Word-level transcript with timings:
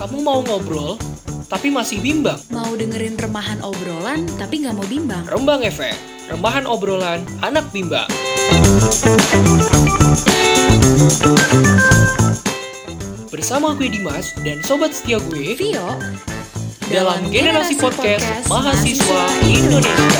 Kamu 0.00 0.24
mau 0.24 0.40
ngobrol, 0.40 0.96
tapi 1.44 1.68
masih 1.68 2.00
bimbang? 2.00 2.40
Mau 2.48 2.72
dengerin 2.72 3.20
remahan 3.20 3.60
obrolan 3.60 4.24
tapi 4.40 4.64
nggak 4.64 4.72
mau 4.72 4.88
bimbang? 4.88 5.28
Rembang 5.28 5.60
Efek, 5.60 5.92
remahan 6.32 6.64
obrolan 6.64 7.20
anak 7.44 7.68
bimbang. 7.68 8.08
Bersama 13.28 13.76
gue 13.76 13.92
Dimas 13.92 14.32
dan 14.40 14.64
sobat 14.64 14.96
setia 14.96 15.20
gue 15.20 15.52
Vio 15.52 16.00
dalam 16.88 17.28
generasi 17.28 17.76
podcast 17.76 18.48
mahasiswa 18.48 19.22
Indonesia. 19.44 20.16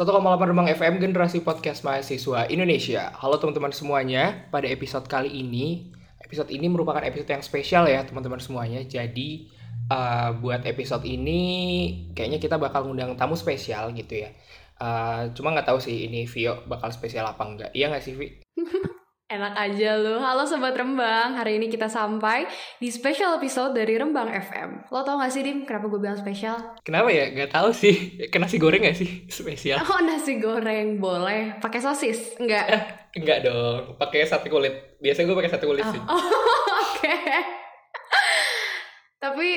Satu 0.00 0.16
Rembang 0.16 0.64
FM 0.64 0.96
generasi 0.96 1.44
podcast 1.44 1.84
mahasiswa 1.84 2.48
Indonesia. 2.48 3.12
Halo 3.20 3.36
teman-teman 3.36 3.68
semuanya. 3.68 4.48
Pada 4.48 4.64
episode 4.64 5.04
kali 5.04 5.28
ini, 5.28 5.92
episode 6.24 6.48
ini 6.48 6.72
merupakan 6.72 7.04
episode 7.04 7.28
yang 7.28 7.44
spesial 7.44 7.84
ya 7.84 8.00
teman-teman 8.08 8.40
semuanya. 8.40 8.80
Jadi 8.80 9.52
uh, 9.92 10.32
buat 10.40 10.64
episode 10.64 11.04
ini 11.04 11.42
kayaknya 12.16 12.40
kita 12.40 12.56
bakal 12.56 12.88
ngundang 12.88 13.12
tamu 13.20 13.36
spesial 13.36 13.92
gitu 13.92 14.24
ya. 14.24 14.32
Uh, 14.80 15.36
cuma 15.36 15.52
nggak 15.52 15.68
tahu 15.68 15.76
sih 15.76 16.08
ini 16.08 16.24
Vio 16.24 16.64
bakal 16.64 16.88
spesial 16.96 17.28
apa 17.28 17.44
enggak. 17.44 17.70
Iya 17.76 17.92
nggak 17.92 18.00
sih 18.00 18.16
Vi? 18.16 18.40
Enak 19.30 19.54
aja 19.54 19.94
lu. 19.94 20.18
Halo 20.18 20.42
Sobat 20.42 20.74
Rembang, 20.74 21.38
hari 21.38 21.62
ini 21.62 21.70
kita 21.70 21.86
sampai 21.86 22.50
di 22.82 22.90
special 22.90 23.38
episode 23.38 23.78
dari 23.78 23.94
Rembang 23.94 24.26
FM. 24.26 24.90
Lo 24.90 25.06
tau 25.06 25.22
gak 25.22 25.30
sih 25.30 25.46
Dim, 25.46 25.62
kenapa 25.62 25.86
gue 25.86 26.02
bilang 26.02 26.18
spesial? 26.18 26.58
Kenapa 26.82 27.14
ya? 27.14 27.30
Gak 27.30 27.54
tahu 27.54 27.70
sih. 27.70 28.26
Ke 28.26 28.42
nasi 28.42 28.58
goreng 28.58 28.82
gak 28.82 28.98
sih 28.98 29.30
spesial? 29.30 29.78
Oh 29.86 30.02
nasi 30.02 30.42
goreng 30.42 30.98
boleh, 30.98 31.62
pakai 31.62 31.78
sosis? 31.78 32.34
Enggak. 32.42 32.64
Eh, 32.74 32.82
enggak 33.22 33.46
dong. 33.46 33.94
Pakai 34.02 34.26
sate 34.26 34.50
kulit. 34.50 34.98
Biasanya 34.98 35.30
gue 35.30 35.36
pakai 35.38 35.50
sate 35.54 35.66
kulit 35.70 35.86
Oh, 35.86 35.92
sih. 35.94 36.02
Oke. 36.90 37.14
Tapi 39.22 39.48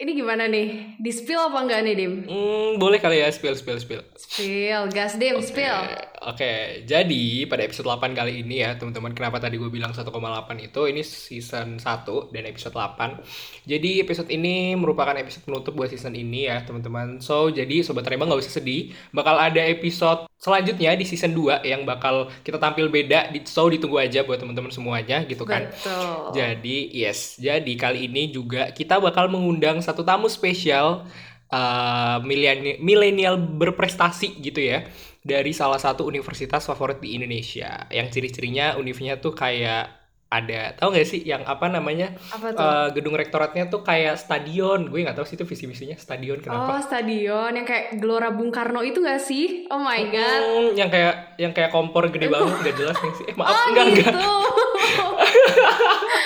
ini 0.00 0.10
gimana 0.16 0.48
nih? 0.48 0.96
Di 0.96 1.12
spill 1.12 1.52
apa 1.52 1.68
enggak 1.68 1.84
nih 1.84 1.94
Dim? 2.00 2.12
Hmm, 2.24 2.80
boleh 2.80 2.96
kali 2.96 3.20
ya 3.20 3.28
spill 3.28 3.52
spill 3.52 3.76
spill. 3.76 4.00
Spill, 4.16 4.88
gas 4.88 5.20
Dim, 5.20 5.36
spill. 5.44 5.84
Oke, 6.18 6.82
jadi 6.82 7.46
pada 7.46 7.62
episode 7.62 7.86
8 7.86 8.10
kali 8.10 8.42
ini 8.42 8.58
ya 8.58 8.74
teman-teman 8.74 9.14
Kenapa 9.14 9.38
tadi 9.38 9.54
gue 9.54 9.70
bilang 9.70 9.94
1,8 9.94 10.10
itu 10.58 10.80
Ini 10.90 11.02
season 11.06 11.78
1 11.78 12.34
dan 12.34 12.42
episode 12.42 12.74
8 12.74 13.22
Jadi 13.62 14.02
episode 14.02 14.26
ini 14.26 14.74
merupakan 14.74 15.14
episode 15.14 15.46
penutup 15.46 15.78
buat 15.78 15.86
season 15.86 16.18
ini 16.18 16.50
ya 16.50 16.66
teman-teman. 16.66 17.22
So, 17.22 17.54
jadi 17.54 17.86
Sobat 17.86 18.02
Rembang 18.02 18.34
gak 18.34 18.42
usah 18.42 18.58
sedih 18.58 18.90
Bakal 19.14 19.38
ada 19.38 19.62
episode 19.62 20.26
selanjutnya 20.34 20.98
di 20.98 21.06
season 21.06 21.38
2 21.38 21.62
Yang 21.62 21.86
bakal 21.86 22.14
kita 22.42 22.58
tampil 22.58 22.90
beda. 22.90 23.30
Di- 23.30 23.46
So, 23.46 23.70
ditunggu 23.70 24.02
aja 24.02 24.26
buat 24.26 24.42
teman-teman 24.42 24.74
semuanya 24.74 25.22
gitu 25.22 25.46
kan? 25.46 25.70
Betul. 25.70 26.34
Jadi 26.34 26.78
yes, 26.98 27.38
jadi 27.38 27.72
kali 27.78 28.10
ini 28.10 28.34
juga 28.34 28.74
kita 28.74 28.98
bakal 28.98 29.30
mengundang 29.30 29.78
satu 29.78 30.02
tamu 30.02 30.26
spesial 30.26 31.06
uh, 31.52 32.18
mileni- 32.22 32.78
milenial 32.80 33.38
berprestasi 33.38 34.40
gitu 34.40 34.60
ya 34.60 34.88
dari 35.20 35.50
salah 35.50 35.76
satu 35.76 36.02
universitas 36.02 36.62
favorit 36.62 36.98
di 36.98 37.14
Indonesia. 37.14 37.86
Yang 37.88 38.06
ciri-cirinya 38.12 38.74
univnya 38.74 39.16
tuh 39.16 39.32
kayak 39.32 39.96
ada 40.28 40.76
tahu 40.76 40.92
nggak 40.92 41.08
sih 41.08 41.24
yang 41.24 41.40
apa 41.42 41.72
namanya 41.72 42.12
Apa 42.28 42.52
tuh? 42.52 42.60
uh, 42.60 42.88
gedung 42.92 43.16
rektoratnya 43.16 43.64
tuh 43.66 43.80
kayak 43.80 44.14
stadion. 44.14 44.86
Gue 44.86 45.00
nggak 45.00 45.16
tahu 45.16 45.24
sih 45.24 45.34
itu 45.34 45.44
visi 45.44 45.64
misinya 45.64 45.96
stadion 45.96 46.36
Oh, 46.38 46.44
kenapa. 46.44 46.84
stadion 46.84 47.48
yang 47.50 47.64
kayak 47.64 47.96
Gelora 47.96 48.28
Bung 48.28 48.52
Karno 48.52 48.84
itu 48.84 49.00
gak 49.00 49.18
sih? 49.18 49.64
Oh 49.68 49.80
my 49.80 50.02
god. 50.06 50.40
Hmm, 50.44 50.68
yang 50.76 50.88
kayak 50.88 51.14
yang 51.36 51.52
kayak 51.52 51.70
kompor 51.70 52.08
gede 52.08 52.28
banget 52.28 52.60
nggak 52.60 52.76
jelas 52.76 52.96
nih 52.98 53.12
sih. 53.16 53.24
Eh, 53.24 53.34
maaf 53.34 53.48
Oh 53.48 53.64
enggak 53.72 53.84
enggak 53.88 54.04
gitu. 54.04 54.12
enggak 54.12 54.36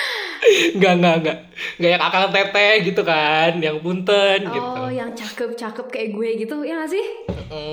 enggak 0.75 0.93
enggak 0.99 1.15
enggak 1.79 1.89
yang 1.95 2.03
akang 2.03 2.23
teteh 2.31 2.73
gitu 2.83 3.01
kan, 3.01 3.51
yang 3.61 3.77
punten 3.79 4.39
gitu. 4.49 4.71
Oh, 4.79 4.89
yang 4.91 5.11
cakep-cakep 5.15 5.85
kayak 5.89 6.09
gue 6.15 6.29
gitu, 6.45 6.55
ya 6.67 6.83
gak 6.83 6.91
sih? 6.91 7.05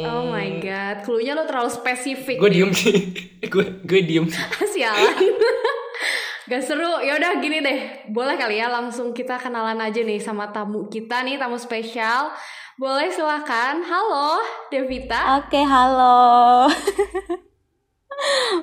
Oh 0.06 0.28
my 0.28 0.60
god, 0.60 1.02
cluenya 1.02 1.32
lo 1.34 1.44
terlalu 1.48 1.70
spesifik. 1.72 2.36
gue 2.38 2.50
diem 2.50 2.70
sih 2.70 2.96
gue 3.52 3.64
gue 3.84 4.00
diem 4.04 4.26
Sialan. 4.72 5.16
Gak 6.50 6.66
seru. 6.66 6.98
Ya 7.06 7.14
udah 7.14 7.38
gini 7.38 7.62
deh. 7.62 8.10
Boleh 8.10 8.34
kali 8.34 8.58
ya 8.58 8.66
langsung 8.66 9.14
kita 9.14 9.38
kenalan 9.38 9.78
aja 9.78 10.02
nih 10.02 10.18
sama 10.18 10.50
tamu 10.50 10.90
kita 10.90 11.22
nih, 11.22 11.38
tamu 11.38 11.54
spesial. 11.54 12.34
Boleh 12.74 13.06
silakan. 13.14 13.86
Halo, 13.86 14.42
Devita. 14.66 15.38
Oke, 15.38 15.62
halo. 15.62 16.66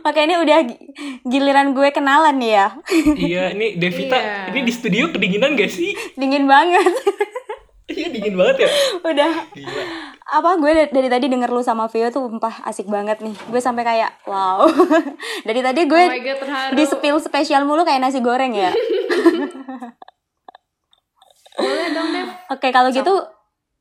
Oke, 0.04 0.20
ini 0.22 0.36
udah 0.36 0.60
gi- 0.64 0.82
giliran 1.24 1.72
gue 1.72 1.90
kenalan 1.90 2.36
nih 2.36 2.52
ya. 2.54 2.68
iya 3.18 3.44
ini 3.52 3.74
Devita 3.74 4.14
Iya. 4.14 4.36
ini 4.50 4.60
di 4.62 4.72
studio 4.72 5.10
kedinginan 5.10 5.54
gak 5.54 5.68
sih 5.68 5.92
Dingin 6.14 6.46
banget. 6.46 6.92
iya 7.88 8.08
dingin 8.08 8.36
banget 8.36 8.58
ya 8.62 8.70
udah 9.02 9.32
gila 9.50 9.84
apa 10.28 10.50
gue 10.58 10.72
da- 10.74 10.92
dari 10.92 11.08
tadi 11.08 11.26
denger 11.26 11.48
lu 11.48 11.62
sama 11.62 11.88
Vio 11.88 12.10
tuh 12.10 12.28
empah 12.28 12.60
asik 12.62 12.86
banget 12.86 13.18
nih. 13.18 13.32
Gue 13.48 13.58
sampai 13.58 13.82
kayak 13.82 14.12
wow. 14.26 14.68
dari 15.48 15.62
tadi 15.62 15.82
gue 15.86 15.96
Oh 15.98 16.12
my 16.12 16.20
god, 16.20 16.38
terharu. 16.38 16.72
di 16.74 16.84
spill 16.84 17.18
spesial 17.18 17.64
mulu 17.64 17.82
kayak 17.82 18.02
nasi 18.02 18.20
goreng 18.20 18.52
ya. 18.52 18.76
Boleh 21.58 21.88
dong, 21.90 22.10
Dev. 22.12 22.28
Oke, 22.50 22.70
kalau 22.70 22.92
gitu 22.92 23.14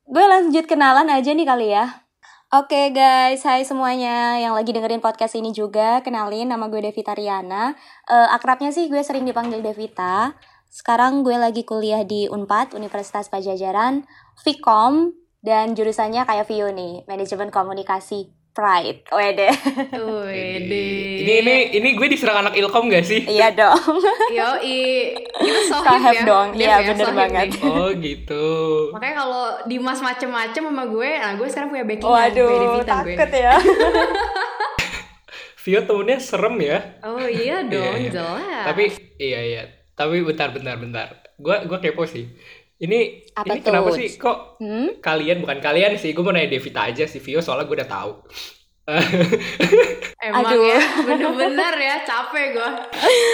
gue 0.05 0.23
lanjut 0.25 0.63
kenalan 0.65 1.05
aja 1.07 1.29
nih 1.29 1.43
kali 1.45 1.67
ya. 1.69 2.06
Oke 2.47 2.95
guys, 2.95 3.43
hai 3.43 3.67
semuanya 3.67 4.39
yang 4.39 4.55
lagi 4.55 4.71
dengerin 4.71 5.03
podcast 5.03 5.35
ini 5.35 5.51
juga. 5.51 5.99
Kenalin, 5.99 6.47
nama 6.47 6.71
gue 6.71 6.79
Devita 6.79 7.11
Riana. 7.11 7.75
Eh, 8.07 8.27
akrabnya 8.31 8.71
sih 8.71 8.87
gue 8.87 9.03
sering 9.03 9.27
dipanggil 9.27 9.59
Devita. 9.59 10.31
Sekarang 10.71 11.27
gue 11.27 11.35
lagi 11.35 11.67
kuliah 11.67 12.07
di 12.07 12.31
UNPAD, 12.31 12.71
Universitas 12.71 13.27
Pajajaran, 13.27 14.07
Vkom, 14.47 15.11
dan 15.43 15.75
jurusannya 15.75 16.23
kayak 16.23 16.47
Vio 16.47 16.71
nih, 16.71 17.03
Manajemen 17.03 17.51
Komunikasi 17.51 18.36
Pride. 18.57 19.05
Wede. 19.07 19.53
Wede. 19.93 20.85
ini 21.19 21.33
ini 21.37 21.55
ini 21.75 21.89
gue 21.93 22.07
diserang 22.07 22.41
anak 22.41 22.57
ilkom 22.57 22.89
gak 22.89 23.03
sih 23.03 23.21
iya 23.23 23.53
dong. 23.53 23.77
Yoi. 24.33 25.13
Kita 25.13 25.59
sohib 25.69 25.85
Sohib 25.85 26.15
ya. 26.15 26.23
dong. 26.25 26.47
Iya, 26.51 26.65
ya, 26.65 26.77
bener 26.87 27.05
sohib 27.05 27.19
banget. 27.19 27.47
nih. 27.53 27.61
oh 27.63 27.89
gitu 27.93 28.45
Makanya 28.91 29.15
kalau 29.15 29.45
Dimas 29.63 29.99
macem-macem 29.99 30.63
sama 30.65 30.83
gue, 30.87 31.09
nah 31.15 31.31
gue 31.31 31.47
sekarang 31.47 31.69
punya 31.69 31.85
backing 31.85 32.01
gue 32.03 32.17
Waduh, 32.17 32.49
Devita 32.49 32.95
gue. 32.97 33.13
takut 33.13 33.29
ya. 33.31 33.53
Vio 35.59 35.83
temennya 35.83 36.17
serem 36.17 36.55
ya 36.57 36.79
Oh 37.03 37.19
iya 37.21 37.59
dong, 37.61 37.83
Iya, 37.93 37.99
iya. 37.99 38.09
jelas. 38.09 38.63
tapi 38.65 38.83
iya 39.17 39.39
iya 39.43 39.63
tapi 39.93 40.21
bentar 40.21 40.49
bentar 40.49 40.77
bentar 40.77 41.07
gue 41.35 41.55
gue 41.63 41.77
kepo 41.79 42.05
sih 42.05 42.23
ini 42.79 43.25
Apa 43.31 43.51
ini 43.51 43.59
kenapa 43.59 43.89
tuh? 43.89 43.97
sih 43.97 44.09
kok 44.13 44.37
Hmm? 44.57 44.97
kalian 44.99 45.37
bukan 45.39 45.57
kalian 45.57 45.95
sih 45.95 46.11
gue 46.11 46.19
mau 46.19 46.29
nanya 46.29 46.49
Devita 46.49 46.83
aja 46.83 47.03
sih 47.03 47.17
Vio 47.17 47.39
soalnya 47.39 47.65
gue 47.65 47.75
udah 47.75 47.89
tahu 47.89 48.11
Emang 50.17 50.47
Aduh. 50.47 50.63
ya, 50.65 50.79
bener-bener 51.03 51.73
ya, 51.75 51.95
capek 52.01 52.45
gue. 52.51 52.69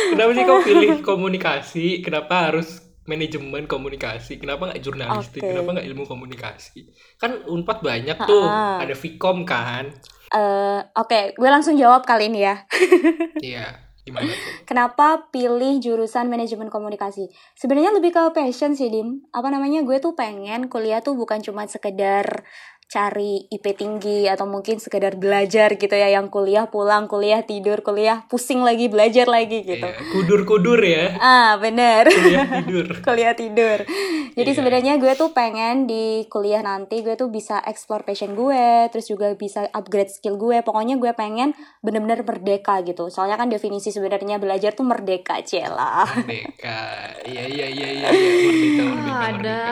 kenapa 0.09 0.31
sih 0.31 0.43
kau 0.43 0.59
pilih 0.59 0.91
komunikasi 1.01 1.85
kenapa 1.99 2.49
harus 2.49 2.81
manajemen 3.03 3.63
komunikasi 3.65 4.37
kenapa 4.37 4.67
nggak 4.67 4.81
jurnalistik 4.81 5.39
Oke. 5.39 5.49
kenapa 5.49 5.69
nggak 5.73 5.87
ilmu 5.87 6.03
komunikasi 6.05 6.87
kan 7.15 7.35
unpad 7.45 7.79
banyak 7.79 8.17
tuh 8.17 8.43
Ha-ha. 8.43 8.81
ada 8.81 8.93
Vkom 8.93 9.43
kan 9.43 9.91
Eh, 10.33 10.81
Oke, 10.95 11.29
gue 11.31 11.45
langsung 11.45 11.77
jawab 11.77 12.01
kali 12.03 12.25
ini 12.25 12.41
ya. 12.41 12.65
iya 13.37 13.82
gimana 14.03 14.29
Kenapa 14.67 15.31
pilih 15.31 15.79
jurusan 15.79 16.27
manajemen 16.27 16.67
komunikasi? 16.67 17.31
Sebenarnya 17.55 17.95
lebih 17.95 18.15
ke 18.15 18.23
passion 18.35 18.75
sih, 18.75 18.91
Dim. 18.91 19.23
Apa 19.31 19.51
namanya? 19.51 19.83
Gue 19.83 19.99
tuh 20.03 20.15
pengen 20.15 20.67
kuliah 20.71 20.99
tuh 20.99 21.15
bukan 21.15 21.39
cuma 21.43 21.67
sekedar 21.67 22.43
cari 22.93 23.49
IP 23.49 23.73
tinggi 23.73 24.29
atau 24.29 24.45
mungkin 24.45 24.77
sekedar 24.77 25.17
belajar 25.17 25.73
gitu 25.73 25.89
ya 25.89 26.13
yang 26.13 26.29
kuliah 26.29 26.69
pulang 26.69 27.09
kuliah 27.09 27.41
tidur 27.41 27.81
kuliah 27.81 28.21
pusing 28.29 28.61
lagi 28.61 28.85
belajar 28.85 29.25
lagi 29.25 29.65
gitu. 29.65 29.81
Iya, 29.81 29.97
kudur-kudur 30.13 30.77
ya 30.77 31.17
Ah, 31.17 31.57
bener. 31.57 32.05
kuliah 32.05 32.45
tidur 32.45 32.87
kuliah 33.07 33.33
tidur. 33.33 33.81
Jadi 34.33 34.45
Iya. 34.45 34.53
sebenarnya 34.55 34.93
gue 34.97 35.09
tuh 35.13 35.33
pengen 35.33 35.85
di 35.85 36.25
kuliah 36.27 36.61
nanti 36.61 37.01
gue 37.01 37.13
tuh 37.13 37.27
bisa 37.27 37.57
explore 37.63 38.03
passion 38.03 38.33
gue, 38.33 38.65
terus 38.87 39.09
juga 39.09 39.33
bisa 39.33 39.65
upgrade 39.71 40.09
skill 40.09 40.37
gue. 40.37 40.61
Pokoknya 40.61 40.93
gue 40.95 41.09
pengen 41.13 41.53
bener-bener 41.79 42.21
merdeka 42.21 42.77
gitu. 42.81 43.09
Soalnya 43.09 43.35
kan 43.35 43.49
definisi 43.49 43.89
sebenarnya 43.89 44.37
belajar 44.37 44.69
tuh 44.71 44.85
merdeka, 44.85 45.41
cela. 45.41 46.05
merdeka 46.05 46.77
iya 47.23 47.43
iya 47.47 47.65
iya 47.67 47.89
iya 47.89 48.09
iya. 48.11 48.31
merdeka 48.43 48.83
merdeka 48.85 49.23
merdeka. 49.33 49.71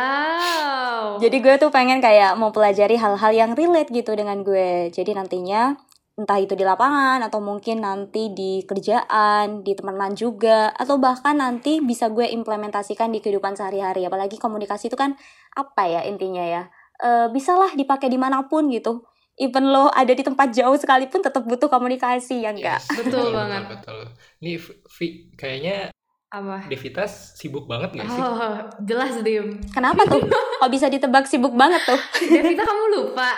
Jadi 1.20 1.38
gue 1.38 1.56
tuh 1.58 1.70
pengen 1.70 2.00
kayak 2.00 2.34
mau 2.34 2.50
pelajari 2.50 2.96
hal-hal 3.12 3.32
yang 3.36 3.52
relate 3.60 3.92
gitu 3.92 4.16
dengan 4.16 4.40
gue. 4.48 4.88
Jadi 4.88 5.12
nantinya 5.12 5.76
entah 6.16 6.40
itu 6.40 6.56
di 6.56 6.64
lapangan 6.64 7.20
atau 7.24 7.44
mungkin 7.44 7.84
nanti 7.84 8.32
di 8.32 8.64
kerjaan, 8.64 9.64
di 9.68 9.76
teman 9.76 10.16
juga 10.16 10.72
atau 10.72 10.96
bahkan 10.96 11.36
nanti 11.36 11.84
bisa 11.84 12.08
gue 12.08 12.24
implementasikan 12.32 13.12
di 13.12 13.20
kehidupan 13.20 13.60
sehari-hari. 13.60 14.08
Apalagi 14.08 14.40
komunikasi 14.40 14.88
itu 14.88 14.96
kan 14.96 15.20
apa 15.56 15.84
ya 15.88 16.02
intinya 16.08 16.44
ya? 16.44 16.64
E, 17.00 17.28
bisalah 17.36 17.76
dipakai 17.76 18.08
di 18.08 18.16
mana 18.16 18.48
pun 18.48 18.72
gitu. 18.72 19.04
even 19.40 19.72
lo 19.72 19.88
ada 19.90 20.12
di 20.12 20.22
tempat 20.22 20.54
jauh 20.54 20.76
sekalipun 20.78 21.24
tetap 21.24 21.48
butuh 21.48 21.66
komunikasi 21.72 22.46
ya 22.46 22.52
enggak 22.54 22.78
Yes, 22.84 22.94
Betul 22.94 23.34
banget. 23.34 23.64
betul. 23.74 24.02
Nih 24.44 24.60
Vi, 25.00 25.08
kayaknya 25.34 25.90
Apa? 26.32 26.64
Devita 26.72 27.04
sibuk 27.12 27.68
banget 27.68 27.92
gak 28.00 28.08
sih? 28.08 28.22
Oh, 28.24 28.56
jelas 28.88 29.20
Dim. 29.20 29.60
kenapa 29.76 30.08
tuh 30.08 30.24
kok 30.32 30.72
bisa 30.72 30.88
ditebak 30.88 31.28
sibuk 31.28 31.52
banget 31.52 31.84
tuh 31.84 32.00
Devita 32.32 32.64
kamu 32.64 32.84
lupa. 32.96 33.36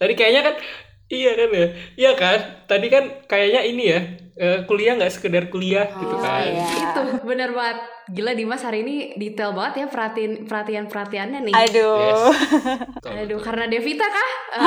Tadi 0.00 0.16
kayaknya 0.16 0.40
kan 0.48 0.54
iya 1.12 1.36
kan 1.36 1.48
ya, 1.52 1.66
iya 2.00 2.10
kan. 2.16 2.38
Tadi 2.64 2.88
kan 2.88 3.04
kayaknya 3.28 3.60
ini 3.68 3.84
ya 3.92 4.00
eh, 4.40 4.64
kuliah 4.64 4.96
nggak 4.96 5.12
sekedar 5.12 5.44
kuliah 5.46 5.84
gitu 5.92 6.10
Oh, 6.10 6.18
kan. 6.18 6.40
iya. 6.42 6.64
Itu 6.64 7.00
bener 7.22 7.52
banget. 7.52 7.78
Gila 8.10 8.32
Dimas 8.32 8.58
hari 8.60 8.80
ini 8.80 8.94
detail 9.14 9.52
banget 9.52 9.74
ya 9.76 9.86
perhatiin 9.86 10.32
perhatian 10.42 10.84
perhatiannya 10.86 11.40
nih. 11.42 11.54
aduh 11.54 12.00
Yes. 12.00 12.22
Betul, 12.90 13.10
Aduh, 13.12 13.20
betul. 13.30 13.38
karena 13.40 13.64
Devita 13.68 14.06
kah? 14.08 14.30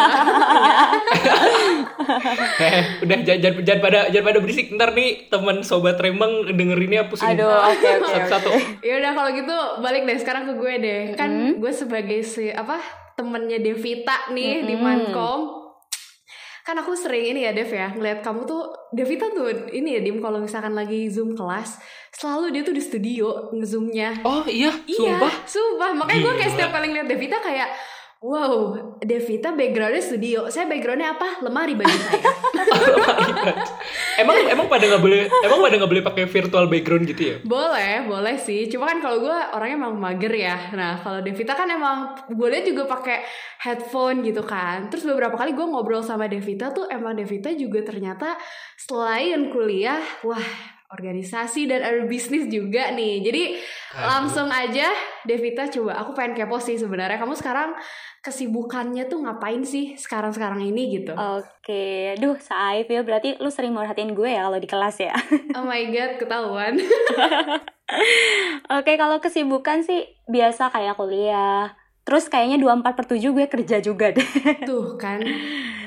Eh, 2.56 2.74
udah 3.02 3.18
jangan, 3.20 3.54
jangan, 3.62 3.82
pada 3.82 4.00
jangan 4.08 4.26
pada 4.26 4.40
berisik 4.40 4.68
ntar 4.72 4.90
nih 4.92 5.28
teman 5.28 5.60
sobat 5.62 5.98
Rembang 5.98 6.32
dengerinnya 6.48 7.08
pusing. 7.08 7.34
aduh 7.34 7.50
oke 7.66 7.84
oke 8.00 8.08
Satu-satu. 8.08 8.50
oke 8.52 8.62
ya 8.82 8.94
udah 8.98 9.12
kalau 9.12 9.30
gitu 9.34 9.56
balik 9.80 10.04
deh 10.04 10.16
sekarang 10.16 10.44
ke 10.46 10.54
gue 10.54 10.74
deh. 10.80 11.02
Kan 11.14 11.30
Mm-hmm. 11.34 11.60
gue 11.60 11.74
sebagai 11.74 12.20
si 12.22 12.48
apa 12.48 12.78
temennya 13.14 13.58
Devita 13.58 14.30
nih 14.30 14.62
di 14.62 14.76
Mm-mm. 14.76 14.86
Kan 16.64 16.80
aku 16.80 16.96
sering 16.96 17.36
ini 17.36 17.44
ya 17.44 17.52
Dev 17.52 17.68
ya 17.68 17.92
ngeliat 17.92 18.24
kamu 18.24 18.48
tuh 18.48 18.72
Devita 18.90 19.28
tuh 19.30 19.52
ini 19.70 19.96
ya 19.96 20.02
Dim 20.02 20.24
kalau 20.24 20.40
misalkan 20.40 20.72
lagi 20.72 21.12
zoom 21.12 21.36
kelas 21.36 21.76
selalu 22.10 22.56
dia 22.56 22.64
tuh 22.64 22.72
di 22.72 22.80
studio 22.80 23.52
ngezoomnya. 23.52 24.24
Oh 24.24 24.48
iya, 24.48 24.72
Iya, 24.88 25.20
sumpah. 25.20 25.34
sumpah. 25.44 25.92
Makanya 25.92 26.20
gue 26.24 26.34
kayak 26.40 26.52
setiap 26.56 26.72
kali 26.72 26.88
ngeliat 26.88 27.08
Devita 27.12 27.38
kayak 27.38 27.68
Wow, 28.24 28.80
Devita 29.04 29.52
backgroundnya 29.52 30.00
studio. 30.00 30.48
Saya 30.48 30.64
backgroundnya 30.64 31.12
apa? 31.20 31.44
Lemari 31.44 31.76
baju 31.76 31.92
saya. 31.92 32.24
emang 34.24 34.48
emang 34.48 34.68
pada 34.72 34.88
nggak 34.88 35.04
boleh 35.04 35.28
emang 35.44 35.60
pada 35.60 35.76
nggak 35.76 35.92
boleh 35.92 36.04
pakai 36.08 36.24
virtual 36.32 36.72
background 36.72 37.04
gitu 37.12 37.20
ya? 37.20 37.36
Boleh, 37.44 38.08
boleh 38.08 38.40
sih. 38.40 38.72
Cuma 38.72 38.88
kan 38.88 39.04
kalau 39.04 39.20
gue 39.28 39.38
orangnya 39.52 39.76
emang 39.76 40.00
mager 40.00 40.32
ya. 40.32 40.56
Nah, 40.72 41.04
kalau 41.04 41.20
Devita 41.20 41.52
kan 41.52 41.68
emang 41.68 42.16
gue 42.32 42.48
liat 42.48 42.64
juga 42.64 42.88
pakai 42.88 43.28
headphone 43.60 44.24
gitu 44.24 44.40
kan. 44.48 44.88
Terus 44.88 45.04
beberapa 45.04 45.36
kali 45.36 45.52
gue 45.52 45.68
ngobrol 45.68 46.00
sama 46.00 46.32
Devita 46.32 46.72
tuh 46.72 46.88
emang 46.88 47.20
Devita 47.20 47.52
juga 47.52 47.84
ternyata 47.84 48.40
selain 48.80 49.52
kuliah, 49.52 50.00
wah 50.24 50.48
organisasi 50.94 51.66
dan 51.66 51.82
ada 51.82 52.06
bisnis 52.06 52.46
juga 52.48 52.94
nih. 52.94 53.26
Jadi 53.26 53.44
Aduh. 53.58 54.06
langsung 54.06 54.48
aja 54.54 54.94
Devita 55.26 55.66
coba 55.68 55.98
aku 56.06 56.14
pengen 56.14 56.38
kepo 56.38 56.62
sih 56.62 56.78
sebenarnya 56.78 57.18
kamu 57.18 57.34
sekarang 57.34 57.74
kesibukannya 58.24 59.12
tuh 59.12 59.20
ngapain 59.20 59.68
sih 59.68 60.00
sekarang-sekarang 60.00 60.64
ini 60.64 60.96
gitu. 60.96 61.12
Oke, 61.12 62.16
duh 62.24 62.40
Saif 62.40 62.88
ya 62.88 63.04
berarti 63.04 63.36
lu 63.44 63.52
sering 63.52 63.76
merhatiin 63.76 64.16
gue 64.16 64.32
ya 64.32 64.48
kalau 64.48 64.60
di 64.64 64.70
kelas 64.72 64.98
ya. 65.04 65.12
Oh 65.60 65.68
my 65.68 65.84
god, 65.92 66.16
ketahuan. 66.16 66.80
Oke, 68.80 68.96
kalau 68.96 69.20
kesibukan 69.20 69.84
sih 69.84 70.08
biasa 70.32 70.72
kayak 70.72 70.96
kuliah. 70.96 71.76
Terus 72.08 72.32
kayaknya 72.32 72.60
24 72.60 72.96
per 72.96 73.06
7 73.12 73.20
gue 73.20 73.46
kerja 73.48 73.78
juga 73.84 74.16
deh. 74.16 74.28
Tuh 74.68 74.96
kan 75.00 75.24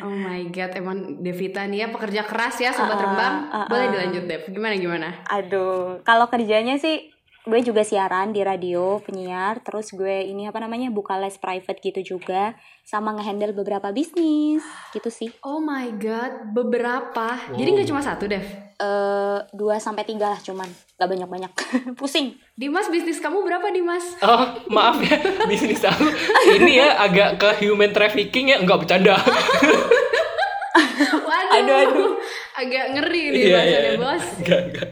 Oh 0.00 0.12
my 0.12 0.48
god 0.52 0.72
Emang 0.76 1.20
Devita 1.24 1.64
nih 1.68 1.84
ya 1.84 1.88
Pekerja 1.92 2.24
keras 2.24 2.56
ya 2.60 2.72
Sobat 2.72 2.96
Ah, 2.96 3.04
Rembang 3.04 3.34
ah, 3.52 3.66
Boleh 3.68 3.88
ah. 3.88 3.92
dilanjut 3.92 4.24
Dev 4.28 4.42
Gimana 4.48 4.76
gimana 4.76 5.08
Aduh, 5.28 6.00
kalau 6.04 6.28
kerjanya 6.28 6.76
sih 6.76 7.15
gue 7.46 7.60
juga 7.62 7.86
siaran 7.86 8.34
di 8.34 8.42
radio, 8.42 8.98
penyiar, 8.98 9.62
terus 9.62 9.94
gue 9.94 10.26
ini 10.26 10.50
apa 10.50 10.58
namanya 10.58 10.90
buka 10.90 11.14
les 11.14 11.38
private 11.38 11.78
gitu 11.78 12.18
juga, 12.18 12.58
sama 12.82 13.14
ngehandle 13.14 13.54
beberapa 13.54 13.94
bisnis, 13.94 14.66
gitu 14.90 15.06
sih. 15.14 15.30
Oh 15.46 15.62
my 15.62 15.94
god 15.94 16.50
Beberapa 16.50 17.38
Jadi 17.54 17.70
Wow. 17.70 17.74
nggak 17.78 17.88
cuma 17.88 18.02
satu 18.02 18.26
Dev 18.26 18.42
Eh 18.76 19.38
dua 19.56 19.80
sampai 19.80 20.04
tiga 20.04 20.28
lah 20.28 20.36
cuman, 20.42 20.68
gak 20.98 21.08
banyak 21.08 21.24
banyak, 21.30 21.52
pusing. 21.98 22.34
Dimas 22.58 22.90
bisnis 22.90 23.22
kamu 23.22 23.40
berapa 23.46 23.70
Dimas? 23.70 24.04
Oh 24.20 24.66
maaf 24.68 24.98
ya 25.00 25.16
bisnis 25.50 25.80
aku 25.80 26.04
ini 26.50 26.82
ya 26.82 26.98
agak 26.98 27.38
ke 27.40 27.64
human 27.64 27.94
trafficking 27.94 28.50
ya 28.52 28.58
nggak 28.60 28.84
bercanda. 28.84 29.16
Waduh 31.06 31.56
Aduh, 31.56 31.76
aduh. 31.78 32.10
Agak 32.56 32.84
ngeri 32.96 33.22
nih 33.32 33.42
bahasanya 33.52 33.80
iya. 33.80 34.00
bos 34.00 34.24
Enggak 34.40 34.60
enggak. 34.66 34.90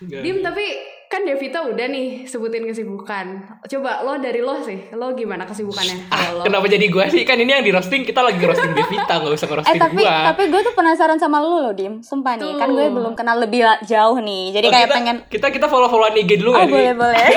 Enggak. 0.00 0.20
Dim 0.24 0.36
tapi 0.40 0.64
kan 1.12 1.22
Devita 1.22 1.60
udah 1.62 1.86
nih 1.86 2.24
sebutin 2.24 2.64
kesibukan 2.64 3.26
Coba 3.62 4.00
lo 4.00 4.16
dari 4.16 4.40
lo 4.40 4.56
sih 4.58 4.88
Lo 4.90 5.12
gimana 5.12 5.44
kesibukannya 5.44 6.08
Ah, 6.08 6.32
lo? 6.32 6.42
kenapa 6.42 6.64
jadi 6.66 6.88
gua 6.88 7.04
sih? 7.06 7.20
Kan 7.22 7.36
ini 7.36 7.52
yang 7.52 7.60
di 7.60 7.68
roasting 7.68 8.00
kita 8.00 8.18
lagi 8.18 8.40
roasting 8.40 8.72
Devita, 8.72 9.14
nggak 9.14 9.28
usah 9.30 9.44
Eh 9.44 9.50
ngerosting 9.50 9.76
tapi 9.78 10.00
gua. 10.00 10.16
tapi 10.26 10.42
gue 10.48 10.60
tuh 10.62 10.72
penasaran 10.72 11.16
sama 11.16 11.38
lu 11.38 11.60
loh 11.60 11.70
Dim, 11.70 12.00
sumpah 12.00 12.34
nih, 12.34 12.56
kan 12.56 12.64
Tuh. 12.64 12.74
gue 12.74 12.86
belum 12.88 13.12
kenal 13.12 13.36
lebih 13.38 13.60
jauh 13.84 14.16
nih, 14.18 14.44
jadi 14.52 14.66
Oh, 14.66 14.72
kayak 14.72 14.86
kita, 14.86 14.94
pengen. 14.94 15.16
kita 15.28 15.46
kita 15.50 15.66
follow 15.66 15.86
followan 15.86 16.16
IG 16.16 16.38
dulu 16.38 16.50
Oh 16.50 16.56
nggak 16.56 16.64
nih? 16.64 16.72
boleh 16.72 16.94
boleh. 16.96 17.28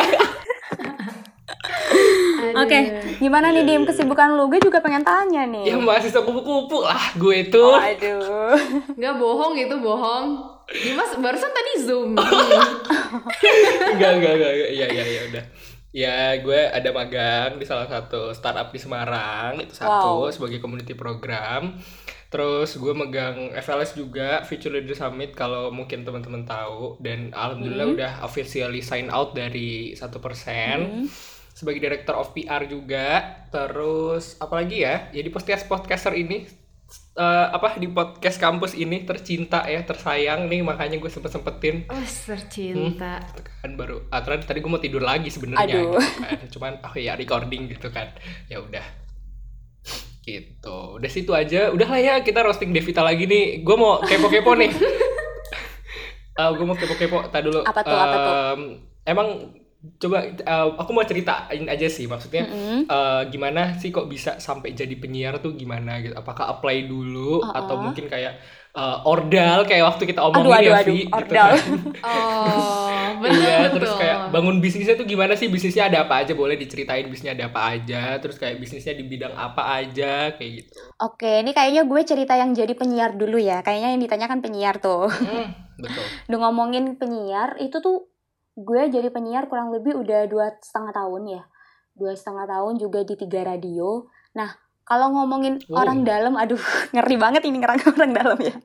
Oke, 2.55 2.79
gimana 3.17 3.51
nih 3.51 3.63
Dim 3.63 3.83
kesibukan 3.83 4.31
lu? 4.31 4.47
Gue 4.47 4.59
juga 4.59 4.79
pengen 4.79 5.03
tanya 5.03 5.43
nih. 5.43 5.67
Ya 5.67 5.75
mahasiswa 5.75 6.23
kupu-kupu 6.23 6.79
lah 6.81 7.11
gue 7.13 7.35
itu. 7.41 7.59
Oh, 7.59 7.75
aduh. 7.75 8.55
Nggak 8.95 9.13
bohong 9.13 9.53
itu 9.57 9.75
bohong 9.75 10.54
Dimas 10.67 11.13
barusan 11.15 11.51
tadi 11.51 11.73
zoom 11.79 12.17
enggak, 13.93 14.11
enggak, 14.13 14.33
enggak, 14.33 14.51
enggak. 14.51 14.69
Iya, 14.71 14.87
iya, 14.89 15.03
iya, 15.05 15.21
udah. 15.29 15.43
Ya, 15.91 16.15
gue 16.37 16.59
ada 16.67 16.89
magang 16.91 17.55
di 17.55 17.63
salah 17.63 17.87
satu 17.87 18.31
startup 18.31 18.67
di 18.67 18.77
Semarang, 18.77 19.63
itu 19.63 19.71
satu 19.73 20.27
Wow. 20.27 20.33
sebagai 20.33 20.59
community 20.59 20.91
program. 20.91 21.79
Terus 22.27 22.75
gue 22.75 22.91
megang 22.91 23.55
FLS 23.55 23.95
juga, 23.95 24.43
Future 24.43 24.75
Leader 24.75 24.91
Summit 24.91 25.31
kalau 25.31 25.71
mungkin 25.71 26.03
teman-teman 26.03 26.43
tahu 26.43 26.99
dan 26.99 27.31
alhamdulillah 27.31 27.87
udah 27.87 28.11
officially 28.21 28.83
sign 28.83 29.07
out 29.07 29.31
dari 29.31 29.95
1% 29.95 30.11
Hmm. 30.83 31.07
sebagai 31.49 31.79
director 31.79 32.11
of 32.11 32.35
PR 32.35 32.67
juga. 32.67 33.23
Terus 33.47 34.35
apalagi 34.35 34.83
ya? 34.83 35.07
Jadi 35.09 35.31
podcast 35.31 35.63
podcaster 35.63 36.11
ini 36.11 36.43
eh, 37.15 37.47
apa 37.51 37.79
di 37.79 37.87
podcast 37.87 38.37
kampus 38.37 38.75
ini 38.75 39.07
tercinta 39.07 39.63
ya, 39.63 39.81
tersayang 39.87 40.51
nih 40.51 40.61
makanya 40.61 40.99
gue 40.99 41.07
sempet 41.07 41.31
sempetin 41.31 41.87
Oh 41.87 42.03
tercinta. 42.03 43.23
Gitu 43.23 43.41
kan 43.47 43.71
baru 43.79 44.03
ah, 44.11 44.21
tadi 44.21 44.59
gue 44.59 44.71
mau 44.71 44.83
tidur 44.83 45.01
lagi 45.01 45.31
sebenarnya 45.31 45.65
gitu 45.65 45.95
kan. 45.95 46.39
cuman 46.51 46.73
oh 46.83 46.95
ya 46.99 47.15
recording 47.15 47.71
gitu 47.71 47.87
kan. 47.89 48.11
Ya 48.51 48.59
udah. 48.59 48.85
Gitu. 50.25 50.77
Udah 50.97 51.09
situ 51.09 51.31
aja. 51.31 51.69
Udah 51.69 51.87
lah 51.87 52.01
ya 52.01 52.13
kita 52.25 52.41
roasting 52.41 52.73
Devita 52.73 53.05
lagi 53.05 53.29
nih. 53.29 53.61
Gue 53.61 53.75
mau 53.77 54.01
kepo-kepo 54.03 54.53
nih. 54.57 54.71
Ah, 56.35 56.51
gue 56.51 56.67
mau 56.67 56.75
kepo-kepo. 56.75 57.31
Tak 57.31 57.47
dulu 57.47 57.63
Apa 57.63 57.79
tuh, 57.79 57.95
apa 57.95 58.17
tuh? 58.19 58.35
Em, 58.35 58.61
emang 59.07 59.55
coba 59.95 60.17
eh, 60.25 60.67
aku 60.81 60.91
mau 60.91 61.05
ceritain 61.05 61.65
aja 61.65 61.87
sih 61.87 62.05
maksudnya 62.05 62.43
Mm-mm. 62.45 62.79
eh, 62.87 63.21
gimana 63.29 63.75
sih 63.77 63.89
kok 63.89 64.07
bisa 64.07 64.37
sampai 64.37 64.73
jadi 64.73 64.95
penyiar 64.95 65.39
tuh 65.39 65.53
gimana 65.55 65.99
gitu 66.03 66.15
apakah 66.15 66.45
apply 66.51 66.85
dulu 66.85 67.43
Uh-uh. 67.43 67.57
atau 67.59 67.75
mungkin 67.79 68.05
kayak 68.07 68.39
eh, 68.75 68.97
ordal 69.07 69.63
kayak 69.63 69.83
waktu 69.87 70.03
kita 70.11 70.21
Aduh, 70.33 70.51
omongin 70.51 70.59
aduh, 70.59 70.71
ya 70.71 70.75
aduh, 70.81 70.95
Vi, 70.95 70.99
gitu 71.07 71.15
ordal. 71.15 71.51
kan. 71.55 71.57
Oh 72.05 73.15
Iya, 73.25 73.71
terus 73.73 73.91
kayak 73.95 74.29
bangun 74.29 74.59
bisnisnya 74.59 74.95
tuh 74.99 75.07
gimana 75.07 75.33
sih? 75.39 75.47
Bisnisnya 75.47 75.87
ada 75.89 76.05
apa 76.05 76.21
aja? 76.21 76.35
Boleh 76.35 76.59
diceritain 76.59 77.07
bisnisnya 77.07 77.33
ada 77.33 77.45
apa 77.49 77.61
aja? 77.73 78.19
Terus 78.21 78.35
kayak 78.37 78.59
bisnisnya 78.61 78.93
di 78.93 79.03
bidang 79.07 79.33
apa 79.33 79.61
aja? 79.81 80.35
Kayak 80.35 80.51
gitu. 80.61 80.81
Oke, 81.01 81.43
ini 81.43 81.51
kayaknya 81.51 81.83
gue 81.83 82.01
cerita 82.07 82.33
yang 82.35 82.51
jadi 82.55 82.73
penyiar 82.75 83.11
dulu 83.15 83.35
ya. 83.39 83.59
Kayaknya 83.65 83.89
yang 83.95 84.01
ditanyakan 84.03 84.39
penyiar 84.43 84.75
tuh. 84.79 85.07
Hmm, 85.07 85.47
betul. 85.79 86.05
Udah 86.27 86.39
ngomongin 86.47 86.95
penyiar, 86.99 87.59
itu 87.59 87.77
tuh 87.83 88.07
gue 88.55 88.81
jadi 88.87 89.07
penyiar 89.09 89.45
kurang 89.45 89.69
lebih 89.69 89.95
udah 89.95 90.25
dua 90.25 90.55
setengah 90.57 90.91
tahun 90.91 91.23
ya. 91.29 91.41
Dua 91.91 92.11
setengah 92.11 92.43
tahun 92.45 92.73
juga 92.75 93.03
di 93.03 93.15
tiga 93.15 93.43
radio. 93.43 94.07
Nah, 94.33 94.51
kalau 94.81 95.11
ngomongin 95.11 95.59
Oh. 95.65 95.75
orang 95.77 96.01
dalam, 96.01 96.35
aduh 96.35 96.59
ngeri 96.93 97.15
banget 97.15 97.43
ini 97.43 97.57
ngerang 97.57 97.79
orang 97.89 98.11
dalam 98.11 98.37
ya. 98.39 98.55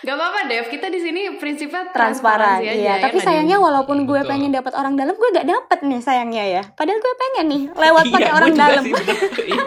Gak 0.00 0.14
apa-apa 0.14 0.46
Dev 0.46 0.70
Kita 0.70 0.86
di 0.86 0.96
sini 0.96 1.34
prinsipnya 1.34 1.90
Transparan, 1.90 2.62
iya. 2.62 2.72
ya 2.72 2.94
Tapi 3.02 3.18
nggak, 3.18 3.26
sayangnya 3.26 3.58
Dim? 3.58 3.66
walaupun 3.66 4.06
gue 4.06 4.16
Betul. 4.16 4.30
pengen 4.30 4.50
dapat 4.50 4.72
orang 4.72 4.94
dalam, 4.94 5.12
gue 5.12 5.28
gak 5.30 5.44
dapet 5.44 5.78
nih 5.82 6.00
sayangnya 6.00 6.44
ya. 6.46 6.62
Padahal 6.72 6.96
gue 6.96 7.14
pengen 7.18 7.44
nih 7.48 7.62
lewat 7.74 8.04
Iya, 8.06 8.14
pakai 8.14 8.32
orang 8.32 8.52
dalam. 8.54 8.82
Iya. 8.86 9.62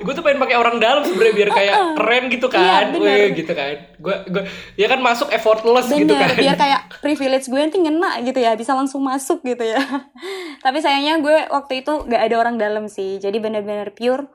gue 0.00 0.12
tuh 0.12 0.24
pengen 0.24 0.40
pakai 0.40 0.56
orang 0.56 0.76
dalam 0.80 1.02
sebenarnya 1.04 1.34
biar 1.36 1.50
kayak 1.52 1.76
keren 2.00 2.24
gitu 2.28 2.46
Iya, 2.48 2.56
kan. 2.56 2.84
bener. 2.90 3.04
Weh, 3.04 3.26
gitu 3.36 3.52
kan. 3.52 3.74
Gue 4.00 4.16
gue 4.32 4.44
ya 4.80 4.88
kan 4.88 4.98
masuk 5.04 5.28
effortless 5.28 5.92
gitu 5.92 6.08
Bener, 6.08 6.32
kan. 6.32 6.40
biar 6.40 6.56
kayak 6.56 6.82
privilege 7.04 7.46
gue 7.52 7.60
nanti 7.60 7.78
ngena 7.78 8.24
gitu 8.24 8.40
ya, 8.40 8.56
bisa 8.56 8.72
langsung 8.72 9.04
masuk 9.04 9.44
gitu 9.44 9.60
ya. 9.60 9.80
Tapi 10.64 10.80
sayangnya 10.80 11.20
gue 11.20 11.36
waktu 11.52 11.84
itu 11.84 12.08
gak 12.08 12.22
ada 12.24 12.36
orang 12.40 12.56
dalam 12.56 12.88
sih, 12.88 13.20
jadi 13.20 13.36
bener-bener 13.36 13.92
pure 13.92 14.26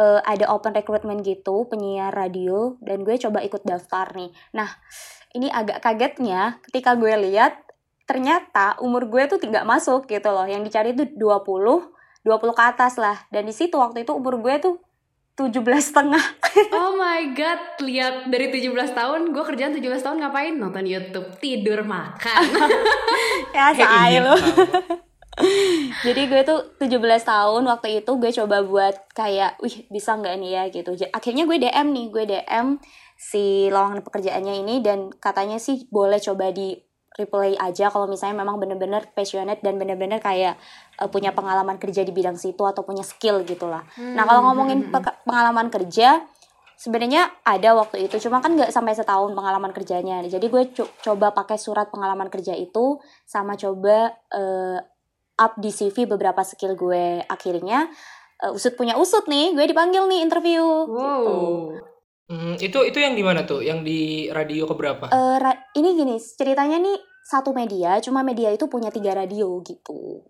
eh, 0.00 0.20
ada 0.24 0.48
open 0.50 0.72
recruitment 0.72 1.20
gitu, 1.20 1.68
penyiar 1.68 2.10
radio, 2.10 2.80
dan 2.80 3.04
gue 3.04 3.14
coba 3.20 3.44
ikut 3.44 3.62
daftar 3.62 4.08
nih. 4.16 4.32
Nah, 4.56 4.72
ini 5.36 5.46
agak 5.52 5.84
kagetnya 5.84 6.58
ketika 6.66 6.96
gue 6.98 7.14
lihat 7.30 7.54
ternyata 8.08 8.74
umur 8.82 9.06
gue 9.06 9.22
tuh 9.30 9.38
tidak 9.38 9.62
masuk 9.62 10.10
gitu 10.10 10.34
loh, 10.34 10.48
yang 10.48 10.66
dicari 10.66 10.96
tuh 10.96 11.06
20, 11.14 12.26
20 12.26 12.58
ke 12.58 12.62
atas 12.66 12.98
lah. 12.98 13.14
Dan 13.30 13.46
di 13.46 13.54
situ 13.54 13.78
waktu 13.78 14.02
itu 14.02 14.10
umur 14.10 14.42
gue 14.42 14.54
tuh 14.58 14.74
17 15.40 15.64
setengah. 15.80 16.24
Oh 16.70 16.98
my 16.98 17.32
god, 17.32 17.78
lihat 17.86 18.26
dari 18.28 18.50
17 18.50 18.74
tahun, 18.92 19.30
gue 19.30 19.44
kerjaan 19.46 19.72
17 19.72 20.02
tahun 20.02 20.18
ngapain? 20.20 20.54
Nonton 20.58 20.82
YouTube, 20.82 21.30
tidur, 21.38 21.86
makan. 21.86 22.42
ya, 23.56 23.70
say 23.72 23.86
Iya, 23.86 24.18
lu. 24.26 24.34
tahu. 24.40 24.98
Jadi 26.04 26.22
gue 26.26 26.42
tuh 26.42 26.60
17 26.82 27.00
tahun 27.22 27.62
waktu 27.70 28.02
itu 28.02 28.12
gue 28.18 28.30
coba 28.42 28.66
buat 28.66 28.94
kayak, 29.14 29.62
wih 29.62 29.86
bisa 29.88 30.18
nggak 30.18 30.36
nih 30.42 30.50
ya 30.52 30.62
gitu. 30.74 30.90
Akhirnya 31.14 31.46
gue 31.46 31.56
DM 31.56 31.86
nih, 31.94 32.06
gue 32.10 32.24
DM 32.28 32.66
si 33.16 33.70
lowongan 33.70 34.02
pekerjaannya 34.04 34.54
ini 34.66 34.74
dan 34.82 35.08
katanya 35.16 35.62
sih 35.62 35.86
boleh 35.88 36.18
coba 36.18 36.50
di 36.50 36.76
replay 37.20 37.52
aja 37.54 37.86
kalau 37.86 38.04
misalnya 38.04 38.40
memang 38.40 38.56
bener-bener 38.56 39.04
passionate 39.10 39.60
dan 39.60 39.76
bener-bener 39.76 40.16
kayak 40.18 40.56
eh, 40.96 41.08
punya 41.08 41.30
pengalaman 41.30 41.76
kerja 41.76 42.00
di 42.00 42.10
bidang 42.10 42.34
situ 42.34 42.64
atau 42.64 42.80
punya 42.80 43.04
skill 43.04 43.44
gitu 43.44 43.68
lah. 43.68 43.84
Nah 43.96 44.24
kalau 44.24 44.48
ngomongin 44.48 44.88
peka- 44.88 45.20
pengalaman 45.22 45.68
kerja, 45.68 46.24
sebenarnya 46.74 47.28
ada 47.42 47.76
waktu 47.76 48.08
itu, 48.08 48.16
cuma 48.18 48.40
kan 48.40 48.56
nggak 48.56 48.72
sampai 48.72 48.96
setahun 48.96 49.30
pengalaman 49.30 49.70
kerjanya. 49.70 50.24
Jadi 50.24 50.48
gue 50.48 50.62
co- 50.72 50.92
coba 50.98 51.30
pakai 51.30 51.60
surat 51.60 51.92
pengalaman 51.92 52.32
kerja 52.32 52.56
itu 52.56 52.96
sama 53.22 53.52
coba 53.54 54.16
eh, 54.32 54.78
up 55.36 55.52
di 55.56 55.68
CV 55.68 56.08
beberapa 56.08 56.40
skill 56.40 56.72
gue. 56.74 57.20
Akhirnya 57.24 57.88
eh, 58.40 58.50
usut 58.50 58.72
punya 58.74 58.96
usut 58.96 59.28
nih, 59.28 59.52
gue 59.52 59.68
dipanggil 59.68 60.08
nih 60.08 60.20
interview. 60.24 60.64
Gitu. 60.88 60.96
wow. 60.96 61.88
Hmm, 62.30 62.54
itu 62.62 62.78
itu 62.86 62.94
yang 62.94 63.18
di 63.18 63.26
mana 63.26 63.42
tuh? 63.42 63.58
Yang 63.58 63.80
di 63.82 64.00
radio 64.30 64.62
keberapa? 64.62 65.10
Eh, 65.10 65.36
ra- 65.42 65.66
ini 65.74 65.98
gini, 65.98 66.14
ceritanya 66.14 66.78
nih 66.78 66.94
satu 67.30 67.54
media, 67.54 68.02
cuma 68.02 68.26
media 68.26 68.50
itu 68.50 68.66
punya 68.66 68.90
tiga 68.90 69.14
radio 69.14 69.62
gitu. 69.62 70.26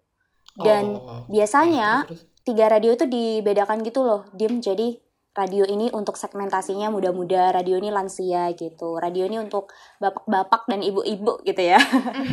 Dan 0.53 1.01
Oh, 1.01 1.25
biasanya 1.33 2.05
terus, 2.05 2.21
terus. 2.21 2.45
tiga 2.45 2.69
radio 2.69 2.93
itu 2.93 3.09
dibedakan 3.09 3.81
gitu 3.81 4.05
loh, 4.05 4.29
dim. 4.37 4.61
Jadi 4.61 5.01
radio 5.31 5.63
ini 5.65 5.89
untuk 5.95 6.19
segmentasinya 6.19 6.91
muda-muda, 6.91 7.55
radio 7.55 7.79
ini 7.79 7.89
lansia 7.89 8.51
gitu, 8.53 8.99
radio 9.01 9.25
ini 9.25 9.41
untuk 9.41 9.73
bapak-bapak 9.97 10.69
dan 10.69 10.85
ibu-ibu 10.85 11.41
gitu 11.47 11.63
ya. 11.63 11.79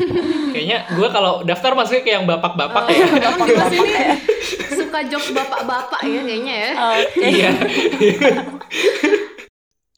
Kayaknya 0.53 0.91
gue 0.91 1.07
kalau 1.13 1.45
daftar 1.47 1.71
masuknya 1.77 2.03
kayak 2.03 2.15
yang 2.19 2.27
bapak-bapak 2.27 2.83
ya. 2.91 3.05
Emang 3.07 3.47
di 3.47 3.55
Mas 3.55 3.71
ini 3.71 3.91
suka 4.81 4.99
jokes 5.07 5.31
bapak-bapak 5.31 6.01
ya 6.03 6.21
kayaknya 6.25 6.55
ya. 6.57 6.69
Oke. 6.75 7.21
Iya. 7.23 7.51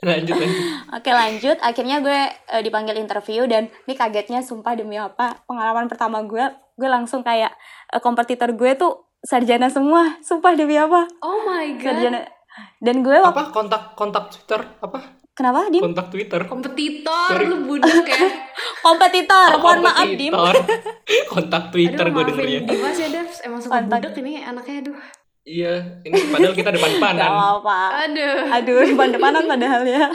lanjut 0.01 0.31
lanjut. 0.33 0.63
Oke 0.95 1.11
lanjut, 1.11 1.57
akhirnya 1.59 1.99
gue 1.99 2.19
eh, 2.47 2.61
dipanggil 2.61 2.95
interview 2.95 3.43
dan 3.45 3.67
ini 3.83 3.93
kagetnya 3.93 4.39
sumpah 4.39 4.73
demi 4.73 4.95
apa 4.95 5.43
pengalaman 5.43 5.85
pertama 5.85 6.23
gue, 6.23 6.45
gue 6.73 6.87
langsung 6.87 7.19
kayak 7.19 7.51
eh, 7.87 7.99
kompetitor 7.99 8.51
gue 8.51 8.71
tuh 8.73 8.93
sarjana 9.19 9.67
semua, 9.67 10.15
sumpah 10.19 10.53
demi 10.53 10.75
apa 10.75 11.03
Oh 11.19 11.43
my 11.43 11.75
god. 11.75 11.83
sarjana 11.85 12.19
dan 12.77 12.95
gue 12.99 13.11
waktu 13.13 13.35
Apa 13.35 13.43
kontak 13.49 13.83
kontak 13.93 14.23
Twitter? 14.29 14.63
Apa? 14.79 14.99
kenapa 15.31 15.67
dim 15.67 15.79
Kontak 15.81 16.07
Twitter. 16.09 16.43
Kompetitor 16.43 17.31
Sorry. 17.31 17.47
lu 17.47 17.63
budak 17.65 18.03
ya. 18.03 18.27
kompetitor, 18.85 19.49
Oh, 19.53 19.59
mohon 19.61 19.79
maaf 19.81 20.03
dim 20.09 20.31
kompetitor. 20.31 20.55
kontak 21.29 21.63
Twitter 21.69 22.05
Aduh 22.05 22.13
gue 22.13 22.23
dengernya. 22.25 22.59
Dimas 22.65 22.95
ya 22.95 23.07
Devs, 23.07 23.37
emang 23.41 23.59
suka 23.59 23.75
Kontak. 23.77 23.99
budak 24.03 24.13
ini 24.17 24.39
anaknya 24.41 24.75
aduh. 24.83 24.99
Iya, 25.49 26.05
ini 26.05 26.29
padahal 26.29 26.53
kita 26.53 26.69
Gak 26.69 26.77
depan-depanan. 26.77 27.29
apa 27.57 27.79
Aduh. 28.05 28.37
Aduh, 28.53 28.79
depan-depanan 28.93 29.43
padahal 29.49 29.81
ya. 29.81 30.05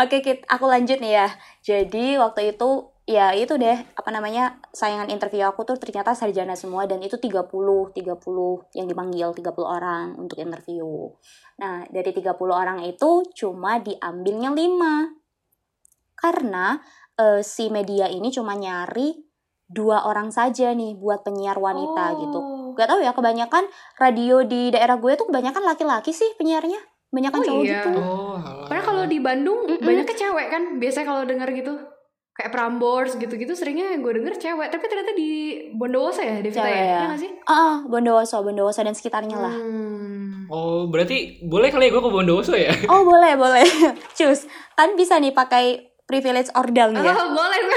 Oke, 0.00 0.24
Kit, 0.24 0.48
aku 0.48 0.64
lanjut 0.64 0.96
nih 0.96 1.20
ya. 1.20 1.28
Jadi 1.60 2.16
waktu 2.16 2.56
itu 2.56 2.88
ya 3.04 3.34
itu 3.36 3.58
deh 3.58 3.74
apa 3.74 4.10
namanya 4.14 4.62
sayangan 4.70 5.10
interview 5.10 5.42
aku 5.42 5.66
tuh 5.66 5.74
ternyata 5.82 6.14
sarjana 6.14 6.54
semua 6.54 6.86
dan 6.86 7.02
itu 7.02 7.18
30 7.18 7.42
30 7.90 7.96
yang 8.78 8.86
dipanggil 8.86 9.28
30 9.36 9.44
orang 9.60 10.16
untuk 10.16 10.40
interview. 10.40 11.12
Nah, 11.60 11.84
dari 11.92 12.16
30 12.16 12.32
orang 12.48 12.80
itu 12.88 13.28
cuma 13.36 13.76
diambilnya 13.76 14.56
5. 14.56 16.16
Karena 16.16 16.80
eh, 17.20 17.44
si 17.44 17.68
media 17.68 18.08
ini 18.08 18.32
cuma 18.32 18.56
nyari 18.56 19.20
dua 19.70 20.08
orang 20.08 20.34
saja 20.34 20.74
nih 20.74 20.98
buat 20.98 21.22
penyiar 21.22 21.54
wanita 21.54 22.18
gitu 22.18 22.59
Oh. 22.70 22.74
gak 22.74 22.86
tahu 22.86 23.00
ya 23.00 23.10
kebanyakan 23.10 23.64
radio 23.96 24.42
di 24.42 24.70
daerah 24.70 24.94
gue 24.94 25.12
tuh 25.14 25.26
kebanyakan 25.26 25.62
laki-laki 25.64 26.10
sih 26.10 26.30
penyiarnya 26.34 26.78
banyak 27.08 27.32
Oh 27.32 27.42
cowok 27.42 27.64
iya. 27.64 27.82
gitu 27.82 27.90
Oh. 27.96 28.38
Padahal 28.64 28.84
kalau 28.84 29.04
di 29.04 29.18
Bandung 29.18 29.66
Mm-mm. 29.66 29.82
banyaknya 29.82 30.14
cewek 30.16 30.46
kan. 30.48 30.62
Biasanya 30.76 31.06
kalau 31.06 31.22
denger 31.24 31.50
gitu 31.52 31.74
kayak 32.30 32.50
Prambors 32.50 33.12
gitu-gitu 33.14 33.50
seringnya 33.52 33.92
gue 33.96 34.12
denger 34.14 34.38
cewek. 34.38 34.70
Tapi 34.70 34.84
ternyata 34.86 35.12
di 35.12 35.30
Bondowoso 35.72 36.20
ya 36.20 36.38
Devita 36.38 36.62
Cewek 36.62 36.70
ya? 36.70 36.78
ya. 36.78 36.86
Iya 36.86 37.00
nggak 37.04 37.20
sih? 37.20 37.30
ah 37.44 37.82
Bondowoso 37.84 38.36
Bondowoso 38.40 38.80
dan 38.80 38.94
sekitarnya 38.94 39.36
lah 39.36 39.50
Hmm. 39.52 40.46
Oh, 40.46 40.86
berarti 40.86 41.18
boleh 41.44 41.68
kali 41.68 41.86
ya 41.86 41.90
gue 41.90 42.00
ke 42.00 42.10
Bondowoso 42.10 42.54
ya? 42.54 42.70
oh 42.86 43.02
boleh 43.02 43.34
boleh 43.34 43.66
cus 44.16 44.46
kan 44.72 44.94
bisa 44.94 45.18
nih 45.18 45.30
pakai 45.30 45.89
privilege 46.10 46.50
ordal 46.52 46.90
nih 46.90 47.00
ya 47.00 47.14
Oh, 47.14 47.30
boleh. 47.30 47.58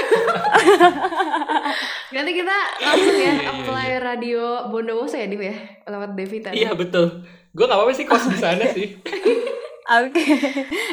Nanti 2.10 2.30
kita 2.32 2.56
langsung 2.80 3.14
ya 3.14 3.22
Iya, 3.24 3.32
iya, 3.32 3.50
apply 3.52 3.88
radio 4.00 4.42
Bondowoso 4.68 5.14
ya, 5.14 5.26
Div 5.26 5.40
ya? 5.40 5.54
Lewat 5.84 6.10
Devita. 6.12 6.50
Iya 6.50 6.72
betul. 6.72 7.22
Gue 7.50 7.64
gak 7.64 7.72
apa-apa 7.72 7.92
sih 7.92 8.04
kos 8.04 8.26
di 8.26 8.36
sana 8.36 8.66
sih. 8.68 8.90
oke 9.84 10.24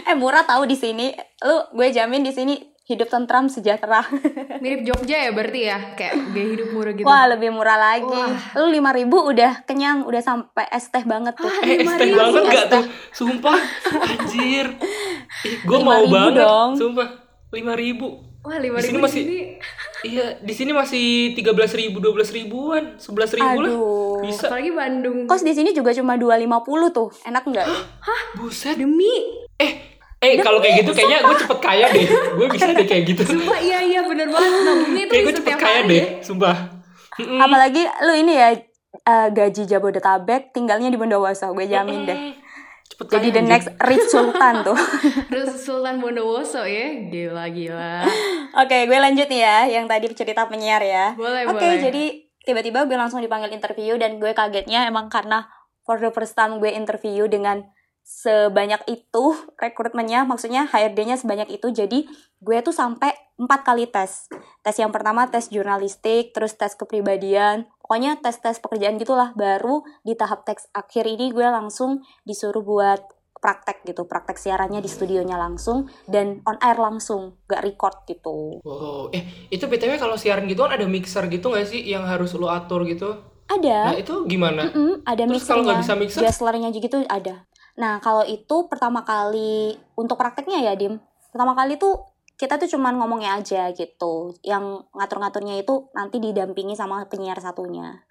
eh 0.03 0.15
murah 0.15 0.43
tahu 0.43 0.67
di 0.67 0.75
sini 0.75 1.15
lu 1.39 1.57
gue 1.71 1.87
jamin 1.89 2.21
di 2.21 2.29
sini 2.29 2.59
hidup 2.83 3.07
tentram 3.07 3.47
sejahtera 3.47 4.03
Mirip 4.61 4.83
Jogja 4.83 5.15
ya 5.17 5.31
berarti 5.31 5.63
ya? 5.63 5.95
Kayak 5.95 6.19
gaya 6.29 6.47
hidup 6.51 6.69
murah 6.69 6.91
gitu. 6.91 7.07
wah 7.07 7.23
lebih 7.25 7.49
murah 7.49 7.79
lagi 7.79 8.03
Wah. 8.03 8.35
lu 8.53 8.67
lima 8.69 8.91
ribu 8.91 9.15
udah 9.23 9.63
kenyang 9.63 10.03
udah 10.03 10.19
sampai 10.19 10.67
es 10.67 10.91
teh 10.91 11.01
banget 11.01 11.33
tuh 11.33 11.47
Ah, 11.47 11.63
Eh, 11.63 11.79
esteng 11.79 12.03
ribu. 12.03 12.19
banget 12.19 12.41
gak 12.43 12.51
Es 12.51 12.59
teh. 12.59 12.67
tuh? 12.73 12.83
Sumpah, 13.15 13.59
anjir. 13.95 14.65
Gue 15.63 15.79
mau 15.79 16.03
banget. 16.05 16.43
dong. 16.43 16.69
Sumpah, 16.75 17.07
lima 17.51 17.73
ribu. 17.73 18.07
Wah, 18.41 18.57
lima 18.57 18.79
Di 18.79 18.83
sini 18.83 18.95
ribu 18.95 19.05
masih- 19.05 19.21
di 19.21 19.29
sini. 19.29 19.39
Iya, 20.01 20.41
di 20.41 20.49
sini 20.49 20.73
masih 20.73 21.05
tiga 21.31 21.53
belas 21.53 21.69
ribu, 21.71 22.01
dua 22.01 22.09
belas 22.11 22.33
ribuan, 22.33 22.97
sebelas 22.97 23.29
ribu 23.31 23.53
lah. 23.59 23.69
aduh 23.69 24.17
Bisa. 24.19 24.49
Apalagi 24.49 24.73
Bandung. 24.73 25.17
kos 25.23 25.45
di 25.45 25.53
sini 25.53 25.69
juga 25.71 25.93
cuma 25.93 26.17
250 26.17 26.57
tuh 26.89 27.13
enak 27.21 27.45
nggak 27.45 27.67
Buset. 28.33 28.81
Demi. 28.81 29.13
Eh, 29.55 29.71
eh 30.17 30.41
kalau 30.41 30.57
kayak 30.57 30.81
gitu 30.81 30.91
kayaknya 30.91 31.21
gue 31.21 31.37
cepet 31.37 31.59
kaya 31.59 31.85
deh. 31.87 32.07
Gue 32.33 32.47
bisa 32.49 32.73
deh 32.73 32.81
kayak 32.81 33.03
gitu. 33.05 33.21
Sumpah 33.23 33.61
iya 33.61 33.77
iya 33.79 34.01
bener 34.01 34.25
banget. 34.25 34.51
Nabungnya 34.59 35.03
itu 35.03 35.11
Kayak 35.11 35.21
gue 35.21 35.33
cepet 35.37 35.53
kaya 35.55 35.79
deh, 35.85 36.01
ya. 36.01 36.05
sumpah. 36.25 36.55
Apalagi 37.37 37.83
lu 38.01 38.13
ini 38.15 38.33
ya 38.33 38.49
eh, 39.03 39.27
gaji 39.29 39.63
Jabodetabek 39.65 40.49
tinggalnya 40.49 40.89
di 40.89 40.97
Bondowoso, 40.97 41.45
gue 41.51 41.69
jamin 41.69 42.09
deh. 42.09 42.17
Jadi 43.07 43.33
the 43.33 43.41
next 43.41 43.69
rich 43.87 44.05
sultan 44.11 44.61
tuh. 44.61 44.77
Terus 45.31 45.57
Sultan 45.63 45.97
Bondowoso 45.97 46.61
ya. 46.67 47.09
Gila 47.09 47.45
gila. 47.49 48.05
Oke, 48.61 48.85
gue 48.85 48.99
lanjut 48.99 49.25
nih 49.25 49.41
ya 49.41 49.57
yang 49.79 49.85
tadi 49.89 50.11
cerita 50.13 50.45
penyiar 50.45 50.83
ya. 50.83 51.17
Boleh 51.17 51.49
Oke, 51.49 51.63
boleh. 51.63 51.81
jadi 51.81 52.03
tiba-tiba 52.45 52.85
gue 52.85 52.97
langsung 52.97 53.21
dipanggil 53.21 53.53
interview 53.53 53.97
dan 53.97 54.17
gue 54.17 54.33
kagetnya 54.33 54.85
emang 54.89 55.09
karena 55.09 55.49
for 55.85 55.97
the 55.97 56.13
first 56.13 56.37
time 56.37 56.61
gue 56.61 56.69
interview 56.69 57.25
dengan 57.25 57.65
sebanyak 58.11 58.83
itu 58.91 59.23
rekrutmennya 59.55 60.27
maksudnya 60.27 60.67
HRD-nya 60.67 61.15
sebanyak 61.15 61.47
itu 61.55 61.71
jadi 61.71 62.03
gue 62.43 62.57
tuh 62.59 62.75
sampai 62.75 63.15
empat 63.39 63.63
kali 63.63 63.87
tes 63.87 64.27
tes 64.61 64.75
yang 64.75 64.91
pertama 64.91 65.31
tes 65.31 65.47
jurnalistik 65.47 66.35
terus 66.35 66.59
tes 66.59 66.75
kepribadian 66.75 67.71
pokoknya 67.79 68.19
tes-tes 68.19 68.59
pekerjaan 68.59 68.99
gitulah 68.99 69.31
baru 69.33 69.87
di 70.03 70.19
tahap 70.19 70.43
tes 70.43 70.67
akhir 70.75 71.07
ini 71.07 71.31
gue 71.31 71.47
langsung 71.47 72.03
disuruh 72.27 72.61
buat 72.61 72.99
praktek 73.41 73.87
gitu 73.89 74.05
praktek 74.05 74.37
siarannya 74.37 74.83
di 74.83 74.91
studionya 74.91 75.39
langsung 75.39 75.89
dan 76.05 76.45
on 76.45 76.61
air 76.61 76.77
langsung 76.77 77.41
gak 77.49 77.65
record 77.65 78.05
gitu 78.05 78.61
Wow, 78.61 79.09
eh 79.15 79.23
itu 79.49 79.65
btw 79.65 79.97
kalau 79.97 80.19
siaran 80.19 80.45
gitu 80.45 80.67
kan 80.67 80.77
ada 80.77 80.85
mixer 80.85 81.25
gitu 81.31 81.49
nggak 81.49 81.65
sih 81.65 81.81
yang 81.81 82.05
harus 82.05 82.35
lo 82.37 82.51
atur 82.51 82.85
gitu? 82.85 83.31
ada 83.51 83.91
Nah 83.91 83.97
itu 83.99 84.15
gimana? 84.31 84.71
Mm-mm, 84.71 85.03
ada 85.03 85.27
Terus 85.27 85.43
kalau 85.43 85.67
nggak 85.67 85.83
bisa 85.83 85.93
mixer? 85.99 86.21
Dazzlernya 86.23 86.71
gitu 86.71 87.03
ada. 87.11 87.43
Nah, 87.81 87.97
kalau 87.97 88.21
itu 88.21 88.69
pertama 88.69 89.01
kali 89.01 89.73
untuk 89.97 90.21
prakteknya 90.21 90.61
ya, 90.61 90.77
Dim. 90.77 91.01
Pertama 91.33 91.57
kali 91.57 91.81
tuh 91.81 92.13
kita 92.37 92.61
tuh 92.61 92.69
cuman 92.69 93.01
ngomongnya 93.01 93.41
aja 93.41 93.73
gitu. 93.73 94.37
Yang 94.45 94.85
ngatur-ngaturnya 94.93 95.57
itu 95.57 95.89
nanti 95.97 96.21
didampingi 96.21 96.77
sama 96.77 97.09
penyiar 97.09 97.41
satunya. 97.41 98.05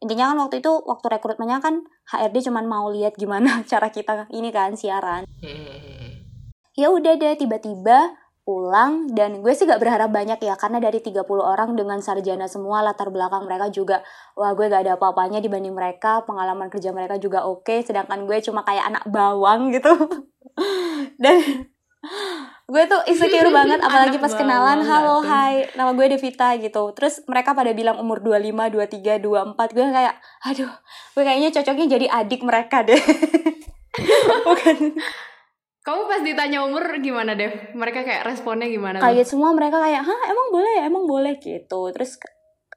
Intinya 0.00 0.32
kan 0.32 0.36
waktu 0.40 0.64
itu 0.64 0.72
waktu 0.88 1.06
rekrutmennya 1.20 1.60
kan 1.60 1.84
HRD 2.08 2.48
cuman 2.48 2.64
mau 2.64 2.88
lihat 2.88 3.20
gimana 3.20 3.60
cara 3.70 3.92
kita 3.92 4.24
ini 4.32 4.48
kan 4.48 4.72
siaran. 4.72 5.28
Hmm. 5.44 6.24
Ya 6.72 6.88
udah 6.88 7.20
deh 7.20 7.36
tiba-tiba 7.36 8.16
pulang 8.40 9.12
dan 9.12 9.44
gue 9.44 9.52
sih 9.52 9.68
gak 9.68 9.78
berharap 9.78 10.08
banyak 10.08 10.40
ya 10.40 10.56
karena 10.56 10.80
dari 10.80 10.98
30 11.04 11.22
orang 11.28 11.76
dengan 11.76 12.00
sarjana 12.00 12.48
semua 12.48 12.80
latar 12.80 13.12
belakang 13.12 13.44
mereka 13.44 13.68
juga 13.68 14.00
wah 14.32 14.56
gue 14.56 14.66
gak 14.66 14.88
ada 14.88 14.96
apa-apanya 14.96 15.44
dibanding 15.44 15.76
mereka 15.76 16.24
pengalaman 16.24 16.72
kerja 16.72 16.90
mereka 16.90 17.20
juga 17.20 17.44
oke 17.44 17.84
sedangkan 17.84 18.24
gue 18.24 18.38
cuma 18.40 18.64
kayak 18.64 18.90
anak 18.90 19.04
bawang 19.12 19.70
gitu. 19.70 19.92
Dan 21.22 21.68
gue 22.70 22.82
tuh 22.88 23.00
insecure 23.12 23.52
banget 23.58 23.78
apalagi 23.84 24.16
Anak 24.16 24.24
pas 24.24 24.32
kenalan 24.32 24.80
halo 24.88 25.20
tuh? 25.20 25.28
hai 25.28 25.68
nama 25.76 25.92
gue 25.92 26.06
Devita 26.16 26.56
gitu. 26.56 26.82
Terus 26.96 27.20
mereka 27.28 27.52
pada 27.52 27.76
bilang 27.76 28.00
umur 28.00 28.24
25 28.24 28.72
23 28.72 29.20
24 29.20 29.76
gue 29.76 29.84
kayak 29.84 30.14
aduh 30.48 30.72
gue 31.12 31.22
kayaknya 31.22 31.50
cocoknya 31.52 31.86
jadi 31.86 32.06
adik 32.08 32.40
mereka 32.40 32.82
deh. 32.88 32.98
Bukan 34.48 34.96
Kamu 35.80 36.04
pas 36.04 36.20
ditanya 36.20 36.60
umur 36.60 36.84
gimana 36.98 37.32
Dev? 37.32 37.72
Mereka 37.72 38.04
kayak 38.04 38.24
responnya 38.24 38.68
gimana? 38.68 39.00
tuh? 39.00 39.04
kaget 39.06 39.26
semua 39.26 39.50
mereka 39.50 39.76
kayak 39.76 40.02
hah 40.02 40.20
emang 40.26 40.48
boleh 40.50 40.74
emang 40.82 41.04
boleh 41.04 41.34
gitu 41.36 41.88
terus 41.90 42.20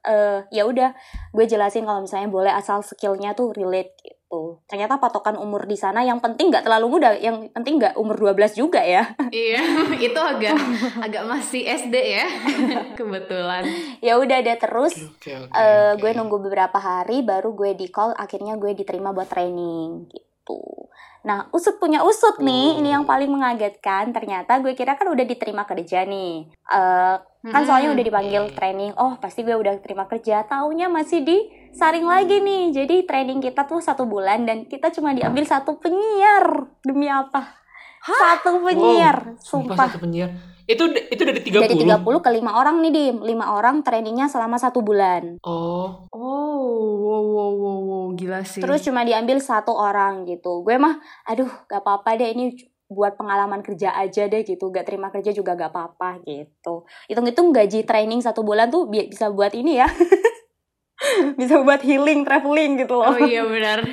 eh 0.02 0.40
ya 0.50 0.64
udah 0.64 0.92
gue 1.30 1.44
jelasin 1.44 1.84
kalau 1.84 2.00
misalnya 2.00 2.28
boleh 2.28 2.52
asal 2.52 2.80
skillnya 2.80 3.32
tuh 3.32 3.52
relate 3.52 3.96
gitu 3.98 4.60
ternyata 4.64 4.96
patokan 4.96 5.36
umur 5.36 5.64
di 5.64 5.76
sana 5.76 6.00
yang 6.00 6.20
penting 6.20 6.48
nggak 6.48 6.60
terlalu 6.62 6.86
muda 6.90 7.16
yang 7.16 7.48
penting 7.50 7.80
nggak 7.80 7.96
umur 7.96 8.12
12 8.18 8.52
juga 8.54 8.80
ya 8.80 9.16
Iya, 9.32 9.64
itu 10.06 10.20
agak 10.20 10.56
agak 11.00 11.24
masih 11.24 11.64
SD 11.64 11.94
ya. 11.96 12.26
Kebetulan. 12.98 13.64
ya 14.00 14.16
udah 14.16 14.38
deh 14.40 14.56
terus 14.56 14.92
Oke, 15.08 15.32
oke. 15.34 15.52
eh 15.52 15.92
oke. 15.92 16.00
gue 16.00 16.10
nunggu 16.12 16.36
beberapa 16.42 16.76
hari 16.76 17.20
baru 17.20 17.52
gue 17.52 17.72
di 17.72 17.88
call 17.88 18.12
akhirnya 18.12 18.56
gue 18.56 18.72
diterima 18.72 19.08
buat 19.10 19.28
training 19.28 20.08
gitu 20.08 20.23
nah 21.24 21.48
usut 21.50 21.80
punya 21.80 22.04
usut 22.04 22.36
nih 22.36 22.76
Oh. 22.76 22.78
ini 22.78 22.88
yang 22.92 23.04
paling 23.04 23.32
mengagetkan. 23.32 24.12
Ternyata 24.12 24.60
gue 24.60 24.76
kira 24.76 24.92
kan 24.94 25.08
udah 25.08 25.24
diterima 25.24 25.64
kerja 25.64 26.04
nih. 26.04 26.46
Eh 26.68 27.16
kan 27.44 27.62
soalnya 27.64 27.92
udah 27.92 28.04
dipanggil 28.04 28.42
training. 28.52 28.92
Oh 28.96 29.16
pasti 29.16 29.40
gue 29.40 29.52
udah 29.52 29.80
terima 29.80 30.04
kerja. 30.04 30.44
Taunya 30.44 30.88
masih 30.88 31.24
disaring 31.24 32.04
lagi 32.04 32.40
nih. 32.40 32.72
Jadi 32.72 33.04
training 33.04 33.40
kita 33.40 33.64
tuh 33.64 33.80
satu 33.80 34.04
bulan 34.04 34.44
dan 34.44 34.64
kita 34.64 34.92
cuma 34.92 35.12
diambil 35.12 35.44
satu 35.44 35.76
penyiar. 35.76 36.68
Demi 36.80 37.08
apa? 37.08 37.56
Satu 38.04 38.60
penyiar 38.60 39.40
Sumpah 39.40 39.72
sumpah. 39.72 39.88
satu 39.88 39.96
penyiar. 39.98 40.28
Itu 40.64 40.88
itu 40.88 41.22
dari 41.22 41.40
30. 41.40 41.60
dari 41.60 41.76
30 41.76 42.18
ke 42.18 42.30
5 42.32 42.56
orang 42.56 42.80
nih 42.80 42.90
dim. 42.90 43.16
5 43.20 43.46
orang 43.52 43.84
trainingnya 43.84 44.26
selama 44.26 44.56
satu 44.56 44.80
bulan. 44.80 45.36
Oh, 45.42 46.08
Oh, 46.08 46.64
wow, 46.96 47.22
wow, 47.22 47.52
wow, 47.54 47.78
wow, 47.82 48.04
gila 48.12 48.40
sih. 48.42 48.58
terus 48.58 48.80
cuma 48.80 49.04
diambil 49.04 49.38
satu 49.38 49.70
orang 49.70 50.24
gitu. 50.24 50.60
Gue 50.60 50.76
mah 50.76 50.96
aduh 51.24 51.48
gak 51.66 51.80
apa-apa 51.80 52.16
deh 52.16 52.30
ini 52.30 52.56
buat 52.86 53.14
pengalaman 53.14 53.60
kerja 53.60 53.92
aja 53.92 54.24
deh 54.24 54.40
gitu. 54.40 54.68
Gak 54.68 54.84
terima 54.84 55.08
kerja 55.08 55.30
juga 55.30 55.52
gak 55.52 55.68
apa-apa 55.68 56.22
gitu. 56.22 56.88
Hitung-hitung 57.06 57.50
gaji 57.50 57.82
training 57.82 58.20
satu 58.20 58.40
bulan 58.40 58.68
tuh 58.68 58.86
bi- 58.86 59.06
bisa 59.06 59.28
buat 59.28 59.52
ini 59.52 59.76
ya 59.76 59.88
bisa 61.40 61.60
buat 61.60 61.80
healing 61.80 62.24
traveling 62.24 62.80
gitu 62.80 62.94
loh 62.98 63.14
Oh 63.14 63.18
iya 63.20 63.42
benar. 63.44 63.78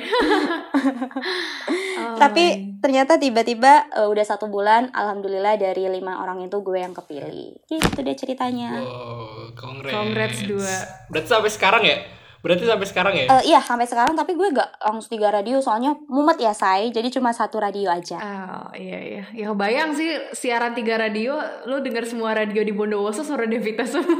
Oh, 2.02 2.18
tapi 2.18 2.74
ternyata 2.82 3.14
tiba-tiba 3.14 3.86
eh, 3.94 4.08
udah 4.10 4.24
satu 4.26 4.50
bulan 4.50 4.90
alhamdulillah 4.90 5.54
dari 5.54 5.86
lima 5.86 6.18
orang 6.18 6.42
itu 6.42 6.58
gue 6.58 6.82
yang 6.82 6.90
kepilih 6.90 7.62
gitu 7.70 7.98
deh 8.02 8.16
ceritanya 8.18 8.82
wow, 8.82 9.54
congrats. 9.54 9.94
Congrats 9.94 10.38
dua. 10.42 10.74
Berarti 11.12 11.28
sampai 11.30 11.52
sekarang 11.52 11.82
ya? 11.86 12.02
Berarti 12.42 12.66
sampai 12.66 12.86
sekarang 12.90 13.14
ya? 13.14 13.26
Eh, 13.38 13.54
iya 13.54 13.62
sampai 13.62 13.86
sekarang 13.86 14.18
tapi 14.18 14.34
gue 14.34 14.50
gak 14.50 14.82
langsung 14.82 15.14
tiga 15.14 15.30
radio 15.30 15.62
soalnya 15.62 15.94
mumet 16.10 16.42
ya 16.42 16.50
say 16.50 16.90
jadi 16.90 17.06
cuma 17.06 17.30
satu 17.30 17.62
radio 17.62 17.86
aja 17.86 18.18
Oh 18.18 18.74
iya 18.74 18.98
iya, 18.98 19.24
ya 19.30 19.54
kebayang 19.54 19.94
sih 19.94 20.10
siaran 20.34 20.74
tiga 20.74 20.98
radio, 20.98 21.38
lu 21.70 21.78
denger 21.86 22.02
semua 22.02 22.34
radio 22.34 22.66
di 22.66 22.74
Bondowoso 22.74 23.22
suara 23.22 23.46
Devita 23.46 23.86
semua. 23.86 24.10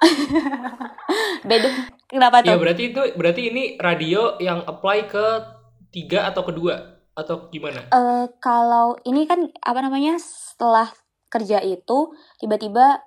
beda 1.48 1.98
kenapa 2.10 2.42
Iya, 2.42 2.52
tuh 2.52 2.60
berarti 2.60 2.82
itu 2.90 3.00
berarti 3.14 3.42
ini 3.48 3.62
radio 3.78 4.34
yang 4.38 4.60
apply 4.62 4.98
ke 5.06 5.24
tiga 5.88 6.26
atau 6.26 6.42
kedua 6.42 6.74
atau 7.12 7.48
gimana? 7.48 7.86
eh 7.86 8.26
kalau 8.38 8.98
ini 9.02 9.24
kan 9.24 9.46
apa 9.60 9.80
namanya 9.80 10.18
setelah 10.18 10.90
kerja 11.26 11.58
itu 11.60 12.10
tiba-tiba 12.36 13.00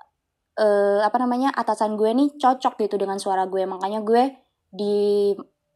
eh 0.54 1.02
apa 1.02 1.18
namanya 1.18 1.50
atasan 1.52 1.96
gue 1.96 2.08
nih 2.10 2.38
cocok 2.38 2.78
gitu 2.80 2.96
dengan 2.96 3.18
suara 3.18 3.44
gue 3.46 3.64
makanya 3.66 4.00
gue 4.02 4.24
di 4.70 5.34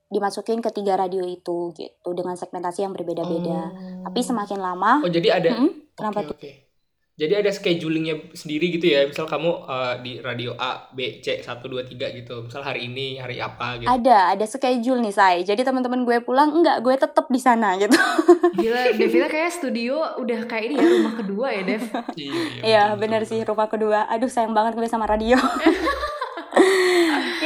dimasukin 0.08 0.64
ke 0.64 0.72
tiga 0.72 0.96
radio 0.96 1.20
itu 1.22 1.76
gitu 1.76 2.10
dengan 2.16 2.40
segmentasi 2.40 2.88
yang 2.88 2.96
berbeda-beda. 2.96 3.60
Oh. 3.68 4.08
Tapi 4.08 4.20
semakin 4.24 4.56
lama, 4.58 5.04
Oh, 5.04 5.12
jadi 5.12 5.36
ada 5.36 5.50
Mm-mm, 5.52 5.92
kenapa 5.94 6.24
Oke, 6.24 6.32
tuh? 6.32 6.38
Jadi 7.18 7.34
ada 7.34 7.50
schedulingnya 7.50 8.30
sendiri 8.38 8.78
gitu 8.78 8.94
ya. 8.94 9.10
Misal 9.10 9.26
kamu 9.26 9.66
eh, 9.66 9.94
di 10.06 10.12
radio 10.22 10.54
A, 10.54 10.86
B, 10.94 11.18
C 11.26 11.42
1 11.42 11.50
2 11.66 11.90
3 11.90 12.18
gitu. 12.22 12.46
Misal 12.46 12.62
hari 12.62 12.86
ini 12.86 13.18
hari 13.18 13.42
apa 13.42 13.82
gitu. 13.82 13.90
Ada, 13.90 14.38
ada 14.38 14.46
schedule 14.46 15.02
nih 15.02 15.14
say. 15.18 15.42
Jadi 15.42 15.66
teman-teman 15.66 16.06
gue 16.06 16.22
pulang 16.22 16.54
enggak, 16.54 16.86
gue 16.86 16.94
tetap 16.94 17.26
di 17.34 17.42
sana 17.42 17.74
gitu. 17.82 17.98
Gila, 18.62 18.94
Devita 18.94 19.34
kayak 19.34 19.50
studio 19.50 20.22
udah 20.22 20.46
kayak 20.46 20.70
ini 20.70 20.76
ya 20.78 20.86
rumah 20.86 21.14
kedua 21.18 21.48
ya 21.50 21.62
Dev. 21.66 21.84
Iya, 22.14 22.34
Iya 22.62 22.84
betul, 22.94 23.00
bener 23.02 23.22
sih 23.26 23.40
rumah 23.42 23.66
kedua. 23.66 24.00
Aduh 24.14 24.30
sayang 24.30 24.54
banget 24.54 24.78
gue 24.78 24.86
sama 24.86 25.10
radio. 25.10 25.42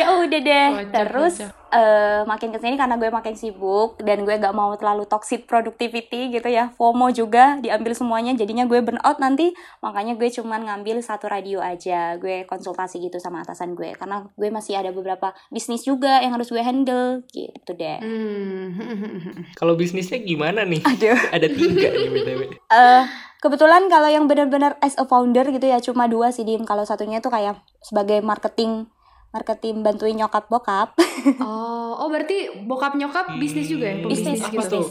ya 0.02 0.08
udah 0.18 0.40
deh. 0.42 0.68
Kocak, 0.74 0.92
Terus 0.92 1.34
eh, 1.72 2.22
makin 2.26 2.50
ke 2.50 2.60
sini 2.60 2.76
karena 2.76 2.98
gue 2.98 3.08
makin 3.08 3.38
sibuk 3.38 4.02
dan 4.02 4.26
gue 4.26 4.36
gak 4.36 4.52
mau 4.52 4.74
terlalu 4.76 5.06
toxic 5.06 5.46
productivity 5.46 6.34
gitu 6.34 6.50
ya. 6.50 6.74
FOMO 6.76 7.14
juga 7.14 7.62
diambil 7.62 7.94
semuanya. 7.94 8.34
Jadinya 8.34 8.66
gue 8.66 8.82
burn 8.82 9.00
out 9.06 9.22
nanti. 9.22 9.54
Makanya 9.80 10.18
gue 10.18 10.28
cuman 10.34 10.66
ngambil 10.68 11.00
satu 11.06 11.30
radio 11.30 11.62
aja. 11.62 12.18
Gue 12.18 12.44
konsultasi 12.50 13.00
gitu 13.00 13.22
sama 13.22 13.46
atasan 13.46 13.78
gue 13.78 13.94
karena 13.96 14.28
gue 14.34 14.50
masih 14.50 14.82
ada 14.82 14.90
beberapa 14.90 15.32
bisnis 15.54 15.86
juga 15.86 16.20
yang 16.20 16.34
harus 16.36 16.50
gue 16.50 16.60
handle 16.60 17.24
gitu 17.30 17.72
deh. 17.78 18.02
Hmm. 18.02 19.46
Kalau 19.60 19.78
bisnisnya 19.78 20.20
gimana 20.20 20.66
nih? 20.66 20.82
Aduh. 20.84 21.20
ada 21.38 21.48
tiga 21.48 21.88
nih 21.94 22.10
BTW. 22.10 22.42
eh 22.72 23.04
kebetulan 23.42 23.90
kalau 23.90 24.08
yang 24.08 24.30
benar-benar 24.30 24.78
as 24.86 24.94
a 25.02 25.06
founder 25.10 25.44
gitu 25.50 25.66
ya 25.66 25.82
cuma 25.82 26.06
dua 26.06 26.30
sih 26.30 26.46
dim 26.46 26.62
kalau 26.62 26.86
satunya 26.86 27.18
tuh 27.20 27.34
kayak 27.34 27.58
sebagai 27.82 28.22
marketing 28.22 28.86
marketing 29.32 29.82
bantuin 29.82 30.14
nyokap 30.14 30.48
bokap 30.48 30.94
Oh, 31.40 31.96
oh 31.98 32.08
berarti 32.08 32.52
bokap 32.62 32.94
nyokap 32.94 33.36
bisnis 33.36 33.68
juga 33.68 33.88
ya? 33.88 33.96
Hmm, 33.96 34.04
Pebisnis 34.06 34.38
Bisnis, 34.38 34.42
apa 34.44 34.62
gitu. 34.62 34.76
tuh? 34.78 34.88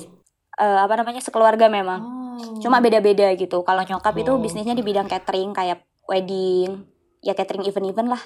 Eh, 0.57 0.79
apa 0.81 0.95
namanya 0.95 1.21
sekeluarga 1.21 1.67
memang 1.67 2.01
Oh. 2.41 2.57
cuma 2.57 2.81
beda-beda 2.81 3.29
gitu 3.33 3.61
kalau 3.61 3.81
nyokap 3.81 4.17
itu 4.17 4.33
Oh. 4.33 4.41
bisnisnya 4.41 4.73
di 4.73 4.81
bidang 4.81 5.05
catering 5.05 5.53
kayak 5.53 5.81
wedding 6.05 6.89
ya 7.21 7.33
catering 7.33 7.63
event-event 7.63 8.09
lah 8.09 8.23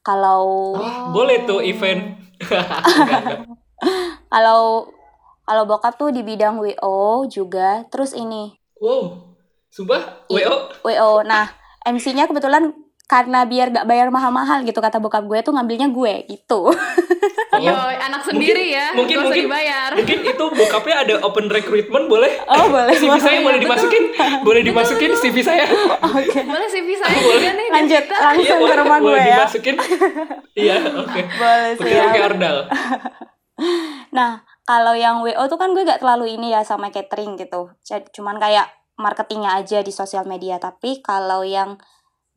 kalau 0.00 0.74
Wah, 0.74 1.10
boleh 1.10 1.44
tuh 1.44 1.60
event. 1.60 2.16
Kalau 4.26 4.88
kalau 5.42 5.62
bokap 5.64 5.96
tuh 5.96 6.08
di 6.08 6.22
bidang 6.22 6.56
wo 6.56 6.72
juga 7.26 7.84
terus 7.86 8.12
ini 8.12 8.54
Wow. 8.76 9.34
Sumpah. 9.68 10.26
WO. 10.26 10.56
wo 10.80 11.12
nah 11.22 11.50
MC-nya 11.82 12.24
kebetulan 12.24 12.72
karena 13.10 13.42
biar 13.42 13.74
gak 13.74 13.90
bayar 13.90 14.06
mahal-mahal 14.14 14.62
gitu 14.62 14.78
kata 14.78 15.02
bokap 15.02 15.26
gue 15.26 15.42
tuh 15.42 15.50
ngambilnya 15.50 15.90
gue 15.90 16.30
gitu. 16.30 16.70
Yo, 17.58 17.74
anak 18.06 18.22
sendiri 18.22 18.70
ya, 18.70 18.94
mungkin 18.94 19.18
gak 19.18 19.26
usah 19.26 19.34
mungkin 19.34 19.44
dibayar. 19.50 19.90
mungkin 19.98 20.18
itu 20.30 20.44
bokapnya 20.54 20.96
ada 21.02 21.14
open 21.26 21.50
recruitment 21.50 22.06
boleh? 22.06 22.30
Oh 22.46 22.70
boleh 22.70 22.94
CV 23.02 23.18
saya 23.18 23.42
boleh. 23.42 23.58
Betul. 23.58 23.66
dimasukin? 23.66 24.04
Boleh 24.46 24.62
dimasukin 24.62 25.10
CV 25.18 25.36
saya? 25.42 25.66
Oke. 26.06 26.38
Boleh 26.46 26.68
sih 26.70 26.86
bisa 26.86 27.02
juga 27.10 27.50
nih. 27.50 27.66
lanjut 27.74 28.04
langsung 28.14 28.46
ke 28.46 28.62
boleh, 28.62 28.78
rumah 28.78 28.98
gue 29.02 29.06
boleh 29.10 29.22
ya. 29.26 29.28
dimasukin. 29.34 29.76
Iya 30.60 30.76
oke. 31.02 31.20
Boleh 31.34 31.72
sih 31.74 31.82
oke 31.82 31.94
ya. 31.94 32.04
oke 32.10 32.20
ordal 32.22 32.56
nah 34.10 34.42
kalau 34.66 34.94
yang 34.94 35.20
wo 35.20 35.30
tuh 35.50 35.58
kan 35.58 35.74
gue 35.74 35.82
gak 35.82 36.00
terlalu 36.00 36.38
ini 36.38 36.54
ya 36.54 36.62
sama 36.62 36.94
catering 36.94 37.34
gitu. 37.34 37.74
Cuman 38.14 38.38
kayak 38.38 38.70
marketingnya 38.94 39.58
aja 39.58 39.82
di 39.82 39.90
sosial 39.90 40.24
media. 40.30 40.62
Tapi 40.62 41.02
kalau 41.02 41.42
yang 41.42 41.74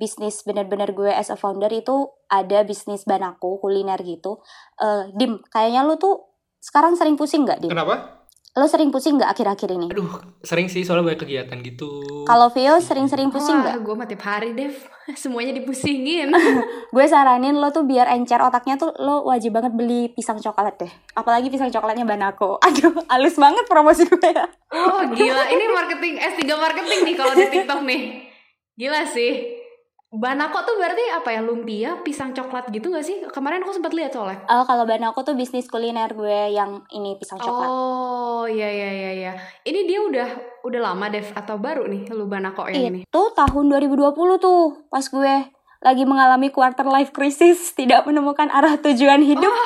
bisnis 0.04 0.44
bener-bener 0.44 0.92
gue 0.92 1.08
as 1.08 1.32
a 1.32 1.40
founder 1.40 1.72
itu 1.72 2.12
ada 2.28 2.68
bisnis 2.68 3.08
banaku 3.08 3.64
kuliner 3.64 4.04
gitu. 4.04 4.44
Eh 4.76 5.16
dim 5.16 5.40
kayaknya 5.48 5.88
lu 5.88 5.96
tuh 5.96 6.28
sekarang 6.60 7.00
sering 7.00 7.16
pusing 7.16 7.48
nggak 7.48 7.64
dim? 7.64 7.72
Kenapa? 7.72 8.20
Lo 8.54 8.70
sering 8.70 8.94
pusing 8.94 9.18
nggak 9.18 9.34
akhir-akhir 9.34 9.70
ini? 9.74 9.88
Aduh 9.90 10.22
sering 10.46 10.70
sih 10.70 10.86
soalnya 10.86 11.10
banyak 11.10 11.26
kegiatan 11.26 11.58
gitu. 11.66 11.90
Kalau 12.30 12.54
Vio 12.54 12.78
sering-sering 12.78 13.34
pusing 13.34 13.58
nggak? 13.64 13.82
gue 13.82 13.96
mah 13.98 14.06
tiap 14.06 14.22
hari 14.28 14.54
Dev. 14.54 14.76
Semuanya 15.24 15.58
dipusingin. 15.58 16.30
gue 16.96 17.06
saranin 17.10 17.58
lo 17.58 17.74
tuh 17.74 17.88
biar 17.88 18.12
encer 18.14 18.38
otaknya 18.44 18.78
tuh 18.78 18.94
lo 19.02 19.26
wajib 19.26 19.58
banget 19.58 19.74
beli 19.74 20.14
pisang 20.14 20.38
coklat 20.38 20.78
deh. 20.78 20.92
Apalagi 21.18 21.50
pisang 21.50 21.74
coklatnya 21.74 22.06
banako 22.06 22.60
aduh 22.68 22.94
halus 23.10 23.40
banget 23.40 23.66
promosi 23.66 24.06
gue. 24.06 24.20
Ya 24.22 24.46
Oh 24.70 25.02
gila, 25.10 25.44
ini 25.50 25.66
marketing 25.74 26.14
S3 26.22 26.42
marketing 26.54 27.00
nih 27.10 27.16
kalau 27.18 27.34
di 27.34 27.46
TikTok 27.50 27.82
nih. 27.88 28.02
Gila 28.78 29.02
sih. 29.10 29.63
Banako 30.14 30.62
tuh 30.62 30.78
berarti 30.78 31.02
apa 31.10 31.34
ya? 31.34 31.42
Lumpia, 31.42 31.98
pisang 32.06 32.38
coklat 32.38 32.70
gitu 32.70 32.94
gak 32.94 33.02
sih? 33.02 33.26
Kemarin 33.34 33.66
aku 33.66 33.74
sempat 33.74 33.98
lihat 33.98 34.14
soalnya. 34.14 34.46
Oh, 34.46 34.62
kalau 34.62 34.86
banako 34.86 35.26
tuh 35.26 35.34
bisnis 35.34 35.66
kuliner 35.66 36.14
gue 36.14 36.54
yang 36.54 36.86
ini 36.94 37.18
pisang 37.18 37.42
coklat 37.42 37.66
Oh, 37.66 38.46
iya 38.46 38.70
iya 38.70 38.90
iya 38.94 39.12
iya. 39.18 39.32
Ini 39.66 39.90
dia 39.90 40.06
udah 40.06 40.30
udah 40.70 40.80
lama 40.86 41.10
Dev 41.10 41.34
atau 41.34 41.58
baru 41.58 41.90
nih 41.90 42.14
lu 42.14 42.30
Banako 42.30 42.70
yang 42.70 42.94
ini? 42.94 43.10
itu 43.10 43.22
tahun 43.34 43.66
2020 43.74 44.14
tuh 44.38 44.86
pas 44.94 45.02
gue 45.02 45.34
lagi 45.82 46.04
mengalami 46.06 46.54
quarter 46.54 46.86
life 46.86 47.10
crisis 47.10 47.58
tidak 47.80 48.06
menemukan 48.06 48.54
arah 48.54 48.78
tujuan 48.78 49.26
hidup 49.26 49.50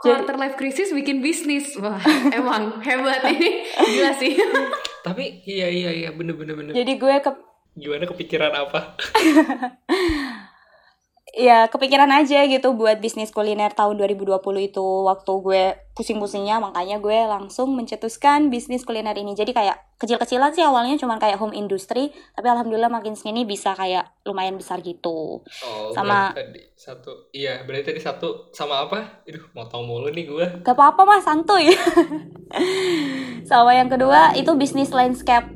Quarter 0.00 0.40
life 0.40 0.56
crisis 0.56 0.96
bikin 0.96 1.20
bisnis. 1.20 1.76
Wah, 1.76 2.00
emang 2.32 2.80
hebat 2.80 3.20
ini. 3.28 3.68
Gila 3.68 4.16
sih. 4.16 4.32
Tapi 5.06 5.44
iya 5.44 5.68
iya 5.68 5.92
iya 5.92 6.08
bener 6.16 6.40
bener 6.40 6.56
bener. 6.56 6.72
Jadi 6.72 6.96
gue 6.96 7.14
ke 7.20 7.28
Gimana 7.72 8.04
kepikiran 8.04 8.52
apa? 8.52 8.98
ya 11.30 11.70
kepikiran 11.70 12.10
aja 12.10 12.42
gitu 12.42 12.74
buat 12.74 12.98
bisnis 12.98 13.30
kuliner 13.30 13.70
tahun 13.70 13.94
2020 13.94 14.34
itu 14.58 14.82
waktu 15.06 15.30
gue 15.38 15.62
pusing-pusingnya 15.94 16.58
makanya 16.58 16.98
gue 16.98 17.14
langsung 17.22 17.70
mencetuskan 17.70 18.50
bisnis 18.50 18.82
kuliner 18.82 19.14
ini 19.14 19.38
jadi 19.38 19.54
kayak 19.54 19.78
kecil-kecilan 20.02 20.50
sih 20.50 20.66
awalnya 20.66 20.98
cuman 20.98 21.22
kayak 21.22 21.38
home 21.38 21.54
industry 21.54 22.10
tapi 22.34 22.50
alhamdulillah 22.50 22.90
makin 22.90 23.14
sini 23.14 23.46
bisa 23.46 23.78
kayak 23.78 24.10
lumayan 24.26 24.58
besar 24.58 24.82
gitu 24.82 25.46
Oh, 25.62 25.94
Sama- 25.94 26.34
tadi 26.34 26.66
satu. 26.74 27.30
Iya, 27.30 27.62
berarti 27.62 27.94
tadi 27.94 28.00
satu 28.02 28.50
sama 28.50 28.88
apa? 28.88 29.22
Aduh, 29.22 29.44
motong 29.54 29.86
mulu 29.86 30.10
nih 30.10 30.26
gua. 30.26 30.46
gak 30.66 30.74
apa-apa 30.74 31.02
mas 31.06 31.22
santuy 31.22 31.70
sama 33.50 33.70
yang 33.70 33.86
kedua 33.86 34.34
itu 34.34 34.50
bisnis 34.58 34.90
landscape 34.90 35.46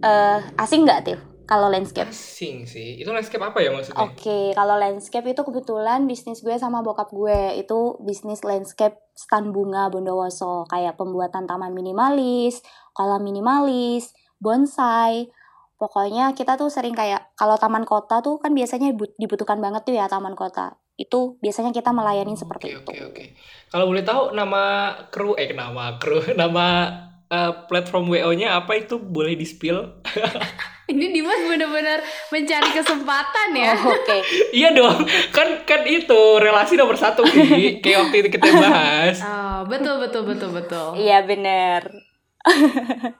eh 0.00 0.40
asing 0.56 0.88
nggak 0.88 1.00
tuh 1.04 1.18
kalau 1.48 1.72
landscape 1.72 2.12
Asing 2.12 2.68
sih. 2.68 3.00
Itu 3.00 3.08
landscape 3.08 3.40
apa 3.40 3.64
ya 3.64 3.72
maksudnya? 3.72 4.04
Oke, 4.04 4.52
kalau 4.52 4.76
landscape 4.76 5.24
itu 5.32 5.40
kebetulan 5.40 6.04
bisnis 6.04 6.44
gue 6.44 6.52
sama 6.60 6.84
bokap 6.84 7.08
gue 7.08 7.56
itu 7.56 7.96
bisnis 8.04 8.44
landscape 8.44 9.00
stand 9.16 9.56
bunga 9.56 9.88
Bondowoso 9.88 10.68
kayak 10.68 11.00
pembuatan 11.00 11.48
taman 11.48 11.72
minimalis, 11.72 12.60
kolam 12.92 13.24
minimalis, 13.24 14.12
bonsai. 14.36 15.32
Pokoknya 15.80 16.36
kita 16.36 16.60
tuh 16.60 16.68
sering 16.68 16.92
kayak 16.92 17.32
kalau 17.32 17.56
taman 17.56 17.88
kota 17.88 18.20
tuh 18.20 18.36
kan 18.36 18.52
biasanya 18.52 18.92
but- 18.92 19.16
dibutuhkan 19.16 19.56
banget 19.56 19.88
tuh 19.88 19.96
ya 19.96 20.04
taman 20.04 20.36
kota. 20.36 20.76
Itu 21.00 21.40
biasanya 21.40 21.72
kita 21.72 21.96
melayani 21.96 22.36
seperti 22.36 22.76
Oke, 22.76 22.76
itu. 22.76 22.90
oke, 22.92 23.02
oke. 23.08 23.24
Kalau 23.72 23.88
boleh 23.88 24.04
tahu 24.04 24.36
nama 24.36 24.92
kru 25.08 25.32
eh 25.40 25.56
nama 25.56 25.96
kru, 25.96 26.20
nama 26.40 26.92
eh, 27.32 27.52
platform 27.72 28.12
WO-nya 28.12 28.60
apa 28.60 28.76
itu 28.76 29.00
boleh 29.00 29.32
di-spill? 29.32 29.80
Ini 30.88 31.12
Dimas 31.12 31.36
benar-benar 31.44 32.00
mencari 32.32 32.70
kesempatan 32.72 33.48
ya. 33.52 33.76
Oh, 33.76 33.92
Oke. 33.92 34.24
iya 34.56 34.72
dong. 34.72 35.04
Kan 35.36 35.68
kan 35.68 35.84
itu 35.84 36.40
relasi 36.40 36.80
nomor 36.80 36.96
satu 36.96 37.28
Ki. 37.28 37.84
Kayak 37.84 38.08
waktu 38.08 38.16
itu 38.24 38.28
kita 38.32 38.48
bahas. 38.56 39.20
Oh, 39.20 39.68
betul 39.68 40.00
betul 40.00 40.24
betul 40.24 40.50
betul. 40.56 40.96
Iya 40.96 41.28
bener. 41.28 41.92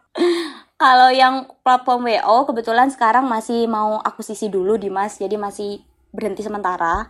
Kalau 0.83 1.11
yang 1.13 1.45
platform 1.61 2.09
WO 2.09 2.49
kebetulan 2.49 2.89
sekarang 2.89 3.29
masih 3.29 3.69
mau 3.69 4.01
akuisisi 4.01 4.49
dulu 4.49 4.81
Dimas, 4.81 5.21
jadi 5.21 5.37
masih 5.37 5.85
berhenti 6.09 6.41
sementara. 6.41 7.05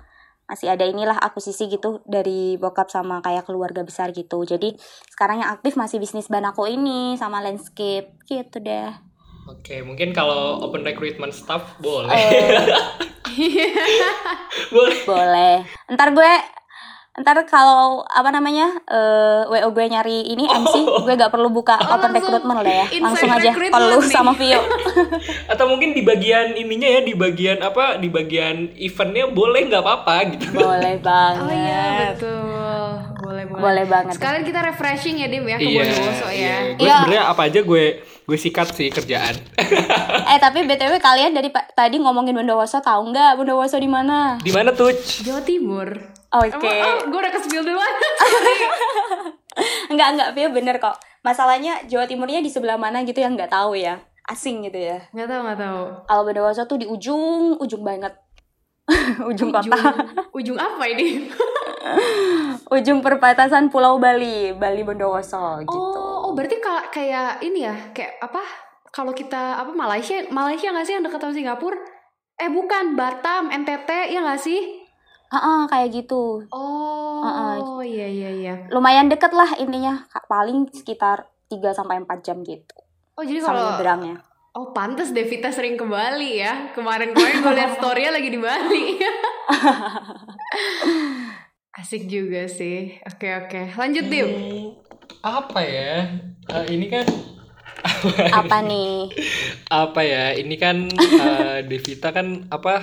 Masih 0.49 0.73
ada 0.75 0.83
inilah 0.89 1.21
akuisisi 1.21 1.69
gitu 1.71 2.03
dari 2.09 2.59
bokap 2.59 2.91
sama 2.91 3.23
kayak 3.23 3.47
keluarga 3.47 3.85
besar 3.87 4.11
gitu. 4.11 4.43
Jadi 4.43 4.75
sekarang 5.13 5.45
yang 5.45 5.55
aktif 5.55 5.79
masih 5.79 6.03
bisnis 6.03 6.27
Banako 6.27 6.67
ini 6.67 7.15
sama 7.15 7.45
landscape 7.45 8.17
gitu 8.27 8.59
deh. 8.59 9.08
Oke, 9.49 9.81
mungkin 9.81 10.13
kalau 10.13 10.61
open 10.61 10.85
recruitment 10.85 11.33
staff 11.33 11.81
boleh. 11.81 12.13
Eh, 12.13 12.69
boleh. 14.77 14.99
boleh. 15.09 15.55
Ntar 15.89 16.13
gue 16.13 16.33
ntar 17.19 17.35
kalau 17.51 18.07
apa 18.07 18.31
namanya 18.31 18.79
eh 18.87 19.43
WO 19.51 19.75
gue 19.75 19.91
nyari 19.91 20.23
ini 20.31 20.47
MC 20.47 21.03
gue 21.03 21.15
gak 21.19 21.35
perlu 21.35 21.51
buka 21.51 21.75
Oh, 21.75 21.99
open 21.99 22.15
langsung 22.15 22.31
recruitment 22.31 22.59
lah 22.63 22.75
ya 22.79 22.87
langsung 23.03 23.31
aja 23.35 23.51
perlu 23.59 23.99
nih. 23.99 24.13
sama 24.15 24.33
Vio 24.39 24.63
Atau 25.53 25.67
mungkin 25.67 25.99
di 25.99 26.07
bagian 26.07 26.55
ininya 26.55 26.87
ya, 26.87 27.01
di 27.03 27.19
bagian 27.19 27.59
apa? 27.59 27.99
Di 27.99 28.07
bagian 28.07 28.71
eventnya 28.79 29.27
boleh 29.35 29.67
nggak 29.67 29.83
apa-apa 29.83 30.15
gitu. 30.37 30.47
boleh 30.55 30.95
banget 31.03 31.43
Oh 31.49 31.51
iya 31.51 31.83
betul. 32.15 33.08
Boleh 33.19 33.45
boleh. 33.45 33.61
Boleh 33.61 33.85
banget. 33.85 34.15
Sekalian 34.15 34.43
kita 34.43 34.61
refreshing 34.63 35.17
ya 35.17 35.27
Dim 35.27 35.43
ya 35.43 35.57
ke 35.57 35.65
Iya, 35.65 35.83
Bondowoso 35.83 36.27
ya. 36.27 36.33
iya. 36.33 36.57
Gue 36.71 36.81
Iya. 36.81 36.97
sebenarnya 36.97 37.25
apa 37.27 37.43
aja 37.45 37.61
gue 37.61 37.85
gue 38.01 38.39
sikat 38.39 38.69
sih 38.71 38.89
kerjaan. 38.89 39.35
Eh 40.29 40.39
tapi 40.39 40.63
btw 40.63 40.95
kalian 40.99 41.33
dari 41.33 41.49
tadi 41.73 41.97
ngomongin 41.97 42.33
Bondowoso 42.33 42.79
tahu 42.79 43.11
nggak 43.11 43.35
Bondowoso 43.35 43.77
di 43.77 43.87
mana? 43.87 44.39
Di 44.39 44.51
mana 44.51 44.71
tuh? 44.71 44.93
Jawa 45.21 45.41
Timur. 45.41 45.89
Oke. 46.31 46.61
Emang, 46.61 46.79
oh, 46.79 47.09
gue 47.09 47.19
udah 47.19 47.33
ke 47.33 47.41
spill 47.41 47.65
duluan. 47.65 47.93
Enggak 49.91 50.09
enggak 50.13 50.31
Vio 50.33 50.49
bener 50.51 50.77
kok. 50.77 50.95
Masalahnya 51.21 51.83
Jawa 51.85 52.05
Timurnya 52.05 52.39
di 52.39 52.49
sebelah 52.49 52.77
mana 52.77 53.03
gitu 53.03 53.19
yang 53.19 53.35
nggak 53.35 53.51
tahu 53.51 53.75
ya. 53.75 53.99
Asing 54.25 54.63
gitu 54.63 54.77
ya. 54.77 55.03
Nggak 55.11 55.27
tahu 55.27 55.41
nggak 55.43 55.59
tahu. 55.59 55.83
Kalau 56.05 56.23
Bondowoso 56.23 56.63
tuh 56.65 56.77
di 56.77 56.87
ujung 56.87 57.57
ujung 57.59 57.83
banget. 57.83 58.13
ujung 59.31 59.51
kota. 59.51 59.77
Ujung 60.31 60.55
apa 60.55 60.85
ini? 60.87 61.27
Ujung 62.75 63.01
perbatasan 63.01 63.73
Pulau 63.73 63.97
Bali, 63.97 64.53
Bali 64.53 64.83
Bondowoso 64.85 65.65
gitu. 65.65 65.73
Oh, 65.73 66.29
oh 66.29 66.33
berarti 66.37 66.61
ka- 66.61 66.93
kayak 66.93 67.41
ini 67.41 67.65
ya, 67.65 67.75
kayak 67.95 68.21
apa? 68.21 68.43
Kalau 68.89 69.13
kita 69.13 69.61
apa 69.61 69.73
Malaysia, 69.73 70.17
Malaysia 70.29 70.73
nggak 70.73 70.87
sih 70.87 70.95
yang 70.97 71.05
dekat 71.05 71.21
sama 71.21 71.37
Singapura? 71.37 71.77
Eh 72.39 72.49
bukan, 72.49 72.95
Batam, 72.95 73.51
NTT, 73.51 74.15
ya 74.15 74.21
nggak 74.23 74.41
sih? 74.41 74.61
Heeh, 75.29 75.61
kayak 75.69 75.89
gitu. 75.93 76.49
Oh, 76.49 77.21
Uh-uh. 77.21 77.85
iya 77.85 78.09
iya 78.09 78.31
iya. 78.33 78.55
Lumayan 78.73 79.13
deket 79.13 79.35
lah 79.37 79.53
intinya, 79.61 80.09
paling 80.25 80.73
sekitar 80.73 81.29
3 81.53 81.77
sampai 81.77 82.01
4 82.01 82.25
jam 82.25 82.41
gitu. 82.47 82.75
Oh 83.19 83.25
jadi 83.27 83.43
kalau 83.43 83.75
nyebrangnya. 83.75 84.23
Oh 84.57 84.73
pantes 84.73 85.13
Devita 85.13 85.53
sering 85.53 85.77
ke 85.77 85.85
Bali 85.85 86.41
ya. 86.41 86.73
Kemarin-kemarin 86.73 87.45
gue 87.45 87.53
liat 87.53 87.73
story 87.77 88.09
lagi 88.09 88.31
di 88.31 88.41
Bali. 88.41 88.85
Asik 91.73 92.09
juga 92.11 92.49
sih. 92.51 92.99
Oke 93.07 93.29
oke. 93.31 93.61
Lanjut 93.79 94.05
Dim. 94.09 94.29
Hmm, 94.29 94.75
apa 95.23 95.61
ya? 95.63 95.93
Eh, 96.49 96.65
ini 96.75 96.87
kan 96.91 97.07
Apa 98.35 98.59
nih? 98.65 99.13
apa 99.71 100.01
ya? 100.03 100.35
Ini 100.35 100.55
kan 100.59 100.77
eh, 101.25 101.59
Devita 101.69 102.11
kan 102.11 102.49
apa? 102.51 102.83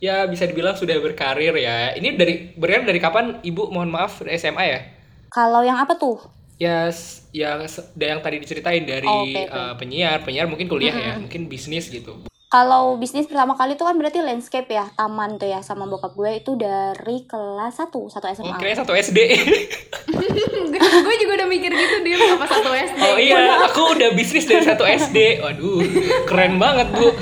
Ya 0.00 0.24
bisa 0.28 0.44
dibilang 0.44 0.76
sudah 0.76 0.96
berkarir 1.00 1.54
ya. 1.56 1.92
Ini 1.96 2.16
dari 2.16 2.52
berkarir 2.56 2.84
dari 2.88 3.00
kapan? 3.00 3.40
Ibu 3.42 3.72
mohon 3.72 3.90
maaf 3.92 4.20
dari 4.24 4.36
SMA 4.36 4.64
ya? 4.64 4.80
Kalau 5.28 5.60
yang 5.60 5.76
apa 5.76 5.96
tuh? 5.98 6.20
Ya, 6.56 6.86
yang 7.34 7.66
yang 7.98 8.18
tadi 8.22 8.38
diceritain 8.38 8.86
dari 8.86 9.04
Oh, 9.10 9.26
oke, 9.26 9.50
oke. 9.50 9.50
eh, 9.50 9.72
penyiar, 9.74 10.22
penyiar 10.22 10.46
mungkin 10.46 10.70
kuliah 10.70 10.94
ya, 10.94 11.12
mungkin 11.18 11.50
bisnis 11.50 11.90
gitu. 11.90 12.22
Kalau 12.54 12.94
bisnis 12.94 13.26
pertama 13.26 13.58
kali 13.58 13.74
itu 13.74 13.82
kan 13.82 13.98
berarti 13.98 14.22
landscape 14.22 14.70
ya, 14.70 14.86
taman 14.94 15.42
tuh 15.42 15.50
ya 15.50 15.58
sama 15.58 15.90
bokap 15.90 16.14
gue 16.14 16.38
itu 16.38 16.54
dari 16.54 17.26
kelas 17.26 17.82
1, 17.82 17.90
1 17.90 18.14
Oh, 18.14 18.30
SMA. 18.30 18.54
kira 18.62 18.78
satu 18.78 18.94
SD. 18.94 19.18
gue 21.02 21.16
juga 21.18 21.32
udah 21.34 21.48
mikir 21.50 21.74
gitu 21.74 21.96
Dim. 22.06 22.14
Apa 22.14 22.46
satu 22.46 22.70
SD? 22.70 23.00
oh 23.02 23.18
iya, 23.18 23.58
aku 23.66 23.98
udah 23.98 24.14
bisnis 24.14 24.46
dari 24.46 24.62
satu 24.62 24.86
SD. 24.86 25.42
Waduh, 25.42 25.82
keren 26.30 26.62
banget 26.62 26.94
bu. 26.94 27.10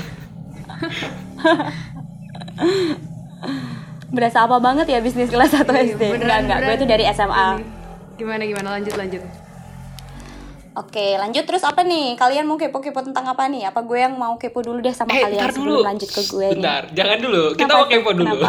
Berasa 4.13 4.45
apa 4.45 4.61
banget 4.61 4.85
ya 4.85 5.01
bisnis 5.01 5.33
kelas 5.33 5.49
1 5.49 5.65
Iya, 5.65 5.97
SD? 5.97 6.03
Enggak, 6.13 6.37
enggak, 6.45 6.59
gue 6.61 6.73
itu 6.77 6.85
dari 6.85 7.09
SMA. 7.09 7.57
Gimana 8.21 8.45
gimana 8.45 8.77
lanjut 8.77 8.93
lanjut. 8.93 9.25
Oke, 10.73 11.15
lanjut 11.15 11.45
terus 11.45 11.61
apa 11.61 11.81
nih? 11.81 12.17
Kalian 12.17 12.43
mau 12.43 12.57
kepo-kepo 12.57 13.05
tentang 13.05 13.29
apa 13.29 13.45
nih? 13.45 13.69
Apa 13.69 13.85
gue 13.85 13.93
yang 13.95 14.17
mau 14.17 14.33
kepo 14.35 14.59
dulu 14.59 14.81
deh 14.81 14.89
sama 14.89 15.13
Eh, 15.13 15.21
kalian 15.21 15.45
sebelum 15.47 15.65
dulu. 15.69 15.81
lanjut 15.85 16.09
ke 16.09 16.21
gue 16.25 16.47
nih? 16.49 16.53
Bentar, 16.57 16.81
jangan 16.91 17.17
dulu. 17.19 17.43
Kita 17.51 17.61
Kenapa 17.63 17.75
mau 17.75 17.85
kepo 17.85 18.09
dulu. 18.11 18.37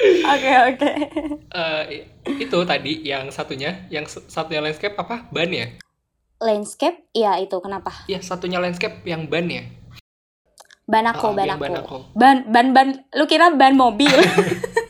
Oke, 0.00 0.48
oke. 0.66 0.90
Eh, 1.52 1.82
itu 2.38 2.58
tadi 2.64 3.04
yang 3.04 3.28
satunya, 3.28 3.84
yang 3.88 4.08
satunya 4.08 4.64
landscape 4.64 4.96
apa? 4.96 5.28
Ban 5.28 5.52
ya? 5.52 5.76
Landscape? 6.38 7.04
Iya, 7.12 7.36
itu 7.38 7.52
kenapa? 7.60 7.92
Iya, 8.06 8.20
satunya 8.20 8.56
landscape 8.56 9.04
yang 9.04 9.28
ban 9.28 9.44
ya. 9.44 9.60
Banako, 10.88 11.26
Oh, 11.26 11.36
yang 11.36 11.60
banako. 11.60 11.60
Banako. 11.60 11.96
Ban, 12.16 12.36
ban, 12.48 12.66
ban. 12.72 12.88
Lu 13.12 13.28
kira 13.28 13.52
ban 13.52 13.76
mobil? 13.76 14.08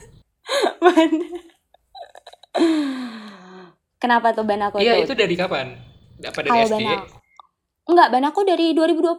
ban. 0.85 1.11
Kenapa 3.99 4.31
tuh 4.31 4.47
banako 4.47 4.79
Iya, 4.79 4.95
tuh? 4.97 5.05
itu 5.05 5.13
dari 5.13 5.35
kapan? 5.35 5.75
Apa 6.23 6.39
dari 6.39 6.49
Kalau 6.51 6.67
SD? 6.71 6.83
Enggak, 7.83 8.07
banako 8.09 8.39
dari 8.41 8.71
2020. 8.71 9.17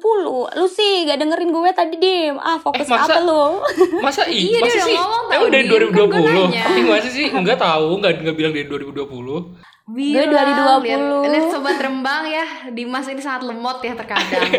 Lu 0.48 0.66
sih 0.66 1.04
gak 1.04 1.18
dengerin 1.18 1.50
gue 1.50 1.70
tadi, 1.72 1.96
Dim. 1.96 2.38
Ah, 2.38 2.56
fokus 2.56 2.86
Eh, 2.86 2.88
masa- 2.88 3.10
apa 3.10 3.18
lu? 3.20 3.58
Masa 4.04 4.22
iya? 4.24 4.38
Iya, 4.38 4.48
dia 4.48 4.62
masa 4.62 4.72
udah 4.72 4.84
sih? 4.84 4.96
Eh, 4.96 5.38
udah 5.38 5.50
dari 5.50 5.64
Din. 5.64 5.68
Kan 5.68 5.92
gue 5.92 6.02
2020. 6.08 6.30
nanya. 6.48 6.64
Ih, 6.78 6.84
masa 6.86 7.08
sih? 7.10 7.26
Enggak 7.28 7.58
tahu, 7.58 7.88
enggak 7.98 8.12
enggak 8.18 8.36
bilang 8.38 8.52
dari 8.52 8.66
2020. 8.66 9.60
Bilang, 9.84 10.30
2020. 10.30 10.88
Lihat, 10.88 11.02
lihat 11.28 11.46
sobat 11.50 11.76
rembang 11.76 12.22
ya, 12.24 12.46
Dimas 12.70 13.04
ini 13.04 13.18
sangat 13.18 13.42
lemot 13.44 13.78
ya 13.80 13.92
terkadang. 13.92 14.46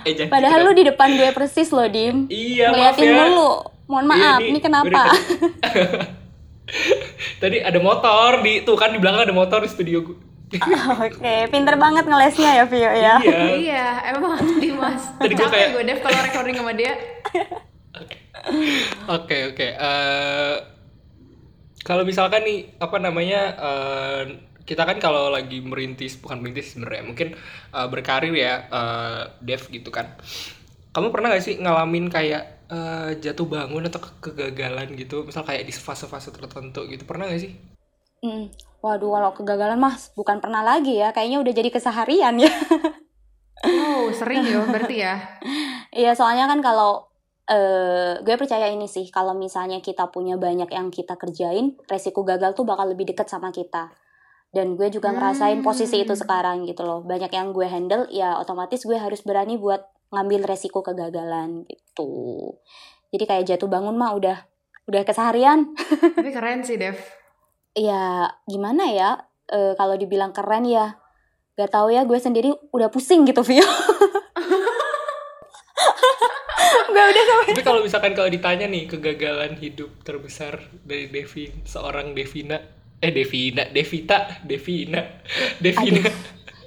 Eh, 0.00 0.14
jangan 0.14 0.30
Padahal 0.30 0.58
gitu. 0.58 0.68
lu 0.68 0.72
di 0.72 0.84
depan 0.86 1.08
gue 1.10 1.28
persis 1.32 1.68
loh, 1.68 1.84
Dim. 1.84 2.30
Iya, 2.30 2.70
maaf 2.70 2.94
Ngeliatin 2.94 3.04
ya. 3.04 3.16
mulu. 3.18 3.50
Mohon 3.86 4.04
Iya, 4.04 4.12
maaf, 4.14 4.38
nih, 4.38 4.48
ini 4.48 4.58
kenapa? 4.58 5.02
gue 5.02 5.16
Tadi 7.38 7.56
ada 7.58 7.78
motor 7.78 8.30
di 8.40 8.60
tuh 8.60 8.76
kan 8.76 8.90
di 8.90 8.98
belakang 8.98 9.22
ada 9.22 9.34
motor 9.34 9.58
di 9.58 9.68
studio 9.68 9.98
gue. 10.02 10.16
Oke, 11.04 11.34
pinter 11.52 11.76
banget 11.76 12.04
ngelesnya 12.08 12.50
ya, 12.62 12.64
Vio 12.64 12.88
ya. 12.88 13.14
iya. 13.20 13.40
iya, 13.52 13.86
emang 14.16 14.40
Dimas. 14.56 15.02
Tadi 15.20 15.34
gue 15.36 15.48
kayak- 15.48 15.72
gue 15.76 15.84
Dev 15.84 15.98
kalau 16.00 16.18
recording 16.24 16.56
sama 16.56 16.72
dia. 16.72 16.94
Oke 19.18 19.52
oke. 19.52 19.66
Eh, 19.76 20.56
kalau 21.84 22.06
misalkan 22.08 22.48
nih 22.48 22.80
apa 22.80 22.96
namanya 22.96 23.40
eh, 23.60 24.22
kita 24.68 24.84
kan 24.84 25.00
kalau 25.00 25.32
lagi 25.32 25.64
merintis 25.64 26.20
bukan 26.20 26.44
merintis 26.44 26.76
sebenarnya 26.76 27.02
mungkin 27.08 27.28
uh, 27.72 27.88
berkarir 27.88 28.36
ya 28.36 28.68
uh, 28.68 29.32
dev 29.40 29.64
gitu 29.72 29.88
kan 29.88 30.12
kamu 30.92 31.08
pernah 31.08 31.32
gak 31.32 31.40
sih 31.40 31.56
ngalamin 31.56 32.12
kayak 32.12 32.68
uh, 32.68 33.16
jatuh 33.16 33.48
bangun 33.48 33.88
atau 33.88 34.04
ke 34.04 34.28
kegagalan 34.28 34.92
gitu 34.92 35.24
misal 35.24 35.48
kayak 35.48 35.64
di 35.64 35.72
fase-fase 35.72 36.28
tertentu 36.36 36.84
gitu 36.84 37.08
pernah 37.08 37.32
gak 37.32 37.48
sih 37.48 37.56
Hmm. 38.18 38.50
Waduh, 38.78 39.10
kalau 39.10 39.30
kegagalan 39.34 39.78
mas 39.78 40.14
bukan 40.14 40.38
pernah 40.38 40.62
lagi 40.62 40.98
ya. 40.98 41.10
Kayaknya 41.10 41.38
udah 41.42 41.52
jadi 41.54 41.70
keseharian 41.70 42.34
ya. 42.38 42.52
Oh, 43.66 44.06
sering 44.14 44.46
ya 44.46 44.62
berarti 44.66 44.96
ya. 45.02 45.14
Iya, 45.88 46.12
soalnya 46.14 46.46
kan 46.46 46.60
kalau 46.60 47.08
eh 47.48 48.20
gue 48.20 48.36
percaya 48.36 48.68
ini 48.68 48.84
sih, 48.86 49.08
kalau 49.08 49.32
misalnya 49.32 49.80
kita 49.80 50.12
punya 50.12 50.36
banyak 50.36 50.68
yang 50.68 50.92
kita 50.92 51.16
kerjain, 51.16 51.74
resiko 51.88 52.22
gagal 52.22 52.52
tuh 52.52 52.68
bakal 52.68 52.92
lebih 52.92 53.08
deket 53.08 53.26
sama 53.26 53.48
kita. 53.50 53.88
Dan 54.52 54.76
gue 54.76 54.92
juga 54.92 55.10
ngerasain 55.10 55.58
posisi 55.64 56.04
itu 56.04 56.12
Hmm. 56.14 56.22
sekarang 56.22 56.56
gitu 56.68 56.84
loh. 56.84 57.00
Banyak 57.02 57.32
yang 57.32 57.50
gue 57.56 57.66
handle, 57.66 58.04
ya 58.12 58.36
otomatis 58.36 58.84
gue 58.84 58.94
harus 58.94 59.24
berani 59.24 59.56
buat 59.56 59.80
ngambil 60.12 60.44
resiko 60.44 60.84
kegagalan 60.84 61.64
gitu. 61.66 62.52
Jadi 63.10 63.24
kayak 63.24 63.44
jatuh 63.48 63.66
bangun 63.66 63.96
mah 63.96 64.12
udah 64.14 64.38
udah 64.86 65.02
keseharian. 65.08 65.72
Tapi 66.20 66.30
keren 66.30 66.62
sih, 66.62 66.76
Dev. 66.76 67.00
Ya 67.72 68.04
gimana 68.44 68.88
ya? 68.88 69.10
Eh, 69.46 69.72
kalau 69.74 69.94
dibilang 69.94 70.30
keren 70.30 70.64
ya 70.64 70.96
gak 71.54 71.72
tahu 71.72 71.88
ya 71.88 72.04
gue 72.04 72.14
sendiri 72.16 72.52
udah 72.70 72.86
pusing 72.86 73.24
gitu 73.24 73.42
Vio. 73.42 73.64
Gue 76.88 77.04
udah 77.04 77.24
sampai 77.24 77.46
tapi 77.48 77.62
kalau 77.62 77.80
misalkan 77.80 78.12
kalau 78.12 78.28
ditanya 78.28 78.66
nih 78.66 78.84
kegagalan 78.86 79.54
hidup 79.56 79.90
terbesar 80.02 80.56
dari 80.82 81.06
Devi 81.06 81.52
seorang 81.62 82.12
Devina 82.12 82.58
eh 82.98 83.10
Devina 83.10 83.64
Devita 83.66 84.40
Devina 84.42 85.00
Devina. 85.58 86.08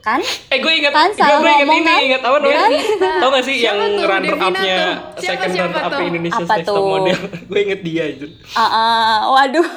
Kan? 0.02 0.18
Eh 0.50 0.58
gue 0.58 0.74
ingat 0.74 0.94
Kan 0.94 1.10
gue, 1.14 1.22
ingat 1.46 1.68
ini 1.68 1.86
kan? 1.86 2.00
ingat 2.02 2.22
apa 2.24 2.38
namanya? 2.40 2.68
Devita. 2.68 3.12
tau 3.20 3.30
gak 3.30 3.44
sih 3.44 3.56
Siapa 3.56 3.78
yang 3.78 3.94
tuh? 3.94 4.06
runner 4.08 4.36
up-nya 4.36 4.78
second 5.16 5.52
siapa 5.52 5.68
runner 5.70 5.84
up? 5.86 6.02
Indonesia 6.02 6.42
Apa 6.42 6.54
Next 6.58 6.68
Top? 6.68 6.82
Model? 6.84 7.20
Gue 7.50 7.60
inget 7.62 7.82
dia 7.82 8.04
itu 8.08 8.26
Ah, 8.52 8.66
ah, 8.66 9.18
waduh 9.32 9.68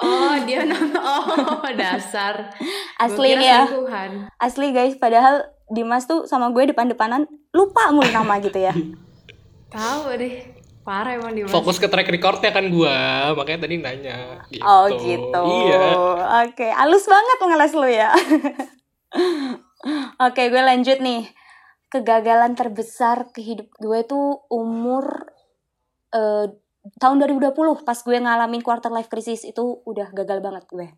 Oh, 0.00 0.34
dia 0.48 0.64
nama 0.64 1.00
oh 1.60 1.70
dasar. 1.76 2.52
Asli 2.96 3.36
ya 3.36 3.68
selingkuhan. 3.68 4.10
asli 4.40 4.72
guys 4.72 4.96
padahal 4.96 5.44
Dimas 5.70 6.08
tuh 6.08 6.24
sama 6.26 6.50
gue 6.50 6.72
depan-depanan 6.72 7.28
lupa 7.52 7.92
mulu 7.94 8.08
nama 8.10 8.40
gitu 8.40 8.58
ya 8.58 8.74
Tahu 9.76 10.18
deh. 10.18 10.58
Parah 10.80 11.14
emang 11.14 11.36
Dimas. 11.36 11.52
fokus 11.52 11.76
ke 11.76 11.86
track 11.86 12.08
recordnya 12.08 12.50
kan 12.50 12.64
gue 12.66 12.96
makanya 13.36 13.68
tadi 13.68 13.76
nanya 13.78 14.40
gitu. 14.48 14.64
oh 14.64 14.88
gitu 14.88 15.42
iya 15.68 15.84
oke 16.48 16.66
halus 16.72 17.04
banget 17.04 17.36
ngeles 17.44 17.72
lu 17.76 17.84
ya 17.86 18.08
oke 20.26 20.42
gue 20.42 20.62
lanjut 20.64 20.98
nih 21.04 21.28
kegagalan 21.92 22.56
terbesar 22.56 23.28
ke 23.28 23.44
hidup 23.44 23.68
gue 23.76 24.00
tuh 24.08 24.40
umur 24.48 25.30
eh, 26.16 26.48
tahun 27.00 27.20
2020 27.20 27.84
pas 27.84 27.98
gue 28.00 28.16
ngalamin 28.16 28.62
quarter 28.64 28.88
life 28.92 29.12
crisis 29.12 29.44
itu 29.44 29.84
udah 29.84 30.12
gagal 30.16 30.40
banget 30.40 30.64
gue. 30.68 30.88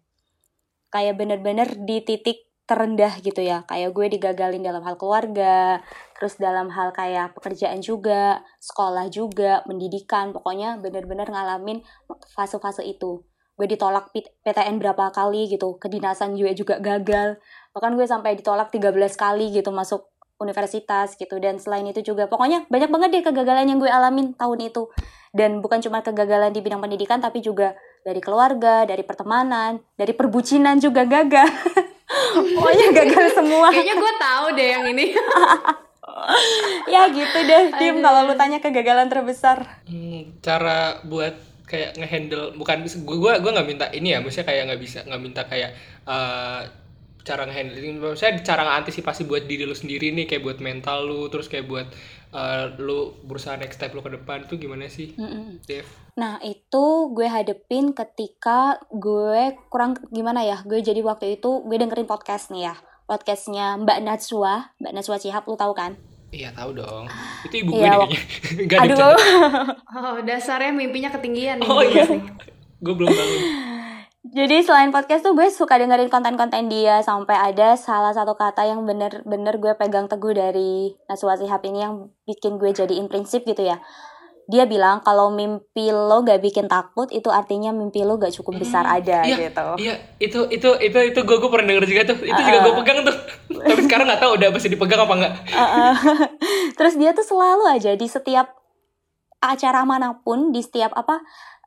Kayak 0.93 1.15
bener-bener 1.19 1.69
di 1.83 2.05
titik 2.05 2.53
terendah 2.69 3.19
gitu 3.19 3.43
ya. 3.43 3.67
Kayak 3.67 3.91
gue 3.91 4.07
digagalin 4.19 4.63
dalam 4.63 4.87
hal 4.87 4.95
keluarga 4.95 5.83
terus 6.15 6.39
dalam 6.39 6.71
hal 6.71 6.95
kayak 6.95 7.35
pekerjaan 7.35 7.83
juga 7.83 8.47
sekolah 8.63 9.11
juga 9.11 9.67
pendidikan. 9.67 10.31
Pokoknya 10.31 10.79
bener-bener 10.79 11.27
ngalamin 11.27 11.83
fase-fase 12.37 12.87
itu. 12.87 13.27
Gue 13.59 13.67
ditolak 13.67 14.15
PTN 14.15 14.79
berapa 14.79 15.11
kali 15.11 15.51
gitu. 15.51 15.77
Kedinasan 15.83 16.39
juga 16.39 16.53
juga 16.55 16.75
gagal. 16.79 17.43
Bahkan 17.75 17.93
gue 17.99 18.07
sampai 18.07 18.39
ditolak 18.39 18.71
13 18.71 18.95
kali 19.19 19.51
gitu 19.51 19.75
masuk 19.75 20.12
universitas 20.43 21.15
gitu. 21.15 21.39
Dan 21.39 21.63
selain 21.63 21.87
itu 21.87 22.03
juga 22.03 22.27
pokoknya 22.27 22.67
banyak 22.67 22.91
banget 22.91 23.09
deh 23.15 23.23
kegagalan 23.31 23.71
yang 23.71 23.79
gue 23.79 23.91
alamin 23.91 24.35
tahun 24.35 24.59
itu. 24.69 24.91
Dan 25.33 25.65
bukan 25.65 25.81
cuma 25.81 26.05
kegagalan 26.05 26.53
di 26.53 26.61
bidang 26.61 26.83
pendidikan 26.83 27.23
tapi 27.23 27.41
juga 27.41 27.73
dari 28.03 28.19
keluarga 28.19 28.85
dari 28.85 29.07
pertemanan 29.07 29.81
dari 29.97 30.13
perbucinan 30.13 30.83
juga 30.83 31.07
gagal. 31.07 31.49
Pokoknya 32.59 32.87
gagal 32.93 33.27
semua. 33.39 33.73
Kayaknya 33.73 33.97
gue 33.97 34.13
tahu 34.21 34.47
deh 34.59 34.69
yang 34.69 34.85
ini. 34.91 35.07
ya 36.93 37.09
gitu 37.09 37.39
deh 37.47 37.63
Aduh. 37.73 38.03
kalau 38.03 38.21
lu 38.29 38.35
tanya 38.37 38.59
kegagalan 38.61 39.09
terbesar. 39.09 39.65
Hmm, 39.89 40.37
cara 40.45 41.01
buat 41.07 41.35
kayak 41.73 41.97
ngehandle 41.97 42.53
bukan 42.61 42.85
gue 42.85 43.17
gue 43.17 43.33
gue 43.41 43.51
nggak 43.57 43.69
minta 43.69 43.87
ini 43.97 44.13
ya 44.13 44.21
maksudnya 44.21 44.45
kayak 44.45 44.63
nggak 44.69 44.83
bisa 44.83 44.99
nggak 45.09 45.23
minta 45.25 45.43
kayak 45.49 45.73
eh, 46.05 46.61
cara 47.23 47.43
ngehandle 47.43 47.79
ini 47.79 47.97
maksudnya 47.97 48.43
cara 48.43 48.63
ngantisipasi 48.65 49.25
buat 49.25 49.45
diri 49.45 49.63
lu 49.63 49.73
sendiri 49.73 50.11
nih 50.11 50.27
kayak 50.27 50.43
buat 50.43 50.59
mental 50.59 51.05
lu 51.05 51.27
terus 51.27 51.47
kayak 51.47 51.65
buat 51.65 51.87
eh, 52.31 52.65
lu 52.77 53.15
berusaha 53.23 53.55
next 53.55 53.77
step 53.77 53.91
lu 53.91 54.01
ke 54.01 54.11
depan 54.13 54.43
tuh 54.45 54.57
gimana 54.57 54.87
sih 54.87 55.15
Mm-mm. 55.15 55.63
Dev 55.63 55.87
Nah 56.13 56.37
itu 56.41 56.85
gue 57.09 57.25
hadepin 57.25 57.91
ketika 57.91 58.77
gue 58.91 59.43
kurang 59.67 59.97
gimana 60.09 60.43
ya 60.43 60.61
Gue 60.61 60.79
jadi 60.79 61.01
waktu 61.01 61.37
itu 61.37 61.63
gue 61.63 61.73
dengerin 61.75 62.05
podcast 62.05 62.51
nih 62.51 62.69
ya 62.69 62.75
Podcastnya 63.03 63.79
Mbak 63.79 63.99
Najwa 64.03 64.77
Mbak 64.77 64.93
Najwa 64.93 65.17
Cihap 65.17 65.45
lu 65.47 65.57
tahu 65.57 65.73
kan? 65.73 65.97
iya 66.31 66.49
tahu 66.51 66.73
dong 66.75 67.05
itu 67.47 67.61
ibu 67.61 67.71
gue 67.71 67.85
Iya, 67.85 67.97
ada 68.81 68.93
Aduh. 68.93 69.17
Oh, 69.91 70.17
dasarnya 70.21 70.73
mimpinya 70.73 71.09
ketinggian 71.09 71.61
nih. 71.61 71.69
oh 71.69 71.81
iya 71.81 72.05
nih. 72.05 72.25
gue 72.79 72.95
belum 72.95 73.09
bangun 73.09 73.41
Jadi 74.23 74.63
selain 74.63 74.95
podcast 74.95 75.27
tuh 75.27 75.35
gue 75.35 75.51
suka 75.51 75.83
dengerin 75.83 76.07
konten-konten 76.07 76.71
dia 76.71 77.03
Sampai 77.03 77.35
ada 77.35 77.75
salah 77.75 78.15
satu 78.15 78.39
kata 78.39 78.63
yang 78.63 78.87
bener-bener 78.87 79.59
gue 79.59 79.75
pegang 79.75 80.07
teguh 80.07 80.31
dari 80.31 80.95
Najwa 81.11 81.35
Cihap 81.35 81.67
ini 81.67 81.83
Yang 81.83 81.95
bikin 82.31 82.55
gue 82.55 82.71
jadiin 82.71 83.11
prinsip 83.11 83.43
gitu 83.43 83.67
ya. 83.67 83.83
Dia 84.47 84.71
bilang 84.71 85.03
kalau 85.03 85.35
mimpi 85.35 85.91
lo 85.91 86.23
gak 86.23 86.39
bikin 86.39 86.71
takut 86.71 87.11
Itu 87.11 87.35
artinya 87.35 87.75
mimpi 87.75 88.07
lo 88.07 88.15
gak 88.15 88.31
cukup 88.39 88.63
besar 88.63 88.87
ada 88.87 89.27
iya, 89.27 89.51
gitu. 89.51 89.67
iya 89.83 89.95
itu 90.23 90.47
itu 90.55 90.71
itu 90.79 90.99
itu 91.03 91.21
gue 91.27 91.37
gue 91.43 91.51
pernah 91.51 91.67
denger 91.75 91.85
juga 91.91 92.03
tuh. 92.15 92.19
Itu 92.23 92.41
juga 92.47 92.59
gue 92.63 92.75
pegang 92.79 92.99
tuh. 93.03 93.17
Tapi 93.75 93.81
sekarang 93.91 94.07
nggak 94.07 94.23
tahu 94.23 94.31
udah 94.39 94.49
masih 94.55 94.71
dipegang 94.71 95.03
apa 95.03 95.15
enggak 95.19 95.35
Uh-uh. 95.51 95.95
Terus 96.79 96.95
dia 96.95 97.11
tuh 97.11 97.27
selalu 97.27 97.75
aja 97.75 97.91
di 97.99 98.07
setiap 98.07 98.55
acara 99.43 99.83
mana 99.83 100.23
pun, 100.23 100.55
di 100.55 100.63
setiap 100.63 100.95
apa 100.95 101.19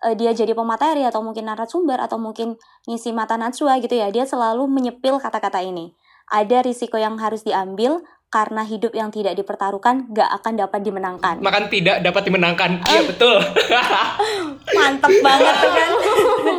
eh, 0.06 0.16
dia 0.16 0.32
jadi 0.32 0.54
pemateri 0.54 1.04
atau 1.04 1.26
mungkin 1.26 1.50
narasumber 1.50 1.98
atau 1.98 2.22
mungkin 2.22 2.56
ngisi 2.86 3.12
mata 3.12 3.36
najwa 3.36 3.82
gitu 3.82 3.98
ya, 3.98 4.14
dia 4.14 4.30
selalu 4.30 4.70
menyepil 4.70 5.18
kata-kata 5.18 5.66
ini. 5.66 5.98
Ada 6.30 6.66
risiko 6.66 6.98
yang 6.98 7.18
harus 7.18 7.46
diambil 7.46 8.02
karena 8.34 8.68
hidup 8.68 8.92
yang 8.92 9.14
tidak 9.14 9.38
dipertaruhkan 9.40 10.12
gak 10.12 10.28
akan 10.42 10.60
dapat 10.60 10.84
dimenangkan. 10.84 11.40
makan 11.40 11.72
tidak 11.72 12.04
dapat 12.04 12.28
dimenangkan 12.28 12.84
iya 12.84 13.02
betul 13.08 13.38
Mantep 14.76 15.14
banget 15.24 15.56
kan. 15.56 15.92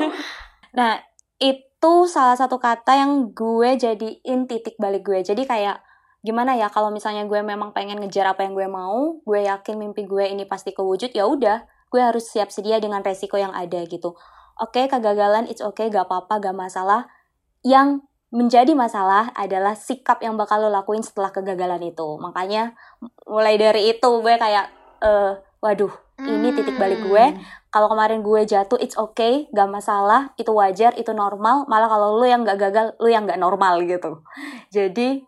nah, 0.78 0.92
itu 1.36 1.92
salah 2.08 2.38
satu 2.38 2.56
kata 2.56 2.96
yang 2.96 3.34
gue 3.36 3.76
jadiin 3.76 4.48
titik 4.48 4.80
balik 4.80 5.04
gue. 5.04 5.20
Jadi 5.20 5.44
kayak 5.44 5.84
gimana 6.24 6.56
ya 6.56 6.72
kalau 6.72 6.88
misalnya 6.88 7.28
gue 7.28 7.38
memang 7.44 7.76
pengen 7.76 8.00
ngejar 8.00 8.32
apa 8.32 8.46
yang 8.46 8.56
gue 8.56 8.66
mau, 8.70 9.20
gue 9.20 9.40
yakin 9.44 9.76
mimpi 9.76 10.08
gue 10.08 10.32
ini 10.32 10.48
pasti 10.48 10.72
kewujud, 10.72 11.12
ya 11.12 11.28
udah, 11.28 11.66
gue 11.90 12.00
harus 12.02 12.26
siap 12.28 12.50
sedia 12.50 12.80
dengan 12.82 13.02
resiko 13.02 13.38
yang 13.38 13.54
ada 13.54 13.82
gitu. 13.86 14.14
Oke, 14.56 14.88
kegagalan 14.88 15.46
it's 15.46 15.60
okay, 15.60 15.92
gak 15.92 16.08
apa-apa, 16.08 16.40
gak 16.40 16.56
masalah. 16.56 17.06
Yang 17.60 18.06
menjadi 18.32 18.72
masalah 18.74 19.30
adalah 19.36 19.76
sikap 19.78 20.18
yang 20.24 20.34
bakal 20.34 20.58
lo 20.60 20.72
lakuin 20.72 21.04
setelah 21.04 21.30
kegagalan 21.30 21.82
itu. 21.84 22.18
Makanya 22.18 22.74
mulai 23.28 23.60
dari 23.60 23.92
itu 23.92 24.10
gue 24.20 24.34
kayak 24.34 24.66
eh 25.04 25.32
waduh, 25.60 25.92
ini 26.24 26.48
titik 26.56 26.76
balik 26.80 27.00
gue 27.04 27.24
Hmm. 27.36 27.40
kalau 27.68 27.92
kemarin 27.92 28.24
gue 28.24 28.40
jatuh 28.48 28.80
it's 28.80 28.96
okay 28.96 29.44
gak 29.52 29.68
masalah 29.68 30.32
itu 30.40 30.48
wajar 30.48 30.96
itu 30.96 31.12
normal 31.12 31.68
malah 31.68 31.92
kalau 31.92 32.16
lu 32.16 32.24
yang 32.24 32.40
gak 32.40 32.56
gagal 32.56 32.96
lu 32.96 33.12
yang 33.12 33.28
gak 33.28 33.36
normal 33.36 33.84
gitu 33.84 34.24
jadi 34.72 35.20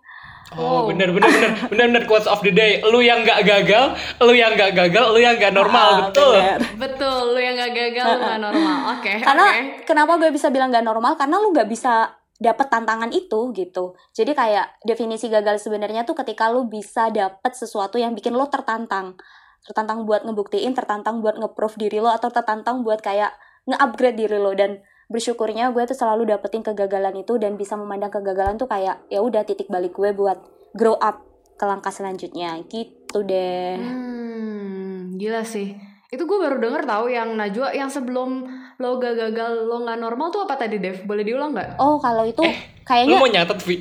Oh, 0.57 0.61
Oh. 0.61 0.83
bener 0.89 1.13
bener 1.13 1.29
bener 1.29 1.53
bener 1.69 1.87
bener 1.93 2.05
quotes 2.09 2.25
of 2.25 2.41
the 2.41 2.49
day. 2.49 2.81
Lu 2.81 3.01
yang 3.01 3.21
nggak 3.21 3.45
gagal, 3.45 3.93
lu 4.25 4.33
yang 4.33 4.57
nggak 4.57 4.73
gagal, 4.73 5.05
lu 5.13 5.21
yang 5.21 5.37
nggak 5.37 5.53
normal, 5.53 5.89
ah, 5.89 5.99
betul. 6.09 6.35
bener. 6.37 6.61
Betul, 6.79 7.21
lu 7.37 7.41
yang 7.41 7.55
gak 7.55 7.73
gagal 7.75 8.05
lu 8.07 8.21
gak 8.23 8.41
normal. 8.41 8.79
Oke, 8.97 9.13
karena 9.21 9.47
oke. 9.53 9.63
kenapa 9.85 10.13
gue 10.17 10.31
bisa 10.33 10.49
bilang 10.49 10.73
gak 10.73 10.87
normal 10.87 11.13
karena 11.21 11.37
lu 11.37 11.53
gak 11.53 11.69
bisa 11.69 12.17
dapet 12.39 12.71
tantangan 12.71 13.11
itu 13.11 13.51
gitu 13.51 13.99
jadi 14.15 14.31
kayak 14.31 14.67
definisi 14.87 15.27
gagal 15.27 15.59
sebenarnya 15.59 16.07
tuh 16.07 16.15
ketika 16.15 16.47
lu 16.47 16.71
bisa 16.71 17.11
dapet 17.11 17.51
sesuatu 17.51 17.99
yang 17.99 18.15
bikin 18.15 18.31
lo 18.31 18.47
tertantang 18.47 19.19
tertantang 19.67 20.07
buat 20.07 20.23
ngebuktiin 20.23 20.71
tertantang 20.71 21.19
buat 21.19 21.35
nge-proof 21.35 21.75
diri 21.75 21.99
lo 21.99 22.15
atau 22.15 22.31
tertantang 22.31 22.87
buat 22.87 23.03
kayak 23.03 23.35
nge-upgrade 23.67 24.15
diri 24.23 24.39
lo 24.39 24.55
dan 24.55 24.79
bersyukurnya 25.09 25.73
gue 25.73 25.83
tuh 25.85 25.97
selalu 25.97 26.29
dapetin 26.29 26.61
kegagalan 26.61 27.17
itu 27.17 27.41
dan 27.41 27.57
bisa 27.57 27.75
memandang 27.75 28.13
kegagalan 28.13 28.61
tuh 28.61 28.69
kayak 28.69 29.01
ya 29.09 29.19
udah 29.19 29.41
titik 29.43 29.67
balik 29.67 29.97
gue 29.97 30.13
buat 30.13 30.37
grow 30.73 30.95
up 30.95 31.25
ke 31.57 31.65
langkah 31.65 31.91
selanjutnya 31.91 32.61
gitu 32.69 33.25
deh 33.25 33.81
Hmm, 33.81 35.17
gila 35.17 35.43
sih. 35.43 35.75
Itu 36.09 36.25
gue 36.25 36.39
baru 36.41 36.57
denger 36.57 36.89
tahu 36.89 37.09
yang 37.09 37.37
Najwa 37.37 37.69
yang 37.69 37.89
sebelum 37.89 38.49
lo 38.77 38.97
gak 38.97 39.13
gagal 39.13 39.69
lo 39.69 39.85
nggak 39.85 39.99
normal 39.99 40.29
tuh 40.29 40.45
apa 40.45 40.57
tadi 40.57 40.81
Dev? 40.81 41.05
Boleh 41.05 41.21
diulang 41.21 41.53
nggak? 41.53 41.77
Oh, 41.77 42.01
kalau 42.01 42.25
itu 42.25 42.41
Lu 42.41 42.53
kayaknya 42.89 43.21
mau 43.21 43.29
nyatet, 43.29 43.61
Vi? 43.61 43.77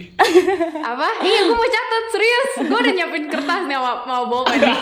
Apa? 0.84 1.08
iya 1.24 1.48
gue 1.48 1.56
mau 1.56 1.64
catat 1.64 2.06
serius. 2.12 2.52
Gue 2.68 2.80
udah 2.84 2.94
nyiapin 2.94 3.26
kertas 3.32 3.62
nih 3.64 3.80
mau 3.80 4.04
mau 4.04 4.24
bohong 4.28 4.48
nih. 4.52 4.60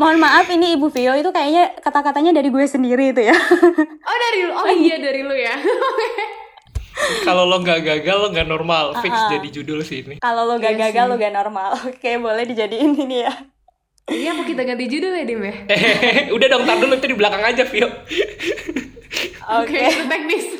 mohon 0.00 0.16
maaf 0.16 0.48
ini 0.48 0.74
Ibu 0.74 0.88
Vio 0.88 1.12
itu 1.12 1.28
kayaknya 1.28 1.76
kata-katanya 1.78 2.32
dari 2.32 2.48
gue 2.48 2.64
sendiri 2.64 3.12
itu 3.12 3.22
ya. 3.22 3.36
Oh 4.08 4.16
dari 4.18 4.40
lu. 4.42 4.52
Oh 4.52 4.66
iya 4.66 4.96
dari 4.96 5.20
lu 5.20 5.36
ya. 5.36 5.54
Kalau 7.26 7.44
lo 7.44 7.60
nggak 7.60 7.80
gagal, 7.80 8.16
lo 8.18 8.28
nggak 8.28 8.44
normal. 8.44 8.96
Fix 8.98 9.12
Ah, 9.12 9.24
ah. 9.24 9.30
jadi 9.30 9.48
judul 9.50 9.80
sih 9.80 10.02
ini. 10.02 10.16
Kalau 10.18 10.44
lo 10.44 10.56
gak 10.56 10.74
Iya 10.74 10.88
gagal 10.88 11.04
sih. 11.04 11.10
lo 11.10 11.16
gak 11.16 11.34
normal. 11.34 11.70
Oke, 11.88 12.16
boleh 12.16 12.44
dijadiin 12.44 12.92
ini 12.94 13.24
ya. 13.24 13.32
Iya 14.04 14.34
apa 14.34 14.42
kita 14.42 14.64
ganti 14.64 14.84
judul 14.84 15.14
ya 15.14 15.22
Dim 15.22 15.38
ya? 15.38 15.54
Udah 16.34 16.46
dong, 16.48 16.66
tar 16.66 16.76
dulu 16.76 16.98
itu 16.98 17.06
di 17.06 17.14
belakang 17.14 17.46
aja, 17.46 17.62
Vio. 17.62 17.86
Oke, 19.52 19.78
itu 19.80 20.04
teknis. 20.06 20.46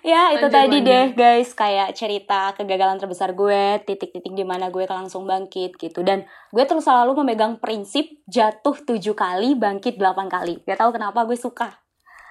Ya, 0.00 0.32
itu 0.32 0.48
Lanjut, 0.48 0.56
tadi 0.56 0.78
lanjut. 0.80 0.88
deh 0.88 1.06
guys, 1.12 1.50
kayak 1.52 1.92
cerita 1.92 2.56
kegagalan 2.56 2.96
terbesar 2.96 3.30
gue, 3.32 3.62
titik-titik 3.84 4.32
di 4.32 4.42
mana 4.42 4.66
gue 4.66 4.88
langsung 4.88 5.28
bangkit 5.28 5.76
gitu. 5.76 6.00
Dan 6.00 6.24
gue 6.48 6.64
terus 6.64 6.82
selalu 6.82 7.20
memegang 7.20 7.60
prinsip 7.60 8.08
jatuh 8.24 8.80
tujuh 8.80 9.12
kali, 9.12 9.52
bangkit 9.54 10.00
delapan 10.00 10.26
kali. 10.26 10.64
Gak 10.64 10.80
tahu 10.80 10.90
kenapa 10.90 11.28
gue 11.28 11.36
suka 11.36 11.76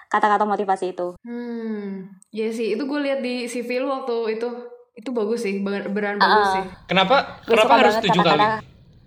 kata-kata 0.07 0.43
motivasi 0.43 0.97
itu. 0.97 1.13
Hmm, 1.21 2.09
ya 2.29 2.49
sih, 2.49 2.73
itu 2.73 2.83
gue 2.83 2.99
lihat 2.99 3.21
di 3.21 3.45
CV 3.45 3.69
lu 3.77 3.93
waktu 3.93 4.35
itu. 4.35 4.49
Itu 4.91 5.13
bagus 5.13 5.45
sih, 5.45 5.61
beneran 5.61 5.93
beneran 5.93 6.17
bagus 6.17 6.47
Ah. 6.49 6.53
sih. 6.55 6.65
Kenapa? 6.85 7.15
Gue 7.45 7.53
kenapa 7.53 7.63
suka 7.63 7.75
harus 7.77 7.93
banget 7.93 8.05
tujuh 8.09 8.23
kali? 8.25 8.43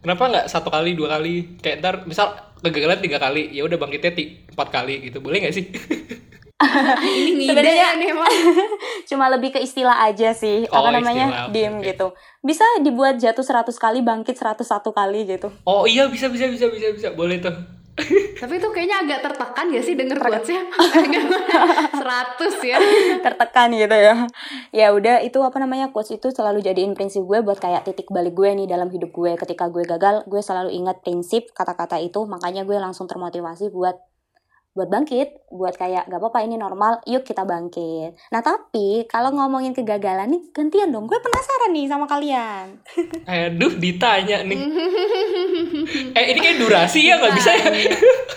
Kenapa 0.03 0.23
nggak 0.27 0.47
satu 0.47 0.67
kali, 0.67 0.93
dua 0.93 1.09
kali? 1.09 1.63
Kayak 1.63 1.77
ntar, 1.79 1.95
misal 2.05 2.35
kegagalan 2.59 2.99
tiga 2.99 3.17
kali, 3.17 3.49
ya 3.49 3.63
udah 3.63 3.79
bangkitnya 3.79 4.13
ti- 4.13 4.43
empat 4.51 4.69
kali 4.69 4.99
gitu. 5.01 5.19
Boleh 5.19 5.39
nggak 5.41 5.55
sih? 5.55 5.67
Ini 6.63 7.43
ngide 7.43 7.47
Sebenarnya- 7.49 7.75
ya 7.77 7.99
nih 7.99 8.09
emang. 8.11 8.31
Cuma 9.09 9.27
lebih 9.29 9.51
ke 9.51 9.59
istilah 9.59 9.99
aja 10.01 10.31
sih, 10.33 10.67
Oh, 10.69 10.79
apa 10.81 10.91
namanya? 10.93 11.27
istilah, 11.27 11.47
Diem 11.51 11.75
oke. 11.77 11.87
gitu. 11.87 12.07
Bisa 12.41 12.63
dibuat 12.79 13.19
jatuh 13.19 13.43
100 13.43 13.75
kali, 13.77 13.99
bangkit 14.01 14.35
101 14.35 14.63
kali 14.91 15.27
gitu. 15.29 15.51
Oh 15.63 15.87
iya, 15.87 16.07
bisa, 16.07 16.27
bisa, 16.27 16.47
bisa, 16.47 16.67
bisa, 16.67 16.87
bisa. 16.93 17.09
Boleh 17.13 17.39
tuh. 17.39 17.55
Tapi 18.41 18.53
itu 18.57 18.69
kayaknya 18.73 18.97
agak 19.05 19.21
tertekan 19.21 19.67
ya 19.69 19.81
sih 19.85 19.95
denger 19.95 20.17
quotesnya. 20.17 20.65
100 22.03 22.59
ya. 22.65 22.79
tertekan 23.23 23.69
gitu 23.73 23.95
ya 23.95 24.15
ya 24.75 24.87
udah 24.91 25.23
itu 25.23 25.39
apa 25.45 25.57
namanya 25.63 25.95
quotes 25.95 26.11
itu 26.17 26.33
selalu 26.35 26.65
jadiin 26.65 26.97
prinsip 26.97 27.23
gue 27.23 27.39
buat 27.45 27.61
kayak 27.61 27.87
titik 27.87 28.11
balik 28.11 28.35
gue 28.35 28.51
nih 28.53 28.67
dalam 28.67 28.91
hidup 28.91 29.15
gue 29.15 29.39
ketika 29.39 29.71
gue 29.71 29.85
gagal 29.87 30.27
gue 30.27 30.41
selalu 30.43 30.75
ingat 30.75 31.01
prinsip 31.05 31.53
kata-kata 31.55 32.03
itu 32.03 32.25
makanya 32.27 32.67
gue 32.67 32.77
langsung 32.81 33.07
termotivasi 33.07 33.71
buat 33.71 33.95
buat 34.73 34.89
bangkit 34.89 35.53
buat 35.53 35.77
kayak 35.77 36.09
gak 36.09 36.17
apa-apa 36.17 36.49
ini 36.49 36.57
normal 36.57 37.05
yuk 37.05 37.29
kita 37.29 37.45
bangkit 37.45 38.17
nah 38.33 38.41
tapi 38.41 39.05
kalau 39.05 39.29
ngomongin 39.29 39.77
kegagalan 39.77 40.33
nih 40.33 40.43
gantian 40.49 40.89
dong 40.89 41.05
gue 41.05 41.21
penasaran 41.21 41.77
nih 41.77 41.87
sama 41.93 42.09
kalian 42.09 42.81
Aduh, 43.33 43.77
ditanya 43.77 44.41
nih. 44.45 44.59
eh, 46.19 46.25
ini 46.33 46.39
kayak 46.41 46.59
durasi 46.59 47.09
ya, 47.09 47.21
nggak 47.21 47.35
bisa 47.37 47.51
ya? 47.53 47.69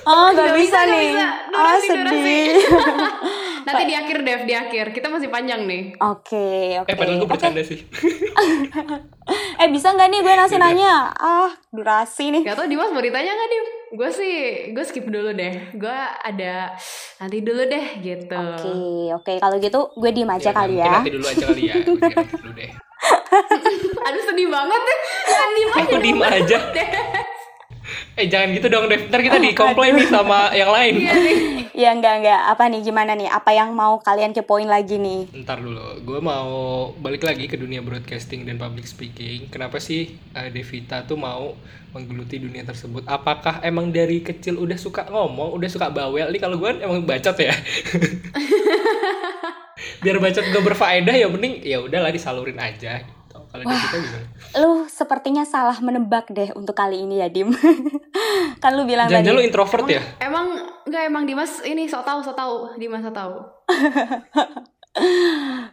oh 0.06 0.28
gak 0.32 0.52
Nggak 0.52 0.56
bisa, 0.60 0.80
bisa, 0.84 0.92
nih 0.92 1.08
bisa. 1.12 1.28
oh 1.56 1.56
Durasi, 1.56 1.88
sedih 1.88 2.52
Nanti 3.66 3.84
di 3.84 3.96
akhir 3.96 4.18
Dev, 4.22 4.42
di 4.44 4.54
akhir. 4.54 4.86
Kita 4.92 5.08
masih 5.08 5.28
panjang 5.28 5.66
nih. 5.66 5.98
oke 5.98 6.48
oke 6.80 6.88
Eh, 6.88 6.96
padahal 6.96 7.18
gue 7.18 7.24
Oke. 7.24 7.34
bercanda 7.34 7.62
sih. 7.62 7.82
eh 9.62 9.68
bisa 9.68 9.90
nggak 9.90 10.08
nih 10.08 10.20
gue 10.22 10.34
ngasih 10.36 10.60
nanya 10.60 11.10
ah 11.12 11.50
durasi 11.70 12.30
nih 12.30 12.44
Gak 12.44 12.56
tau 12.56 12.68
Dimas 12.68 12.92
mau 12.92 13.02
ditanya 13.02 13.32
gak 13.32 13.50
Dim? 13.50 13.66
Gue 13.96 14.10
sih, 14.12 14.36
gue 14.70 14.84
skip 14.84 15.08
dulu 15.08 15.32
deh. 15.32 15.54
Gue 15.74 15.98
ada 16.20 16.76
nanti 17.18 17.38
dulu 17.40 17.64
deh 17.64 17.86
gitu. 18.00 18.36
Oke, 18.36 18.74
oke. 19.14 19.34
Kalau 19.40 19.56
gitu 19.58 19.80
gue 19.94 20.12
diem 20.12 20.28
aja 20.28 20.50
Ya, 20.50 20.54
kali 20.54 20.76
ya. 20.76 20.92
Nanti 21.00 21.12
dulu 21.12 21.26
aja 21.26 21.46
kali 21.48 21.62
ya. 21.64 21.74
Nanti 21.80 21.86
dulu 22.36 22.50
deh. 22.52 22.70
Aduh 24.02 24.22
sedih 24.24 24.48
banget 24.48 24.82
deh. 24.82 24.98
Kan 25.26 25.50
diem 25.52 25.72
aja 25.72 25.82
Aku 25.82 25.96
diem 25.98 26.22
aja. 26.22 26.58
Eh, 28.16 28.28
jangan 28.32 28.56
gitu 28.56 28.68
dong, 28.72 28.90
Dev. 28.90 29.08
Ntar 29.08 29.22
kita 29.22 29.38
dikomplain 29.46 29.94
nih 29.96 30.10
sama 30.10 30.52
yang 30.56 30.72
lain. 30.72 31.04
Iya 31.04 31.16
nih. 31.16 31.38
Ya 31.76 31.90
enggak 31.92 32.24
enggak. 32.24 32.42
Apa 32.56 32.64
nih 32.72 32.82
gimana 32.82 33.12
nih? 33.14 33.28
Apa 33.28 33.52
yang 33.52 33.76
mau 33.76 34.00
kalian 34.00 34.32
kepoin 34.32 34.66
lagi 34.66 34.96
nih? 34.96 35.28
Ntar 35.44 35.60
dulu, 35.60 36.02
gue 36.02 36.20
mau 36.24 36.50
balik 36.98 37.28
lagi 37.28 37.52
ke 37.52 37.60
dunia 37.60 37.84
broadcasting 37.84 38.48
dan 38.48 38.56
public 38.56 38.88
speaking. 38.88 39.52
Kenapa 39.52 39.78
sih 39.84 40.16
eh, 40.34 40.50
Devita 40.50 41.04
tuh 41.04 41.20
mau 41.20 41.54
menggeluti 41.92 42.40
dunia 42.40 42.64
tersebut? 42.64 43.04
Apakah 43.08 43.60
emang 43.62 43.92
dari 43.92 44.24
kecil 44.24 44.60
udah 44.60 44.80
suka 44.80 45.08
ngomong, 45.12 45.52
udah 45.56 45.70
suka 45.70 45.92
bawel? 45.92 46.32
Nih 46.32 46.40
kalau 46.40 46.58
gue 46.60 46.68
kan 46.68 46.80
emang 46.80 47.04
bacot 47.04 47.36
ya. 47.40 47.56
Biar 50.04 50.18
bacot 50.22 50.46
gue 50.48 50.62
berfaedah 50.64 51.16
ya 51.16 51.28
mending 51.28 51.64
ya 51.64 51.84
udahlah 51.84 52.12
disalurin 52.12 52.60
aja. 52.60 53.04
Kalau 53.56 53.64
Devita 53.72 53.98
gimana? 54.04 54.28
Lu 54.60 54.72
sepertinya 54.92 55.44
salah 55.48 55.78
menebak 55.80 56.28
deh 56.36 56.52
untuk 56.60 56.76
kali 56.76 57.08
ini 57.08 57.24
ya, 57.24 57.32
Dim. 57.32 57.56
kan 58.64 58.72
lu 58.76 58.84
bilang 58.84 59.08
tadi. 59.08 59.24
Jangan 59.24 59.32
lu 59.32 59.42
introvert 59.44 59.88
ya? 59.88 60.02
Emang 60.20 60.52
nggak 60.84 61.04
emang 61.08 61.24
Dimas 61.24 61.64
ini 61.64 61.88
sok 61.88 62.04
tahu 62.04 62.20
sok 62.20 62.36
tahu 62.36 62.56
Dimas 62.76 63.00
sok 63.00 63.16
tahu. 63.16 63.36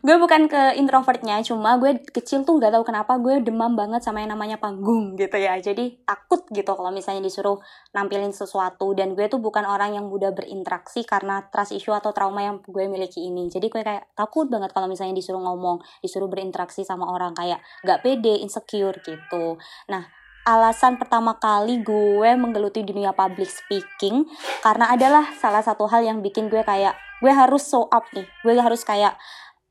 gue 0.03 0.17
bukan 0.19 0.51
ke 0.51 0.75
introvertnya, 0.83 1.39
cuma 1.47 1.79
gue 1.79 2.03
kecil 2.11 2.43
tuh 2.43 2.59
nggak 2.59 2.75
tahu 2.75 2.85
kenapa 2.91 3.23
gue 3.23 3.39
demam 3.39 3.79
banget 3.79 4.03
sama 4.03 4.19
yang 4.19 4.35
namanya 4.35 4.59
panggung 4.59 5.15
gitu 5.15 5.39
ya. 5.39 5.55
Jadi 5.63 6.03
takut 6.03 6.43
gitu 6.51 6.75
kalau 6.75 6.91
misalnya 6.91 7.23
disuruh 7.23 7.63
nampilin 7.95 8.35
sesuatu 8.35 8.99
dan 8.99 9.15
gue 9.15 9.31
tuh 9.31 9.39
bukan 9.39 9.63
orang 9.63 9.95
yang 9.95 10.11
mudah 10.11 10.35
berinteraksi 10.35 11.07
karena 11.07 11.47
trust 11.55 11.71
issue 11.71 11.95
atau 11.95 12.11
trauma 12.11 12.43
yang 12.43 12.59
gue 12.67 12.85
miliki 12.91 13.23
ini. 13.23 13.47
Jadi 13.47 13.71
gue 13.71 13.83
kayak 13.87 14.11
takut 14.19 14.51
banget 14.51 14.75
kalau 14.75 14.91
misalnya 14.91 15.15
disuruh 15.15 15.39
ngomong, 15.39 15.79
disuruh 16.03 16.27
berinteraksi 16.27 16.83
sama 16.83 17.07
orang 17.07 17.31
kayak 17.39 17.63
nggak 17.87 18.03
pede, 18.03 18.43
insecure 18.43 18.99
gitu. 19.07 19.55
Nah, 19.87 20.22
alasan 20.42 20.98
pertama 20.98 21.38
kali 21.38 21.87
gue 21.87 22.31
menggeluti 22.35 22.83
dunia 22.83 23.14
public 23.14 23.46
speaking 23.46 24.26
karena 24.62 24.90
adalah 24.90 25.31
salah 25.38 25.62
satu 25.62 25.87
hal 25.87 26.02
yang 26.02 26.18
bikin 26.18 26.50
gue 26.50 26.66
kayak 26.66 26.98
gue 27.22 27.31
harus 27.31 27.62
show 27.62 27.87
up 27.87 28.11
nih. 28.11 28.26
Gue 28.42 28.59
harus 28.59 28.83
kayak 28.83 29.14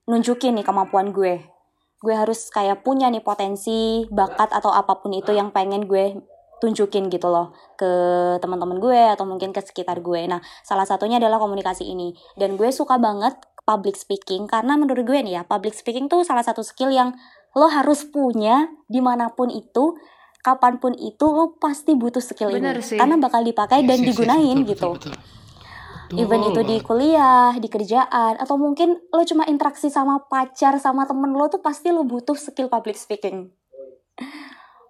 nunjukin 0.07 0.55
nih 0.55 0.63
kemampuan 0.63 1.11
gue. 1.11 1.43
Gue 2.01 2.13
harus 2.15 2.47
kayak 2.49 2.81
punya 2.87 3.11
nih 3.11 3.21
potensi 3.21 4.07
bakat 4.07 4.55
atau 4.55 4.71
apa 4.71 5.03
pun 5.03 5.11
itu 5.11 5.35
yang 5.35 5.51
pengen 5.51 5.85
gue 5.85 6.15
tunjukin 6.63 7.09
gitu 7.09 7.25
loh 7.25 7.57
ke 7.73 7.89
teman-teman 8.37 8.77
gue 8.77 9.01
atau 9.11 9.27
mungkin 9.27 9.51
ke 9.51 9.59
sekitar 9.59 9.99
gue. 9.99 10.23
Nah 10.31 10.39
salah 10.63 10.87
satunya 10.87 11.19
adalah 11.19 11.37
komunikasi 11.37 11.83
ini. 11.83 12.15
Dan 12.39 12.55
gue 12.55 12.71
suka 12.71 12.95
banget 12.95 13.35
public 13.67 13.99
speaking 13.99 14.47
karena 14.47 14.79
menurut 14.79 15.03
gue 15.03 15.19
nih 15.19 15.37
ya 15.37 15.43
public 15.43 15.75
speaking 15.75 16.07
tuh 16.07 16.23
salah 16.23 16.41
satu 16.41 16.63
skill 16.63 16.89
yang 16.89 17.13
lo 17.51 17.67
harus 17.67 18.07
punya 18.07 18.71
di 18.87 19.03
mana 19.03 19.35
pun 19.35 19.51
itu 19.51 19.99
kapan 20.41 20.81
pun 20.81 20.93
itu 20.97 21.25
lo 21.29 21.55
pasti 21.61 21.93
butuh 21.93 22.21
skill 22.21 22.53
Bener 22.53 22.77
ini 22.77 22.83
sih. 22.83 22.97
karena 22.97 23.15
bakal 23.21 23.45
dipakai 23.45 23.85
dan 23.85 23.97
Yes, 23.97 23.97
yes, 23.97 24.01
yes, 24.01 24.09
digunain 24.09 24.57
betul, 24.61 24.69
gitu 24.73 24.87
betul, 24.97 25.13
betul. 25.13 26.17
even 26.19 26.39
Betul 26.43 26.51
itu 26.51 26.61
di 26.67 26.77
kuliah, 26.83 27.51
di 27.55 27.67
kerjaan, 27.71 28.35
atau 28.35 28.59
mungkin 28.59 28.99
lo 29.13 29.23
cuma 29.23 29.47
interaksi 29.47 29.87
sama 29.87 30.19
pacar, 30.27 30.75
sama 30.75 31.07
temen 31.07 31.31
lo 31.31 31.47
tuh 31.47 31.63
pasti 31.63 31.87
lo 31.93 32.03
butuh 32.03 32.35
skill 32.35 32.67
public 32.67 32.99
speaking. 32.99 33.47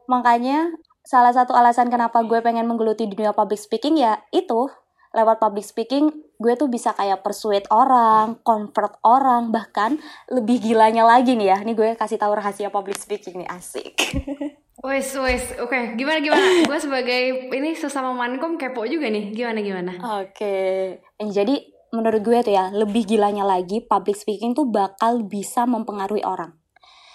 Makanya 0.09 0.73
salah 1.05 1.29
satu 1.29 1.53
alasan 1.53 1.93
kenapa 1.93 2.25
gue 2.25 2.41
pengen 2.41 2.65
menggeluti 2.65 3.05
dunia 3.05 3.35
public 3.37 3.61
speaking 3.61 4.01
ya 4.01 4.17
itu 4.33 4.69
lewat 5.11 5.43
public 5.43 5.67
speaking 5.67 6.07
gue 6.41 6.53
tuh 6.57 6.71
bisa 6.71 6.95
kayak 6.97 7.21
persuade 7.21 7.67
orang, 7.69 8.39
convert 8.41 8.97
orang, 9.05 9.53
bahkan 9.53 9.99
lebih 10.31 10.57
gilanya 10.57 11.05
lagi 11.05 11.37
nih 11.37 11.53
ya. 11.53 11.57
Nih 11.61 11.75
gue 11.77 11.89
kasih 11.99 12.17
tahu 12.17 12.33
rahasia 12.33 12.73
public 12.73 12.97
speaking 12.97 13.45
nih 13.45 13.49
asik. 13.51 13.93
Wes 14.81 15.13
wes, 15.13 15.53
oke 15.61 15.93
gimana 15.93 16.17
gimana? 16.17 16.41
Gue 16.69 16.79
sebagai 16.81 17.53
ini 17.53 17.77
sesama 17.77 18.17
mankom 18.17 18.57
kepo 18.57 18.81
juga 18.89 19.13
nih. 19.13 19.29
Gimana 19.29 19.61
gimana? 19.61 19.91
Oke. 20.25 20.57
Eh, 20.97 21.29
Jadi 21.29 21.61
menurut 21.93 22.23
gue 22.23 22.39
tuh 22.41 22.55
ya 22.55 22.71
lebih 22.73 23.03
gilanya 23.05 23.43
lagi 23.45 23.83
public 23.83 24.15
speaking 24.17 24.57
tuh 24.57 24.65
bakal 24.65 25.21
bisa 25.27 25.69
mempengaruhi 25.69 26.25
orang. 26.25 26.55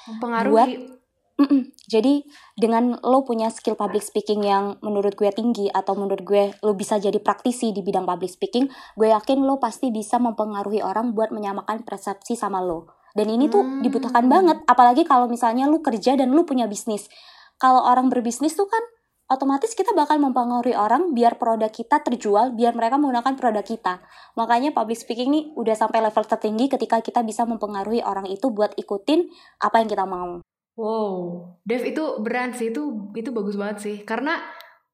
Mempengaruhi. 0.07 0.94
Mm-mm. 1.37 1.68
Jadi 1.90 2.24
dengan 2.57 2.96
lo 3.05 3.20
punya 3.20 3.52
skill 3.52 3.76
public 3.76 4.00
speaking 4.00 4.40
yang 4.40 4.81
menurut 4.81 5.12
gue 5.12 5.29
tinggi 5.35 5.68
atau 5.68 5.92
menurut 5.92 6.24
gue 6.24 6.57
lo 6.64 6.72
bisa 6.72 6.96
jadi 6.96 7.20
praktisi 7.20 7.76
di 7.76 7.85
bidang 7.85 8.09
public 8.09 8.33
speaking, 8.33 8.72
gue 8.96 9.09
yakin 9.12 9.44
lo 9.44 9.60
pasti 9.60 9.92
bisa 9.92 10.17
mempengaruhi 10.17 10.81
orang 10.81 11.12
buat 11.12 11.35
menyamakan 11.37 11.85
persepsi 11.85 12.40
sama 12.40 12.64
lo. 12.64 12.88
Dan 13.12 13.29
ini 13.29 13.48
tuh 13.52 13.60
Hmm. 13.64 13.81
dibutuhkan 13.85 14.29
banget, 14.29 14.64
apalagi 14.64 15.04
kalau 15.04 15.29
misalnya 15.29 15.69
lo 15.69 15.85
kerja 15.85 16.17
dan 16.17 16.33
lo 16.33 16.44
punya 16.48 16.64
bisnis. 16.69 17.08
Kalau 17.57 17.88
orang 17.88 18.13
berbisnis 18.13 18.52
tuh 18.52 18.69
kan 18.69 18.85
otomatis 19.27 19.75
kita 19.75 19.96
bakal 19.96 20.21
mempengaruhi 20.23 20.77
orang 20.77 21.17
biar 21.17 21.40
produk 21.40 21.73
kita 21.73 22.04
terjual, 22.04 22.54
biar 22.54 22.77
mereka 22.77 23.00
menggunakan 23.00 23.35
produk 23.35 23.65
kita. 23.65 24.04
Makanya 24.38 24.77
public 24.77 25.00
speaking 25.00 25.33
nih 25.33 25.44
udah 25.57 25.75
sampai 25.75 26.04
level 26.04 26.25
tertinggi 26.25 26.71
ketika 26.71 27.00
kita 27.02 27.25
bisa 27.27 27.48
mempengaruhi 27.48 28.04
orang 28.04 28.29
itu 28.29 28.52
buat 28.52 28.77
ikutin 28.77 29.27
apa 29.65 29.83
yang 29.83 29.88
kita 29.88 30.04
mau. 30.04 30.44
Wow, 30.77 31.17
Dev 31.65 31.88
itu 31.88 32.21
beran 32.21 32.52
sih 32.52 32.69
itu 32.69 33.09
itu 33.17 33.33
bagus 33.33 33.57
banget 33.57 33.79
sih 33.81 33.96
karena 34.04 34.37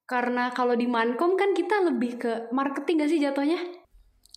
karena 0.06 0.54
kalau 0.54 0.78
di 0.78 0.86
Mankom 0.86 1.34
kan 1.34 1.50
kita 1.58 1.82
lebih 1.82 2.22
ke 2.22 2.32
marketing 2.54 3.02
gak 3.02 3.10
sih 3.10 3.18
jatuhnya? 3.18 3.58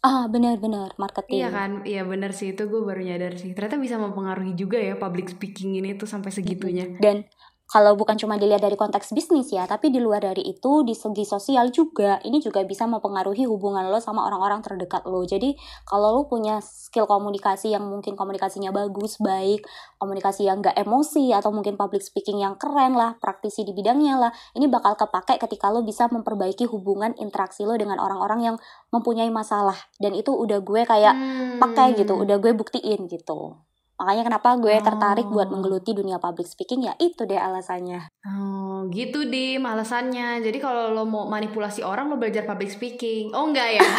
Ah, 0.06 0.30
benar-benar 0.30 0.94
marketing. 1.02 1.42
Iya 1.42 1.50
kan, 1.50 1.72
iya 1.82 2.06
bener 2.06 2.30
sih 2.30 2.54
itu 2.54 2.70
gue 2.70 2.78
baru 2.78 3.02
nyadar 3.02 3.42
sih. 3.42 3.58
Ternyata 3.58 3.82
bisa 3.82 3.98
mempengaruhi 3.98 4.54
juga 4.54 4.78
ya 4.78 4.94
public 5.02 5.34
speaking 5.34 5.82
ini 5.82 5.98
tuh 5.98 6.06
sampai 6.06 6.30
segitunya. 6.30 6.94
Dan 7.02 7.26
kalau 7.66 7.98
bukan 7.98 8.14
cuma 8.14 8.38
dilihat 8.38 8.62
dari 8.62 8.78
konteks 8.78 9.10
bisnis 9.18 9.50
ya, 9.50 9.66
tapi 9.66 9.90
di 9.90 9.98
luar 9.98 10.22
dari 10.22 10.46
itu 10.46 10.86
di 10.86 10.94
segi 10.94 11.26
sosial 11.26 11.74
juga, 11.74 12.22
ini 12.22 12.38
juga 12.38 12.62
bisa 12.62 12.86
mempengaruhi 12.86 13.50
hubungan 13.50 13.90
lo 13.90 13.98
sama 13.98 14.22
orang-orang 14.30 14.62
terdekat 14.62 15.02
lo. 15.10 15.26
Jadi 15.26 15.58
kalau 15.90 16.14
lo 16.14 16.22
punya 16.30 16.62
skill 16.62 17.10
komunikasi 17.10 17.74
yang 17.74 17.90
mungkin 17.90 18.14
komunikasinya 18.14 18.70
bagus, 18.70 19.18
baik, 19.18 19.66
komunikasi 19.98 20.46
yang 20.46 20.62
gak 20.62 20.78
emosi 20.78 21.34
atau 21.34 21.50
mungkin 21.50 21.74
public 21.74 22.06
speaking 22.06 22.46
yang 22.46 22.54
keren 22.62 22.94
lah, 22.94 23.18
praktisi 23.18 23.66
di 23.66 23.74
bidangnya 23.74 24.30
lah, 24.30 24.32
ini 24.54 24.70
bakal 24.70 24.94
kepake 24.94 25.42
ketika 25.42 25.74
lo 25.74 25.82
bisa 25.82 26.06
memperbaiki 26.06 26.70
hubungan 26.70 27.18
interaksi 27.18 27.66
lo 27.66 27.74
dengan 27.74 27.98
orang-orang 27.98 28.46
yang 28.46 28.56
mempunyai 28.94 29.34
masalah. 29.34 29.76
Dan 29.98 30.14
itu 30.14 30.30
udah 30.32 30.62
gue 30.62 30.86
kayak 30.86 31.14
Hmm. 31.18 31.58
pakai 31.58 31.98
gitu, 31.98 32.14
udah 32.14 32.38
gue 32.38 32.54
buktiin 32.54 33.10
gitu. 33.10 33.58
Makanya 33.96 34.24
kenapa 34.26 34.50
gue 34.56 34.76
tertarik 34.78 35.24
buat 35.26 35.46
Oh. 35.46 35.52
menggeluti 35.52 35.92
dunia 35.92 36.18
public 36.18 36.46
speaking 36.46 36.84
ya 36.84 36.94
itu 36.98 37.24
deh 37.24 37.38
alasannya. 37.38 38.12
Oh 38.24 38.84
gitu 38.88 39.24
dim 39.26 39.64
alasannya. 39.64 40.40
Jadi 40.40 40.58
kalau 40.58 40.92
lo 40.92 41.04
mau 41.04 41.24
manipulasi 41.26 41.80
orang 41.80 42.08
lo 42.08 42.16
belajar 42.16 42.44
public 42.44 42.70
speaking. 42.70 43.32
Oh 43.32 43.48
enggak 43.48 43.72
ya? 43.72 43.82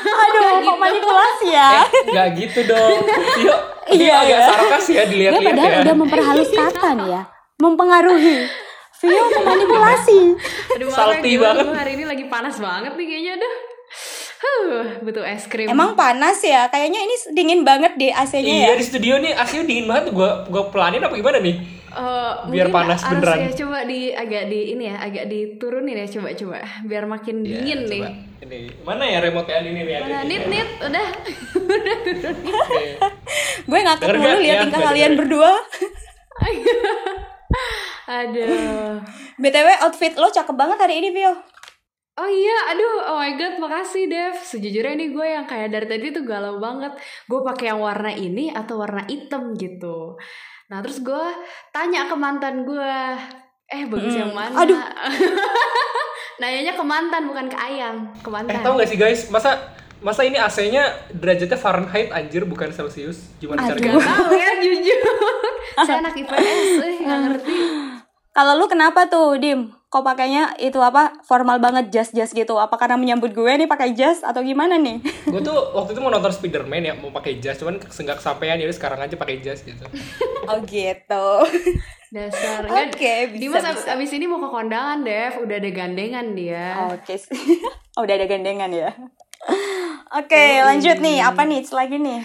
Aduh, 0.00 0.42
kok 0.42 0.58
gitu. 0.60 0.72
manipulasi 0.76 1.46
ya? 1.48 1.70
Eh, 1.80 1.86
nggak 2.08 2.28
gitu 2.36 2.60
dong. 2.66 2.98
Iya, 3.90 3.96
Iya, 3.96 4.14
agak 4.16 4.30
ya. 4.32 4.46
sarkas 4.46 4.84
ya 4.88 5.02
dilihat-lihat 5.04 5.50
padahal 5.50 5.72
ya. 5.72 5.80
udah 5.82 5.96
memperhalus 5.96 6.50
kata 6.60 6.88
nih 6.94 7.08
ya, 7.10 7.22
mempengaruhi. 7.58 8.36
Vio 9.00 9.22
memanipulasi. 9.32 10.20
Aduh 10.76 10.88
Salty 10.88 11.34
banget. 11.34 11.66
hari 11.72 11.92
ini 11.94 12.04
lagi 12.04 12.24
panas 12.26 12.54
banget 12.56 12.94
nih 12.94 13.06
kayaknya 13.08 13.32
aduh. 13.34 13.54
Huh, 14.40 15.04
butuh 15.04 15.20
es 15.22 15.44
krim. 15.44 15.68
Emang 15.68 15.92
panas 15.92 16.40
ya? 16.40 16.64
Kayaknya 16.66 16.96
ini 16.98 17.14
dingin 17.30 17.60
banget 17.60 17.92
deh 17.94 18.08
AC-nya 18.08 18.40
Iya 18.40 18.66
ya. 18.66 18.72
di 18.72 18.84
studio 18.84 19.14
nih 19.16 19.32
AC 19.32 19.52
dingin 19.62 19.84
banget. 19.84 20.10
Gua 20.10 20.48
gua 20.48 20.72
pelanin 20.72 20.98
apa 20.98 21.12
gimana 21.12 21.36
nih? 21.38 21.60
Eh, 21.90 22.32
Biar 22.48 22.70
panas 22.70 23.02
beneran. 23.02 23.36
ya 23.36 23.50
coba 23.52 23.82
di 23.82 24.08
agak 24.10 24.46
di 24.46 24.72
ini 24.72 24.86
ya 24.86 24.96
agak 24.96 25.26
diturunin 25.26 25.92
ya 25.92 26.06
coba 26.08 26.32
coba 26.32 26.58
biar 26.86 27.04
makin 27.04 27.36
Iya, 27.38 27.50
dingin 27.52 27.80
nih. 27.84 28.00
coba. 28.00 28.10
Ini 28.40 28.58
mana 28.80 29.04
ya 29.04 29.18
remote-nya 29.20 29.60
ini 29.60 29.80
nih 29.82 29.92
ada 29.92 30.04
Mana 30.06 30.16
nih. 30.16 30.28
nit 30.30 30.44
nit 30.48 30.68
udah 30.80 31.06
udah 31.60 31.96
turunin. 32.00 32.34
Oke. 32.40 32.82
Gue 33.68 33.78
mulu 34.08 34.16
nggak? 34.16 34.40
lihat 34.40 34.56
Ya, 34.56 34.62
tingkah 34.64 34.80
kalian 34.82 35.12
berdua. 35.14 35.52
Aduh. 38.10 38.98
BTW 39.42 39.68
outfit 39.82 40.14
lo 40.14 40.28
cakep 40.28 40.52
banget 40.52 40.78
hari 40.78 40.98
ini, 40.98 41.10
Vio. 41.10 41.32
Oh 42.20 42.28
iya, 42.28 42.52
aduh, 42.68 42.94
oh 43.06 43.16
my 43.16 43.32
god, 43.32 43.54
makasih 43.56 44.04
Dev. 44.04 44.36
Sejujurnya 44.36 44.92
ini 44.92 45.08
gue 45.08 45.24
yang 45.24 45.48
kayak 45.48 45.72
dari 45.72 45.86
tadi 45.88 46.12
tuh 46.12 46.20
galau 46.22 46.60
banget. 46.60 46.92
Gue 47.24 47.40
pakai 47.40 47.72
yang 47.72 47.80
warna 47.80 48.12
ini 48.12 48.52
atau 48.52 48.76
warna 48.76 49.08
hitam 49.08 49.56
gitu. 49.56 50.20
Nah 50.68 50.84
terus 50.84 51.00
gue 51.00 51.24
tanya 51.70 52.04
ke 52.04 52.14
mantan 52.14 52.62
gue, 52.62 52.92
eh 53.66 53.88
bagus 53.88 54.12
Mm-mm. 54.12 54.20
yang 54.20 54.32
mana? 54.32 54.52
Aduh. 54.54 54.76
Nanyanya 56.40 56.72
ke 56.72 56.84
mantan 56.84 57.22
bukan 57.24 57.46
ke 57.46 57.56
ayang, 57.56 57.96
ke 58.14 58.28
Eh 58.28 58.32
mantan. 58.34 58.60
tahu 58.60 58.76
gak 58.76 58.88
sih 58.88 58.96
guys, 58.96 59.28
masa 59.28 59.56
masa 59.98 60.20
ini 60.20 60.36
AC-nya 60.36 60.84
derajatnya 61.10 61.56
Fahrenheit 61.56 62.08
anjir 62.10 62.44
bukan 62.44 62.68
Celsius? 62.68 63.32
Gimana 63.36 63.64
Aduh. 63.64 63.76
caranya? 63.76 63.96
Gak 63.96 64.04
tahu 64.06 64.32
ya 64.34 64.50
jujur. 64.58 65.00
Saya 65.88 65.96
anak 65.98 66.14
IPS, 66.14 66.68
eh 66.78 66.94
nggak 66.98 67.18
ngerti. 67.24 67.56
Kalau 68.30 68.52
lu 68.54 68.66
kenapa 68.66 69.04
tuh, 69.06 69.36
Dim? 69.36 69.72
Kok 69.90 70.06
pakainya 70.06 70.54
itu 70.62 70.78
apa? 70.78 71.18
Formal 71.26 71.58
banget 71.58 71.90
jas-jas 71.90 72.30
gitu. 72.30 72.54
Apa 72.62 72.78
karena 72.78 72.94
menyambut 72.94 73.34
gue 73.34 73.50
nih 73.58 73.66
pakai 73.66 73.90
jas 73.90 74.22
atau 74.22 74.38
gimana 74.38 74.78
nih? 74.78 75.02
Gue 75.34 75.42
tuh 75.42 75.58
waktu 75.74 75.98
itu 75.98 76.00
mau 76.00 76.14
nonton 76.14 76.30
Spiderman 76.30 76.86
ya, 76.86 76.94
mau 76.94 77.10
pakai 77.10 77.42
jas, 77.42 77.58
cuman 77.58 77.82
senggak 77.90 78.22
kesampaian 78.22 78.54
jadi 78.54 78.70
sekarang 78.70 79.02
aja 79.02 79.18
pakai 79.18 79.42
jas 79.42 79.66
gitu. 79.66 79.82
oh 80.46 80.58
gitu. 80.62 81.26
Dasar. 82.14 82.66
Oke, 82.66 83.34
bisa, 83.34 83.42
Dimas 83.42 83.66
ab- 83.66 83.78
bisa. 83.82 83.94
abis 83.94 84.10
ini 84.14 84.30
mau 84.30 84.38
ke 84.38 84.50
kondangan 84.50 85.02
Dev, 85.02 85.42
udah 85.42 85.56
ada 85.58 85.70
gandengan 85.74 86.26
dia. 86.38 86.90
Oke. 86.94 87.14
oh, 87.98 88.02
udah 88.06 88.14
ada 88.14 88.26
gandengan 88.30 88.70
ya. 88.70 88.94
Oke, 90.14 90.42
lanjut 90.62 90.98
nih. 90.98 91.22
Apa 91.22 91.46
nih 91.46 91.66
lagi 91.70 91.98
nih? 91.98 92.22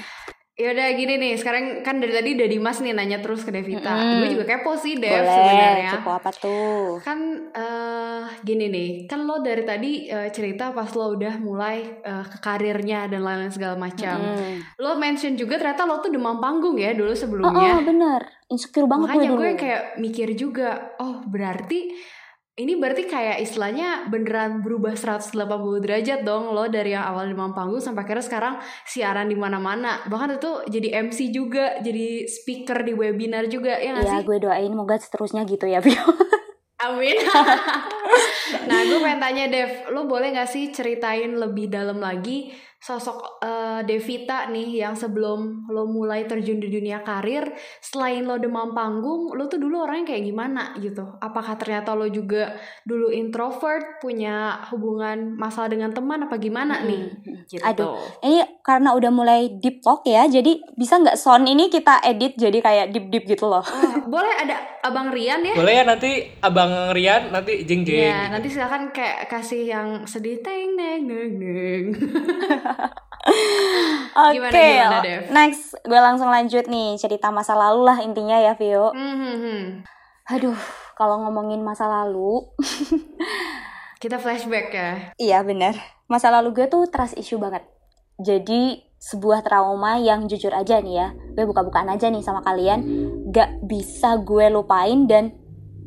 Ya 0.56 0.72
udah 0.72 0.88
gini 0.96 1.20
nih, 1.20 1.36
sekarang 1.36 1.84
kan 1.84 2.00
dari 2.00 2.16
tadi 2.16 2.32
udah 2.32 2.48
Dimas 2.48 2.80
nih 2.80 2.96
nanya 2.96 3.20
terus 3.20 3.44
ke 3.44 3.52
Devita. 3.52 3.92
Mm-mm. 3.92 4.24
Gue 4.24 4.30
juga 4.32 4.46
kepo 4.48 4.72
sih 4.74 4.96
Dev 4.96 5.20
sebenarnya. 5.20 5.92
Kepo 6.00 6.10
apa 6.10 6.32
tuh? 6.32 6.96
Kan 7.04 7.20
eh 7.52 8.24
gini 8.40 8.72
nih, 8.72 8.90
kan 9.04 9.28
lo 9.28 9.44
dari 9.44 9.62
tadi 9.62 10.08
eh, 10.08 10.32
cerita 10.32 10.72
pas 10.72 10.88
lo 10.90 11.12
udah 11.12 11.36
mulai 11.38 12.00
eh, 12.00 12.26
ke 12.26 12.40
karirnya 12.40 13.04
dan 13.06 13.22
lain-lain 13.22 13.52
segala 13.52 13.76
macam. 13.76 14.16
Hmm. 14.16 14.64
Lo 14.80 14.96
mention 14.96 15.36
juga 15.36 15.60
ternyata 15.60 15.84
lo 15.84 16.00
tuh 16.00 16.08
demam 16.10 16.40
panggung 16.40 16.80
ya 16.80 16.96
dulu 16.96 17.12
Oh, 17.12 17.20
sebelumnya. 17.20 17.76
oh, 17.76 17.84
bener. 17.84 18.22
Insecure 18.48 18.88
banget 18.88 19.12
Makanya 19.12 19.28
gue 19.28 19.32
dulu. 19.32 19.42
gue 19.42 19.54
kayak 19.58 19.84
mikir 19.98 20.28
juga, 20.34 20.70
oh 20.96 21.20
berarti 21.26 21.92
ini 22.56 22.80
berarti 22.80 23.04
kayak 23.04 23.44
istilahnya 23.44 24.08
beneran 24.08 24.64
berubah 24.64 24.96
180 24.96 25.36
derajat 25.84 26.24
dong 26.24 26.56
lo 26.56 26.72
dari 26.72 26.96
yang 26.96 27.04
awal 27.04 27.28
demam 27.28 27.52
panggung 27.52 27.84
sampai 27.84 28.08
akhirnya 28.08 28.24
sekarang 28.24 28.56
siaran 28.88 29.28
di 29.28 29.36
mana-mana. 29.36 30.00
Bahkan 30.08 30.40
itu 30.40 30.52
jadi 30.72 31.04
MC 31.04 31.36
juga, 31.36 31.84
jadi 31.84 32.24
speaker 32.24 32.88
di 32.88 32.96
webinar 32.96 33.52
juga 33.52 33.76
ya 33.76 33.92
nggak 33.92 34.08
Iya, 34.08 34.16
sih? 34.16 34.24
gue 34.24 34.38
doain 34.40 34.72
moga 34.72 34.96
seterusnya 34.96 35.44
gitu 35.44 35.68
ya, 35.68 35.80
Vio. 35.86 36.00
Amin. 36.80 37.18
nah, 38.72 38.80
gue 38.88 39.00
pengen 39.04 39.20
tanya 39.20 39.44
Dev, 39.52 39.92
lo 39.92 40.08
boleh 40.08 40.32
gak 40.32 40.48
sih 40.48 40.70
ceritain 40.70 41.36
lebih 41.36 41.68
dalam 41.68 41.98
lagi 42.00 42.52
sosok 42.86 43.42
eh, 43.42 43.82
Devita 43.82 44.46
nih 44.54 44.86
yang 44.86 44.94
sebelum 44.94 45.66
lo 45.74 45.90
mulai 45.90 46.30
terjun 46.30 46.62
di 46.62 46.70
dunia 46.70 47.02
karir, 47.02 47.50
selain 47.82 48.22
lo 48.22 48.38
demam 48.38 48.78
panggung, 48.78 49.34
lo 49.34 49.50
tuh 49.50 49.58
dulu 49.58 49.90
orangnya 49.90 50.14
kayak 50.14 50.24
gimana 50.30 50.78
gitu? 50.78 51.02
Apakah 51.18 51.58
ternyata 51.58 51.98
lo 51.98 52.06
juga 52.06 52.54
dulu 52.86 53.10
introvert, 53.10 53.98
punya 53.98 54.62
hubungan 54.70 55.34
masalah 55.34 55.74
dengan 55.74 55.98
teman 55.98 56.30
apa 56.30 56.38
gimana 56.38 56.86
nih? 56.86 57.10
Gitu. 57.50 57.66
Aduh. 57.66 57.98
Ini 58.22 58.62
karena 58.62 58.94
udah 58.94 59.10
mulai 59.10 59.58
deep 59.58 59.82
talk 59.82 60.06
ya, 60.06 60.30
jadi 60.30 60.62
bisa 60.78 61.02
nggak 61.02 61.18
sound 61.18 61.50
ini 61.50 61.74
kita 61.74 62.06
edit 62.06 62.38
jadi 62.38 62.62
kayak 62.62 62.94
deep 62.94 63.10
deep 63.10 63.26
gitu 63.26 63.50
loh. 63.50 63.66
Wah, 63.66 63.98
boleh 64.06 64.34
ada 64.46 64.62
Abang 64.86 65.10
Rian 65.10 65.42
ya? 65.42 65.58
Boleh 65.58 65.82
ya 65.82 65.84
nanti 65.90 66.22
Abang 66.38 66.94
Rian 66.94 67.34
nanti 67.34 67.66
jeng 67.66 67.82
jeng. 67.82 68.14
Ya, 68.14 68.30
nanti 68.30 68.46
silakan 68.54 68.94
kayak 68.94 69.26
kasih 69.26 69.66
yang 69.74 70.06
sedih 70.06 70.46
teng 70.46 70.78
neng 70.78 71.10
neng 71.10 71.34
neng. 71.42 71.86
Oke, 74.16 74.38
Gimana, 74.38 74.54
gimana, 74.54 74.98
Dev? 75.02 75.22
next 75.28 75.76
gue 75.82 76.00
langsung 76.00 76.30
lanjut 76.30 76.70
nih 76.70 76.96
cerita 76.96 77.34
masa 77.34 77.52
lalu 77.52 77.84
lah 77.84 77.98
intinya 78.00 78.38
ya 78.38 78.54
Vio. 78.54 78.94
Hmm, 78.94 79.16
hmm, 79.18 79.38
hmm. 79.42 79.62
Aduh, 80.30 80.58
kalau 80.94 81.26
ngomongin 81.26 81.60
masa 81.60 81.86
lalu, 81.86 82.46
Kita 84.02 84.22
flashback 84.22 84.68
ya. 84.70 84.90
iya 85.18 85.40
bener. 85.42 85.74
Masa 86.06 86.30
lalu 86.30 86.54
gue 86.54 86.66
tuh 86.70 86.86
trust 86.88 87.18
issue 87.18 87.42
banget. 87.42 87.66
Jadi 88.22 88.80
sebuah 88.96 89.42
trauma 89.42 89.98
yang 89.98 90.30
jujur 90.30 90.54
aja 90.54 90.80
nih 90.80 90.96
ya, 90.96 91.08
gue 91.34 91.44
buka-bukaan 91.44 91.90
aja 91.90 92.08
nih 92.08 92.22
sama 92.22 92.40
kalian, 92.40 92.80
gak 93.30 93.66
bisa 93.66 94.22
gue 94.22 94.48
lupain 94.48 95.10
dan 95.10 95.34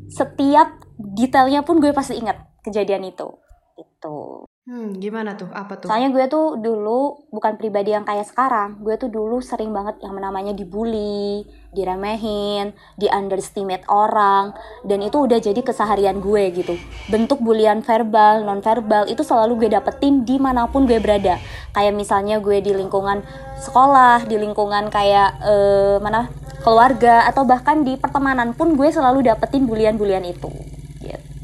setiap 0.07 0.69
detailnya 0.99 1.63
pun 1.63 1.79
gue 1.79 1.89
pasti 1.89 2.19
ingat 2.19 2.37
kejadian 2.61 3.07
itu. 3.07 3.27
Itu. 3.75 4.45
Hmm, 4.69 4.93
gimana 5.01 5.33
tuh? 5.33 5.49
Apa 5.49 5.81
tuh? 5.81 5.89
Soalnya 5.89 6.13
gue 6.13 6.29
tuh 6.29 6.61
dulu 6.61 7.25
bukan 7.33 7.57
pribadi 7.57 7.89
yang 7.89 8.05
kayak 8.05 8.29
sekarang. 8.29 8.77
Gue 8.85 9.01
tuh 9.01 9.09
dulu 9.09 9.41
sering 9.41 9.73
banget 9.73 9.97
yang 10.05 10.13
namanya 10.13 10.53
dibully, 10.53 11.41
diremehin, 11.73 12.77
di 12.93 13.09
underestimate 13.09 13.81
orang, 13.89 14.53
dan 14.85 15.01
itu 15.01 15.25
udah 15.25 15.41
jadi 15.41 15.57
keseharian 15.65 16.21
gue 16.21 16.53
gitu. 16.53 16.77
Bentuk 17.09 17.41
bulian 17.41 17.81
verbal, 17.81 18.45
non 18.45 18.61
verbal 18.61 19.09
itu 19.09 19.25
selalu 19.25 19.65
gue 19.65 19.73
dapetin 19.73 20.21
di 20.21 20.37
mana 20.37 20.69
pun 20.69 20.85
gue 20.85 21.01
berada. 21.01 21.41
Kayak 21.73 21.97
misalnya 21.97 22.37
gue 22.37 22.61
di 22.61 22.69
lingkungan 22.69 23.25
sekolah, 23.57 24.29
di 24.29 24.37
lingkungan 24.37 24.93
kayak 24.93 25.29
eh, 25.49 25.97
mana 25.97 26.29
keluarga 26.61 27.25
atau 27.25 27.41
bahkan 27.41 27.81
di 27.81 27.97
pertemanan 27.97 28.53
pun 28.53 28.77
gue 28.77 28.93
selalu 28.93 29.33
dapetin 29.33 29.65
bulian-bulian 29.65 30.29
itu. 30.29 30.78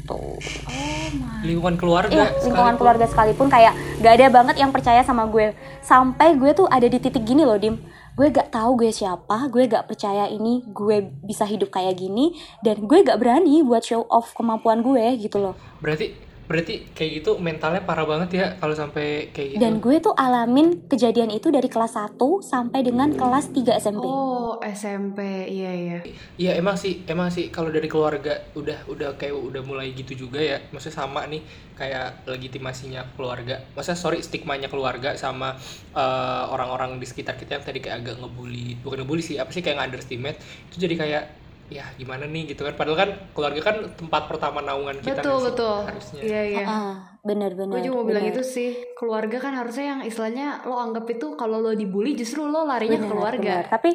Gitu. 0.06 0.22
Oh 0.70 1.08
my. 1.18 1.42
Lingkungan 1.42 1.74
keluarga. 1.74 2.14
Iya, 2.14 2.26
lingkungan 2.46 2.78
sekalipun. 2.78 2.78
keluarga 2.78 3.06
sekalipun 3.10 3.46
kayak 3.50 3.74
gak 3.98 4.12
ada 4.14 4.26
banget 4.30 4.56
yang 4.62 4.70
percaya 4.70 5.02
sama 5.02 5.26
gue. 5.26 5.50
Sampai 5.82 6.38
gue 6.38 6.54
tuh 6.54 6.70
ada 6.70 6.86
di 6.86 7.02
titik 7.02 7.26
gini 7.26 7.42
loh, 7.42 7.58
Dim. 7.58 7.74
Gue 8.14 8.32
gak 8.32 8.54
tahu 8.54 8.80
gue 8.80 8.94
siapa, 8.94 9.50
gue 9.52 9.68
gak 9.68 9.90
percaya 9.90 10.30
ini 10.30 10.64
gue 10.72 11.04
bisa 11.20 11.44
hidup 11.44 11.68
kayak 11.68 12.00
gini, 12.00 12.32
dan 12.64 12.86
gue 12.86 13.04
gak 13.04 13.20
berani 13.20 13.60
buat 13.60 13.84
show 13.84 14.08
off 14.08 14.32
kemampuan 14.32 14.80
gue 14.80 15.20
gitu 15.20 15.36
loh. 15.36 15.52
Berarti 15.84 16.16
berarti 16.46 16.86
kayak 16.94 17.10
gitu 17.22 17.30
mentalnya 17.42 17.82
parah 17.82 18.06
banget 18.06 18.30
ya 18.38 18.46
kalau 18.62 18.74
sampai 18.78 19.34
kayak 19.34 19.58
gitu. 19.58 19.60
Dan 19.62 19.82
gue 19.82 19.98
tuh 19.98 20.14
alamin 20.14 20.86
kejadian 20.86 21.34
itu 21.34 21.50
dari 21.50 21.66
kelas 21.66 21.98
1 21.98 22.18
sampai 22.42 22.86
dengan 22.86 23.10
kelas 23.10 23.50
3 23.50 23.82
SMP. 23.82 24.06
Oh, 24.06 24.62
SMP. 24.62 25.50
Iya, 25.50 25.72
iya. 25.74 25.98
Iya 26.38 26.50
emang 26.54 26.78
sih, 26.78 27.02
emang 27.10 27.34
sih 27.34 27.50
kalau 27.50 27.74
dari 27.74 27.90
keluarga 27.90 28.46
udah 28.54 28.86
udah 28.86 29.18
kayak 29.18 29.34
udah 29.34 29.62
mulai 29.66 29.90
gitu 29.90 30.14
juga 30.14 30.38
ya. 30.38 30.62
Maksudnya 30.70 30.96
sama 31.02 31.26
nih 31.26 31.42
kayak 31.74 32.30
legitimasinya 32.30 33.02
keluarga. 33.18 33.66
Maksudnya 33.74 33.98
sorry 33.98 34.18
stigmanya 34.22 34.70
keluarga 34.70 35.18
sama 35.18 35.58
eh, 35.98 36.44
orang-orang 36.46 37.02
di 37.02 37.06
sekitar 37.10 37.34
kita 37.34 37.58
yang 37.58 37.64
tadi 37.66 37.78
kayak 37.82 38.06
agak 38.06 38.16
ngebully, 38.22 38.78
bukan 38.86 39.02
ngebully 39.02 39.22
sih, 39.22 39.36
apa 39.36 39.50
sih 39.50 39.66
kayak 39.66 39.82
nge-underestimate. 39.82 40.38
Itu 40.70 40.78
jadi 40.78 40.94
kayak 40.94 41.24
ya 41.66 41.84
gimana 41.98 42.24
nih 42.24 42.54
gitu 42.54 42.62
kan. 42.62 42.74
Padahal 42.78 42.98
kan 42.98 43.10
keluarga 43.34 43.60
kan 43.60 43.76
tempat 43.98 44.22
pertama 44.30 44.62
naungan 44.62 45.02
kita 45.02 45.18
betul, 45.20 45.38
sih? 45.38 45.44
betul. 45.50 45.78
harusnya. 45.82 46.20
Iya, 46.22 46.42
iya. 46.46 46.64
Ah, 46.66 46.94
bener-bener. 47.22 47.74
Gue 47.74 47.82
juga 47.82 47.96
mau 47.98 48.06
bilang 48.06 48.24
bener. 48.26 48.38
itu 48.38 48.42
sih 48.46 48.70
keluarga 48.94 49.36
kan 49.42 49.52
harusnya 49.54 49.86
yang 49.96 50.00
istilahnya 50.06 50.62
lo 50.64 50.78
anggap 50.78 51.04
itu 51.10 51.34
kalau 51.34 51.58
lo 51.58 51.74
dibully 51.74 52.14
justru 52.14 52.46
lo 52.46 52.62
larinya 52.64 52.98
ke 52.98 53.06
Bener, 53.06 53.12
keluarga. 53.12 53.54
bener. 53.62 53.66
Tapi 53.66 53.90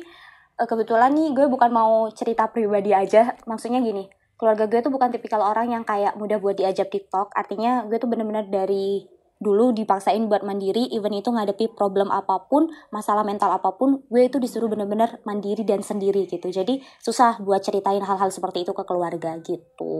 eh, 0.60 0.68
kebetulan 0.68 1.12
nih 1.16 1.30
gue 1.32 1.46
bukan 1.48 1.72
mau 1.72 2.08
cerita 2.12 2.52
pribadi 2.52 2.92
aja. 2.92 3.34
Maksudnya 3.48 3.80
gini, 3.80 4.06
keluarga 4.36 4.68
gue 4.68 4.80
tuh 4.82 4.92
bukan 4.92 5.10
tipikal 5.10 5.40
orang 5.40 5.72
yang 5.72 5.84
kayak 5.88 6.18
mudah 6.20 6.38
buat 6.42 6.60
diajak 6.60 6.92
TikTok. 6.92 7.32
Artinya 7.32 7.88
gue 7.88 7.98
tuh 7.98 8.12
bener-bener 8.12 8.48
dari 8.52 9.06
dulu 9.42 9.74
dipaksain 9.74 10.22
buat 10.30 10.46
mandiri, 10.46 10.86
even 10.94 11.12
itu 11.12 11.34
ngadepi 11.34 11.74
problem 11.74 12.14
apa 12.14 12.46
pun, 12.46 12.70
masalah 12.94 13.26
mental 13.26 13.50
apa 13.50 13.74
pun, 13.74 14.06
gue 14.06 14.22
itu 14.30 14.38
disuruh 14.38 14.70
bener-bener 14.70 15.18
mandiri 15.26 15.66
dan 15.66 15.82
sendiri 15.82 16.30
gitu. 16.30 16.48
Jadi 16.48 16.78
susah 17.02 17.42
buat 17.42 17.66
ceritain 17.66 18.06
hal-hal 18.06 18.30
seperti 18.30 18.62
itu 18.62 18.72
ke 18.72 18.86
keluarga 18.86 19.42
gitu. 19.42 19.98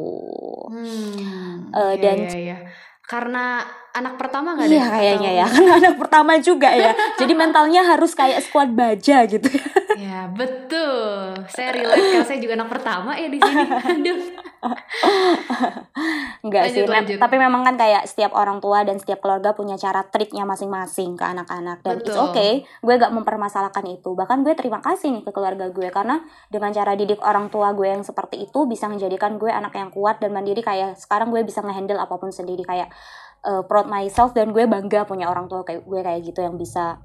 Hmm. 0.70 1.74
Eh, 1.74 1.94
iya, 1.98 2.02
dan- 2.06 2.30
iya, 2.30 2.38
iya. 2.38 2.58
Karena 3.02 3.60
anak 3.92 4.16
pertama 4.16 4.56
nggak 4.56 4.72
Iya 4.72 4.88
kayaknya 4.88 5.32
Atau- 5.36 5.40
ya, 5.42 5.48
karena 5.52 5.74
anak 5.84 5.96
pertama 6.00 6.34
juga 6.40 6.70
ya. 6.72 6.96
Jadi 7.20 7.34
mentalnya 7.36 7.82
harus 7.84 8.16
kayak 8.16 8.40
squad 8.40 8.72
baja 8.72 9.26
gitu. 9.28 9.52
Ya 10.02 10.26
betul. 10.34 11.38
Saya 11.46 11.78
relate 11.78 12.02
karena 12.02 12.26
saya 12.26 12.40
juga 12.42 12.58
anak 12.58 12.74
pertama 12.74 13.14
ya 13.14 13.30
di 13.30 13.38
sini. 13.38 13.70
Aduh. 13.70 14.22
Enggak 16.42 16.74
Lanjut, 16.74 16.74
sih, 16.74 16.90
lanjut. 16.90 17.18
tapi 17.22 17.38
memang 17.38 17.62
kan 17.62 17.78
kayak 17.78 18.10
setiap 18.10 18.34
orang 18.34 18.58
tua 18.58 18.82
dan 18.82 18.98
setiap 18.98 19.22
keluarga 19.22 19.54
punya 19.54 19.78
cara 19.78 20.02
treatnya 20.10 20.42
masing-masing 20.42 21.14
ke 21.14 21.22
anak-anak 21.22 21.86
dan 21.86 22.02
it's 22.02 22.10
Betul. 22.10 22.34
okay. 22.34 22.52
Gue 22.82 22.98
gak 22.98 23.14
mempermasalahkan 23.14 23.86
itu. 23.86 24.18
Bahkan 24.18 24.42
gue 24.42 24.58
terima 24.58 24.82
kasih 24.82 25.14
nih 25.14 25.22
ke 25.22 25.30
keluarga 25.30 25.70
gue 25.70 25.88
karena 25.94 26.18
dengan 26.50 26.74
cara 26.74 26.98
didik 26.98 27.22
orang 27.22 27.54
tua 27.54 27.78
gue 27.78 27.86
yang 27.86 28.02
seperti 28.02 28.50
itu 28.50 28.66
bisa 28.66 28.90
menjadikan 28.90 29.38
gue 29.38 29.54
anak 29.54 29.78
yang 29.78 29.94
kuat 29.94 30.18
dan 30.18 30.34
mandiri 30.34 30.66
kayak 30.66 30.98
sekarang 30.98 31.30
gue 31.30 31.46
bisa 31.46 31.62
ngehandle 31.62 32.02
apa 32.02 32.18
pun 32.18 32.34
sendiri 32.34 32.66
kayak 32.66 32.90
uh, 33.46 33.62
proud 33.70 33.86
myself 33.86 34.34
dan 34.34 34.50
gue 34.50 34.66
bangga 34.66 35.06
punya 35.06 35.30
orang 35.30 35.46
tua 35.46 35.62
kayak 35.62 35.86
gue 35.86 36.02
kayak 36.02 36.26
gitu 36.26 36.42
yang 36.42 36.58
bisa 36.58 36.98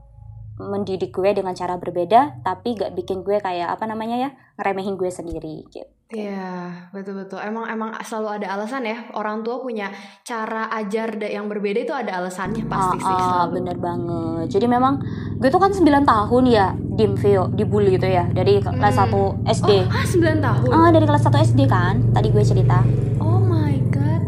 mendidik 0.59 1.13
gue 1.13 1.31
dengan 1.33 1.53
cara 1.53 1.77
berbeda 1.77 2.41
tapi 2.41 2.73
gak 2.73 2.93
bikin 2.93 3.21
gue 3.21 3.37
kayak 3.39 3.69
apa 3.71 3.85
namanya 3.85 4.17
ya 4.19 4.31
ngeremehin 4.57 4.97
gue 4.97 5.09
sendiri 5.09 5.69
gitu. 5.69 5.85
Iya 6.07 6.71
betul 6.95 7.19
betul. 7.19 7.43
Emang 7.43 7.67
emang 7.67 7.91
selalu 7.99 8.39
ada 8.39 8.55
alasan 8.55 8.87
ya. 8.87 9.11
Orang 9.11 9.43
tua 9.43 9.59
punya 9.59 9.91
cara 10.23 10.71
ajar 10.73 11.19
yang 11.19 11.51
berbeda 11.51 11.83
itu 11.83 11.91
ada 11.91 12.23
alasannya 12.23 12.63
pasti 12.65 12.97
sih 12.97 13.05
Ah, 13.05 13.11
ah, 13.11 13.27
selalu. 13.43 13.51
bener 13.59 13.77
banget. 13.77 14.47
Jadi 14.49 14.67
memang 14.71 15.03
gue 15.37 15.51
tuh 15.51 15.59
kan 15.59 15.75
9 15.75 15.83
tahun 16.07 16.45
ya 16.47 16.67
di 16.79 17.05
Vio, 17.13 17.51
dibully 17.51 17.91
gitu 17.93 18.07
ya 18.07 18.23
dari 18.25 18.63
kelas 18.63 18.95
Hmm. 18.95 19.35
1 19.43 19.51
SD. 19.51 19.71
Oh, 19.83 19.91
ah 19.91 20.05
9 20.07 20.39
tahun. 20.39 20.69
Ah, 20.71 20.89
dari 20.89 21.05
kelas 21.05 21.23
1 21.23 21.39
SD 21.43 21.61
kan. 21.67 21.95
Tadi 22.15 22.29
gue 22.31 22.45
cerita 22.47 22.79
Oh 23.19 23.43
my 23.43 23.75
god. 23.91 24.23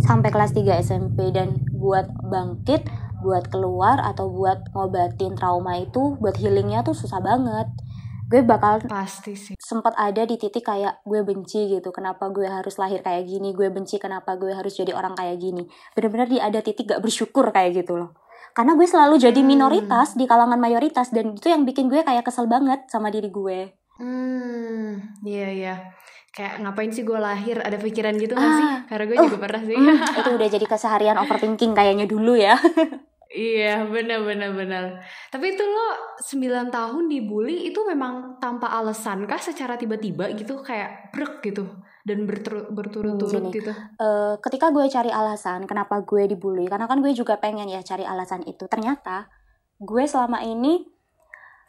sampai 0.00 0.30
kelas 0.30 0.54
3 0.54 0.78
SMP 0.78 1.28
dan 1.28 1.58
buat 1.72 2.06
bangkit, 2.22 2.86
buat 3.22 3.46
keluar 3.46 4.02
atau 4.02 4.26
buat 4.28 4.68
ngobatin 4.70 5.32
trauma 5.32 5.78
itu, 5.78 6.18
buat 6.18 6.34
healingnya 6.34 6.82
tuh 6.82 6.92
susah 6.92 7.18
banget. 7.18 7.70
Gue 8.26 8.40
bakal 8.40 8.80
Pasti 8.82 9.32
sih. 9.34 9.54
sempat 9.56 9.92
ada 9.94 10.24
di 10.24 10.34
titik 10.34 10.64
kayak 10.64 11.00
gue 11.02 11.20
benci 11.20 11.68
gitu 11.70 11.92
kenapa 11.92 12.26
gue 12.28 12.44
harus 12.44 12.74
lahir 12.74 13.00
kayak 13.00 13.28
gini 13.28 13.52
gue 13.52 13.68
benci 13.68 13.96
kenapa 13.96 14.34
gue 14.34 14.48
harus 14.48 14.72
jadi 14.72 14.90
orang 14.90 15.12
kayak 15.12 15.36
gini 15.36 15.68
bener-bener 15.92 16.24
di 16.26 16.38
ada 16.40 16.58
titik 16.58 16.88
gak 16.88 16.98
bersyukur 16.98 17.52
kayak 17.52 17.76
gitu 17.76 17.92
loh 17.94 18.16
karena 18.52 18.72
gue 18.72 18.88
selalu 18.88 19.20
jadi 19.20 19.36
Hmm. 19.36 19.52
minoritas 19.52 20.16
di 20.16 20.24
kalangan 20.24 20.56
mayoritas 20.56 21.12
dan 21.12 21.36
itu 21.36 21.44
yang 21.44 21.68
bikin 21.68 21.86
gue 21.86 22.00
kayak 22.00 22.24
kesel 22.24 22.48
banget 22.48 22.80
sama 22.88 23.12
diri 23.12 23.28
gue 23.28 23.76
Hmm, 24.00 24.96
iya 25.22 25.48
iya. 25.52 25.74
Kayak 26.30 26.58
ngapain 26.58 26.88
sih 26.88 27.04
gue 27.04 27.14
lahir? 27.14 27.60
Ada 27.60 27.76
pikiran 27.76 28.16
gitu 28.16 28.32
gak 28.32 28.50
sih? 28.50 28.64
Ah, 28.66 28.80
Karena 28.88 29.04
gue 29.04 29.16
oh, 29.16 29.24
juga 29.28 29.38
pernah 29.38 29.62
sih. 29.62 29.76
Hmm, 29.76 29.92
itu 30.16 30.30
udah 30.32 30.48
jadi 30.48 30.64
keseharian 30.64 31.16
overthinking 31.18 31.70
kayaknya 31.70 32.08
dulu 32.08 32.32
ya 32.32 32.56
Iya, 33.32 33.88
benar 33.88 34.28
benar 34.28 34.52
benar. 34.52 34.84
Tapi 35.32 35.56
itu 35.56 35.64
lo 35.64 35.88
9 36.20 36.68
tahun 36.68 37.08
dibully 37.08 37.72
itu 37.72 37.80
memang 37.88 38.36
tanpa 38.36 38.68
alasan 38.68 39.24
kah 39.24 39.40
secara 39.40 39.80
tiba-tiba 39.80 40.28
gitu 40.36 40.60
kayak 40.60 41.08
brek 41.16 41.40
gitu 41.40 41.64
dan 42.04 42.28
bertur- 42.28 42.68
berturut-turut 42.68 43.48
Hmm, 43.48 43.54
gitu. 43.56 43.72
Eh, 43.72 44.34
ketika 44.44 44.68
gue 44.68 44.84
cari 44.84 45.08
alasan 45.08 45.64
kenapa 45.64 46.04
gue 46.04 46.28
dibully 46.28 46.68
karena 46.68 46.84
kan 46.84 47.00
gue 47.00 47.16
juga 47.16 47.40
pengen 47.40 47.72
ya 47.72 47.80
cari 47.80 48.04
alasan 48.04 48.44
itu 48.44 48.68
ternyata 48.68 49.32
gue 49.80 50.04
selama 50.04 50.44
ini 50.44 50.91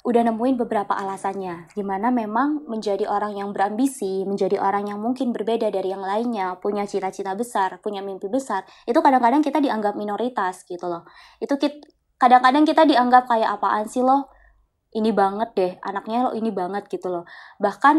udah 0.04 0.22
nemuin 0.28 0.60
beberapa 0.60 0.92
alasannya 1.00 1.72
gimana 1.72 2.12
memang 2.12 2.68
menjadi 2.68 3.08
orang 3.08 3.40
yang 3.40 3.56
berambisi 3.56 4.28
menjadi 4.28 4.60
orang 4.60 4.92
yang 4.92 5.00
mungkin 5.00 5.32
berbeda 5.32 5.72
dari 5.72 5.96
yang 5.96 6.04
lainnya 6.04 6.60
punya 6.60 6.84
cita-cita 6.84 7.32
besar 7.40 7.80
punya 7.80 8.04
mimpi 8.04 8.28
besar 8.28 8.68
itu 8.84 9.00
kadang-kadang 9.00 9.40
kita 9.40 9.64
dianggap 9.64 9.96
minoritas 9.96 10.68
gitu 10.68 10.86
loh. 10.88 11.08
Itu 11.40 11.56
kadang-kadang 12.20 12.64
kita 12.68 12.84
dianggap 12.88 13.28
kayak 13.28 13.60
apaan 13.60 13.88
sih 13.88 14.04
lo? 14.04 14.32
Ini 14.94 15.10
banget 15.16 15.50
deh 15.58 15.72
anaknya 15.82 16.30
lo 16.30 16.32
ini 16.38 16.54
banget 16.54 16.86
gitu 16.92 17.10
loh. 17.10 17.24
Bahkan 17.58 17.96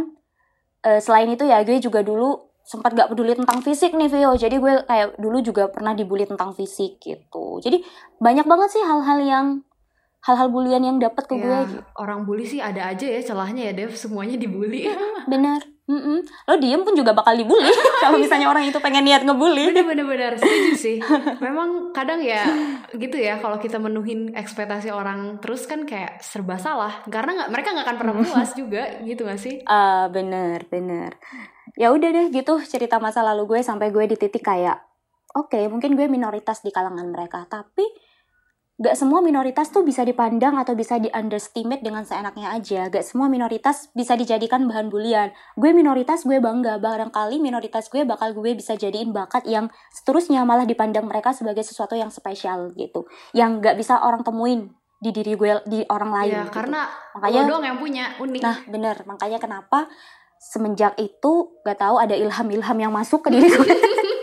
eh, 0.87 1.01
selain 1.01 1.29
itu 1.33 1.45
ya 1.49 1.65
gue 1.67 1.81
juga 1.81 2.05
dulu 2.05 2.53
sempat 2.65 2.97
gak 2.97 3.13
peduli 3.13 3.37
tentang 3.37 3.61
fisik 3.61 3.93
nih 3.93 4.09
Vio. 4.09 4.33
Jadi 4.37 4.57
gue 4.57 4.73
kayak 4.89 5.21
dulu 5.21 5.39
juga 5.45 5.69
pernah 5.69 5.93
dibully 5.93 6.25
tentang 6.25 6.57
fisik 6.57 6.97
gitu. 7.03 7.61
Jadi 7.61 7.85
banyak 8.21 8.47
banget 8.49 8.69
sih 8.73 8.85
hal-hal 8.85 9.19
yang 9.21 9.47
hal-hal 10.25 10.49
bulian 10.49 10.81
yang 10.81 10.97
dapat 10.97 11.25
ke 11.25 11.35
gue 11.35 11.45
Ya, 11.45 11.63
gitu. 11.63 11.85
orang 11.97 12.25
bully 12.25 12.43
sih 12.43 12.57
ada 12.57 12.89
aja 12.89 13.05
ya 13.05 13.21
celahnya 13.21 13.69
ya 13.69 13.73
Dev, 13.75 13.93
semuanya 13.93 14.35
dibully. 14.35 14.89
bener 15.33 15.61
Mm-mm. 15.85 16.17
lo 16.49 16.57
diem 16.57 16.81
pun 16.81 16.97
juga 16.97 17.13
bakal 17.13 17.37
dibully. 17.37 17.69
Kalau 18.01 18.17
misalnya 18.17 18.49
orang 18.49 18.65
itu 18.65 18.81
pengen 18.81 19.05
niat 19.05 19.21
ngebully. 19.21 19.69
Bener-bener 19.69 20.07
bener 20.07 20.33
setuju 20.33 20.73
sih. 20.89 20.97
Memang 21.39 21.93
kadang 21.93 22.25
ya 22.25 22.41
gitu 22.91 23.13
ya 23.15 23.37
kalau 23.37 23.61
kita 23.61 23.77
menuhin 23.77 24.33
ekspektasi 24.33 24.89
orang 24.89 25.37
terus 25.39 25.69
kan 25.69 25.85
kayak 25.85 26.25
serba 26.25 26.57
salah. 26.57 27.05
Karena 27.05 27.37
nggak 27.37 27.51
mereka 27.53 27.69
nggak 27.71 27.85
akan 27.85 27.97
pernah 28.01 28.15
puas 28.17 28.51
juga 28.55 28.81
gitu 29.03 29.29
gak 29.29 29.37
sih? 29.37 29.61
ah 29.67 30.09
bener 30.09 30.65
bener 30.67 31.21
ya 31.77 31.91
udah 31.91 32.09
deh 32.09 32.27
gitu 32.31 32.65
cerita 32.65 32.97
masa 32.97 33.21
lalu 33.21 33.45
gue 33.47 33.61
sampai 33.61 33.91
gue 33.91 34.05
di 34.07 34.17
titik 34.17 34.41
kayak 34.41 34.81
oke 35.33 35.59
mungkin 35.69 36.01
gue 36.01 36.09
minoritas 36.09 36.65
di 36.65 36.73
kalangan 36.73 37.13
mereka. 37.13 37.45
Tapi 37.45 37.85
gak 38.75 38.99
semua 38.99 39.23
minoritas 39.23 39.71
tuh 39.71 39.87
bisa 39.87 40.03
dipandang 40.03 40.59
atau 40.59 40.75
bisa 40.75 40.99
di 40.99 41.07
underestimate 41.15 41.79
dengan 41.79 42.03
seenaknya 42.03 42.59
aja 42.59 42.91
gak 42.91 43.07
semua 43.07 43.31
minoritas 43.31 43.87
bisa 43.95 44.19
dijadikan 44.19 44.67
bahan 44.67 44.91
bulian 44.91 45.31
gue 45.55 45.71
minoritas 45.71 46.27
gue 46.27 46.43
bangga 46.43 46.83
barangkali 46.83 47.39
minoritas 47.39 47.87
gue 47.87 48.03
bakal 48.03 48.35
gue 48.35 48.59
bisa 48.59 48.75
jadiin 48.75 49.15
bakat 49.15 49.47
yang 49.47 49.71
seterusnya 49.95 50.43
malah 50.43 50.67
dipandang 50.67 51.07
mereka 51.07 51.31
sebagai 51.31 51.63
sesuatu 51.63 51.95
yang 51.95 52.11
spesial 52.11 52.75
gitu 52.75 53.07
yang 53.31 53.63
gak 53.63 53.79
bisa 53.79 54.03
orang 54.03 54.27
temuin 54.27 54.75
di 55.05 55.11
diri 55.13 55.37
gue 55.37 55.51
di 55.69 55.81
orang 55.93 56.11
lain 56.17 56.33
Ya 56.33 56.43
gitu. 56.49 56.55
karena 56.57 56.89
makanya 57.13 57.41
lo 57.45 57.49
doang 57.53 57.65
yang 57.69 57.79
punya 57.79 58.05
unik. 58.17 58.41
Nah, 58.41 58.57
bener. 58.65 58.97
Makanya 59.05 59.37
kenapa 59.37 59.85
semenjak 60.41 60.97
itu 60.97 61.61
gak 61.61 61.77
tahu 61.77 62.01
ada 62.01 62.17
ilham-ilham 62.17 62.79
yang 62.81 62.93
masuk 62.93 63.21
ke 63.21 63.29
diri 63.29 63.53
gue. 63.53 63.69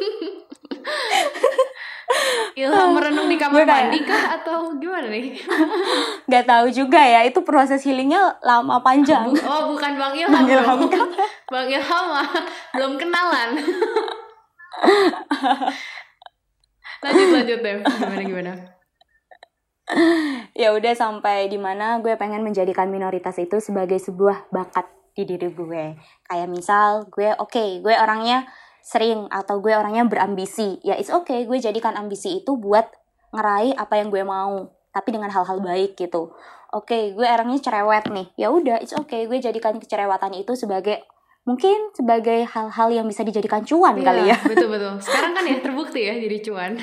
Ilham 2.62 2.93
merenung 2.93 3.26
di 3.26 3.38
kamar 3.41 3.66
kayak- 3.66 3.89
mandi 3.89 3.99
kah 4.05 4.24
atau 4.38 4.78
gimana 4.78 5.09
nih? 5.09 5.34
gak 6.32 6.45
tahu 6.45 6.70
juga 6.70 7.01
ya. 7.01 7.26
Itu 7.26 7.41
proses 7.41 7.82
healingnya 7.82 8.38
lama 8.45 8.78
panjang. 8.86 9.26
Bu- 9.26 9.41
oh 9.41 9.74
bukan 9.74 9.97
Bang 9.97 10.14
Ilham. 10.14 10.30
Bang 10.30 10.45
Ilham 10.45 10.80
dong. 10.86 11.09
Bang 11.53 11.68
Ilham 11.68 12.03
mah 12.14 12.30
belum 12.78 12.93
kenalan. 13.01 13.49
lanjut 17.03 17.28
lanjut 17.34 17.59
deh. 17.59 17.76
Gimana 17.82 18.22
gimana? 18.24 18.53
ya 20.55 20.72
udah 20.72 20.93
sampai 20.95 21.51
di 21.51 21.59
mana 21.59 21.99
gue 21.99 22.16
pengen 22.16 22.47
menjadikan 22.47 22.88
minoritas 22.88 23.36
itu 23.36 23.59
sebagai 23.59 23.99
sebuah 23.99 24.47
bakat 24.47 24.88
di 25.12 25.28
diri 25.28 25.51
gue. 25.51 25.99
Kayak 26.24 26.47
misal 26.47 27.12
gue 27.12 27.36
oke, 27.36 27.84
gue 27.84 27.93
orangnya 27.99 28.47
sering 28.82 29.29
atau 29.29 29.61
gue 29.61 29.71
orangnya 29.71 30.03
berambisi. 30.03 30.82
Ya 30.82 30.97
it's 30.97 31.09
okay, 31.09 31.45
gue 31.45 31.57
jadikan 31.57 31.93
ambisi 31.93 32.41
itu 32.41 32.57
buat 32.57 32.89
ngeraih 33.32 33.73
apa 33.73 33.93
yang 33.95 34.09
gue 34.09 34.21
mau, 34.21 34.69
tapi 34.91 35.13
dengan 35.13 35.29
hal-hal 35.32 35.61
baik 35.61 35.95
gitu. 35.95 36.34
Oke, 36.71 37.11
gue 37.11 37.27
orangnya 37.27 37.59
cerewet 37.59 38.07
nih. 38.07 38.27
Ya 38.36 38.47
udah, 38.49 38.79
it's 38.79 38.91
okay, 38.91 39.27
gue 39.27 39.38
jadikan 39.38 39.77
kecerewatan 39.77 40.36
itu 40.36 40.55
sebagai 40.55 41.03
mungkin 41.41 41.89
sebagai 41.97 42.45
hal-hal 42.45 42.93
yang 42.93 43.09
bisa 43.09 43.25
dijadikan 43.25 43.65
cuan 43.65 43.97
Iya, 43.97 44.05
kali 44.05 44.21
ya. 44.29 44.38
betul 44.45 44.69
betul 44.69 44.93
sekarang 45.09 45.34
kan 45.34 45.41
ya 45.41 45.57
terbukti 45.57 46.05
ya 46.05 46.13
jadi 46.13 46.38
cuan 46.45 46.71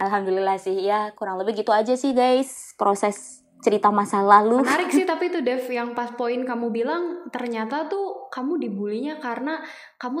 Alhamdulillah 0.00 0.56
sih 0.56 0.80
ya 0.80 1.12
kurang 1.12 1.36
lebih 1.36 1.60
gitu 1.60 1.76
aja 1.76 1.92
sih 1.92 2.16
guys 2.16 2.72
proses 2.80 3.39
cerita 3.60 3.92
masa 3.92 4.24
lalu. 4.24 4.64
menarik 4.64 4.90
sih 4.90 5.06
tapi 5.10 5.28
itu 5.28 5.44
Dev 5.44 5.62
yang 5.68 5.92
pas 5.92 6.12
poin 6.16 6.40
kamu 6.42 6.72
bilang 6.72 7.28
ternyata 7.28 7.86
tuh 7.86 8.28
kamu 8.32 8.56
dibulinya 8.60 9.20
karena 9.20 9.60
kamu 10.00 10.20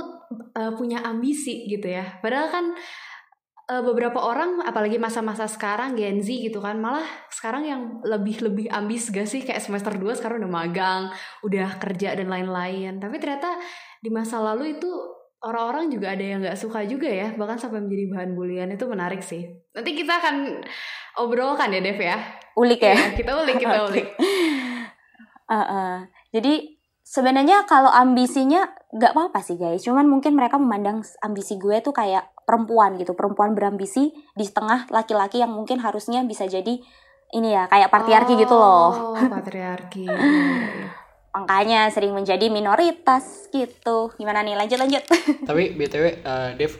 eh, 0.54 0.72
punya 0.76 1.02
ambisi 1.04 1.66
gitu 1.66 1.88
ya. 1.88 2.20
Padahal 2.20 2.48
kan 2.52 2.64
eh, 3.72 3.82
beberapa 3.82 4.20
orang 4.20 4.60
apalagi 4.62 5.00
masa-masa 5.00 5.48
sekarang 5.48 5.96
Gen 5.96 6.20
Z 6.20 6.28
gitu 6.28 6.60
kan 6.60 6.76
malah 6.76 7.04
sekarang 7.32 7.64
yang 7.64 7.82
lebih-lebih 8.04 8.68
ambis 8.68 9.08
gak 9.08 9.26
sih? 9.26 9.40
Kayak 9.42 9.64
semester 9.64 9.96
2 9.96 10.20
sekarang 10.20 10.44
udah 10.44 10.52
magang 10.52 11.02
udah 11.42 11.80
kerja 11.80 12.14
dan 12.14 12.28
lain-lain. 12.28 13.00
Tapi 13.00 13.16
ternyata 13.16 13.56
di 14.00 14.08
masa 14.08 14.40
lalu 14.40 14.80
itu 14.80 15.19
orang-orang 15.40 15.88
juga 15.88 16.12
ada 16.12 16.24
yang 16.24 16.40
nggak 16.44 16.58
suka 16.58 16.84
juga 16.84 17.08
ya 17.08 17.32
bahkan 17.36 17.56
sampai 17.56 17.80
menjadi 17.80 18.04
bahan 18.12 18.30
bulian 18.36 18.68
itu 18.72 18.84
menarik 18.84 19.24
sih 19.24 19.48
nanti 19.72 19.96
kita 19.96 20.20
akan 20.20 20.60
obrolkan 21.16 21.72
ya 21.72 21.80
Dev 21.80 22.00
ya 22.00 22.18
Ulik 22.58 22.80
ya. 22.82 22.94
Iya, 22.94 23.06
kita 23.14 23.32
ulik 23.40 23.56
kita 23.60 23.78
ulik 23.88 24.06
Uh, 25.50 25.66
uh. 25.66 25.94
Jadi 26.30 26.78
sebenarnya 27.02 27.66
kalau 27.66 27.90
ambisinya 27.90 28.70
nggak 28.94 29.18
apa-apa 29.18 29.42
sih 29.42 29.58
guys. 29.58 29.82
Cuman 29.82 30.06
mungkin 30.06 30.38
mereka 30.38 30.62
memandang 30.62 31.02
ambisi 31.26 31.58
gue 31.58 31.82
tuh 31.82 31.90
kayak 31.90 32.30
perempuan 32.46 32.94
gitu. 33.02 33.18
Perempuan 33.18 33.58
berambisi 33.58 34.14
di 34.14 34.46
tengah 34.46 34.86
laki-laki 34.94 35.42
yang 35.42 35.50
mungkin 35.50 35.82
harusnya 35.82 36.22
bisa 36.22 36.46
jadi 36.46 36.78
ini 37.34 37.48
ya 37.50 37.66
kayak 37.66 37.90
patriarki 37.90 38.38
gitu 38.38 38.54
loh. 38.54 39.10
Oh, 39.10 39.18
patriarki. 39.18 40.06
Makanya 41.30 41.86
sering 41.94 42.10
menjadi 42.10 42.50
minoritas 42.50 43.46
gitu. 43.54 44.10
Gimana 44.18 44.42
nih? 44.42 44.58
Lanjut 44.58 44.78
lanjut. 44.82 45.04
Tapi 45.48 45.78
BTW 45.78 46.04
eh, 46.26 46.50
Dev 46.58 46.72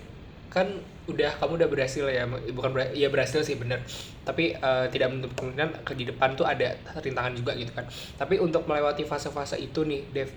kan 0.50 0.66
udah 1.10 1.30
kamu 1.42 1.52
udah 1.58 1.68
berhasil 1.70 2.06
ya 2.06 2.22
bukan 2.54 2.70
ber, 2.70 2.94
ya 2.94 3.10
berhasil 3.10 3.42
sih 3.42 3.58
bener 3.58 3.82
tapi 4.22 4.54
eh, 4.54 4.86
tidak 4.94 5.10
menutup 5.10 5.34
kemungkinan 5.34 5.82
ke 5.82 5.92
di 5.98 6.06
depan 6.06 6.38
tuh 6.38 6.46
ada 6.46 6.78
rintangan 7.02 7.34
juga 7.34 7.58
gitu 7.58 7.74
kan 7.74 7.86
tapi 8.14 8.38
untuk 8.38 8.62
melewati 8.70 9.02
fase-fase 9.02 9.58
itu 9.58 9.82
nih 9.82 10.06
Dev 10.14 10.30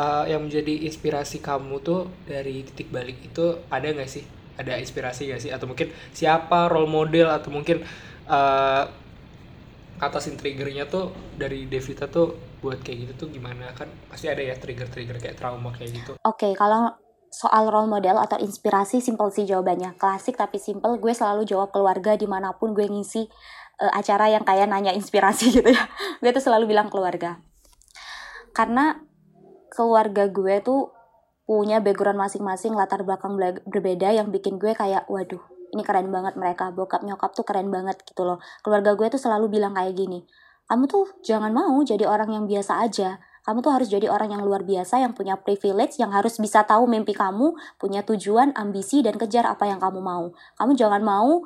eh, 0.00 0.24
yang 0.32 0.48
menjadi 0.48 0.88
inspirasi 0.88 1.44
kamu 1.44 1.80
tuh 1.84 2.08
dari 2.24 2.64
titik 2.64 2.88
balik 2.88 3.20
itu 3.20 3.60
ada 3.68 3.84
nggak 3.84 4.08
sih 4.08 4.24
ada 4.56 4.80
inspirasi 4.80 5.28
nggak 5.28 5.40
sih 5.44 5.50
atau 5.52 5.68
mungkin 5.68 5.92
siapa 6.16 6.72
role 6.72 6.88
model 6.88 7.28
atau 7.28 7.52
mungkin 7.52 7.84
eh 8.24 8.84
atasin 9.94 10.34
triggernya 10.34 10.90
tuh 10.90 11.14
dari 11.38 11.70
Devita 11.70 12.10
tuh 12.10 12.34
buat 12.64 12.80
kayak 12.80 13.04
gitu 13.04 13.12
tuh 13.26 13.28
gimana 13.28 13.68
kan 13.76 13.92
pasti 14.08 14.32
ada 14.32 14.40
ya 14.40 14.56
trigger-trigger 14.56 15.20
kayak 15.20 15.36
trauma 15.36 15.68
kayak 15.76 15.92
gitu 15.92 16.12
Oke, 16.24 16.56
kalau 16.56 16.88
soal 17.34 17.66
role 17.66 17.90
model 17.90 18.14
atau 18.22 18.38
inspirasi 18.38 19.02
simple 19.02 19.26
sih 19.34 19.42
jawabannya. 19.42 19.98
Klasik 19.98 20.38
tapi 20.38 20.62
simple. 20.62 21.02
Gue 21.02 21.10
selalu 21.10 21.42
jawab 21.42 21.74
keluarga 21.74 22.14
di 22.14 22.30
mana 22.30 22.54
pun 22.54 22.70
gue 22.70 22.86
ngisi 22.86 23.26
eh, 23.82 23.92
acara 23.92 24.30
yang 24.30 24.46
kayak 24.46 24.70
nanya 24.70 24.94
inspirasi 24.94 25.50
gitu 25.58 25.74
ya. 25.74 25.84
Gue 26.22 26.30
tuh 26.30 26.40
selalu 26.46 26.70
bilang 26.70 26.86
keluarga. 26.94 27.42
Karena 28.54 28.94
keluarga 29.74 30.30
gue 30.30 30.62
tuh 30.62 30.94
punya 31.44 31.82
background 31.82 32.16
masing-masing, 32.22 32.72
latar 32.72 33.02
belakang 33.02 33.34
bela- 33.34 33.60
berbeda 33.66 34.14
yang 34.14 34.30
bikin 34.30 34.56
gue 34.56 34.72
kayak, 34.72 35.04
waduh, 35.10 35.42
ini 35.74 35.82
keren 35.82 36.08
banget 36.14 36.38
mereka. 36.38 36.70
Bokap 36.70 37.02
nyokap 37.02 37.34
tuh 37.34 37.42
keren 37.42 37.68
banget 37.68 37.98
gitu 38.06 38.22
loh. 38.22 38.38
Keluarga 38.62 38.94
gue 38.94 39.10
tuh 39.10 39.20
selalu 39.20 39.58
bilang 39.58 39.74
kayak 39.74 39.92
gini, 39.98 40.22
kamu 40.68 40.84
tuh 40.88 41.06
jangan 41.20 41.52
mau 41.52 41.80
jadi 41.84 42.08
orang 42.08 42.32
yang 42.32 42.44
biasa 42.48 42.84
aja 42.84 43.20
kamu 43.44 43.60
tuh 43.60 43.72
harus 43.76 43.88
jadi 43.92 44.08
orang 44.08 44.32
yang 44.32 44.42
luar 44.42 44.64
biasa 44.64 45.04
yang 45.04 45.12
punya 45.12 45.36
privilege 45.36 46.00
yang 46.00 46.10
harus 46.16 46.40
bisa 46.40 46.64
tahu 46.64 46.88
mimpi 46.88 47.12
kamu 47.12 47.52
punya 47.76 48.00
tujuan 48.02 48.56
ambisi 48.56 49.04
dan 49.04 49.20
kejar 49.20 49.44
apa 49.44 49.68
yang 49.68 49.76
kamu 49.76 50.00
mau 50.00 50.32
kamu 50.56 50.72
jangan 50.72 51.04
mau 51.04 51.44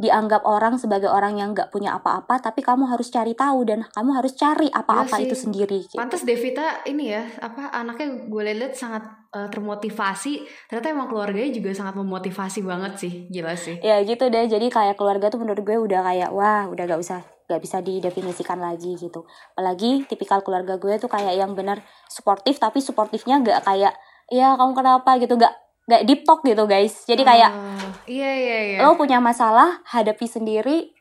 dianggap 0.00 0.48
orang 0.48 0.80
sebagai 0.80 1.12
orang 1.12 1.36
yang 1.36 1.52
nggak 1.52 1.68
punya 1.68 2.00
apa-apa 2.00 2.40
tapi 2.40 2.64
kamu 2.64 2.88
harus 2.88 3.12
cari 3.12 3.36
tahu 3.36 3.68
dan 3.68 3.84
kamu 3.92 4.16
harus 4.16 4.32
cari 4.32 4.72
apa-apa 4.72 5.20
sih. 5.20 5.28
itu 5.28 5.36
sendiri 5.36 5.84
gitu. 5.84 6.00
Pantes 6.00 6.24
Devita 6.24 6.80
ini 6.88 7.12
ya, 7.12 7.20
apa 7.36 7.68
anaknya 7.68 8.24
gue 8.24 8.42
lihat 8.48 8.72
sangat 8.72 9.04
eh, 9.36 9.48
termotivasi. 9.52 10.48
Ternyata 10.72 10.88
emang 10.88 11.12
keluarganya 11.12 11.52
juga 11.52 11.76
sangat 11.76 12.00
memotivasi 12.00 12.64
banget 12.64 12.92
sih, 12.96 13.12
gila 13.28 13.52
sih. 13.52 13.76
ya 13.84 14.00
gitu 14.00 14.32
deh 14.32 14.48
jadi 14.48 14.66
kayak 14.72 14.96
keluarga 14.96 15.28
tuh 15.28 15.44
menurut 15.44 15.60
gue 15.60 15.76
udah 15.76 16.00
kayak 16.00 16.32
wah 16.32 16.64
udah 16.72 16.84
gak 16.88 17.00
usah 17.04 17.20
gak 17.50 17.58
bisa 17.58 17.82
didefinisikan 17.82 18.62
lagi 18.62 18.94
gitu. 18.94 19.26
Apalagi 19.58 20.06
tipikal 20.06 20.46
keluarga 20.46 20.78
gue 20.78 20.94
tuh 21.02 21.10
kayak 21.10 21.34
yang 21.34 21.58
benar 21.58 21.82
suportif 22.06 22.62
tapi 22.62 22.78
suportifnya 22.78 23.42
gak 23.42 23.66
kayak 23.66 23.98
ya 24.30 24.54
kamu 24.54 24.72
kenapa? 24.78 25.18
gitu. 25.18 25.34
Gak 25.34 25.50
gak 25.90 26.06
deep 26.06 26.22
talk 26.22 26.46
gitu 26.46 26.64
guys. 26.70 27.02
Jadi 27.10 27.26
kayak 27.26 27.50
Ah, 27.50 27.90
iya 28.06 28.30
iya 28.38 28.58
iya. 28.62 28.78
lo 28.86 28.94
punya 28.94 29.18
masalah 29.18 29.82
hadapi 29.90 30.30
sendiri 30.30 30.94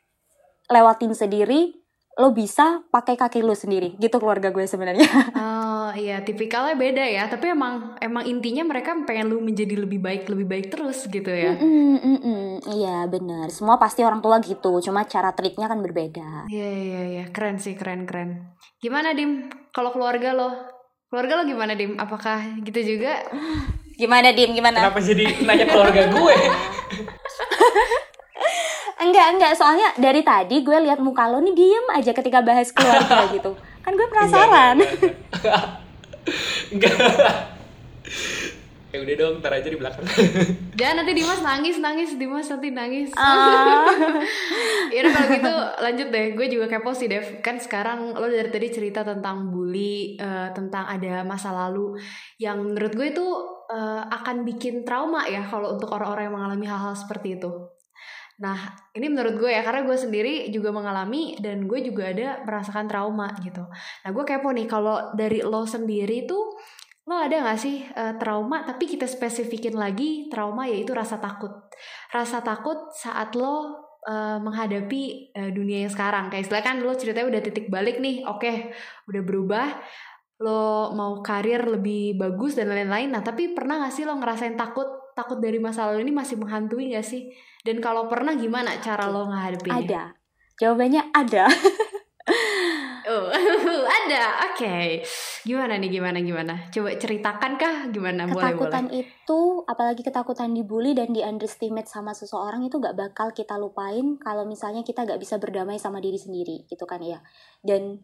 lewatin 0.69 1.13
sendiri 1.13 1.78
lo 2.19 2.35
bisa 2.35 2.83
pakai 2.91 3.15
kaki 3.15 3.39
lo 3.39 3.55
sendiri 3.55 3.95
gitu 3.95 4.19
keluarga 4.19 4.51
gue 4.51 4.67
sebenarnya 4.67 5.07
Oh 5.89 5.97
iya, 5.97 6.21
tipikalnya 6.21 6.77
beda 6.77 7.01
ya. 7.01 7.25
Tapi 7.25 7.49
emang 7.49 7.97
emang 7.97 8.21
intinya 8.29 8.61
mereka 8.61 8.93
pengen 9.09 9.33
lu 9.33 9.41
menjadi 9.41 9.73
lebih 9.73 9.97
baik, 9.97 10.29
lebih 10.29 10.45
baik 10.45 10.65
terus 10.69 11.09
gitu 11.09 11.25
ya. 11.25 11.57
Mm-mm, 11.57 11.97
mm-mm. 11.97 12.43
iya 12.77 13.09
benar 13.09 13.49
semua 13.49 13.81
pasti 13.81 14.05
orang 14.05 14.21
tua 14.21 14.37
gitu 14.37 14.77
cuma 14.85 15.01
cara 15.09 15.33
triknya 15.33 15.65
kan 15.65 15.81
berbeda 15.81 16.45
Iya 16.45 16.69
iya 16.69 17.01
iya, 17.09 17.23
keren 17.33 17.57
sih, 17.57 17.73
keren 17.73 18.05
keren. 18.05 18.53
Gimana 18.77 19.17
Dim? 19.17 19.49
Kalau 19.73 19.89
keluarga 19.89 20.37
lo, 20.37 20.53
keluarga 21.09 21.41
lo 21.41 21.43
gimana 21.49 21.73
Dim? 21.73 21.97
Apakah 21.97 22.61
gitu 22.61 22.85
juga? 22.85 23.25
gimana 23.99 24.31
dim 24.31 24.55
gimana 24.55 24.79
kenapa 24.79 25.03
jadi 25.03 25.43
nanya 25.43 25.67
keluarga 25.67 26.07
gue 26.07 26.35
enggak 28.99 29.27
enggak 29.35 29.51
soalnya 29.55 29.95
dari 29.95 30.21
tadi 30.21 30.59
gue 30.59 30.77
lihat 30.83 30.99
muka 30.99 31.31
lo 31.31 31.39
nih 31.39 31.55
diem 31.55 31.85
aja 31.95 32.11
ketika 32.11 32.43
bahas 32.43 32.69
keluarga 32.75 33.27
gitu 33.35 33.55
kan 33.79 33.95
gue 33.95 34.07
penasaran 34.11 34.77
enggak, 36.75 36.93
ya 38.93 38.97
udah 39.01 39.15
dong 39.17 39.35
ntar 39.41 39.53
aja 39.55 39.65
di 39.65 39.77
belakang 39.79 40.05
Jangan 40.79 41.03
nanti 41.03 41.11
Dimas 41.11 41.43
nangis 41.43 41.75
nangis, 41.83 42.15
Dimas 42.15 42.47
nanti 42.47 42.71
nangis. 42.71 43.11
Ah. 43.19 43.83
ya 44.95 45.03
udah 45.03 45.11
kalau 45.11 45.27
gitu 45.35 45.53
lanjut 45.83 46.07
deh. 46.07 46.25
Gue 46.39 46.47
juga 46.47 46.71
kepo 46.71 46.95
sih 46.95 47.11
Dev. 47.11 47.43
Kan 47.43 47.59
sekarang 47.59 48.15
lo 48.15 48.23
dari 48.31 48.47
tadi 48.47 48.71
cerita 48.71 49.03
tentang 49.03 49.51
bully, 49.51 50.15
eh, 50.15 50.49
tentang 50.55 50.87
ada 50.87 51.27
masa 51.27 51.51
lalu 51.51 51.99
yang 52.39 52.63
menurut 52.63 52.95
gue 52.95 53.11
itu 53.11 53.27
eh, 53.75 54.03
akan 54.07 54.47
bikin 54.47 54.87
trauma 54.87 55.27
ya 55.27 55.43
kalau 55.51 55.75
untuk 55.75 55.91
orang-orang 55.91 56.31
yang 56.31 56.35
mengalami 56.39 56.65
hal-hal 56.71 56.95
seperti 56.95 57.35
itu. 57.35 57.51
Nah, 58.39 58.71
ini 58.95 59.11
menurut 59.11 59.35
gue 59.35 59.51
ya, 59.51 59.59
karena 59.67 59.83
gue 59.83 59.97
sendiri 59.99 60.47
juga 60.47 60.71
mengalami 60.71 61.35
dan 61.43 61.67
gue 61.67 61.79
juga 61.83 62.07
ada 62.07 62.39
merasakan 62.47 62.87
trauma 62.87 63.27
gitu. 63.43 63.67
Nah, 63.67 64.09
gue 64.15 64.23
kepo 64.23 64.55
nih, 64.55 64.63
kalau 64.63 65.11
dari 65.11 65.43
lo 65.43 65.67
sendiri 65.67 66.23
tuh, 66.23 66.55
lo 67.03 67.19
ada 67.19 67.35
gak 67.43 67.59
sih 67.59 67.83
eh, 67.83 68.15
trauma, 68.15 68.63
tapi 68.63 68.87
kita 68.87 69.11
spesifikin 69.11 69.75
lagi, 69.75 70.31
trauma 70.31 70.71
yaitu 70.71 70.95
rasa 70.95 71.19
takut. 71.19 71.51
Rasa 72.15 72.39
takut 72.39 72.95
saat 72.95 73.35
lo 73.35 73.75
eh, 74.07 74.39
menghadapi 74.39 75.35
eh, 75.35 75.51
dunia 75.51 75.83
yang 75.83 75.91
sekarang. 75.91 76.31
Kayak 76.31 76.47
istilah 76.47 76.63
kan 76.63 76.75
lo 76.79 76.95
ceritanya 76.95 77.27
udah 77.27 77.41
titik 77.43 77.67
balik 77.67 77.99
nih, 77.99 78.23
oke, 78.23 78.71
udah 79.11 79.21
berubah, 79.27 79.67
lo 80.39 80.95
mau 80.95 81.19
karir 81.19 81.67
lebih 81.67 82.15
bagus 82.15 82.55
dan 82.55 82.71
lain-lain. 82.71 83.11
Nah, 83.11 83.19
tapi 83.19 83.51
pernah 83.51 83.83
gak 83.83 83.91
sih 83.91 84.07
lo 84.07 84.15
ngerasain 84.15 84.55
takut? 84.55 84.98
Takut 85.19 85.43
dari 85.43 85.59
masa 85.59 85.91
lalu 85.91 86.07
ini 86.07 86.15
masih 86.15 86.39
menghantui 86.39 86.95
gak 86.95 87.03
sih? 87.03 87.27
Dan 87.67 87.83
kalau 87.83 88.07
pernah 88.07 88.39
gimana 88.39 88.79
cara 88.79 89.11
lo 89.11 89.27
menghadapinya? 89.27 89.83
ada 89.83 90.03
jawabannya 90.55 91.11
ada 91.11 91.43
Oh, 93.09 93.25
ada. 94.05 94.23
Oke. 94.53 95.01
Gimana 95.41 95.81
nih 95.81 95.89
gimana 95.89 96.21
gimana? 96.21 96.69
Coba 96.69 96.93
ceritakan 96.93 97.57
kah 97.57 97.89
gimana? 97.89 98.29
Boleh 98.29 98.53
ketakutan 98.53 98.85
boleh. 98.85 99.01
itu 99.01 99.41
apalagi 99.65 100.01
ketakutan 100.05 100.53
dibully 100.53 100.93
dan 100.93 101.09
di 101.09 101.25
underestimate 101.25 101.89
sama 101.89 102.13
seseorang 102.13 102.61
itu 102.61 102.77
gak 102.77 102.93
bakal 102.93 103.33
kita 103.33 103.57
lupain 103.57 104.21
kalau 104.21 104.45
misalnya 104.45 104.85
kita 104.85 105.09
gak 105.09 105.17
bisa 105.17 105.41
berdamai 105.41 105.81
sama 105.81 105.97
diri 105.97 106.21
sendiri 106.21 106.69
gitu 106.69 106.85
kan 106.85 107.01
ya 107.01 107.17
dan 107.65 107.97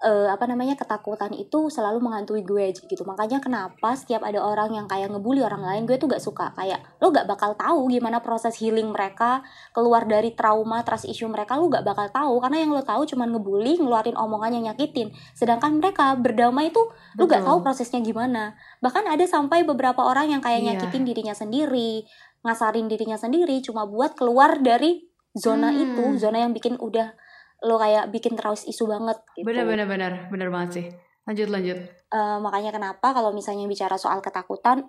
eh, 0.00 0.28
apa 0.32 0.48
namanya 0.48 0.80
ketakutan 0.80 1.28
itu 1.36 1.68
selalu 1.68 2.00
menghantui 2.00 2.40
gue 2.40 2.72
gitu. 2.72 3.04
Makanya 3.04 3.36
kenapa 3.36 3.92
setiap 3.92 4.24
ada 4.24 4.40
orang 4.40 4.72
yang 4.72 4.86
kayak 4.88 5.12
ngebully 5.12 5.44
orang 5.44 5.60
lain 5.60 5.84
gue 5.84 6.00
tuh 6.00 6.08
gak 6.08 6.24
suka. 6.24 6.56
Kayak 6.56 6.80
lo 7.04 7.12
gak 7.12 7.28
bakal 7.28 7.52
tahu 7.52 7.92
gimana 7.92 8.24
proses 8.24 8.56
healing 8.56 8.88
mereka 8.96 9.44
keluar 9.76 10.08
dari 10.08 10.32
trauma 10.32 10.80
trust 10.80 11.04
issue 11.04 11.28
mereka 11.28 11.60
lo 11.60 11.68
gak 11.68 11.84
bakal 11.84 12.08
tahu. 12.08 12.40
Karena 12.40 12.64
yang 12.64 12.72
lo 12.72 12.80
tahu 12.80 13.04
cuma 13.04 13.28
ngebully 13.28 13.76
ngeluarin 13.76 14.16
omongan 14.16 14.56
yang 14.56 14.64
nyakitin. 14.72 15.12
Sedangkan 15.36 15.76
mereka 15.76 16.16
berdamai 16.16 16.72
itu 16.72 16.80
lu 17.20 17.28
gak 17.28 17.44
tahu 17.44 17.60
prosesnya 17.60 18.00
gimana. 18.00 18.56
Bahkan 18.80 19.04
ada 19.04 19.24
sampai 19.28 19.68
beberapa 19.68 20.00
orang 20.00 20.32
yang 20.32 20.40
kayak 20.40 20.64
Iya. 20.64 20.68
nyakitin 20.80 21.04
dirinya 21.04 21.34
sendiri 21.36 22.08
ngasarin 22.40 22.88
dirinya 22.88 23.20
sendiri 23.20 23.60
cuma 23.60 23.84
buat 23.84 24.16
keluar 24.16 24.64
dari 24.64 25.04
zona 25.36 25.68
Hmm. 25.68 25.84
itu 25.84 26.04
zona 26.16 26.40
yang 26.40 26.56
bikin 26.56 26.80
udah 26.80 27.12
lo 27.60 27.76
kayak 27.76 28.08
bikin 28.08 28.36
trust 28.36 28.64
isu 28.64 28.88
banget 28.88 29.20
gitu 29.36 29.44
Bener 29.44 29.68
bener 29.68 29.86
bener 29.86 30.12
bener 30.32 30.48
banget 30.48 30.70
sih. 30.72 30.86
Lanjut 31.28 31.48
lanjut. 31.52 31.78
Eh, 32.10 32.38
makanya 32.40 32.74
kenapa 32.74 33.12
kalau 33.12 33.30
misalnya 33.30 33.68
bicara 33.68 33.94
soal 34.00 34.18
ketakutan, 34.24 34.88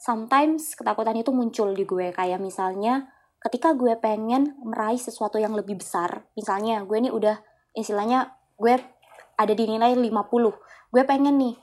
sometimes 0.00 0.74
ketakutan 0.74 1.14
itu 1.20 1.30
muncul 1.30 1.70
di 1.76 1.84
gue. 1.84 2.10
Kayak 2.10 2.40
misalnya 2.40 3.06
ketika 3.38 3.76
gue 3.76 3.94
pengen 4.00 4.58
meraih 4.64 4.98
sesuatu 4.98 5.38
yang 5.38 5.54
lebih 5.54 5.78
besar, 5.78 6.26
misalnya 6.34 6.82
gue 6.82 6.98
nih 6.98 7.12
udah 7.12 7.36
istilahnya 7.76 8.34
gue 8.58 8.74
ada 9.38 9.52
di 9.54 9.64
nilai 9.68 9.94
50. 9.94 10.10
Gue 10.90 11.02
pengen 11.04 11.36
nih 11.38 11.54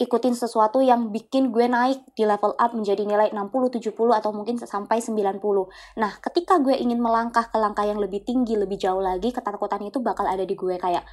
ikutin 0.00 0.32
sesuatu 0.32 0.80
yang 0.80 1.12
bikin 1.12 1.52
gue 1.52 1.68
naik 1.68 2.00
di 2.16 2.24
level 2.24 2.56
up 2.56 2.72
menjadi 2.72 3.04
nilai 3.04 3.28
60, 3.36 3.52
70 3.76 3.92
atau 3.92 4.32
mungkin 4.32 4.56
sampai 4.56 5.04
90. 5.04 5.36
Nah, 6.00 6.12
ketika 6.24 6.56
gue 6.56 6.72
ingin 6.72 6.96
melangkah 6.96 7.44
ke 7.52 7.60
langkah 7.60 7.84
yang 7.84 8.00
lebih 8.00 8.24
tinggi, 8.24 8.56
lebih 8.56 8.80
jauh 8.80 9.04
lagi, 9.04 9.28
ketakutan 9.28 9.84
itu 9.84 10.00
bakal 10.00 10.24
ada 10.24 10.40
di 10.40 10.56
gue 10.56 10.80
kayak 10.80 11.04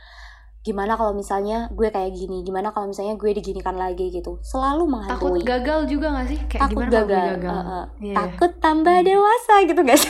gimana 0.63 0.99
kalau 0.99 1.15
misalnya 1.15 1.67
gue 1.71 1.87
kayak 1.87 2.11
gini, 2.11 2.43
gimana 2.43 2.71
kalau 2.75 2.91
misalnya 2.91 3.15
gue 3.19 3.31
diginikan 3.35 3.75
lagi 3.75 4.07
gitu. 4.07 4.39
Selalu 4.39 4.83
Takut 4.87 5.35
menghantui. 5.35 5.43
gagal 5.43 5.79
juga 5.87 6.07
gak 6.15 6.27
sih? 6.31 6.39
Kayak 6.47 6.61
Takut 6.67 6.75
gimana 6.75 6.91
kalau 6.91 7.03
gue 7.03 7.15
gagal. 7.15 7.27
gagal? 7.35 7.55
Uh, 7.59 7.71
uh. 7.71 7.85
Iya. 7.99 8.15
Takut 8.15 8.51
tambah 8.63 8.97
dewasa 9.03 9.53
gitu 9.67 9.81
guys. 9.83 10.03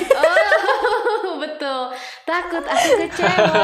Oh, 1.28 1.36
betul. 1.46 1.82
Takut 2.26 2.64
aku 2.66 2.90
kecewa. 3.06 3.58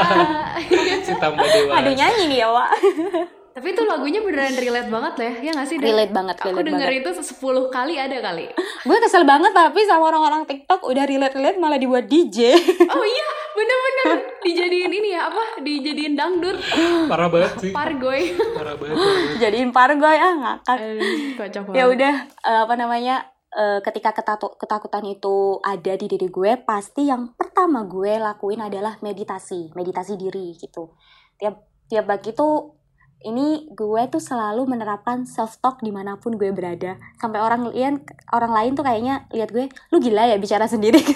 si 1.06 1.12
tambah 1.18 1.46
dewa 1.46 1.72
Aduh 1.82 1.94
nyanyi 1.94 2.24
nih 2.30 2.38
ya, 2.42 2.48
Wak. 2.50 2.70
Tapi 3.54 3.70
itu 3.70 3.82
lagunya 3.86 4.18
beneran 4.18 4.50
relate 4.50 4.90
banget 4.90 5.12
lah 5.14 5.26
ya, 5.30 5.34
ya 5.38 5.50
gak 5.54 5.68
sih? 5.70 5.76
Dan 5.78 5.86
Relate 5.86 6.10
banget, 6.10 6.36
Aku 6.42 6.50
relate 6.50 6.66
denger 6.66 6.90
banget. 6.90 7.06
itu 7.06 7.10
10 7.38 7.70
kali 7.70 7.94
ada 7.94 8.16
kali. 8.18 8.44
Gue 8.88 8.98
kesel 8.98 9.22
banget 9.22 9.54
tapi 9.54 9.80
sama 9.86 10.10
orang-orang 10.10 10.42
TikTok 10.42 10.82
udah 10.82 11.04
relate-relate 11.06 11.58
malah 11.58 11.78
dibuat 11.78 12.10
DJ. 12.10 12.50
Oh 12.94 13.06
iya, 13.06 13.26
bener-bener 13.54 14.10
dijadiin 14.42 14.92
ini 14.92 15.08
ya 15.14 15.30
apa? 15.30 15.62
Dijadiin 15.62 16.14
dangdut, 16.14 16.58
parah 17.06 17.30
banget 17.30 17.52
sih 17.58 17.70
pargoy. 17.70 18.34
parah 18.54 18.74
banget, 18.74 18.94
parah 18.98 19.14
banget. 19.22 19.38
Jadiin 19.38 19.70
pargoy 19.70 20.16
ah 20.16 20.34
ngakak. 20.34 20.78
Kocok 21.34 21.62
banget. 21.70 21.78
ya 21.78 21.84
udah 21.86 22.14
eh, 22.26 22.60
apa 22.66 22.74
namanya 22.74 23.16
eh, 23.50 23.78
ketika 23.80 24.10
ketakutan 24.58 25.04
itu 25.06 25.62
ada 25.62 25.92
di 25.94 26.06
diri 26.06 26.26
gue 26.26 26.58
pasti 26.60 27.06
yang 27.06 27.34
pertama 27.34 27.86
gue 27.86 28.18
lakuin 28.18 28.62
adalah 28.62 28.98
meditasi 28.98 29.70
meditasi 29.74 30.14
diri 30.14 30.54
gitu 30.54 30.94
tiap 31.38 31.62
tiap 31.86 32.04
pagi 32.06 32.34
tuh 32.34 32.83
ini 33.24 33.72
gue 33.72 34.02
tuh 34.12 34.20
selalu 34.20 34.68
menerapkan 34.68 35.24
self 35.24 35.56
talk 35.64 35.80
di 35.80 35.88
mana 35.88 36.20
pun 36.20 36.36
gue 36.36 36.52
berada. 36.52 37.00
Sampai 37.16 37.40
orang 37.40 37.72
lian 37.72 38.04
orang 38.30 38.52
lain 38.52 38.72
tuh 38.76 38.84
kayaknya 38.84 39.24
lihat 39.32 39.48
gue 39.50 39.72
lu 39.90 39.96
gila 39.98 40.28
ya 40.28 40.36
bicara 40.36 40.68
sendiri. 40.68 41.00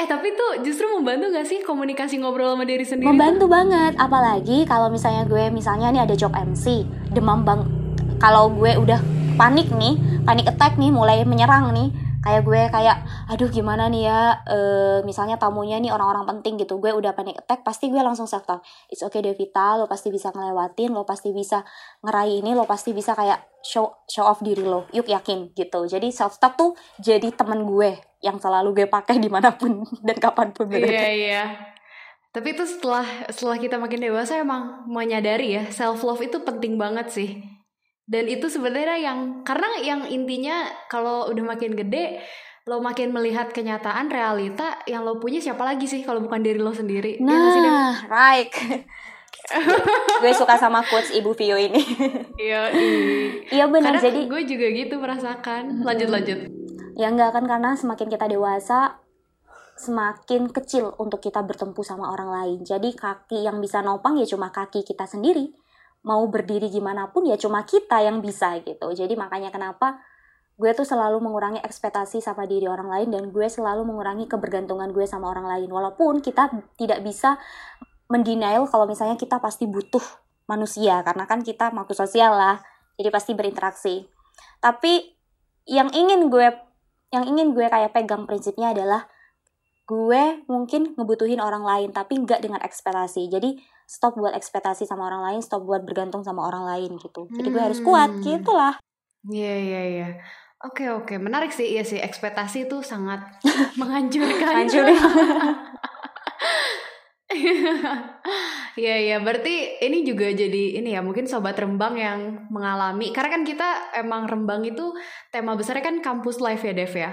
Eh 0.00 0.08
tapi 0.08 0.32
tuh 0.32 0.64
justru 0.64 0.88
membantu 0.88 1.28
gak 1.28 1.44
sih 1.44 1.60
komunikasi 1.60 2.16
ngobrol 2.16 2.56
sama 2.56 2.64
diri 2.64 2.82
sendiri? 2.82 3.12
membantu 3.12 3.46
banget. 3.52 3.92
Apalagi 4.00 4.64
kalau 4.64 4.88
misalnya 4.88 5.28
gue 5.28 5.52
misalnya 5.52 5.92
nih 5.92 6.02
ada 6.08 6.16
job 6.16 6.32
MC 6.32 6.88
demam 7.12 7.44
bang. 7.44 7.68
Kalau 8.16 8.48
gue 8.48 8.80
udah 8.80 8.96
panik 9.36 9.68
nih 9.68 10.00
panik 10.24 10.48
attack 10.48 10.80
nih 10.80 10.88
mulai 10.88 11.22
menyerang 11.28 11.76
nih 11.76 11.92
kayak 12.20 12.42
gue 12.44 12.60
kayak 12.68 12.96
aduh 13.32 13.48
gimana 13.48 13.88
nih 13.88 14.04
ya 14.04 14.20
eh, 14.44 14.98
misalnya 15.08 15.40
tamunya 15.40 15.80
nih 15.80 15.88
orang-orang 15.88 16.28
penting 16.36 16.60
gitu 16.60 16.76
gue 16.76 16.92
udah 16.92 17.16
panic 17.16 17.40
attack 17.40 17.64
pasti 17.64 17.88
gue 17.88 18.00
langsung 18.00 18.28
self 18.28 18.44
talk 18.44 18.60
it's 18.92 19.00
okay 19.00 19.24
Devita 19.24 19.80
lo 19.80 19.88
pasti 19.88 20.12
bisa 20.12 20.28
ngelewatin 20.30 20.92
lo 20.92 21.08
pasti 21.08 21.32
bisa 21.32 21.64
ngeraih 22.04 22.44
ini 22.44 22.52
lo 22.52 22.68
pasti 22.68 22.92
bisa 22.92 23.16
kayak 23.16 23.60
show 23.64 24.04
show 24.04 24.28
off 24.28 24.44
diri 24.44 24.64
lo 24.64 24.84
yuk 24.92 25.08
yakin 25.08 25.56
gitu 25.56 25.88
jadi 25.88 26.12
self 26.12 26.36
talk 26.36 26.60
tuh 26.60 26.76
jadi 27.00 27.32
temen 27.32 27.64
gue 27.64 28.10
yang 28.20 28.36
selalu 28.36 28.76
gue 28.76 28.86
pakai 28.86 29.16
di 29.24 29.28
mana 29.32 29.52
pun 29.56 29.84
dan 30.04 30.16
kapan 30.20 30.52
pun 30.52 30.68
berada. 30.68 30.88
Iya 30.92 31.08
iya. 31.10 31.44
Tapi 32.30 32.54
itu 32.54 32.62
setelah 32.62 33.02
setelah 33.26 33.58
kita 33.58 33.74
makin 33.74 34.06
dewasa 34.06 34.38
emang 34.38 34.86
menyadari 34.86 35.58
ya 35.58 35.64
self 35.74 36.06
love 36.06 36.22
itu 36.22 36.38
penting 36.46 36.78
banget 36.78 37.10
sih. 37.10 37.30
Dan 38.10 38.26
itu 38.26 38.50
sebenarnya 38.50 38.98
yang 38.98 39.46
karena 39.46 39.78
yang 39.78 40.02
intinya 40.10 40.66
kalau 40.90 41.30
udah 41.30 41.44
makin 41.46 41.78
gede 41.78 42.18
lo 42.66 42.82
makin 42.82 43.14
melihat 43.14 43.54
kenyataan 43.54 44.10
realita 44.10 44.82
yang 44.84 45.06
lo 45.06 45.16
punya 45.22 45.38
siapa 45.38 45.62
lagi 45.62 45.86
sih 45.86 46.02
kalau 46.02 46.18
bukan 46.18 46.42
diri 46.42 46.58
lo 46.58 46.74
sendiri. 46.74 47.22
Ya 47.22 47.24
nggak? 47.24 47.62
Nah, 47.62 47.94
right. 48.10 48.50
gue 50.22 50.32
suka 50.34 50.54
sama 50.58 50.82
quotes 50.84 51.14
Ibu 51.14 51.32
Vio 51.38 51.56
ini. 51.56 51.82
Iya. 52.40 52.72
Iya 53.52 53.64
benar. 53.68 54.00
Kadang 54.00 54.04
Jadi 54.10 54.20
gue 54.26 54.42
juga 54.48 54.66
gitu 54.72 54.94
merasakan. 54.98 55.84
Lanjut 55.86 56.08
lanjut. 56.10 56.38
ya 56.98 57.08
enggak 57.08 57.32
kan 57.32 57.44
karena 57.48 57.72
semakin 57.72 58.12
kita 58.12 58.28
dewasa 58.28 59.00
semakin 59.80 60.52
kecil 60.52 60.92
untuk 61.00 61.24
kita 61.24 61.40
bertempur 61.40 61.84
sama 61.86 62.12
orang 62.12 62.28
lain. 62.28 62.58
Jadi 62.64 62.92
kaki 62.92 63.44
yang 63.44 63.56
bisa 63.60 63.80
nopang 63.80 64.20
ya 64.20 64.28
cuma 64.28 64.52
kaki 64.52 64.84
kita 64.84 65.08
sendiri. 65.08 65.52
Mau 66.00 66.24
berdiri 66.32 66.72
gimana 66.72 67.12
pun 67.12 67.28
ya 67.28 67.36
cuma 67.36 67.64
kita 67.68 68.00
yang 68.00 68.24
bisa 68.24 68.56
gitu. 68.64 68.92
Jadi 68.96 69.12
makanya 69.18 69.52
kenapa 69.52 70.00
gue 70.60 70.70
tuh 70.76 70.84
selalu 70.84 71.24
mengurangi 71.24 71.60
ekspektasi 71.64 72.20
sama 72.20 72.44
diri 72.44 72.68
orang 72.68 72.92
lain 72.92 73.08
dan 73.08 73.32
gue 73.32 73.46
selalu 73.48 73.88
mengurangi 73.88 74.28
kebergantungan 74.28 74.92
gue 74.92 75.08
sama 75.08 75.32
orang 75.32 75.48
lain. 75.48 75.68
Walaupun 75.72 76.20
kita 76.20 76.52
tidak 76.76 77.00
bisa 77.00 77.40
mendenial 78.12 78.68
kalau 78.68 78.84
misalnya 78.84 79.16
kita 79.16 79.40
pasti 79.40 79.64
butuh 79.64 80.02
manusia 80.44 81.00
karena 81.06 81.24
kan 81.24 81.40
kita 81.40 81.72
makhluk 81.72 81.96
sosial 81.96 82.36
lah. 82.36 82.60
Jadi 83.00 83.08
pasti 83.08 83.32
berinteraksi. 83.32 84.04
Tapi 84.60 85.16
yang 85.64 85.88
ingin 85.96 86.28
gue 86.28 86.48
yang 87.10 87.24
ingin 87.26 87.56
gue 87.56 87.66
kayak 87.66 87.96
pegang 87.96 88.28
prinsipnya 88.28 88.76
adalah 88.76 89.08
gue 89.88 90.46
mungkin 90.46 90.94
ngebutuhin 90.94 91.42
orang 91.42 91.66
lain 91.66 91.90
tapi 91.90 92.20
nggak 92.20 92.44
dengan 92.44 92.60
ekspektasi. 92.62 93.26
Jadi 93.32 93.58
stop 93.90 94.14
buat 94.14 94.38
ekspektasi 94.38 94.86
sama 94.86 95.10
orang 95.10 95.26
lain, 95.26 95.40
stop 95.42 95.66
buat 95.66 95.82
bergantung 95.82 96.22
sama 96.22 96.46
orang 96.46 96.62
lain 96.62 96.94
gitu. 97.02 97.26
Jadi 97.26 97.48
gue 97.50 97.58
harus 97.58 97.82
kuat 97.82 98.14
Hmm. 98.14 98.22
gitu 98.22 98.54
lah. 98.54 98.78
Iya 99.26 99.54
iya 99.58 99.82
iya. 99.90 100.08
Oke 100.62 100.86
oke 100.86 101.18
menarik 101.18 101.50
sih 101.50 101.66
iya 101.74 101.82
sih 101.82 101.98
ekspektasi 101.98 102.70
itu 102.70 102.86
sangat 102.86 103.18
menghancurkan. 103.80 104.62
Hancurin. 104.62 104.94
Iya 108.74 108.96
iya 109.02 109.16
berarti 109.18 109.82
ini 109.82 110.06
juga 110.06 110.30
jadi 110.30 110.78
ini 110.82 110.94
ya 110.94 111.02
mungkin 111.02 111.26
sobat 111.26 111.58
Rembang 111.58 111.94
yang 111.98 112.46
mengalami 112.50 113.10
karena 113.10 113.30
kan 113.30 113.42
kita 113.42 113.68
emang 113.98 114.26
Rembang 114.26 114.62
itu 114.62 114.94
tema 115.30 115.54
besarnya 115.54 115.84
kan 115.84 115.96
kampus 116.00 116.38
life 116.38 116.62
ya 116.62 116.74
Dev 116.74 116.90
ya. 116.90 117.10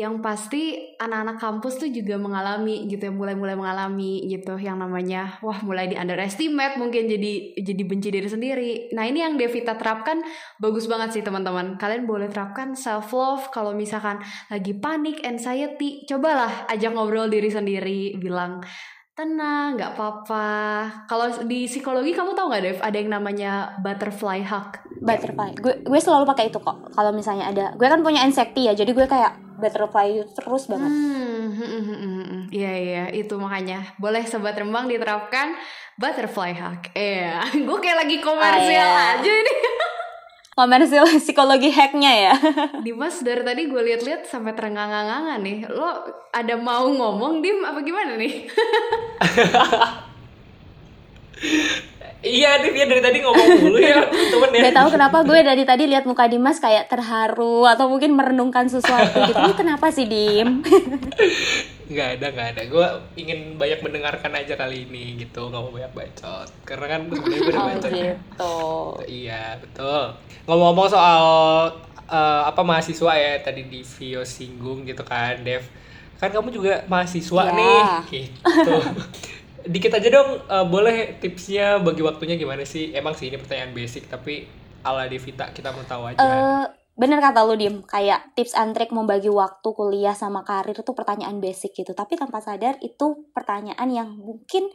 Yang 0.00 0.14
pasti 0.24 0.62
anak-anak 0.96 1.36
kampus 1.36 1.76
tuh 1.76 1.90
juga 1.92 2.16
mengalami 2.16 2.88
gitu 2.88 3.04
ya 3.04 3.12
mulai-mulai 3.12 3.52
mengalami 3.52 4.24
gitu 4.32 4.56
yang 4.56 4.80
namanya 4.80 5.36
wah 5.44 5.60
mulai 5.60 5.92
di 5.92 5.96
underestimate 6.00 6.80
mungkin 6.80 7.04
jadi 7.04 7.60
jadi 7.60 7.82
benci 7.84 8.08
diri 8.08 8.28
sendiri. 8.28 8.72
Nah 8.96 9.04
ini 9.04 9.20
yang 9.20 9.36
Devita 9.36 9.76
terapkan 9.76 10.24
bagus 10.56 10.88
banget 10.88 11.20
sih 11.20 11.22
teman-teman. 11.22 11.76
Kalian 11.76 12.08
boleh 12.08 12.32
terapkan 12.32 12.72
self 12.72 13.12
love 13.12 13.52
kalau 13.52 13.76
misalkan 13.76 14.24
lagi 14.48 14.72
panik, 14.72 15.20
anxiety, 15.20 16.08
cobalah 16.08 16.64
ajak 16.72 16.96
ngobrol 16.96 17.28
diri 17.28 17.52
sendiri, 17.52 18.16
bilang 18.16 18.64
tenang, 19.20 19.76
nggak 19.76 19.92
apa-apa. 20.00 20.48
Kalau 21.04 21.28
di 21.44 21.68
psikologi 21.68 22.16
kamu 22.16 22.32
tahu 22.32 22.48
nggak 22.48 22.62
Dev? 22.64 22.78
Ada 22.80 22.96
yang 22.96 23.10
namanya 23.12 23.76
butterfly 23.84 24.40
hug. 24.40 24.80
Butterfly. 25.04 25.60
Gue 25.60 25.84
gue 25.84 26.00
selalu 26.00 26.24
pakai 26.24 26.48
itu 26.48 26.56
kok. 26.56 26.88
Kalau 26.96 27.12
misalnya 27.12 27.52
ada, 27.52 27.66
gue 27.76 27.84
kan 27.84 28.00
punya 28.00 28.24
anxiety 28.24 28.64
ya. 28.64 28.72
Jadi 28.72 28.96
gue 28.96 29.04
kayak 29.04 29.49
butterfly 29.60 30.08
terus 30.32 30.64
banget. 30.66 30.88
Hmm, 30.88 31.52
hmm, 31.52 31.68
hmm, 31.70 31.82
hmm, 31.84 32.24
hmm. 32.24 32.42
Iya 32.50 32.72
iya 32.74 33.04
itu 33.12 33.36
makanya 33.36 33.84
boleh 33.96 34.24
sobat 34.24 34.56
rembang 34.56 34.88
diterapkan 34.88 35.54
butterfly 35.94 36.50
hug. 36.52 36.80
Iya, 36.92 37.44
gue 37.68 37.78
kayak 37.78 37.98
lagi 38.00 38.16
komersial 38.18 38.88
Ah, 38.88 39.14
iya. 39.14 39.20
aja 39.20 39.32
ini. 39.36 39.54
Komersil 40.50 41.06
psikologi 41.16 41.70
hacknya 41.70 42.12
ya. 42.12 42.34
Dimas 42.84 43.20
dari 43.20 43.40
tadi 43.40 43.64
gue 43.64 43.80
liat-liat 43.80 44.24
sampai 44.24 44.52
terenggang-engangan 44.52 45.40
nih. 45.40 45.64
Lo 45.68 45.88
ada 46.28 46.54
mau 46.56 46.84
ngomong 46.84 47.40
dim 47.40 47.64
apa 47.64 47.80
gimana 47.80 48.20
nih? 48.20 48.44
Iya, 52.20 52.60
Div, 52.60 52.72
ya 52.72 52.84
dari 52.84 53.00
tadi 53.00 53.18
ngomong 53.18 53.48
dulu 53.58 53.78
ya, 53.78 54.04
temen 54.32 54.50
ya. 54.52 54.62
Gak 54.68 54.76
tahu 54.76 54.88
kenapa 54.90 55.18
gue 55.22 55.40
dari 55.40 55.64
tadi 55.64 55.84
lihat 55.84 56.04
muka 56.04 56.24
Dimas 56.24 56.56
kayak 56.56 56.86
terharu 56.86 57.64
atau 57.64 57.88
mungkin 57.88 58.12
merenungkan 58.12 58.68
sesuatu 58.68 59.24
gitu. 59.24 59.40
Ini 59.40 59.54
kenapa 59.54 59.88
sih 59.88 60.04
Dim? 60.04 60.60
Nggak 61.90 62.08
ada, 62.14 62.26
nggak 62.30 62.48
ada. 62.54 62.62
Gue 62.66 62.86
ingin 63.16 63.56
banyak 63.56 63.80
mendengarkan 63.80 64.30
aja 64.32 64.54
kali 64.54 64.84
ini 64.84 65.18
gitu, 65.18 65.50
nggak 65.50 65.58
mau 65.58 65.72
banyak 65.72 65.90
bacot. 65.90 66.46
Karena 66.62 66.86
kan 66.88 67.00
sebenarnya 67.02 67.40
gue 67.40 67.50
udah 67.50 67.58
Oh 67.58 67.66
bacot. 67.66 67.90
gitu. 67.90 68.56
Iya, 69.10 69.42
betul. 69.58 70.02
Ngomong-ngomong 70.44 70.86
soal 70.86 71.24
eh, 72.06 72.42
apa 72.46 72.60
mahasiswa 72.60 73.12
ya 73.12 73.32
tadi 73.40 73.64
di 73.64 73.82
Vio 73.82 74.22
singgung 74.22 74.84
gitu 74.84 75.02
kan, 75.02 75.40
Dev. 75.40 75.66
Kan 76.14 76.30
kamu 76.30 76.52
juga 76.52 76.84
mahasiswa 76.86 77.42
Ya. 77.42 77.56
nih, 77.56 77.80
gitu. 78.06 78.76
Dikit 79.66 79.92
aja 79.92 80.08
dong, 80.08 80.40
eh, 80.40 80.66
boleh 80.68 81.20
tipsnya 81.20 81.80
bagi 81.80 82.00
waktunya 82.00 82.36
gimana 82.40 82.64
sih? 82.64 82.92
Emang 82.96 83.12
sih 83.12 83.28
ini 83.28 83.36
pertanyaan 83.36 83.76
basic, 83.76 84.08
tapi 84.08 84.48
ala 84.80 85.04
Devita 85.06 85.52
kita 85.52 85.74
mau 85.76 85.84
tahu 85.84 86.08
aja. 86.08 86.18
Eh, 86.20 86.64
bener 86.96 87.20
kata 87.20 87.44
lu 87.44 87.56
Dim, 87.56 87.84
kayak 87.84 88.32
tips 88.32 88.56
and 88.56 88.72
trick 88.72 88.88
membagi 88.92 89.28
waktu 89.28 89.68
kuliah 89.76 90.16
sama 90.16 90.40
karir 90.44 90.76
itu 90.76 90.92
pertanyaan 90.96 91.40
basic 91.40 91.76
gitu. 91.76 91.92
Tapi 91.92 92.16
tanpa 92.16 92.40
sadar 92.40 92.80
itu 92.80 93.28
pertanyaan 93.36 93.88
yang 93.92 94.08
mungkin 94.16 94.68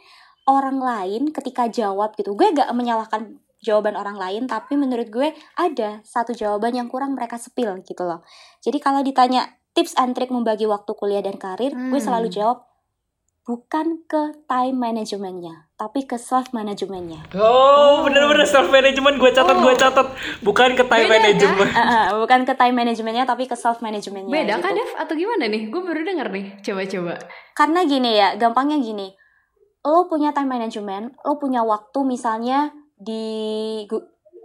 orang 0.46 0.78
lain 0.78 1.34
ketika 1.34 1.66
jawab 1.66 2.14
gitu 2.14 2.38
gue 2.38 2.54
gak 2.54 2.70
menyalahkan 2.72 3.42
jawaban 3.66 3.98
orang 3.98 4.18
lain 4.22 4.46
tapi 4.46 4.78
menurut 4.78 5.10
gue 5.10 5.34
ada 5.58 6.06
satu 6.06 6.38
jawaban 6.38 6.78
yang 6.78 6.86
kurang 6.86 7.18
mereka 7.18 7.42
sepil 7.42 7.82
gitu 7.82 8.06
loh 8.06 8.22
jadi 8.62 8.78
kalau 8.78 9.02
ditanya 9.02 9.58
tips 9.74 9.98
and 9.98 10.14
trick 10.14 10.30
membagi 10.30 10.70
waktu 10.70 10.94
kuliah 10.94 11.26
dan 11.26 11.42
karir 11.42 11.74
gue 11.74 11.98
Hmm. 11.98 11.98
selalu 11.98 12.30
jawab 12.30 12.62
bukan 13.46 14.02
ke 14.04 14.22
time 14.44 14.74
managementnya 14.76 15.70
tapi 15.72 16.04
ke 16.04 16.18
self 16.18 16.50
managementnya 16.50 17.22
Oh, 17.32 18.02
bener-bener 18.02 18.42
self 18.44 18.68
management 18.68 19.16
gue 19.16 19.30
catat, 19.30 19.54
Oh. 19.54 19.62
gue 19.62 19.76
catat. 19.76 20.08
Bukan 20.42 20.74
ke 20.74 20.84
time 20.84 21.06
Beda, 21.06 21.14
management. 21.22 21.72
Ah, 21.72 21.84
ah, 21.94 22.06
bukan 22.16 22.42
ke 22.42 22.54
time 22.54 22.74
managementnya 22.74 23.24
tapi 23.24 23.46
ke 23.46 23.54
self 23.54 23.80
managementnya 23.80 24.34
Beda 24.34 24.56
gitu. 24.56 24.64
kah 24.64 24.72
Dev 24.72 24.92
atau 24.98 25.14
gimana 25.14 25.46
nih? 25.46 25.68
Gue 25.68 25.78
baru 25.80 26.02
denger 26.02 26.28
nih. 26.30 26.46
Coba-coba. 26.60 27.16
karena 27.54 27.80
gini 27.84 28.12
ya 28.14 28.36
gampangnya 28.36 28.78
gini 28.78 29.14
lo 29.82 30.06
punya 30.06 30.32
time 30.32 30.50
management 30.50 31.14
lo 31.22 31.38
punya 31.38 31.62
waktu 31.62 32.00
misalnya 32.02 32.74
di 32.98 33.86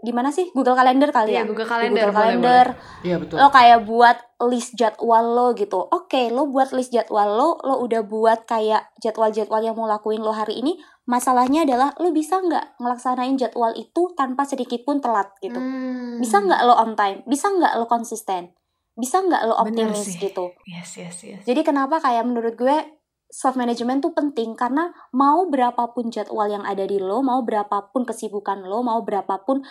di 0.01 0.13
mana 0.17 0.33
sih? 0.33 0.49
Google 0.57 0.73
Calendar 0.73 1.13
kali 1.13 1.37
ya? 1.37 1.45
Iya, 1.45 1.49
Google 1.49 1.69
Di 1.69 1.71
Calendar, 1.71 1.93
Google 1.93 2.13
boleh, 2.13 2.25
Calendar. 2.25 2.67
Iya 3.05 3.17
betul. 3.21 3.37
lo 3.37 3.49
kayak 3.53 3.81
buat 3.85 4.19
list 4.49 4.71
jadwal 4.77 5.25
lo 5.37 5.47
gitu. 5.53 5.81
Oke 5.93 6.33
lo 6.33 6.49
buat 6.49 6.73
list 6.73 6.91
jadwal 6.91 7.29
lo 7.37 7.51
lo 7.61 7.75
udah 7.85 8.03
buat 8.05 8.49
kayak 8.49 8.97
jadwal-jadwal 9.05 9.61
yang 9.61 9.77
mau 9.77 9.85
lakuin 9.85 10.25
lo 10.25 10.33
hari 10.33 10.65
ini 10.65 10.81
masalahnya 11.05 11.69
adalah 11.69 11.93
lo 12.01 12.09
bisa 12.11 12.41
nggak 12.41 12.81
ngelaksanain 12.81 13.37
jadwal 13.37 13.77
itu 13.77 14.03
tanpa 14.17 14.49
sedikit 14.49 14.81
pun 14.89 15.05
telat 15.05 15.29
gitu. 15.45 15.61
Hmm. 15.61 16.17
bisa 16.17 16.41
nggak 16.41 16.61
lo 16.65 16.75
on 16.81 16.97
time? 16.97 17.21
Bisa 17.29 17.53
nggak 17.53 17.77
lo 17.77 17.85
konsisten? 17.85 18.57
Bisa 18.97 19.21
nggak 19.21 19.43
lo 19.49 19.55
optimis 19.61 20.17
gitu? 20.17 20.57
Yes, 20.65 20.97
yes, 20.97 21.17
yes. 21.25 21.43
jadi 21.45 21.61
kenapa 21.61 22.01
kayak 22.01 22.25
menurut 22.25 22.57
gue 22.57 23.00
self 23.31 23.55
management 23.55 24.03
tuh 24.03 24.13
penting 24.13 24.59
karena 24.59 24.91
mau 25.15 25.47
berapapun 25.47 26.11
jadwal 26.11 26.51
yang 26.51 26.67
ada 26.67 26.83
di 26.83 26.99
lo, 26.99 27.23
mau 27.23 27.47
berapapun 27.47 28.03
kesibukan 28.03 28.67
lo, 28.67 28.83
mau 28.83 29.01
berapapun 29.07 29.63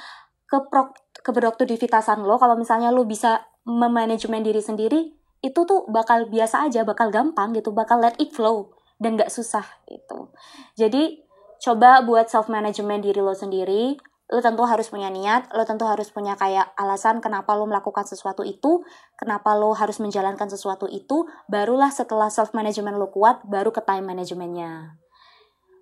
kepro 0.47 0.95
keproduktivitasan 1.19 2.23
lo, 2.23 2.39
kalau 2.39 2.55
misalnya 2.55 2.89
lo 2.89 3.03
bisa 3.03 3.43
memanajemen 3.67 4.41
diri 4.41 4.63
sendiri, 4.63 5.11
itu 5.43 5.59
tuh 5.67 5.85
bakal 5.91 6.31
biasa 6.31 6.71
aja, 6.71 6.87
bakal 6.87 7.11
gampang 7.11 7.51
gitu, 7.51 7.75
bakal 7.75 7.99
let 7.99 8.15
it 8.17 8.31
flow 8.31 8.71
dan 8.99 9.19
gak 9.19 9.31
susah 9.31 9.63
gitu. 9.87 10.31
Jadi 10.79 11.23
coba 11.59 12.03
buat 12.03 12.31
self 12.31 12.47
management 12.47 13.03
diri 13.03 13.19
lo 13.19 13.35
sendiri. 13.35 13.99
Lo 14.29 14.45
tentu 14.45 14.61
harus 14.61 14.93
punya 14.93 15.09
niat, 15.09 15.49
lo 15.57 15.65
tentu 15.65 15.89
harus 15.89 16.13
punya 16.13 16.37
kayak 16.37 16.77
alasan 16.77 17.17
kenapa 17.17 17.57
lo 17.57 17.65
melakukan 17.65 18.05
sesuatu 18.05 18.45
itu, 18.45 18.85
kenapa 19.17 19.57
lo 19.57 19.73
harus 19.73 19.97
menjalankan 19.97 20.45
sesuatu 20.45 20.85
itu, 20.85 21.25
barulah 21.49 21.89
setelah 21.89 22.29
self 22.29 22.53
management 22.53 23.01
lo 23.01 23.09
kuat, 23.09 23.41
baru 23.49 23.73
ke 23.73 23.81
time 23.81 24.05
managementnya. 24.05 25.01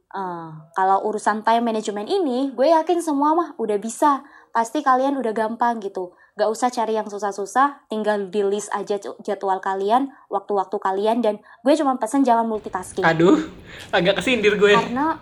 Eh, 0.08 0.50
kalau 0.72 1.04
urusan 1.12 1.44
time 1.44 1.62
management 1.68 2.08
ini, 2.08 2.56
gue 2.56 2.72
yakin 2.72 3.04
semua 3.04 3.36
mah 3.36 3.50
udah 3.60 3.76
bisa. 3.76 4.24
Pasti 4.56 4.80
kalian 4.80 5.20
udah 5.20 5.36
gampang 5.36 5.84
gitu. 5.84 6.16
Gak 6.40 6.48
usah 6.48 6.72
cari 6.72 6.96
yang 6.96 7.06
susah-susah, 7.06 7.86
tinggal 7.92 8.32
di 8.32 8.42
list 8.42 8.72
aja 8.72 8.96
jadwal 9.22 9.60
kalian, 9.60 10.08
waktu-waktu 10.32 10.78
kalian, 10.80 11.20
dan 11.20 11.44
gue 11.62 11.74
cuma 11.76 12.00
pesen 12.00 12.24
jangan 12.24 12.48
multitasking. 12.48 13.04
Aduh, 13.04 13.52
agak 13.92 14.24
kesindir 14.24 14.56
gue. 14.56 14.74
Karena 14.74 15.20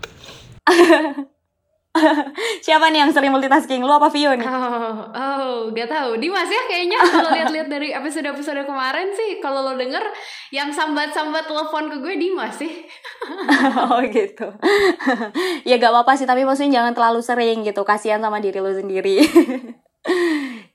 siapa 2.65 2.91
nih 2.91 3.07
yang 3.07 3.11
sering 3.11 3.31
multitasking? 3.31 3.81
Lu 3.83 3.91
apa 3.91 4.11
Vio 4.11 4.35
nih? 4.35 4.47
Oh, 4.47 4.95
oh, 5.11 5.53
gak 5.71 5.87
tahu. 5.87 6.19
Dimas 6.19 6.47
ya 6.47 6.61
kayaknya 6.67 6.99
kalau 6.99 7.29
lihat-lihat 7.31 7.67
dari 7.71 7.89
episode-episode 7.95 8.67
kemarin 8.67 9.11
sih, 9.15 9.39
kalau 9.39 9.63
lo 9.63 9.73
denger 9.79 10.03
yang 10.51 10.69
sambat-sambat 10.71 11.47
telepon 11.47 11.87
ke 11.91 11.97
gue 12.03 12.15
Dimas 12.19 12.55
sih. 12.59 12.71
oh 13.91 13.99
gitu. 14.11 14.47
ya 15.69 15.75
gak 15.79 15.91
apa-apa 15.91 16.19
sih, 16.19 16.27
tapi 16.27 16.43
maksudnya 16.43 16.83
jangan 16.83 16.93
terlalu 16.93 17.21
sering 17.23 17.63
gitu. 17.63 17.81
Kasihan 17.87 18.19
sama 18.19 18.43
diri 18.43 18.59
lu 18.59 18.71
sendiri. 18.71 19.23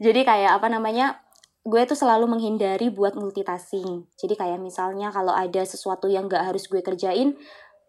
Jadi 0.05 0.21
kayak 0.25 0.61
apa 0.61 0.69
namanya? 0.73 1.21
Gue 1.61 1.85
tuh 1.85 1.93
selalu 1.93 2.25
menghindari 2.25 2.89
buat 2.89 3.13
multitasking. 3.21 4.09
Jadi 4.17 4.33
kayak 4.33 4.65
misalnya 4.65 5.13
kalau 5.13 5.37
ada 5.37 5.61
sesuatu 5.61 6.09
yang 6.09 6.25
gak 6.25 6.49
harus 6.49 6.65
gue 6.65 6.81
kerjain 6.81 7.37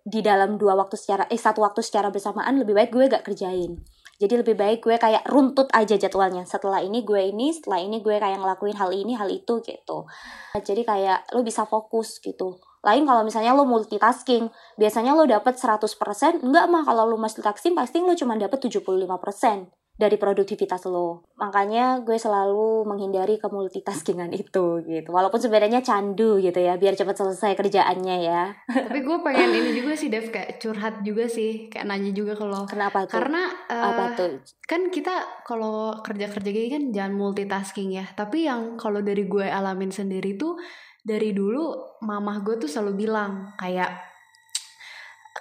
di 0.02 0.20
dalam 0.26 0.58
dua 0.58 0.74
waktu 0.78 0.97
secara 0.97 1.24
eh 1.30 1.38
satu 1.38 1.62
waktu 1.62 1.86
secara 1.86 2.10
bersamaan 2.10 2.58
lebih 2.58 2.74
baik 2.74 2.91
gue 2.93 3.06
gak 3.10 3.26
kerjain. 3.26 3.82
Jadi 4.22 4.34
lebih 4.45 4.54
baik 4.54 4.86
gue 4.86 5.02
kayak 5.02 5.26
runtut 5.26 5.66
aja 5.74 5.97
jadwalnya. 5.97 6.45
Setelah 6.45 6.86
ini 6.86 7.02
gue 7.02 7.34
ini, 7.34 7.49
setelah 7.58 7.82
ini 7.82 8.06
gue 8.06 8.22
kayak 8.22 8.38
ngelakuin 8.38 8.78
hal 8.78 8.93
ini, 8.93 9.18
hal 9.18 9.26
itu 9.34 9.66
gitu. 9.66 10.06
Jadi 10.54 10.86
kayak 10.86 11.34
lo 11.34 11.41
bisa 11.41 11.66
fokus 11.66 12.22
gitu. 12.22 12.62
Lain 12.86 13.02
kalau 13.10 13.26
misalnya 13.26 13.58
lo 13.58 13.66
multitasking, 13.66 14.49
biasanya 14.78 15.18
lo 15.18 15.26
dapet 15.26 15.58
100%, 15.58 16.45
enggak 16.45 16.66
mah 16.70 16.86
kalau 16.86 17.10
lo 17.10 17.18
multitasking 17.18 17.74
pasti 17.74 17.97
lo 18.02 18.14
cuma 18.14 18.38
dapet 18.38 18.62
75% 18.62 19.80
dari 19.96 20.18
produktivitas 20.18 20.88
lo. 20.89 21.30
Makanya 21.38 22.02
gue 22.02 22.18
selalu 22.18 22.89
menghindari 22.89 23.38
ke 23.38 23.48
multitaskingan 23.52 24.34
itu 24.34 24.82
gitu. 24.86 25.10
Walaupun 25.14 25.38
sebenarnya 25.38 25.86
candu 25.86 26.42
gitu 26.42 26.58
ya, 26.58 26.80
biar 26.80 26.98
cepat 26.98 27.22
selesai 27.22 27.54
kerjaannya 27.54 28.18
ya. 28.26 28.44
Tapi 28.66 29.00
gue 29.04 29.18
pengen 29.22 29.52
ini 29.54 29.78
juga 29.78 29.94
sih, 29.94 30.10
Dev, 30.10 30.34
kayak 30.34 30.58
curhat 30.58 31.06
juga 31.06 31.30
sih, 31.30 31.70
kayak 31.70 31.86
nanya 31.86 32.12
juga 32.16 32.34
ke 32.34 32.46
lo. 32.46 32.66
Kenapa 32.66 33.06
tuh? 33.06 33.22
Karena 33.22 33.50
eh, 33.70 33.84
apa 33.84 34.04
tuh? 34.18 34.42
kan 34.72 34.88
kita 34.88 35.44
kalau 35.44 36.00
kerja-kerja 36.00 36.48
gini 36.48 36.68
kan 36.72 36.84
jangan 36.96 37.14
multitasking 37.14 37.92
ya. 37.92 38.08
Tapi 38.16 38.48
yang 38.48 38.80
kalau 38.80 39.04
dari 39.04 39.28
gue 39.28 39.44
alamin 39.44 39.92
sendiri 39.92 40.39
tuh 40.39 40.56
dari 41.02 41.34
dulu 41.34 41.98
mamah 42.06 42.46
gue 42.46 42.62
tuh 42.62 42.70
selalu 42.70 43.06
bilang 43.06 43.52
kayak 43.58 44.11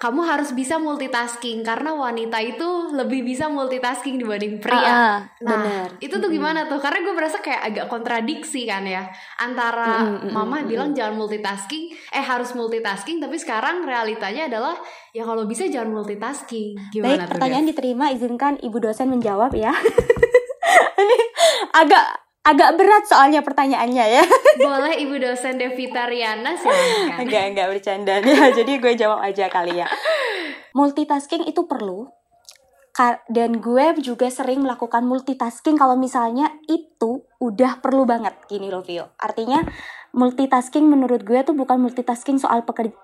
kamu 0.01 0.25
harus 0.25 0.51
bisa 0.51 0.81
multitasking 0.81 1.61
karena 1.61 1.93
wanita 1.93 2.41
itu 2.41 2.65
lebih 2.91 3.21
bisa 3.21 3.53
multitasking 3.53 4.17
dibanding 4.17 4.57
pria. 4.57 4.81
Ah, 4.81 4.89
ah, 4.89 5.17
Nah, 5.45 5.61
bener. 5.61 5.89
itu 6.01 6.17
tuh 6.17 6.33
gimana 6.33 6.65
tuh? 6.65 6.81
Karena 6.81 7.05
gue 7.05 7.13
merasa 7.13 7.39
kayak 7.39 7.63
agak 7.69 7.87
kontradiksi 7.87 8.65
kan 8.65 8.81
ya 8.83 9.05
antara 9.37 10.01
Mm, 10.01 10.09
mm, 10.09 10.21
mm, 10.25 10.33
mama 10.33 10.57
mm, 10.59 10.67
bilang 10.67 10.91
jangan 10.97 11.15
multitasking, 11.15 11.93
eh 12.11 12.25
harus 12.25 12.57
multitasking, 12.57 13.21
tapi 13.21 13.37
sekarang 13.37 13.85
realitanya 13.85 14.49
adalah 14.49 14.73
ya 15.13 15.23
kalau 15.23 15.45
bisa 15.45 15.69
jangan 15.69 15.93
multitasking. 15.93 16.81
Gimana 16.89 17.21
Baik, 17.21 17.21
tuh? 17.21 17.31
pertanyaan 17.37 17.65
Dev? 17.65 17.71
diterima. 17.71 18.05
Izinkan 18.09 18.57
ibu 18.59 18.81
dosen 18.81 19.13
menjawab 19.13 19.53
ya. 19.53 19.77
Ini 20.97 21.19
agak 21.85 22.05
agak 22.41 22.70
berat 22.80 23.05
soalnya 23.05 23.45
pertanyaannya 23.45 24.07
ya. 24.20 24.24
Boleh 24.64 24.97
Ibu 25.01 25.20
dosen 25.20 25.61
Devita 25.61 26.09
Riana 26.09 26.57
silakan. 26.57 27.26
enggak 27.26 27.45
enggak 27.53 27.68
bercanda 27.68 28.14
ya. 28.20 28.49
Jadi 28.59 28.72
gue 28.80 28.93
jawab 28.97 29.20
aja 29.20 29.47
kali 29.53 29.80
ya. 29.80 29.86
Multitasking 30.72 31.47
itu 31.47 31.68
perlu. 31.68 32.09
Dan 33.32 33.64
gue 33.64 33.97
juga 34.05 34.28
sering 34.28 34.61
melakukan 34.61 35.09
multitasking 35.09 35.72
kalau 35.72 35.97
misalnya 35.97 36.53
itu 36.68 37.24
udah 37.41 37.80
perlu 37.80 38.05
banget 38.05 38.36
gini 38.45 38.68
loh 38.68 38.84
Vio. 38.84 39.16
Artinya 39.16 39.64
multitasking 40.12 40.84
menurut 40.84 41.22
gue 41.22 41.41
tuh 41.47 41.55
bukan 41.55 41.78
multitasking 41.78 42.43
soal 42.43 42.66
pekerja 42.66 42.95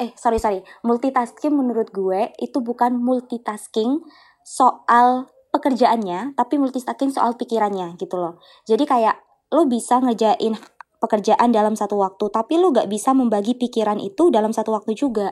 eh 0.00 0.16
sorry 0.16 0.40
sorry 0.40 0.64
multitasking 0.80 1.52
menurut 1.52 1.92
gue 1.92 2.32
itu 2.40 2.56
bukan 2.64 2.96
multitasking 2.96 4.00
soal 4.40 5.28
pekerjaannya 5.54 6.34
tapi 6.34 6.58
multitasking 6.58 7.14
soal 7.14 7.38
pikirannya 7.38 7.94
gitu 7.94 8.18
loh. 8.18 8.42
Jadi 8.66 8.82
kayak 8.82 9.22
lo 9.54 9.70
bisa 9.70 10.02
ngerjain 10.02 10.58
pekerjaan 10.98 11.54
dalam 11.54 11.78
satu 11.78 12.02
waktu 12.02 12.26
tapi 12.34 12.58
lo 12.58 12.74
gak 12.74 12.90
bisa 12.90 13.14
membagi 13.14 13.54
pikiran 13.54 14.02
itu 14.02 14.34
dalam 14.34 14.50
satu 14.50 14.74
waktu 14.74 14.98
juga. 14.98 15.30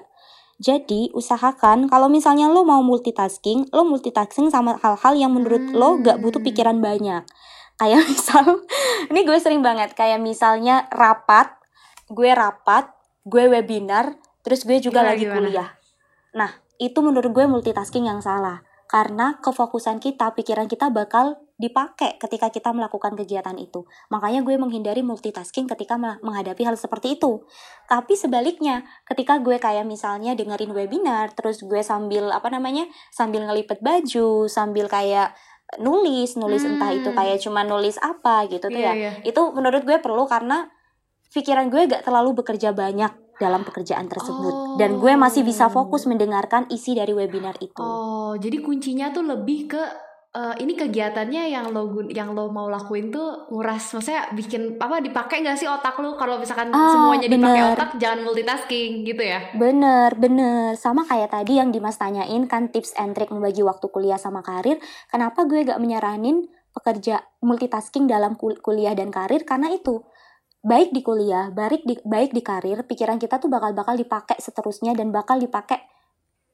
Jadi 0.63 1.11
usahakan 1.11 1.91
kalau 1.91 2.07
misalnya 2.07 2.47
lo 2.47 2.63
mau 2.63 2.79
multitasking 2.87 3.75
lo 3.75 3.83
multitasking 3.83 4.47
sama 4.47 4.79
hal-hal 4.79 5.19
yang 5.19 5.35
menurut 5.35 5.75
lo 5.75 5.99
gak 5.99 6.23
butuh 6.23 6.39
pikiran 6.39 6.79
banyak. 6.79 7.27
Kayak 7.83 8.07
misal 8.15 8.63
ini 9.11 9.27
gue 9.27 9.39
sering 9.43 9.67
banget 9.67 9.99
kayak 9.99 10.23
misalnya 10.23 10.87
rapat 10.95 11.51
gue 12.07 12.31
rapat 12.31 12.95
gue 13.27 13.51
webinar 13.51 14.15
terus 14.47 14.63
gue 14.63 14.79
juga 14.79 15.03
Gimana, 15.03 15.11
lagi 15.11 15.25
gimana? 15.27 15.37
kuliah. 15.43 15.69
Nah 16.39 16.51
itu 16.79 16.99
menurut 17.03 17.31
gue 17.35 17.45
multitasking 17.51 18.07
yang 18.07 18.23
salah 18.23 18.63
karena 18.93 19.41
kefokusan 19.41 20.05
kita 20.05 20.37
pikiran 20.37 20.69
kita 20.69 20.93
bakal 20.93 21.41
dipakai 21.57 22.21
ketika 22.21 22.53
kita 22.53 22.77
melakukan 22.77 23.17
kegiatan 23.17 23.57
itu 23.57 23.89
makanya 24.13 24.45
gue 24.45 24.61
menghindari 24.61 25.01
multitasking 25.01 25.65
ketika 25.65 25.97
menghadapi 25.97 26.61
hal 26.69 26.77
seperti 26.77 27.17
itu 27.17 27.41
tapi 27.89 28.13
sebaliknya 28.21 28.85
ketika 29.09 29.41
gue 29.41 29.57
kayak 29.57 29.89
misalnya 29.89 30.37
dengerin 30.37 30.77
webinar 30.77 31.33
terus 31.33 31.65
gue 31.65 31.81
sambil 31.81 32.29
apa 32.29 32.53
namanya 32.53 32.85
sambil 33.09 33.49
ngelipet 33.49 33.81
baju 33.81 34.45
sambil 34.53 34.93
kayak 34.93 35.33
nulis 35.81 36.37
nulis 36.37 36.61
entah 36.69 36.93
itu 36.93 37.09
Hmm. 37.09 37.17
kayak 37.17 37.41
cuma 37.41 37.65
nulis 37.65 37.97
apa 37.97 38.45
gitu 38.53 38.69
tuh 38.69 38.77
Iya, 38.77 38.93
ya 38.93 38.93
iya. 38.93 39.13
itu 39.25 39.41
menurut 39.57 39.89
gue 39.89 39.97
perlu 40.05 40.29
karena 40.29 40.69
pikiran 41.33 41.73
gue 41.73 41.89
gak 41.89 42.05
terlalu 42.05 42.45
bekerja 42.45 42.77
banyak 42.77 43.22
dalam 43.43 43.61
pekerjaan 43.61 44.07
tersebut 44.07 44.55
dan 44.77 44.97
gue 44.97 45.13
masih 45.17 45.43
bisa 45.43 45.67
fokus 45.69 46.07
mendengarkan 46.07 46.65
isi 46.69 46.95
dari 46.95 47.11
webinar 47.11 47.59
itu 47.59 47.83
Oh, 47.83 48.33
jadi 48.35 48.59
kuncinya 48.59 49.11
tuh 49.11 49.27
lebih 49.27 49.67
ke 49.69 49.83
eh, 50.33 50.55
ini 50.57 50.73
kegiatannya 50.73 51.43
yang 51.47 51.69
lo 51.69 51.83
yang 52.09 52.31
lo 52.31 52.49
mau 52.49 52.65
lakuin 52.67 53.11
tuh 53.11 53.45
nguras 53.49 53.93
maksudnya 53.93 54.31
bikin 54.31 54.79
apa 54.79 54.97
dipakai 54.99 55.43
nggak 55.43 55.55
sih 55.55 55.67
otak 55.67 55.99
lo 55.99 56.15
kalau 56.15 56.39
misalkan 56.39 56.71
Ah, 56.71 56.89
semuanya 56.89 57.27
dipakai 57.27 57.37
bener. 57.61 57.75
otak 57.75 57.91
jangan 57.97 58.21
multitasking 58.23 59.03
gitu 59.03 59.21
ya 59.21 59.53
Bener, 59.53 60.09
bener. 60.15 60.73
Sama 60.75 61.03
kayak 61.03 61.29
tadi 61.31 61.59
yang 61.59 61.69
Dimas 61.69 61.97
tanyain 61.97 62.47
kan 62.47 62.71
tips 62.71 62.97
and 62.97 63.13
trick 63.13 63.29
membagi 63.29 63.61
waktu 63.61 63.85
kuliah 63.87 64.17
sama 64.17 64.41
karir. 64.41 64.81
Kenapa 65.07 65.45
gue 65.45 65.61
gak 65.63 65.77
menyaranin 65.77 66.47
pekerja 66.73 67.21
multitasking 67.43 68.07
dalam 68.07 68.33
kul- 68.33 68.57
kuliah 68.59 68.95
dan 68.95 69.11
karir? 69.11 69.43
Karena 69.43 69.69
itu 69.69 70.01
baik 70.63 70.95
di 70.95 71.03
kuliah, 71.03 71.51
baik 71.51 71.83
di 71.83 71.99
baik 72.07 72.31
di 72.31 72.41
karir, 72.41 72.87
pikiran 72.87 73.19
kita 73.19 73.43
tuh 73.43 73.51
bakal 73.51 73.75
bakal 73.75 73.99
dipakai 73.99 74.39
seterusnya 74.39 74.95
dan 74.95 75.11
bakal 75.11 75.43
dipakai 75.43 75.83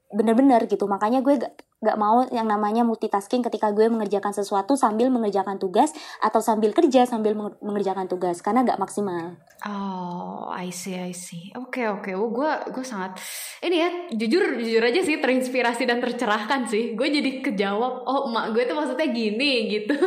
bener-bener 0.09 0.65
gitu. 0.65 0.89
Makanya 0.89 1.21
gue 1.21 1.37
gak, 1.37 1.53
gak 1.85 2.01
mau 2.01 2.25
yang 2.33 2.49
namanya 2.49 2.81
multitasking 2.81 3.45
ketika 3.45 3.69
gue 3.77 3.93
mengerjakan 3.93 4.33
sesuatu 4.33 4.73
sambil 4.73 5.13
mengerjakan 5.13 5.61
tugas 5.61 5.93
atau 6.25 6.41
sambil 6.41 6.73
kerja 6.73 7.05
sambil 7.05 7.37
menge- 7.37 7.61
mengerjakan 7.61 8.09
tugas 8.09 8.41
karena 8.41 8.65
gak 8.65 8.81
maksimal. 8.81 9.37
Oh, 9.69 10.49
I 10.49 10.73
see, 10.73 10.97
I 10.97 11.13
see. 11.13 11.53
Oke, 11.61 11.85
oke. 11.85 12.09
Oh, 12.17 12.33
gue 12.33 12.49
gue 12.73 12.85
sangat 12.85 13.21
ini 13.61 13.85
ya 13.85 13.89
jujur 14.17 14.57
jujur 14.57 14.81
aja 14.81 15.01
sih 15.05 15.21
terinspirasi 15.21 15.85
dan 15.85 16.01
tercerahkan 16.01 16.65
sih. 16.65 16.97
Gue 16.97 17.13
jadi 17.13 17.45
kejawab. 17.45 18.09
Oh, 18.09 18.33
emak 18.33 18.57
gue 18.57 18.65
tuh 18.65 18.81
maksudnya 18.81 19.13
gini 19.13 19.69
gitu. 19.69 19.93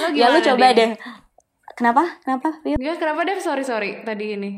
lo 0.00 0.06
ya 0.14 0.30
lu 0.30 0.38
gimana, 0.38 0.46
coba 0.54 0.66
deh. 0.70 0.94
Kenapa? 1.74 2.06
Kenapa? 2.22 2.62
Enggak, 2.62 2.96
kenapa 3.02 3.20
deh? 3.26 3.38
Sorry, 3.42 3.64
sorry. 3.66 3.90
Tadi 4.06 4.38
ini. 4.38 4.50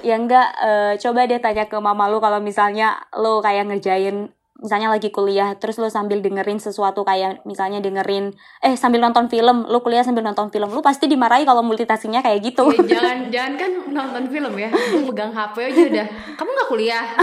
Ya 0.00 0.16
enggak, 0.16 0.48
eh, 0.60 0.92
coba 1.00 1.24
deh 1.24 1.40
tanya 1.40 1.64
ke 1.68 1.76
mama 1.80 2.08
lu 2.08 2.20
kalau 2.20 2.40
misalnya 2.40 3.00
lu 3.16 3.40
kayak 3.40 3.64
ngerjain 3.68 4.28
misalnya 4.56 4.88
lagi 4.88 5.12
kuliah 5.12 5.52
terus 5.60 5.76
lu 5.76 5.88
sambil 5.92 6.24
dengerin 6.24 6.56
sesuatu 6.56 7.04
kayak 7.04 7.44
misalnya 7.44 7.76
dengerin 7.84 8.32
eh 8.64 8.72
sambil 8.72 9.04
nonton 9.04 9.28
film 9.28 9.68
lu 9.68 9.84
kuliah 9.84 10.00
sambil 10.00 10.24
nonton 10.24 10.48
film 10.48 10.72
lu 10.72 10.80
pasti 10.80 11.04
dimarahi 11.04 11.44
kalau 11.44 11.60
multitaskingnya 11.60 12.24
kayak 12.24 12.40
gitu 12.40 12.64
Ya, 12.72 12.80
jangan 12.96 13.18
jangan 13.28 13.52
kan 13.60 13.70
nonton 13.92 14.24
film 14.32 14.54
ya. 14.56 14.72
Pegang 14.72 15.32
HP 15.36 15.56
aja 15.60 15.80
udah. 15.92 16.06
Kamu 16.40 16.50
nggak 16.56 16.68
kuliah? 16.72 17.04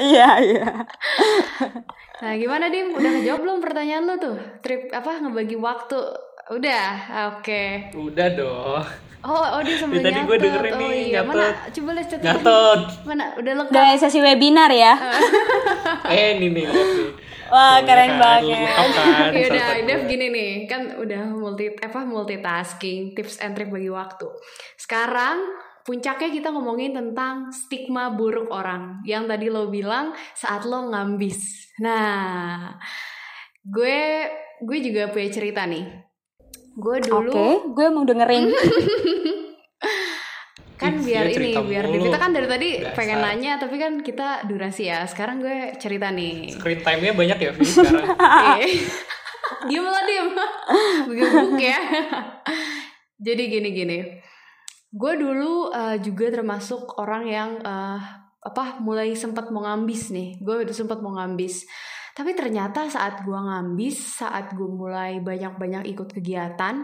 Iya 0.00 0.40
iya 0.40 0.68
Nah, 2.20 2.32
gimana 2.36 2.68
Dim? 2.68 2.92
Udah 2.92 3.12
kejawab 3.16 3.40
belum 3.44 3.58
pertanyaan 3.64 4.04
lu 4.04 4.14
tuh? 4.16 4.36
Trip 4.60 4.92
apa 4.92 5.20
ngebagi 5.20 5.56
waktu? 5.56 6.00
Udah, 6.50 6.86
oke. 7.30 7.94
Udah 7.94 8.28
dong. 8.34 8.82
Oh, 9.22 9.38
oh 9.38 9.60
dia 9.62 9.78
sambil 9.78 10.02
tadi 10.02 10.18
gue 10.18 10.36
dengerin 10.40 10.74
oh, 10.74 10.80
nih, 10.82 10.92
iya. 11.14 11.20
Mana? 11.22 11.54
Coba 11.70 11.90
lihat 11.94 12.08
catat. 12.10 12.24
Gatot. 12.26 12.80
Mana? 13.06 13.36
Udah 13.38 13.52
lengkap. 13.62 13.70
udah 13.70 13.86
sesi 14.00 14.18
webinar 14.18 14.72
ya 14.74 14.96
Eh, 16.10 16.40
ini 16.40 16.50
nih, 16.50 16.64
wah 17.52 17.78
Tuh, 17.78 17.86
keren 17.86 18.16
kan, 18.16 18.18
banget 18.18 18.66
kan, 18.66 19.30
Ya 19.36 19.46
udah, 19.46 19.66
Dev 19.86 20.00
gini 20.10 20.26
nih, 20.32 20.52
kan 20.66 20.82
udah 20.98 21.22
multi 21.36 21.70
apa 21.70 22.02
multitasking, 22.02 23.14
tips 23.14 23.38
and 23.44 23.54
trick 23.54 23.70
bagi 23.70 23.92
waktu. 23.92 24.26
Sekarang 24.74 25.38
puncaknya 25.86 26.34
kita 26.34 26.48
ngomongin 26.50 26.96
tentang 26.96 27.54
stigma 27.54 28.10
buruk 28.10 28.50
orang 28.50 29.06
yang 29.06 29.30
tadi 29.30 29.52
lo 29.52 29.70
bilang 29.70 30.16
saat 30.34 30.66
lo 30.66 30.90
ngambis. 30.90 31.70
Nah, 31.78 32.74
gue 33.62 34.26
gue 34.64 34.78
juga 34.82 35.14
punya 35.14 35.30
cerita 35.30 35.62
nih. 35.68 36.09
Gue 36.80 36.96
oke 36.98 37.06
dulu 37.06 37.76
gue 37.76 37.86
mau 37.92 38.04
dengerin 38.08 38.48
kan 40.80 40.96
Ih, 40.96 41.04
biar 41.04 41.28
ini 41.28 41.52
biar 41.52 41.84
mulu. 41.84 42.08
kita 42.08 42.16
kan 42.16 42.32
dari 42.32 42.48
tadi 42.48 42.80
Dasar. 42.80 42.96
pengen 42.96 43.20
nanya 43.20 43.60
tapi 43.60 43.76
kan 43.76 44.00
kita 44.00 44.48
durasi 44.48 44.88
ya. 44.88 45.04
Sekarang 45.04 45.36
gue 45.38 45.76
cerita 45.76 46.08
nih. 46.08 46.56
Screen 46.56 46.80
time-nya 46.80 47.12
banyak 47.12 47.36
ya, 47.38 47.50
Vi, 47.52 47.64
sekarang. 47.68 48.08
Iya. 48.56 48.66
diem 49.66 49.84
lah 49.84 50.04
diem 50.06 50.28
Gebuk 51.10 51.58
ya 51.58 51.76
jadi 53.26 53.42
gini 53.50 53.68
gini 53.74 53.98
gue 54.88 55.12
dulu 55.18 55.68
eh, 55.68 56.00
juga 56.00 56.32
termasuk 56.32 56.96
orang 56.96 57.28
yang 57.28 57.50
eh, 57.60 58.00
apa 58.40 58.80
mulai 58.80 59.12
sempat 59.12 59.52
mau 59.52 59.60
ngambis 59.60 60.14
nih 60.14 60.40
gue 60.40 60.64
udah 60.64 60.72
sempat 60.72 61.04
mau 61.04 61.12
ngambis 61.12 61.66
tapi 62.16 62.34
ternyata 62.34 62.90
saat 62.90 63.22
gue 63.22 63.36
ngambis 63.36 64.22
saat 64.22 64.52
gue 64.54 64.66
mulai 64.66 65.22
banyak-banyak 65.22 65.90
ikut 65.94 66.10
kegiatan 66.10 66.82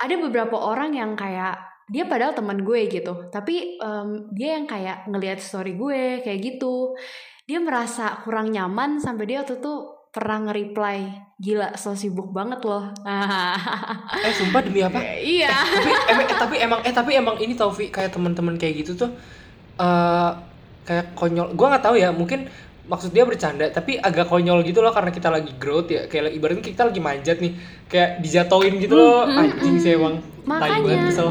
ada 0.00 0.14
beberapa 0.16 0.56
orang 0.56 0.96
yang 0.96 1.12
kayak 1.18 1.70
dia 1.90 2.06
padahal 2.06 2.32
teman 2.32 2.62
gue 2.62 2.86
gitu. 2.86 3.26
Tapi 3.34 3.82
em, 3.82 4.08
dia 4.30 4.54
yang 4.56 4.70
kayak 4.70 5.10
ngelihat 5.10 5.42
story 5.42 5.74
gue 5.74 6.22
kayak 6.22 6.38
gitu. 6.38 6.94
Dia 7.50 7.58
merasa 7.58 8.22
kurang 8.22 8.54
nyaman 8.54 9.02
sampai 9.02 9.26
dia 9.26 9.42
waktu 9.42 9.58
itu 9.58 9.98
pernah 10.10 10.42
nge-reply 10.42 10.98
gila 11.38 11.74
so 11.74 11.98
sibuk 11.98 12.30
banget 12.30 12.62
loh. 12.62 12.94
Eh, 14.22 14.34
sumpah 14.34 14.62
demi 14.62 14.86
apa? 14.86 15.02
iya. 15.18 15.50
Tapi 15.50 15.90
emang 16.14 16.26
eh, 16.30 16.38
tapi 16.38 16.56
emang 16.62 16.80
eh 16.86 16.94
tapi 16.94 17.10
emang 17.18 17.36
ini 17.42 17.54
tau 17.58 17.74
Vi 17.74 17.90
kayak 17.90 18.14
teman-teman 18.14 18.54
kayak 18.54 18.86
gitu 18.86 18.94
tuh 18.94 19.10
eh 19.82 20.30
kayak 20.86 21.18
konyol. 21.18 21.58
Gua 21.58 21.74
nggak 21.74 21.84
tahu 21.90 21.98
ya 21.98 22.14
mungkin 22.14 22.46
maksud 22.90 23.14
dia 23.14 23.22
bercanda 23.22 23.70
tapi 23.70 23.94
agak 23.94 24.26
konyol 24.26 24.66
gitu 24.66 24.82
loh 24.82 24.90
karena 24.90 25.14
kita 25.14 25.30
lagi 25.30 25.54
growth 25.54 25.88
ya. 25.88 26.10
Kayak 26.10 26.34
ibaratnya 26.34 26.64
kita 26.66 26.82
lagi 26.90 27.00
manjat 27.00 27.38
nih. 27.38 27.52
Kayak 27.86 28.10
dijatoin 28.18 28.74
gitu 28.82 28.94
loh. 28.98 29.30
Anjing 29.30 29.78
sih 29.78 29.94
emang. 29.94 30.18
Makanya. 30.42 30.82
banget 30.82 31.02
kesel. 31.14 31.30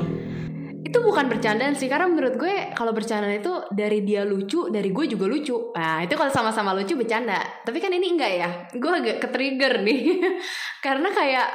Itu 0.80 1.05
bukan 1.05 1.30
bercandaan 1.30 1.76
sih 1.76 1.91
karena 1.91 2.07
menurut 2.10 2.39
gue 2.39 2.74
kalau 2.74 2.95
bercandaan 2.95 3.38
itu 3.38 3.53
dari 3.76 4.01
dia 4.07 4.24
lucu 4.24 4.72
dari 4.72 4.89
gue 4.89 5.05
juga 5.12 5.28
lucu. 5.28 5.76
Nah 5.76 6.01
itu 6.01 6.16
kalau 6.16 6.32
sama-sama 6.32 6.72
lucu 6.72 6.95
bercanda. 6.95 7.43
Tapi 7.68 7.78
kan 7.84 7.91
ini 7.91 8.16
enggak 8.16 8.32
ya? 8.32 8.49
Gue 8.74 8.91
agak 8.95 9.28
ke-trigger 9.28 9.84
nih. 9.84 10.01
Karena 10.86 11.12
kayak 11.12 11.49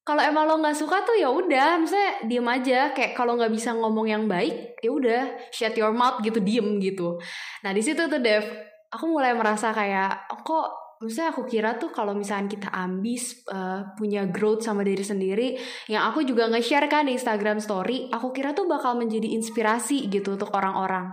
kalau 0.00 0.24
emang 0.24 0.48
lo 0.48 0.58
nggak 0.58 0.74
suka 0.74 1.04
tuh 1.04 1.14
ya 1.18 1.28
udah 1.28 1.82
misalnya 1.82 2.12
diem 2.30 2.46
aja. 2.46 2.80
Kayak 2.94 3.12
kalau 3.18 3.34
nggak 3.34 3.52
bisa 3.52 3.74
ngomong 3.74 4.06
yang 4.06 4.24
baik 4.30 4.78
ya 4.80 4.90
udah 4.94 5.22
shut 5.50 5.74
your 5.74 5.90
mouth 5.90 6.22
gitu 6.22 6.38
diem 6.38 6.78
gitu. 6.78 7.18
Nah 7.66 7.74
di 7.74 7.82
situ 7.82 8.06
tuh 8.06 8.22
Dev 8.22 8.69
aku 8.90 9.04
mulai 9.06 9.32
merasa 9.32 9.70
kayak 9.70 10.30
"Oh, 10.34 10.40
kok 10.42 10.66
misalnya 11.00 11.32
aku 11.32 11.48
kira 11.48 11.80
tuh 11.80 11.88
kalau 11.88 12.12
misalnya 12.12 12.50
kita 12.52 12.68
ambis 12.74 13.40
eh, 13.48 13.80
punya 13.96 14.28
growth 14.28 14.60
sama 14.66 14.84
diri 14.84 15.00
sendiri 15.00 15.48
yang 15.88 16.04
aku 16.12 16.26
juga 16.28 16.44
nge-share 16.52 16.92
kan 16.92 17.08
di 17.08 17.16
Instagram 17.16 17.56
story 17.56 18.12
aku 18.12 18.34
kira 18.36 18.52
tuh 18.52 18.68
bakal 18.68 19.00
menjadi 19.00 19.32
inspirasi 19.32 20.12
gitu 20.12 20.36
untuk 20.36 20.52
orang-orang. 20.52 21.08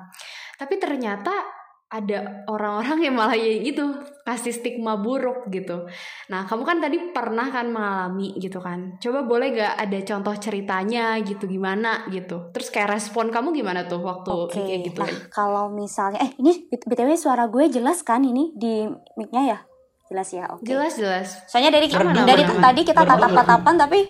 Tapi 0.60 0.76
ternyata 0.82 1.57
ada 1.88 2.44
orang-orang 2.52 3.00
yang 3.08 3.16
malah 3.16 3.40
ya 3.40 3.64
gitu 3.64 3.96
kasih 4.28 4.52
stigma 4.52 5.00
buruk 5.00 5.48
gitu 5.48 5.88
nah 6.28 6.44
kamu 6.44 6.64
kan 6.68 6.78
tadi 6.84 6.98
pernah 7.16 7.48
kan 7.48 7.72
mengalami 7.72 8.36
gitu 8.36 8.60
kan 8.60 9.00
coba 9.00 9.24
boleh 9.24 9.56
gak 9.56 9.74
ada 9.88 10.00
contoh 10.04 10.36
ceritanya 10.36 11.16
gitu 11.24 11.48
gimana 11.48 12.04
gitu 12.12 12.52
terus 12.52 12.68
kayak 12.68 12.92
respon 13.00 13.32
kamu 13.32 13.56
gimana 13.56 13.88
tuh 13.88 14.04
waktu 14.04 14.28
Oke, 14.28 14.60
kayak 14.60 14.92
gitu 14.92 15.00
nah 15.00 15.16
kalau 15.32 15.72
misalnya, 15.72 16.28
eh 16.28 16.32
ini 16.44 16.68
btw 16.68 17.16
suara 17.16 17.48
gue 17.48 17.72
jelas 17.72 18.04
kan 18.04 18.20
ini 18.20 18.52
di 18.52 18.84
mic-nya 19.16 19.44
ya? 19.48 19.60
Jelas 20.08 20.32
ya, 20.32 20.48
oke. 20.48 20.64
jelas 20.64 20.96
jelas 20.96 21.36
Soalnya 21.52 21.68
dari 21.68 21.92
Aman, 21.92 22.24
dari 22.24 22.48
aman, 22.48 22.56
aman. 22.56 22.64
tadi 22.64 22.82
kita 22.88 23.04
tatap-tatapan 23.04 23.76
tapi 23.76 24.08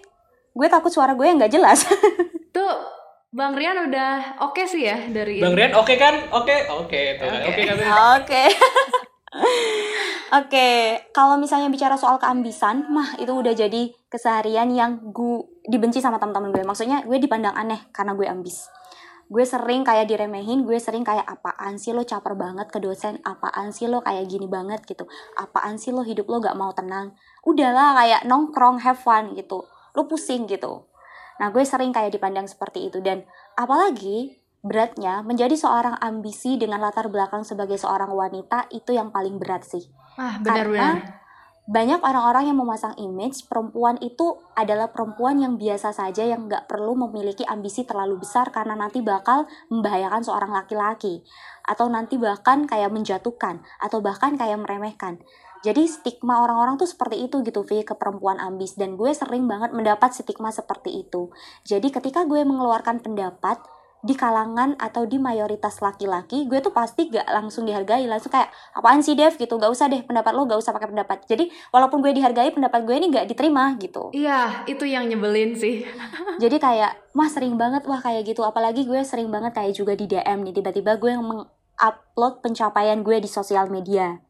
gue 0.57 0.67
takut 0.69 0.93
suara 0.93 1.17
gue 1.17 1.25
yang 1.25 1.41
nggak 1.41 1.53
jelas. 1.53 1.85
tuh 2.55 2.96
Bang 3.27 3.59
Rian 3.59 3.91
udah 3.91 4.39
oke 4.39 4.63
sih 4.63 4.87
ya 4.87 5.11
dari 5.11 5.43
Bang 5.43 5.51
Rian 5.51 5.75
oke 5.75 5.93
kan 5.99 6.15
oke 6.31 6.55
oke 6.71 7.01
Oke. 7.19 7.43
oke 7.51 7.61
kan 7.67 7.75
Oke. 8.23 8.43
Oke, 10.27 10.99
kalau 11.15 11.39
misalnya 11.39 11.71
bicara 11.71 11.95
soal 11.95 12.19
keambisan, 12.19 12.91
mah 12.91 13.15
itu 13.15 13.31
udah 13.31 13.55
jadi 13.55 13.95
keseharian 14.11 14.67
yang 14.75 14.99
gue 15.15 15.47
dibenci 15.63 16.03
sama 16.03 16.19
teman-teman 16.19 16.51
gue. 16.51 16.67
Maksudnya 16.67 17.07
gue 17.07 17.15
dipandang 17.15 17.55
aneh 17.55 17.87
karena 17.95 18.11
gue 18.11 18.27
ambis. 18.27 18.67
Gue 19.31 19.47
sering 19.47 19.87
kayak 19.87 20.07
diremehin, 20.07 20.67
gue 20.67 20.75
sering 20.79 21.07
kayak 21.07 21.23
apaan 21.23 21.79
sih 21.79 21.95
lo 21.95 22.03
caper 22.03 22.35
banget 22.35 22.67
ke 22.71 22.79
dosen, 22.79 23.23
apaan 23.23 23.71
sih 23.71 23.87
lo 23.87 24.03
kayak 24.03 24.27
gini 24.27 24.51
banget 24.51 24.83
gitu, 24.83 25.07
apaan 25.39 25.79
sih 25.79 25.95
lo 25.95 26.03
hidup 26.03 26.27
lo 26.27 26.43
gak 26.43 26.55
mau 26.59 26.75
tenang. 26.75 27.15
Udahlah 27.43 27.95
kayak 27.95 28.21
nongkrong, 28.27 28.83
have 28.83 28.99
fun 28.99 29.31
gitu, 29.35 29.63
lo 29.95 30.07
pusing 30.07 30.43
gitu. 30.47 30.86
Nah 31.37 31.47
gue 31.53 31.63
sering 31.63 31.93
kayak 31.93 32.13
dipandang 32.13 32.49
seperti 32.49 32.89
itu 32.89 33.01
dan 33.01 33.25
apalagi 33.57 34.37
beratnya 34.65 35.21
menjadi 35.21 35.53
seorang 35.53 35.95
ambisi 36.01 36.57
dengan 36.57 36.81
latar 36.81 37.07
belakang 37.07 37.45
sebagai 37.45 37.77
seorang 37.77 38.09
wanita 38.09 38.67
itu 38.73 38.93
yang 38.93 39.13
paling 39.13 39.37
berat 39.37 39.63
sih. 39.63 39.85
ah 40.17 40.41
Karena 40.41 40.97
benar-benar 40.97 41.27
banyak 41.67 41.99
orang-orang 41.99 42.47
yang 42.47 42.63
memasang 42.63 42.95
image 42.95 43.43
perempuan 43.51 43.99
itu 43.99 44.39
adalah 44.55 44.87
perempuan 44.87 45.35
yang 45.43 45.59
biasa 45.59 45.91
saja 45.91 46.23
yang 46.23 46.47
nggak 46.47 46.63
perlu 46.63 46.95
memiliki 46.95 47.43
ambisi 47.43 47.83
terlalu 47.83 48.23
besar 48.23 48.55
karena 48.55 48.79
nanti 48.79 49.03
bakal 49.03 49.51
membahayakan 49.67 50.23
seorang 50.23 50.55
laki-laki 50.55 51.27
atau 51.67 51.91
nanti 51.91 52.15
bahkan 52.15 52.63
kayak 52.63 52.87
menjatuhkan 52.87 53.67
atau 53.83 53.99
bahkan 53.99 54.39
kayak 54.39 54.63
meremehkan. 54.63 55.19
Jadi 55.67 55.83
stigma 55.83 56.39
orang-orang 56.47 56.79
tuh 56.79 56.87
seperti 56.87 57.27
itu 57.27 57.43
gitu 57.43 57.67
Vi 57.67 57.83
ke 57.83 57.91
perempuan 57.99 58.39
ambis. 58.39 58.79
Dan 58.79 58.95
gue 58.95 59.11
sering 59.11 59.51
banget 59.51 59.75
mendapat 59.75 60.15
stigma 60.15 60.47
seperti 60.47 61.03
itu. 61.03 61.27
Jadi 61.67 61.91
ketika 61.91 62.23
gue 62.23 62.39
mengeluarkan 62.47 63.03
pendapat 63.03 63.59
di 63.99 64.15
kalangan 64.15 64.79
atau 64.79 65.03
di 65.09 65.19
mayoritas 65.19 65.81
laki-laki 65.83 66.45
gue 66.47 66.63
tuh 66.63 66.71
pasti 66.71 67.11
gak 67.11 67.27
langsung 67.27 67.67
dihargai. 67.67 68.07
Langsung 68.07 68.31
kayak 68.31 68.47
apaan 68.79 69.03
sih 69.03 69.19
Dev? 69.19 69.35
gitu. 69.35 69.59
Gak 69.59 69.67
usah 69.67 69.91
deh 69.91 69.99
pendapat 70.07 70.31
lo 70.31 70.47
gak 70.47 70.55
usah 70.55 70.71
pakai 70.71 70.87
pendapat. 70.87 71.27
Jadi 71.27 71.51
walaupun 71.75 71.99
gue 71.99 72.15
dihargai 72.15 72.55
pendapat 72.55 72.87
gue 72.87 72.95
ini 73.03 73.11
gak 73.11 73.27
diterima 73.27 73.75
gitu. 73.75 74.15
Iya, 74.15 74.63
itu 74.71 74.87
yang 74.87 75.03
nyebelin 75.11 75.51
sih. 75.51 75.83
jadi 76.43 76.55
kayak 76.63 77.11
wah 77.11 77.27
sering 77.27 77.59
banget 77.59 77.83
wah 77.91 77.99
kayak 77.99 78.23
gitu. 78.23 78.39
Apalagi 78.47 78.87
gue 78.87 79.03
sering 79.03 79.27
banget 79.27 79.51
kayak 79.51 79.75
juga 79.75 79.99
di 79.99 80.07
DM 80.07 80.47
nih. 80.47 80.63
Tiba-tiba 80.63 80.95
gue 80.95 81.11
yang 81.11 81.27
mengupload 81.27 82.39
pencapaian 82.39 83.03
gue 83.03 83.19
di 83.19 83.27
sosial 83.27 83.67
media 83.67 84.23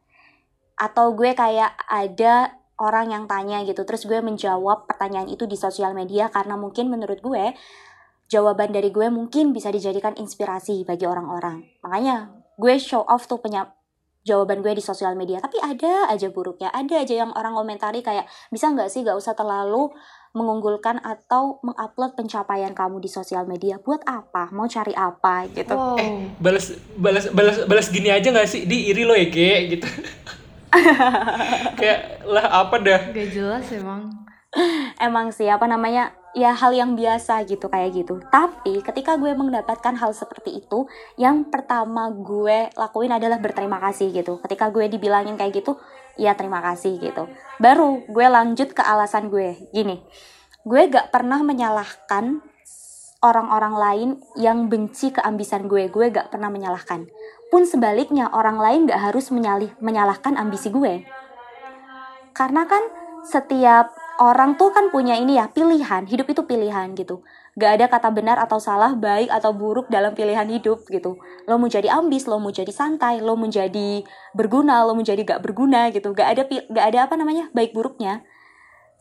atau 0.78 1.12
gue 1.12 1.34
kayak 1.34 1.74
ada 1.90 2.54
orang 2.78 3.10
yang 3.10 3.24
tanya 3.26 3.66
gitu 3.66 3.82
terus 3.82 4.06
gue 4.06 4.22
menjawab 4.22 4.86
pertanyaan 4.86 5.26
itu 5.26 5.44
di 5.50 5.58
sosial 5.58 5.92
media 5.92 6.30
karena 6.30 6.54
mungkin 6.54 6.86
menurut 6.86 7.18
gue 7.18 7.52
jawaban 8.30 8.70
dari 8.70 8.94
gue 8.94 9.10
mungkin 9.10 9.50
bisa 9.50 9.74
dijadikan 9.74 10.14
inspirasi 10.14 10.86
bagi 10.86 11.04
orang-orang 11.04 11.66
makanya 11.82 12.30
gue 12.54 12.78
show 12.78 13.02
off 13.02 13.26
tuh 13.26 13.42
penya 13.42 13.74
jawaban 14.22 14.62
gue 14.62 14.78
di 14.78 14.84
sosial 14.84 15.18
media 15.18 15.42
tapi 15.42 15.58
ada 15.58 16.06
aja 16.12 16.30
buruknya 16.30 16.70
ada 16.70 17.02
aja 17.02 17.14
yang 17.26 17.34
orang 17.34 17.58
komentari 17.58 18.04
kayak 18.04 18.30
bisa 18.54 18.70
nggak 18.70 18.92
sih 18.92 19.02
gak 19.02 19.18
usah 19.18 19.34
terlalu 19.34 19.90
mengunggulkan 20.36 21.00
atau 21.00 21.56
mengupload 21.64 22.12
pencapaian 22.12 22.76
kamu 22.76 23.00
di 23.00 23.08
sosial 23.08 23.48
media 23.48 23.80
buat 23.80 24.04
apa 24.04 24.52
mau 24.52 24.68
cari 24.68 24.92
apa 24.92 25.48
gitu 25.50 25.72
Wow. 25.72 25.96
Eh, 25.96 26.28
balas 26.38 26.76
balas 26.94 27.24
balas 27.32 27.56
balas 27.64 27.88
gini 27.88 28.12
aja 28.12 28.28
nggak 28.28 28.46
sih? 28.46 28.68
Di 28.68 28.92
iri 28.92 29.08
lo 29.08 29.16
ya, 29.16 29.26
Ge, 29.32 29.72
gitu. 29.72 29.88
Kayak 31.78 32.00
lah 32.28 32.46
apa 32.64 32.76
dah? 32.82 33.00
Gak 33.12 33.28
jelas 33.32 33.64
emang. 33.72 34.28
emang 35.06 35.28
sih 35.30 35.48
apa 35.48 35.68
namanya 35.68 36.16
ya 36.32 36.56
hal 36.56 36.72
yang 36.72 36.96
biasa 36.96 37.44
gitu 37.44 37.68
kayak 37.68 37.92
gitu 38.04 38.20
tapi 38.32 38.80
ketika 38.80 39.16
gue 39.20 39.32
mendapatkan 39.36 39.94
hal 39.96 40.12
seperti 40.16 40.64
itu 40.64 40.88
yang 41.20 41.48
pertama 41.48 42.08
gue 42.12 42.72
lakuin 42.76 43.12
adalah 43.12 43.40
berterima 43.40 43.80
kasih 43.80 44.12
gitu 44.12 44.40
ketika 44.44 44.72
gue 44.72 44.88
dibilangin 44.88 45.36
kayak 45.36 45.60
gitu 45.64 45.76
ya 46.16 46.32
terima 46.32 46.64
kasih 46.64 46.96
gitu 47.00 47.28
baru 47.60 48.04
gue 48.08 48.26
lanjut 48.28 48.72
ke 48.72 48.82
alasan 48.82 49.28
gue 49.28 49.68
gini 49.72 50.00
gue 50.64 50.80
gak 50.90 51.12
pernah 51.12 51.40
menyalahkan 51.40 52.44
orang-orang 53.18 53.74
lain 53.74 54.10
yang 54.38 54.70
benci 54.70 55.10
keambisan 55.10 55.66
gue 55.66 55.90
gue 55.90 56.06
gak 56.10 56.30
pernah 56.30 56.50
menyalahkan. 56.50 57.10
Pun 57.50 57.66
sebaliknya 57.66 58.30
orang 58.30 58.60
lain 58.60 58.86
gak 58.86 59.10
harus 59.10 59.34
menyalih 59.34 59.74
menyalahkan 59.82 60.38
ambisi 60.38 60.70
gue. 60.70 61.02
Karena 62.30 62.62
kan 62.70 62.82
setiap 63.26 63.90
orang 64.22 64.54
tuh 64.54 64.70
kan 64.70 64.94
punya 64.94 65.18
ini 65.18 65.34
ya 65.34 65.50
pilihan. 65.50 66.06
Hidup 66.06 66.30
itu 66.30 66.46
pilihan 66.46 66.94
gitu. 66.94 67.26
Gak 67.58 67.82
ada 67.82 67.86
kata 67.90 68.14
benar 68.14 68.38
atau 68.38 68.62
salah 68.62 68.94
baik 68.94 69.34
atau 69.34 69.50
buruk 69.50 69.90
dalam 69.90 70.14
pilihan 70.14 70.46
hidup 70.46 70.86
gitu. 70.86 71.18
Lo 71.50 71.58
mau 71.58 71.66
jadi 71.66 71.90
ambis 71.90 72.30
lo 72.30 72.38
mau 72.38 72.54
jadi 72.54 72.70
santai 72.70 73.18
lo 73.18 73.34
mau 73.34 73.50
jadi 73.50 74.06
berguna 74.30 74.86
lo 74.86 74.94
mau 74.94 75.02
jadi 75.02 75.26
gak 75.26 75.42
berguna 75.42 75.90
gitu. 75.90 76.14
Gak 76.14 76.38
ada 76.38 76.42
gak 76.46 76.86
ada 76.94 76.98
apa 77.10 77.18
namanya 77.18 77.50
baik 77.50 77.74
buruknya. 77.74 78.22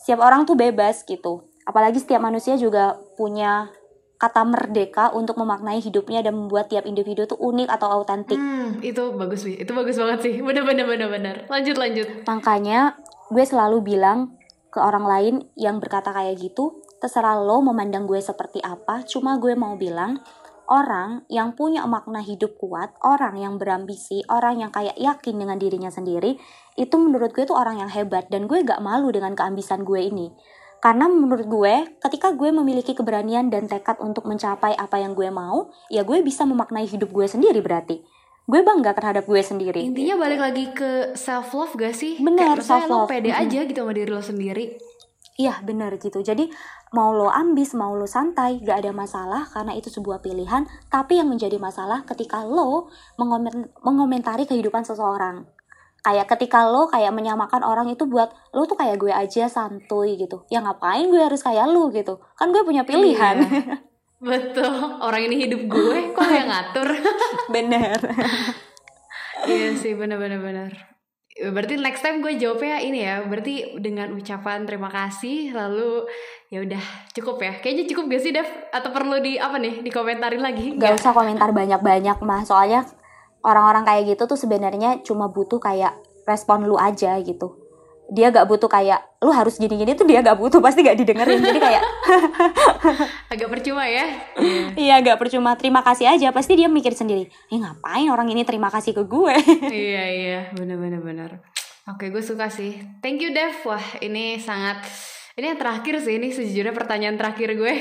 Setiap 0.02 0.26
orang 0.26 0.50
tuh 0.50 0.58
bebas 0.58 1.06
gitu. 1.06 1.46
Apalagi 1.70 2.02
setiap 2.02 2.24
manusia 2.24 2.58
juga 2.58 2.98
punya 3.20 3.70
kata 4.18 4.42
merdeka 4.46 5.14
untuk 5.14 5.38
memaknai 5.38 5.78
hidupnya 5.78 6.26
dan 6.26 6.34
membuat 6.34 6.74
tiap 6.74 6.90
individu 6.90 7.30
tuh 7.30 7.38
unik 7.38 7.70
atau 7.70 7.88
autentik 8.02 8.38
Hmm, 8.38 8.82
itu 8.82 9.14
bagus 9.14 9.46
sih. 9.46 9.56
Itu 9.56 9.72
bagus 9.78 9.98
banget 9.98 10.20
sih. 10.26 10.34
Bener 10.42 10.66
bener 10.66 10.86
bener 10.90 11.08
bener. 11.08 11.36
Lanjut 11.48 11.78
lanjut. 11.78 12.08
Makanya 12.26 12.98
gue 13.30 13.44
selalu 13.46 13.86
bilang 13.86 14.38
ke 14.68 14.80
orang 14.82 15.06
lain 15.08 15.36
yang 15.56 15.80
berkata 15.80 16.12
kayak 16.12 16.38
gitu, 16.38 16.84
terserah 17.00 17.40
lo 17.40 17.64
memandang 17.64 18.06
gue 18.06 18.20
seperti 18.20 18.60
apa, 18.62 19.06
cuma 19.08 19.40
gue 19.40 19.56
mau 19.56 19.74
bilang 19.80 20.22
orang 20.68 21.24
yang 21.32 21.56
punya 21.56 21.88
makna 21.88 22.20
hidup 22.20 22.60
kuat, 22.60 22.92
orang 23.02 23.40
yang 23.40 23.56
berambisi, 23.56 24.22
orang 24.28 24.60
yang 24.60 24.72
kayak 24.72 25.00
yakin 25.00 25.40
dengan 25.40 25.56
dirinya 25.56 25.88
sendiri, 25.88 26.36
itu 26.76 26.96
menurut 27.00 27.32
gue 27.32 27.48
tuh 27.48 27.56
orang 27.56 27.80
yang 27.80 27.92
hebat 27.92 28.28
dan 28.28 28.46
gue 28.46 28.62
gak 28.62 28.84
malu 28.84 29.10
dengan 29.10 29.34
keambisan 29.34 29.88
gue 29.88 30.04
ini. 30.04 30.28
Karena 30.78 31.10
menurut 31.10 31.50
gue, 31.50 31.98
ketika 32.00 32.32
gue 32.38 32.54
memiliki 32.54 32.94
keberanian 32.94 33.50
dan 33.50 33.66
tekad 33.66 33.98
untuk 33.98 34.30
mencapai 34.30 34.78
apa 34.78 35.02
yang 35.02 35.18
gue 35.18 35.28
mau, 35.34 35.74
ya 35.90 36.06
gue 36.06 36.22
bisa 36.22 36.46
memaknai 36.46 36.86
hidup 36.86 37.10
gue 37.10 37.26
sendiri 37.26 37.60
berarti. 37.66 38.06
Gue 38.48 38.64
bangga 38.64 38.96
terhadap 38.96 39.28
gue 39.28 39.42
sendiri. 39.44 39.84
Intinya 39.84 40.16
balik 40.16 40.40
lagi 40.40 40.72
ke 40.72 41.18
self 41.18 41.52
love 41.52 41.76
gak 41.76 41.92
sih? 41.92 42.16
Bener, 42.22 42.56
Kayak 42.56 42.64
maksudnya 42.64 42.88
lo 42.88 43.10
pede 43.10 43.32
Mhm. 43.34 43.42
aja 43.44 43.60
gitu 43.66 43.80
sama 43.84 43.92
diri 43.92 44.10
lo 44.10 44.24
sendiri. 44.24 44.66
Iya 45.38 45.62
bener 45.62 46.02
gitu 46.02 46.18
Jadi 46.26 46.50
mau 46.98 47.14
lo 47.14 47.30
ambis, 47.30 47.78
mau 47.78 47.94
lo 47.94 48.10
santai 48.10 48.58
Gak 48.58 48.82
ada 48.82 48.90
masalah 48.90 49.46
karena 49.46 49.78
itu 49.78 49.94
sebuah 49.94 50.18
pilihan 50.18 50.66
Tapi 50.90 51.22
yang 51.22 51.30
menjadi 51.30 51.62
masalah 51.62 52.02
ketika 52.10 52.42
lo 52.42 52.90
mengomen- 53.22 53.70
mengomentari 53.86 54.50
kehidupan 54.50 54.82
seseorang 54.82 55.46
Kayak 56.06 56.30
ketika 56.36 56.70
lo 56.70 56.88
kayak 56.88 57.12
menyamakan 57.12 57.66
orang 57.66 57.92
itu 57.92 58.08
buat 58.08 58.32
Lo 58.56 58.64
tuh 58.64 58.80
kayak 58.80 59.02
gue 59.02 59.12
aja 59.12 59.50
santuy 59.52 60.16
gitu 60.16 60.46
Ya 60.48 60.64
ngapain 60.64 61.10
gue 61.10 61.20
harus 61.20 61.44
kayak 61.44 61.68
lo 61.68 61.92
gitu 61.92 62.22
Kan 62.38 62.54
gue 62.56 62.64
punya 62.64 62.88
pilihan 62.88 63.44
Iya. 63.44 63.84
Betul. 64.18 64.98
Orang 64.98 65.30
ini 65.30 65.46
hidup 65.46 65.70
gue, 65.70 66.10
kok 66.10 66.26
yang 66.26 66.50
ngatur? 66.50 66.90
Bener 67.54 68.02
iya 69.46 69.70
sih, 69.78 69.94
bener 69.94 70.18
bener 70.18 70.42
bener. 70.42 70.72
Berarti 71.38 71.78
next 71.78 72.02
time 72.02 72.18
gue 72.26 72.34
jawabnya 72.34 72.82
ini 72.82 73.06
ya. 73.06 73.22
Berarti 73.22 73.78
dengan 73.78 74.10
ucapan 74.18 74.66
terima 74.66 74.90
kasih 74.90 75.54
lalu 75.54 76.10
ya 76.50 76.66
udah 76.66 76.82
cukup 77.14 77.38
ya. 77.46 77.54
Kayaknya 77.62 77.86
cukup 77.94 78.04
gak 78.10 78.22
sih 78.26 78.34
Dev? 78.34 78.50
Atau 78.74 78.90
perlu 78.90 79.22
di 79.22 79.38
apa 79.38 79.62
nih? 79.62 79.86
Dikomentarin 79.86 80.42
lagi? 80.42 80.74
Gak 80.82 80.98
usah 80.98 81.14
komentar 81.14 81.54
banyak-banyak 81.54 82.18
mah 82.26 82.42
Soalnya 82.42 82.90
orang-orang 83.48 83.88
kayak 83.88 84.04
gitu 84.12 84.28
tuh 84.28 84.36
sebenarnya 84.36 85.00
cuma 85.08 85.32
butuh 85.32 85.64
kayak 85.64 85.96
respon 86.28 86.68
lu 86.68 86.76
aja 86.76 87.16
gitu. 87.24 87.56
Dia 88.08 88.32
gak 88.32 88.48
butuh 88.48 88.72
kayak 88.72 89.20
lu 89.20 89.36
harus 89.36 89.60
gini-gini 89.60 89.92
tuh 89.92 90.08
dia 90.08 90.24
gak 90.24 90.40
butuh 90.40 90.60
pasti 90.64 90.84
gak 90.84 90.96
didengerin. 91.00 91.44
Jadi 91.44 91.60
kayak 91.60 91.84
Agak 93.32 93.48
percuma 93.52 93.84
ya. 93.88 94.08
Iya 94.88 95.00
gak 95.04 95.20
percuma 95.20 95.56
terima 95.56 95.84
kasih 95.84 96.12
aja. 96.12 96.32
Pasti 96.32 96.56
dia 96.56 96.72
mikir 96.72 96.96
sendiri 96.96 97.28
Eh 97.52 97.60
ngapain 97.60 98.08
orang 98.12 98.28
ini 98.32 98.44
terima 98.44 98.68
kasih 98.72 98.96
ke 98.96 99.04
gue? 99.08 99.36
Iya 99.88 100.04
iya. 100.12 100.40
Bener 100.56 100.76
bener 100.80 101.00
bener 101.04 101.32
oke 101.88 102.12
gue 102.12 102.24
suka 102.24 102.52
sih. 102.52 102.80
Thank 103.00 103.24
you 103.24 103.32
Dev. 103.32 103.56
Wah 103.64 103.84
ini 104.04 104.40
sangat 104.40 104.84
ini 105.40 105.56
yang 105.56 105.60
terakhir 105.60 106.00
sih. 106.04 106.20
Ini 106.20 106.32
sejujurnya 106.36 106.76
pertanyaan 106.76 107.16
terakhir 107.16 107.56
gue. 107.56 107.74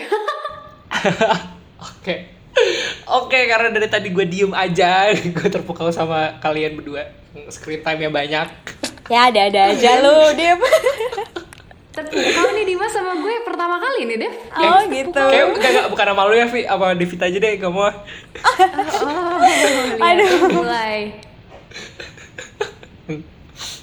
Oke. 1.82 2.35
Oke, 3.20 3.38
karena 3.46 3.68
dari 3.70 3.88
tadi 3.88 4.08
gue 4.10 4.26
diem 4.26 4.52
aja, 4.52 5.12
gue 5.36 5.48
terpukau 5.48 5.92
sama 5.92 6.40
kalian 6.40 6.76
berdua. 6.76 7.06
Screen 7.52 7.84
time-nya 7.84 8.08
banyak. 8.08 8.48
Ya 9.06 9.30
ada-ada 9.30 9.70
aja 9.70 10.02
lu 10.02 10.16
Dip 10.38 10.58
terpukau 11.96 12.52
nih 12.52 12.64
Dimas 12.68 12.92
sama 12.92 13.16
gue 13.16 13.34
pertama 13.40 13.80
kali 13.80 14.04
nih 14.04 14.16
Dev 14.20 14.34
Oh 14.52 14.80
gitu 14.92 15.16
Kayak 15.16 15.46
enggak, 15.56 15.70
enggak, 15.72 15.88
bukan 15.88 16.06
sama 16.12 16.22
lu 16.28 16.34
ya, 16.36 16.46
Vi. 16.52 16.62
Apa 16.68 16.86
Devita 16.92 17.24
aja 17.24 17.38
deh, 17.40 17.52
gak 17.56 17.72
mau. 17.72 17.88
oh 17.88 17.92
lihat, 19.40 19.96
Aduh. 19.96 20.52
mulai 20.52 21.16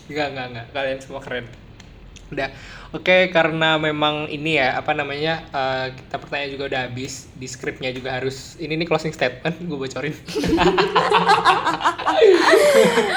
Enggak, 0.05 0.27
enggak, 0.35 0.45
enggak. 0.53 0.65
Kalian 0.75 0.99
semua 1.01 1.21
keren. 1.25 1.45
Udah. 2.29 2.49
Oke, 2.93 3.33
karena 3.33 3.81
memang 3.81 4.29
ini 4.29 4.61
ya, 4.61 4.77
apa 4.77 4.93
namanya, 4.93 5.41
eh, 5.49 5.97
kita 5.97 6.21
pertanyaan 6.21 6.51
juga 6.53 6.63
udah 6.69 6.81
habis. 6.85 7.25
Di 7.33 7.49
skripnya 7.49 7.89
juga 7.89 8.13
harus, 8.21 8.53
ini 8.61 8.77
nih 8.77 8.85
closing 8.85 9.09
statement, 9.09 9.57
gue 9.65 9.77
bocorin. 9.77 10.13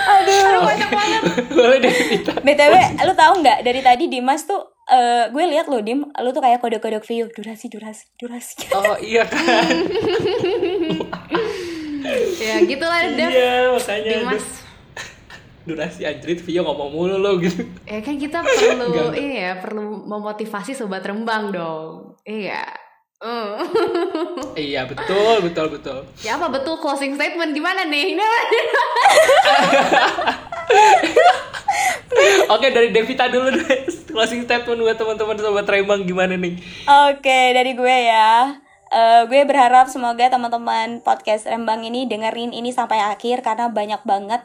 Aduh 0.07 0.61
banyak 0.67 0.91
banget 0.91 1.23
Boleh 1.53 1.79
deh. 1.79 1.95
BTW 2.43 2.75
lu 3.07 3.15
tahu 3.15 3.33
nggak 3.45 3.59
dari 3.63 3.81
tadi 3.85 4.05
Dimas 4.11 4.43
tuh 4.49 4.59
eh, 4.91 5.31
Gue 5.31 5.47
lihat 5.47 5.71
lo 5.71 5.79
Dim 5.79 6.03
Lu 6.03 6.31
tuh 6.35 6.43
kayak 6.43 6.59
kode-kode 6.59 6.99
view 7.07 7.31
Durasi, 7.31 7.71
durasi, 7.71 8.05
durasi 8.19 8.67
Oh 8.79 8.97
iya 8.99 9.23
kan. 9.29 9.39
ya 12.43 12.63
gitulah 12.63 13.03
Dev 13.15 13.31
iya, 13.31 13.71
makanya. 13.75 14.11
Dimas 14.23 14.43
aduh. 14.43 14.66
Durasi 15.67 16.03
anjrit, 16.03 16.39
Vio 16.41 16.63
ngomong 16.63 16.89
mulu 16.89 17.17
lo 17.17 17.37
gitu. 17.37 17.67
ya 17.85 17.99
kan 17.99 18.15
kita 18.15 18.39
perlu 18.39 18.87
Enggak. 18.87 19.13
ini 19.15 19.35
ya 19.37 19.53
perlu 19.59 19.83
memotivasi 20.01 20.73
sobat 20.73 21.03
rembang 21.03 21.51
dong 21.51 22.15
iya 22.23 22.63
Eh. 23.17 23.57
Iya, 24.69 24.85
betul, 24.85 25.41
betul, 25.41 25.73
betul. 25.73 26.05
ya 26.21 26.37
apa 26.37 26.53
betul 26.53 26.77
closing 26.77 27.17
statement 27.17 27.51
gimana 27.51 27.85
nih 27.85 28.13
Oke, 32.47 32.71
dari 32.71 32.93
Devita 32.93 33.27
dulu 33.27 33.51
deh. 33.51 33.65
Closing 34.07 34.45
statement 34.45 34.79
buat 34.79 34.97
teman-teman 34.97 35.37
sobat 35.37 35.67
Rembang 35.67 36.05
gimana 36.05 36.35
nih? 36.35 36.57
Oke, 37.09 37.41
dari 37.53 37.73
gue 37.73 37.97
ya. 38.07 38.57
Eh, 38.87 39.23
gue 39.27 39.43
berharap 39.45 39.89
semoga 39.89 40.25
teman-teman 40.27 41.01
podcast 41.01 41.45
Rembang 41.45 41.83
ini 41.83 42.07
dengerin 42.07 42.55
ini 42.55 42.71
sampai 42.71 43.03
akhir 43.03 43.43
karena 43.43 43.67
banyak 43.69 43.99
banget 44.03 44.41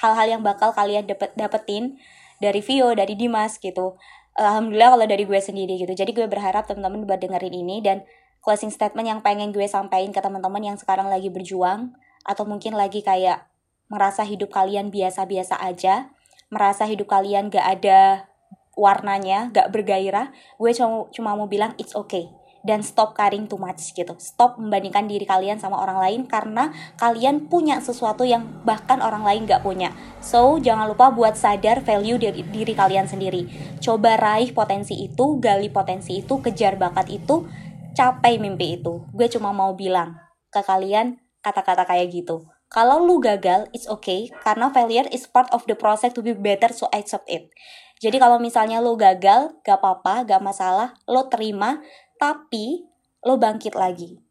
hal-hal 0.00 0.38
yang 0.38 0.42
bakal 0.44 0.72
kalian 0.72 1.04
dapet 1.04 1.34
dapetin 1.36 2.00
dari 2.40 2.64
Vio, 2.64 2.92
dari 2.96 3.14
Dimas 3.18 3.60
gitu. 3.60 4.00
Alhamdulillah 4.38 4.96
kalau 4.96 5.06
dari 5.06 5.24
gue 5.28 5.40
sendiri 5.40 5.76
gitu. 5.76 5.92
Jadi 5.92 6.16
gue 6.16 6.24
berharap 6.24 6.64
teman-teman 6.64 7.04
buat 7.04 7.20
dengerin 7.20 7.52
ini 7.52 7.84
dan 7.84 8.06
closing 8.40 8.72
statement 8.72 9.06
yang 9.06 9.20
pengen 9.20 9.52
gue 9.52 9.64
sampaikan 9.68 10.10
ke 10.10 10.20
teman-teman 10.24 10.72
yang 10.72 10.76
sekarang 10.80 11.06
lagi 11.12 11.28
berjuang 11.28 11.92
atau 12.24 12.44
mungkin 12.48 12.74
lagi 12.74 13.04
kayak 13.04 13.46
merasa 13.92 14.24
hidup 14.24 14.48
kalian 14.48 14.88
biasa-biasa 14.88 15.60
aja, 15.60 16.10
merasa 16.48 16.88
hidup 16.88 17.12
kalian 17.12 17.52
gak 17.52 17.66
ada 17.80 18.24
warnanya, 18.72 19.52
gak 19.52 19.68
bergairah, 19.68 20.32
gue 20.56 20.70
cuma, 20.72 21.12
cuma 21.12 21.36
mau 21.36 21.44
bilang 21.44 21.76
it's 21.76 21.92
okay 21.92 22.32
dan 22.62 22.80
stop 22.82 23.14
caring 23.14 23.50
too 23.50 23.58
much 23.58 23.92
gitu. 23.92 24.14
Stop 24.18 24.58
membandingkan 24.58 25.10
diri 25.10 25.26
kalian 25.26 25.58
sama 25.58 25.82
orang 25.82 25.98
lain 25.98 26.20
karena 26.30 26.70
kalian 26.98 27.50
punya 27.50 27.82
sesuatu 27.82 28.22
yang 28.22 28.62
bahkan 28.62 29.02
orang 29.02 29.26
lain 29.26 29.44
gak 29.46 29.66
punya. 29.66 29.90
So, 30.22 30.62
jangan 30.62 30.86
lupa 30.86 31.10
buat 31.10 31.34
sadar 31.34 31.82
value 31.82 32.18
diri, 32.18 32.42
diri 32.46 32.72
kalian 32.72 33.10
sendiri. 33.10 33.50
Coba 33.82 34.14
raih 34.16 34.54
potensi 34.54 34.94
itu, 34.94 35.42
gali 35.42 35.68
potensi 35.68 36.22
itu, 36.22 36.38
kejar 36.38 36.78
bakat 36.78 37.10
itu, 37.10 37.46
capai 37.92 38.38
mimpi 38.38 38.80
itu. 38.80 39.04
Gue 39.10 39.26
cuma 39.28 39.50
mau 39.50 39.74
bilang 39.74 40.16
ke 40.48 40.62
kalian 40.62 41.18
kata-kata 41.42 41.84
kayak 41.84 42.14
gitu. 42.14 42.46
Kalau 42.72 43.04
lu 43.04 43.20
gagal, 43.20 43.68
it's 43.76 43.84
okay, 43.84 44.32
karena 44.40 44.72
failure 44.72 45.04
is 45.12 45.28
part 45.28 45.44
of 45.52 45.60
the 45.68 45.76
process 45.76 46.08
to 46.16 46.24
be 46.24 46.32
better, 46.32 46.72
so 46.72 46.88
accept 46.88 47.28
it. 47.28 47.52
Jadi 48.00 48.16
kalau 48.16 48.40
misalnya 48.40 48.80
lu 48.80 48.96
gagal, 48.96 49.52
gak 49.60 49.76
apa-apa, 49.76 50.24
gak 50.24 50.40
masalah, 50.40 50.96
lo 51.04 51.28
terima, 51.28 51.84
tapi 52.22 52.86
lo 53.26 53.34
bangkit 53.34 53.74
lagi. 53.74 54.22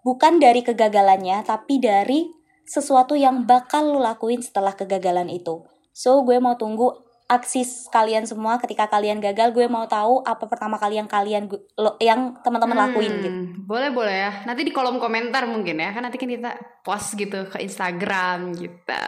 Bukan 0.00 0.40
dari 0.40 0.64
kegagalannya, 0.64 1.44
tapi 1.44 1.76
dari 1.76 2.32
sesuatu 2.64 3.12
yang 3.12 3.44
bakal 3.44 3.92
lo 3.92 4.00
lakuin 4.00 4.40
setelah 4.40 4.72
kegagalan 4.72 5.28
itu. 5.28 5.68
So, 5.92 6.24
gue 6.24 6.40
mau 6.40 6.56
tunggu 6.56 7.05
aksi 7.28 7.60
kalian 7.88 8.22
semua 8.22 8.54
ketika 8.56 8.86
kalian 8.86 9.18
gagal 9.18 9.50
gue 9.50 9.66
mau 9.66 9.84
tahu 9.84 10.22
apa 10.22 10.44
pertama 10.44 10.76
kali 10.76 10.94
yang 10.94 11.06
kalian 11.06 11.46
lo, 11.74 11.98
yang 11.98 12.38
teman-teman 12.40 12.72
Hmm, 12.72 12.84
lakuin 12.86 13.12
gitu 13.18 13.38
Boleh 13.60 13.90
boleh 13.90 14.14
ya. 14.16 14.32
Nanti 14.44 14.62
di 14.62 14.70
kolom 14.70 14.96
komentar 14.96 15.42
mungkin 15.44 15.74
ya. 15.76 15.90
Kan 15.90 16.02
nanti 16.02 16.16
kan 16.16 16.28
kita 16.28 16.54
post 16.80 17.14
gitu 17.14 17.44
ke 17.44 17.58
Instagram 17.58 18.54
gitu. 18.54 19.02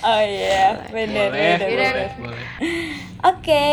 oh 0.00 0.20
iya 0.20 0.78
bener 0.86 1.26
boleh, 1.26 1.32
bener, 1.32 1.58
Iya. 1.58 1.66
boleh, 1.66 1.90
bener. 1.90 2.08
boleh. 2.20 2.44
oke 3.24 3.66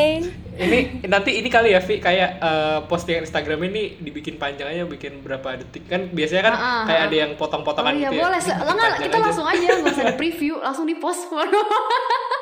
Ini 0.53 0.79
nanti 1.07 1.31
ini 1.35 1.49
kali 1.49 1.69
ya 1.69 1.79
Vi 1.79 1.97
kayak 1.97 2.29
eh, 2.37 2.79
postingan 2.83 3.21
Instagram 3.23 3.57
ini 3.67 3.97
dibikin 3.99 4.37
panjang 4.37 4.69
aja 4.69 4.85
bikin 4.85 5.19
berapa 5.19 5.57
detik 5.59 5.85
kan 5.85 6.09
biasanya 6.09 6.43
kan 6.43 6.53
Ah, 6.53 6.61
ah, 6.61 6.83
kayak 6.85 7.01
ada 7.03 7.15
yang 7.19 7.31
Oh 7.31 7.39
potong-potongan 7.39 7.93
iya 7.95 8.07
gitu 8.07 8.15
ya. 8.15 8.21
boleh. 8.23 8.39
Bikin 8.39 8.57
Lah 8.59 8.73
nggak, 8.75 8.93
kita 8.99 9.09
aja. 9.11 9.23
langsung 9.23 9.45
aja 9.45 9.65
nggak 9.71 9.93
usah 9.93 10.05
di 10.07 10.15
preview, 10.15 10.53
langsung 10.59 10.85
di 10.85 10.95
post. 10.95 11.25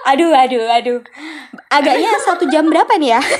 aduh 0.03 0.33
aduh 0.33 0.65
aduh 0.67 0.99
agaknya 1.67 2.11
satu 2.19 2.45
jam 2.47 2.65
berapa 2.65 2.93
nih 2.95 3.11
ya 3.11 3.21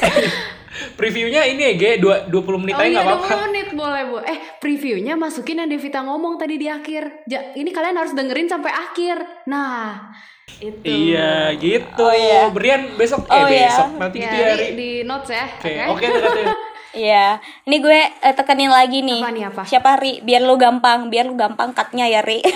Previewnya 0.72 1.45
ini 1.45 1.61
ya, 1.61 1.73
Ge, 1.76 1.91
dua- 1.98 2.26
20 2.26 2.57
menit 2.57 2.73
oh 2.73 2.80
aja 2.80 2.88
iya 2.88 2.95
nggak 2.95 3.06
apa-apa. 3.11 3.36
20 3.38 3.45
menit 3.45 3.68
boleh 3.72 4.02
bu. 4.03 4.18
Eh 4.23 4.38
previewnya 4.57 5.14
masukin 5.14 5.60
yang 5.60 5.69
Devita 5.69 5.99
ngomong 5.99 6.38
tadi 6.38 6.56
di 6.56 6.65
akhir. 6.65 7.28
Ja, 7.28 7.53
ini 7.53 7.69
kalian 7.69 7.94
harus 7.94 8.15
dengerin 8.15 8.48
sampai 8.48 8.72
akhir. 8.72 9.19
Nah 9.45 10.10
itu. 10.57 10.82
Iya, 10.82 11.53
gitu. 11.56 12.02
Oh, 12.02 12.10
iya. 12.10 12.49
Brian 12.49 12.95
besok 12.95 13.28
eh 13.28 13.36
Oh, 13.36 13.45
iya. 13.45 13.68
besok 13.68 13.90
nanti 13.95 14.18
Ya, 14.18 14.23
gitu 14.23 14.34
ya. 14.34 14.48
di, 14.48 14.56
Ri. 14.56 14.68
di 14.73 14.90
notes 15.03 15.30
ya. 15.30 15.45
Oke, 15.52 15.72
Oke. 15.91 16.06
oke. 16.07 16.44
Iya, 16.91 17.40
ini 17.64 17.78
gue 17.80 17.99
eh, 18.03 18.34
tekenin 18.34 18.68
lagi 18.68 18.99
nih. 18.99 19.22
Apa 19.22 19.32
nih, 19.32 19.44
apa? 19.48 19.61
Siapa 19.64 19.95
Ri? 19.95 20.19
Biar 20.19 20.41
lu 20.41 20.56
gampang, 20.56 21.07
biar 21.07 21.23
lu 21.23 21.36
gampang 21.36 21.72
cutnya 21.72 22.03
ya 22.06 22.19
Ri. 22.19 22.44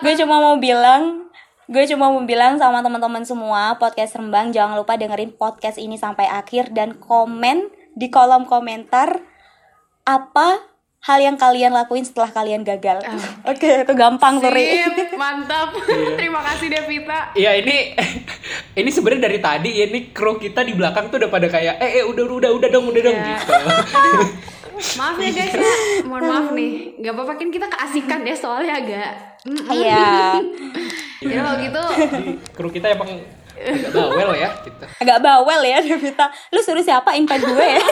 gue 0.00 0.12
cuma 0.16 0.40
mau 0.40 0.56
bilang, 0.56 1.28
gue 1.70 1.84
cuma 1.86 2.10
mau 2.10 2.18
bilang 2.26 2.58
sama 2.58 2.82
teman-teman 2.82 3.22
semua 3.22 3.78
podcast 3.78 4.18
Rembang 4.18 4.50
jangan 4.50 4.74
lupa 4.74 4.98
dengerin 4.98 5.30
podcast 5.30 5.78
ini 5.78 5.94
sampai 5.94 6.26
akhir 6.26 6.74
dan 6.74 6.98
komen 6.98 7.70
di 7.94 8.10
kolom 8.10 8.42
komentar 8.42 9.22
apa 10.02 10.66
hal 11.00 11.18
yang 11.22 11.38
kalian 11.38 11.72
lakuin 11.72 12.04
setelah 12.04 12.28
kalian 12.28 12.60
gagal. 12.60 13.00
Oke, 13.50 13.86
itu 13.86 13.92
gampang 13.96 14.36
tuh 14.36 14.50
Ri. 14.56 14.84
Mantap. 15.16 15.72
Terima 16.18 16.42
kasih 16.44 16.68
Devita. 16.68 17.32
Iya 17.38 17.56
ini 17.56 17.94
ini 18.82 18.90
sebenarnya 18.90 19.30
dari 19.30 19.38
tadi 19.38 19.70
ya 19.80 19.86
ini 19.88 20.10
kru 20.10 20.36
kita 20.36 20.66
di 20.66 20.74
belakang 20.74 21.08
tuh 21.08 21.22
udah 21.22 21.30
pada 21.30 21.46
kayak 21.48 21.78
eh, 21.80 22.02
eh 22.02 22.04
udah 22.04 22.24
udah 22.26 22.50
udah 22.50 22.68
dong 22.68 22.90
udah 22.90 23.00
dong 23.00 23.16
Iya. 23.16 23.30
gitu. 23.38 23.52
Maaf 24.96 25.16
ya 25.20 25.30
guys 25.30 25.54
ya, 25.54 25.72
mohon 26.08 26.22
maaf 26.24 26.46
nih. 26.56 26.98
Gak 26.98 27.12
apa-apa 27.12 27.32
kan 27.36 27.48
kita 27.52 27.66
keasikan 27.68 28.20
ya 28.24 28.34
soalnya 28.34 28.74
agak. 28.80 29.12
Iya. 29.48 30.36
Ya 31.20 31.44
kalau 31.44 31.52
gitu 31.60 31.84
Jadi 32.00 32.32
kru 32.56 32.72
kita 32.72 32.96
emang 32.96 33.20
agak 33.60 33.92
bawel 33.92 34.32
ya 34.40 34.48
gitu. 34.64 34.84
Agak 35.04 35.20
bawel 35.20 35.60
ya 35.68 35.78
Devita. 35.84 36.32
Lu 36.48 36.64
suruh 36.64 36.80
siapa 36.80 37.12
impact 37.12 37.44
gue 37.44 37.66
ya? 37.76 37.76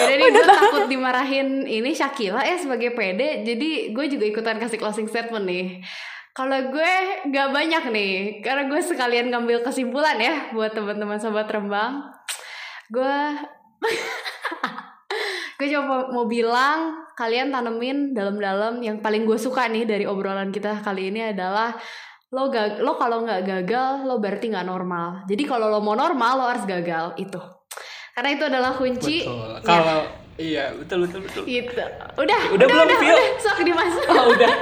Jadi 0.00 0.12
nih 0.16 0.28
gue 0.32 0.44
takut 0.48 0.88
dimarahin 0.88 1.68
ini 1.68 1.92
Shakila 1.92 2.40
ya 2.40 2.56
sebagai 2.56 2.96
pede 2.96 3.44
Jadi 3.44 3.92
gue 3.92 4.06
juga 4.08 4.24
ikutan 4.24 4.56
kasih 4.56 4.80
closing 4.80 5.04
statement 5.04 5.44
nih 5.44 5.84
kalau 6.36 6.68
gue 6.68 6.92
gak 7.32 7.48
banyak 7.48 7.84
nih 7.92 8.44
Karena 8.44 8.68
gue 8.68 8.80
sekalian 8.80 9.32
ngambil 9.32 9.64
kesimpulan 9.64 10.20
ya 10.20 10.52
Buat 10.52 10.76
teman-teman 10.76 11.16
sobat 11.16 11.48
rembang 11.48 12.08
Gue 12.92 13.40
Gue 15.56 15.66
cuma 15.72 16.08
mau 16.12 16.28
bilang 16.28 17.08
Kalian 17.16 17.48
tanemin 17.48 18.12
dalam-dalam 18.12 18.78
Yang 18.84 19.00
paling 19.00 19.24
gue 19.24 19.38
suka 19.40 19.68
nih 19.72 19.88
dari 19.88 20.04
obrolan 20.04 20.52
kita 20.52 20.84
kali 20.84 21.08
ini 21.08 21.32
adalah 21.32 21.72
Lo, 22.34 22.50
gag 22.50 22.82
lo 22.82 22.98
kalau 22.98 23.24
nggak 23.24 23.42
gagal 23.46 24.04
Lo 24.04 24.20
berarti 24.20 24.52
nggak 24.52 24.66
normal 24.66 25.24
Jadi 25.24 25.42
kalau 25.46 25.72
lo 25.72 25.80
mau 25.80 25.96
normal 25.96 26.32
Lo 26.36 26.44
harus 26.50 26.66
gagal 26.68 27.16
Itu 27.16 27.40
karena 28.16 28.32
itu 28.32 28.44
adalah 28.48 28.72
kunci 28.72 29.28
Betul. 29.28 29.36
Ya, 29.52 29.60
Kalau 29.60 30.00
iya 30.36 30.64
betul 30.72 31.04
betul 31.04 31.20
betul. 31.20 31.42
gitu 31.44 31.84
udah 32.16 32.40
Udah 32.48 32.66
belum, 32.68 32.84
udah, 32.88 32.98
Vio? 33.00 33.12
udah. 33.12 33.28
sok 33.44 33.60
dimas 33.60 33.92
Oh, 34.12 34.32
udah. 34.32 34.52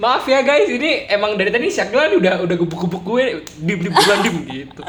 Maaf 0.00 0.24
ya 0.24 0.40
guys, 0.40 0.70
ini 0.70 1.04
emang 1.10 1.36
dari 1.36 1.52
tadi 1.52 1.68
Syakila 1.68 2.08
nih 2.08 2.16
udah 2.16 2.34
udah 2.48 2.56
gebuk-gebuk 2.56 3.02
gue 3.04 3.24
di 3.60 3.72
di 3.76 3.90
bulan 3.90 4.18
dim 4.22 4.36
gitu. 4.46 4.82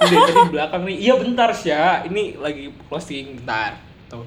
Dari 0.00 0.16
tadi 0.16 0.32
di 0.40 0.50
belakang 0.56 0.82
nih. 0.88 0.96
Iya 0.96 1.14
bentar 1.20 1.50
Sya, 1.52 2.08
ini 2.08 2.32
lagi 2.40 2.72
closing 2.88 3.44
bentar. 3.44 3.76
Tuh. 4.08 4.24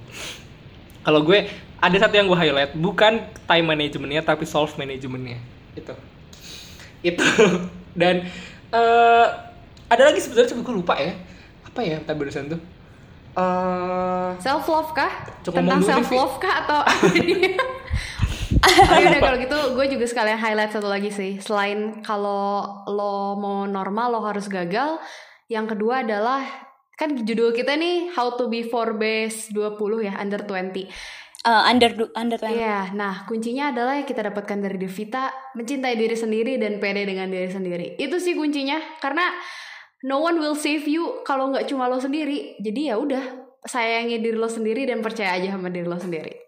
Kalau 1.07 1.23
gue 1.23 1.47
ada 1.79 1.95
satu 1.95 2.19
yang 2.19 2.27
gue 2.27 2.35
highlight, 2.35 2.75
bukan 2.75 3.23
time 3.47 3.63
managementnya 3.63 4.27
tapi 4.27 4.43
solve 4.43 4.75
managementnya. 4.75 5.39
Itu. 5.71 5.95
Itu. 6.99 7.23
Dan 7.99 8.27
eh 8.75 9.27
ada 9.88 10.03
lagi 10.03 10.19
sebenarnya 10.19 10.51
coba 10.51 10.61
gue 10.67 10.75
lupa 10.75 10.93
ya. 10.99 11.15
Apa 11.63 11.79
ya 11.79 12.03
tadi 12.03 12.19
barusan 12.19 12.51
tuh? 12.51 12.59
Eh 13.39 14.29
self 14.43 14.67
love 14.67 14.91
kah 14.91 15.31
tentang 15.47 15.79
self 15.79 16.11
love 16.11 16.35
kah 16.43 16.67
atau 16.67 16.84
Oke 18.67 19.03
udah 19.07 19.21
kalau 19.21 19.38
gitu 19.39 19.57
gue 19.79 19.85
juga 19.95 20.05
sekalian 20.07 20.39
highlight 20.39 20.75
satu 20.75 20.91
lagi 20.91 21.13
sih 21.13 21.39
selain 21.39 22.03
kalau 22.03 22.84
lo 22.89 23.38
mau 23.39 23.63
normal 23.63 24.17
lo 24.17 24.19
harus 24.25 24.49
gagal 24.49 24.99
yang 25.47 25.69
kedua 25.69 26.03
adalah 26.03 26.66
kan 26.98 27.14
judul 27.14 27.53
kita 27.53 27.78
nih 27.78 28.10
how 28.18 28.34
to 28.34 28.49
be 28.49 28.65
for 28.65 28.98
base 28.98 29.53
20 29.53 29.78
ya 30.02 30.18
under 30.18 30.41
20 30.41 30.90
Eh, 31.48 31.64
under 31.64 32.11
under 32.11 32.36
20. 32.36 32.60
Iya, 32.60 32.91
nah 32.91 33.24
kuncinya 33.24 33.72
adalah 33.72 33.95
yang 33.95 34.03
kita 34.03 34.19
dapatkan 34.19 34.57
dari 34.60 34.76
Devita 34.76 35.32
mencintai 35.56 35.95
diri 35.95 36.11
sendiri 36.11 36.60
dan 36.60 36.76
pede 36.76 37.07
dengan 37.07 37.32
diri 37.32 37.48
sendiri. 37.48 37.95
Itu 37.95 38.19
sih 38.19 38.36
kuncinya, 38.36 38.76
karena 38.99 39.32
no 40.03 40.19
one 40.19 40.44
will 40.44 40.60
save 40.60 40.84
you 40.91 41.24
kalau 41.24 41.48
nggak 41.53 41.72
cuma 41.72 41.88
lo 41.88 42.03
sendiri. 42.03 42.60
Jadi 42.60 42.91
ya 42.91 42.99
udah, 42.99 43.24
sayangi 43.64 44.19
diri 44.19 44.36
lo 44.36 44.52
sendiri 44.52 44.84
dan 44.84 44.99
percaya 44.99 45.40
aja 45.40 45.56
sama 45.56 45.72
diri 45.72 45.88
lo 45.88 45.95
sendiri. 45.95 46.47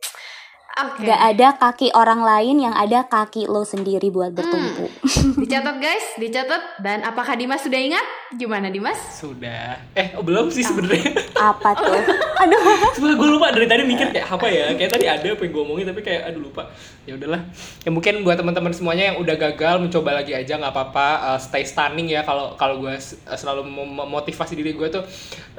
Oke, 0.79 1.03
Gak 1.03 1.19
ada 1.19 1.47
kaki 1.53 1.91
orang 1.91 2.23
lain 2.23 2.55
yang 2.61 2.71
ada 2.71 3.03
kaki 3.03 3.45
lo 3.45 3.63
sendiri 3.63 4.07
buat 4.07 4.31
bertumpu. 4.31 4.87
dicatat 5.43 5.75
guys, 5.75 6.15
dicatat. 6.15 6.79
Dan 6.79 7.03
apakah 7.03 7.35
Dimas 7.35 7.59
sudah 7.59 7.75
ingat? 7.75 8.05
Gimana 8.31 8.67
Dimas? 8.67 8.95
sudah. 9.11 9.75
Eh, 9.91 10.15
oh, 10.15 10.23
belum 10.23 10.47
sih 10.47 10.63
sebenarnya. 10.63 11.11
Apa 11.51 11.75
tuh? 11.75 11.99
Aduh. 12.39 12.95
Sebenernya 12.95 13.17
gue 13.17 13.29
lupa 13.29 13.47
dari 13.51 13.67
tadi 13.67 13.83
mikir 13.83 14.15
kayak 14.15 14.31
apa 14.31 14.47
ya 14.47 14.71
Kayak 14.71 14.95
tadi 14.95 15.05
ada 15.05 15.27
apa 15.27 15.43
yang 15.43 15.51
gue 15.51 15.59
omongin 15.59 15.85
tapi 15.85 15.99
kayak 15.99 16.23
aduh 16.23 16.39
lupa 16.41 16.71
ya 17.03 17.19
udahlah 17.19 17.41
ya 17.83 17.91
mungkin 17.91 18.23
buat 18.23 18.39
teman-teman 18.39 18.71
semuanya 18.71 19.11
yang 19.11 19.17
udah 19.19 19.35
gagal 19.35 19.75
mencoba 19.77 20.15
lagi 20.15 20.31
aja 20.31 20.55
nggak 20.55 20.71
apa-apa 20.71 21.07
Uh, 21.19 21.35
stay 21.35 21.67
stunning 21.67 22.07
ya 22.07 22.23
kalau 22.23 22.55
kalau 22.55 22.79
gue 22.79 22.95
s- 22.95 23.19
selalu 23.27 23.67
mem- 23.67 23.91
memotivasi 23.99 24.55
diri 24.55 24.71
gue 24.71 24.87
tuh 24.87 25.03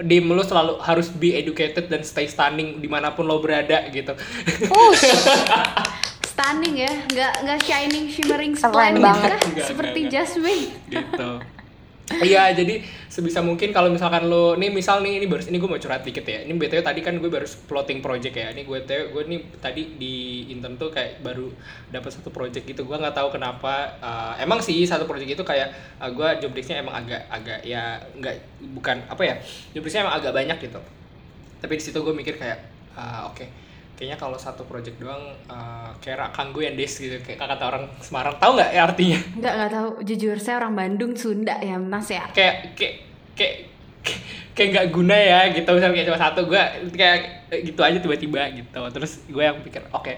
di 0.01 0.23
lu 0.23 0.41
selalu 0.41 0.81
harus 0.81 1.13
be 1.13 1.37
educated 1.37 1.85
dan 1.85 2.01
stay 2.01 2.25
stunning 2.25 2.81
di 2.81 2.89
mana 2.89 3.13
pun 3.13 3.29
lo 3.29 3.37
berada 3.39 3.85
gitu 3.91 4.17
Ush. 4.73 5.10
Stunning 6.25 6.75
ya, 6.79 6.93
nggak 7.11 7.33
nggak 7.45 7.59
shining, 7.65 8.07
shimmering, 8.09 8.53
splendid 8.57 9.03
banget. 9.05 9.31
kah? 9.37 9.41
Nggak, 9.45 9.67
Seperti 9.69 9.99
nggak, 10.01 10.11
nggak. 10.11 10.25
Jasmine. 10.27 10.65
gitu 10.89 11.31
Iya, 12.27 12.51
jadi 12.51 12.83
sebisa 13.07 13.39
mungkin 13.39 13.71
kalau 13.71 13.87
misalkan 13.87 14.27
lo, 14.27 14.59
nih 14.59 14.67
misal 14.67 14.99
nih 14.99 15.23
ini 15.23 15.31
baru 15.31 15.47
ini 15.47 15.63
gue 15.63 15.71
mau 15.71 15.79
curhat 15.79 16.03
dikit 16.03 16.27
ya. 16.27 16.43
Ini 16.43 16.59
btw 16.59 16.83
tadi 16.83 17.07
kan 17.07 17.15
gue 17.15 17.31
baru 17.31 17.47
plotting 17.71 18.03
project 18.03 18.35
ya. 18.35 18.51
Ini 18.51 18.67
gue 18.67 18.79
tw 18.83 19.15
gue 19.15 19.23
nih 19.31 19.39
tadi 19.63 19.95
di 19.95 20.15
intern 20.51 20.75
tuh 20.75 20.91
kayak 20.91 21.23
baru 21.23 21.55
dapat 21.87 22.11
satu 22.11 22.35
project 22.35 22.67
gitu. 22.67 22.83
Gue 22.83 22.99
nggak 22.99 23.15
tahu 23.15 23.31
kenapa. 23.31 23.95
eh, 24.03 24.43
emang 24.43 24.59
sih 24.59 24.83
satu 24.83 25.07
project 25.07 25.39
itu 25.39 25.45
kayak 25.47 25.71
eh, 26.03 26.11
gue 26.11 26.29
job 26.43 26.51
desk-nya 26.51 26.83
emang 26.83 26.99
agak 26.99 27.31
agak 27.31 27.63
ya 27.63 28.03
nggak 28.19 28.35
bukan 28.75 29.07
apa 29.07 29.23
ya 29.23 29.35
job 29.71 29.87
desk-nya 29.87 30.11
emang 30.11 30.17
agak 30.19 30.33
banyak 30.35 30.59
gitu. 30.67 30.81
tapi 31.63 31.79
di 31.79 31.83
situ 31.85 31.99
gue 32.03 32.11
mikir 32.11 32.41
kayak 32.43 32.59
ah, 32.99 33.31
oke 33.31 33.45
kayaknya 34.01 34.17
kalau 34.17 34.41
satu 34.41 34.65
project 34.65 34.97
doang 34.97 35.37
uh, 35.53 35.93
kayak 36.01 36.33
kanggo 36.33 36.65
yang 36.65 36.73
des 36.73 36.89
gitu 36.89 37.21
kayak 37.21 37.37
kata 37.37 37.65
orang 37.69 37.85
Semarang 38.01 38.41
tahu 38.41 38.57
nggak 38.57 38.71
ya 38.73 38.81
artinya 38.89 39.19
Nggak 39.37 39.55
nggak 39.61 39.71
tahu. 39.77 39.91
Jujur 40.09 40.37
saya 40.41 40.57
orang 40.65 40.73
Bandung 40.73 41.13
Sunda 41.13 41.61
ya 41.61 41.77
Mas 41.77 42.09
ya. 42.09 42.25
kayak 42.33 42.73
kayak 42.73 42.95
kayak 43.37 43.55
kayak 44.57 44.69
nggak 44.73 44.87
guna 44.89 45.17
ya 45.17 45.41
gitu 45.53 45.69
misalnya 45.69 45.95
kayak 46.01 46.09
cuma 46.09 46.21
satu 46.21 46.41
gue 46.49 46.63
kayak 46.97 47.21
gitu 47.69 47.81
aja 47.85 47.99
tiba-tiba 48.01 48.41
gitu 48.57 48.81
terus 48.89 49.21
gue 49.29 49.45
yang 49.45 49.61
pikir 49.61 49.85
oke 49.93 50.17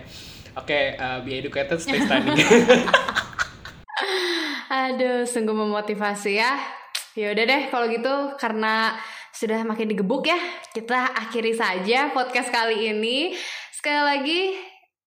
oke 0.54 0.78
uh, 1.02 1.18
be 1.26 1.42
educated 1.42 1.82
stay 1.82 1.98
studying 2.06 2.38
Aduh, 4.72 5.28
sungguh 5.28 5.52
memotivasi 5.52 6.40
ya. 6.40 6.56
Ya 7.12 7.28
udah 7.36 7.44
deh 7.44 7.62
kalau 7.68 7.92
gitu 7.92 8.32
karena 8.40 8.96
sudah 9.28 9.60
makin 9.68 9.84
digebuk 9.84 10.24
ya, 10.24 10.40
kita 10.72 11.12
akhiri 11.12 11.52
saja 11.52 12.08
podcast 12.16 12.48
kali 12.48 12.88
ini. 12.88 13.36
Sekali 13.82 13.98
lagi 13.98 14.40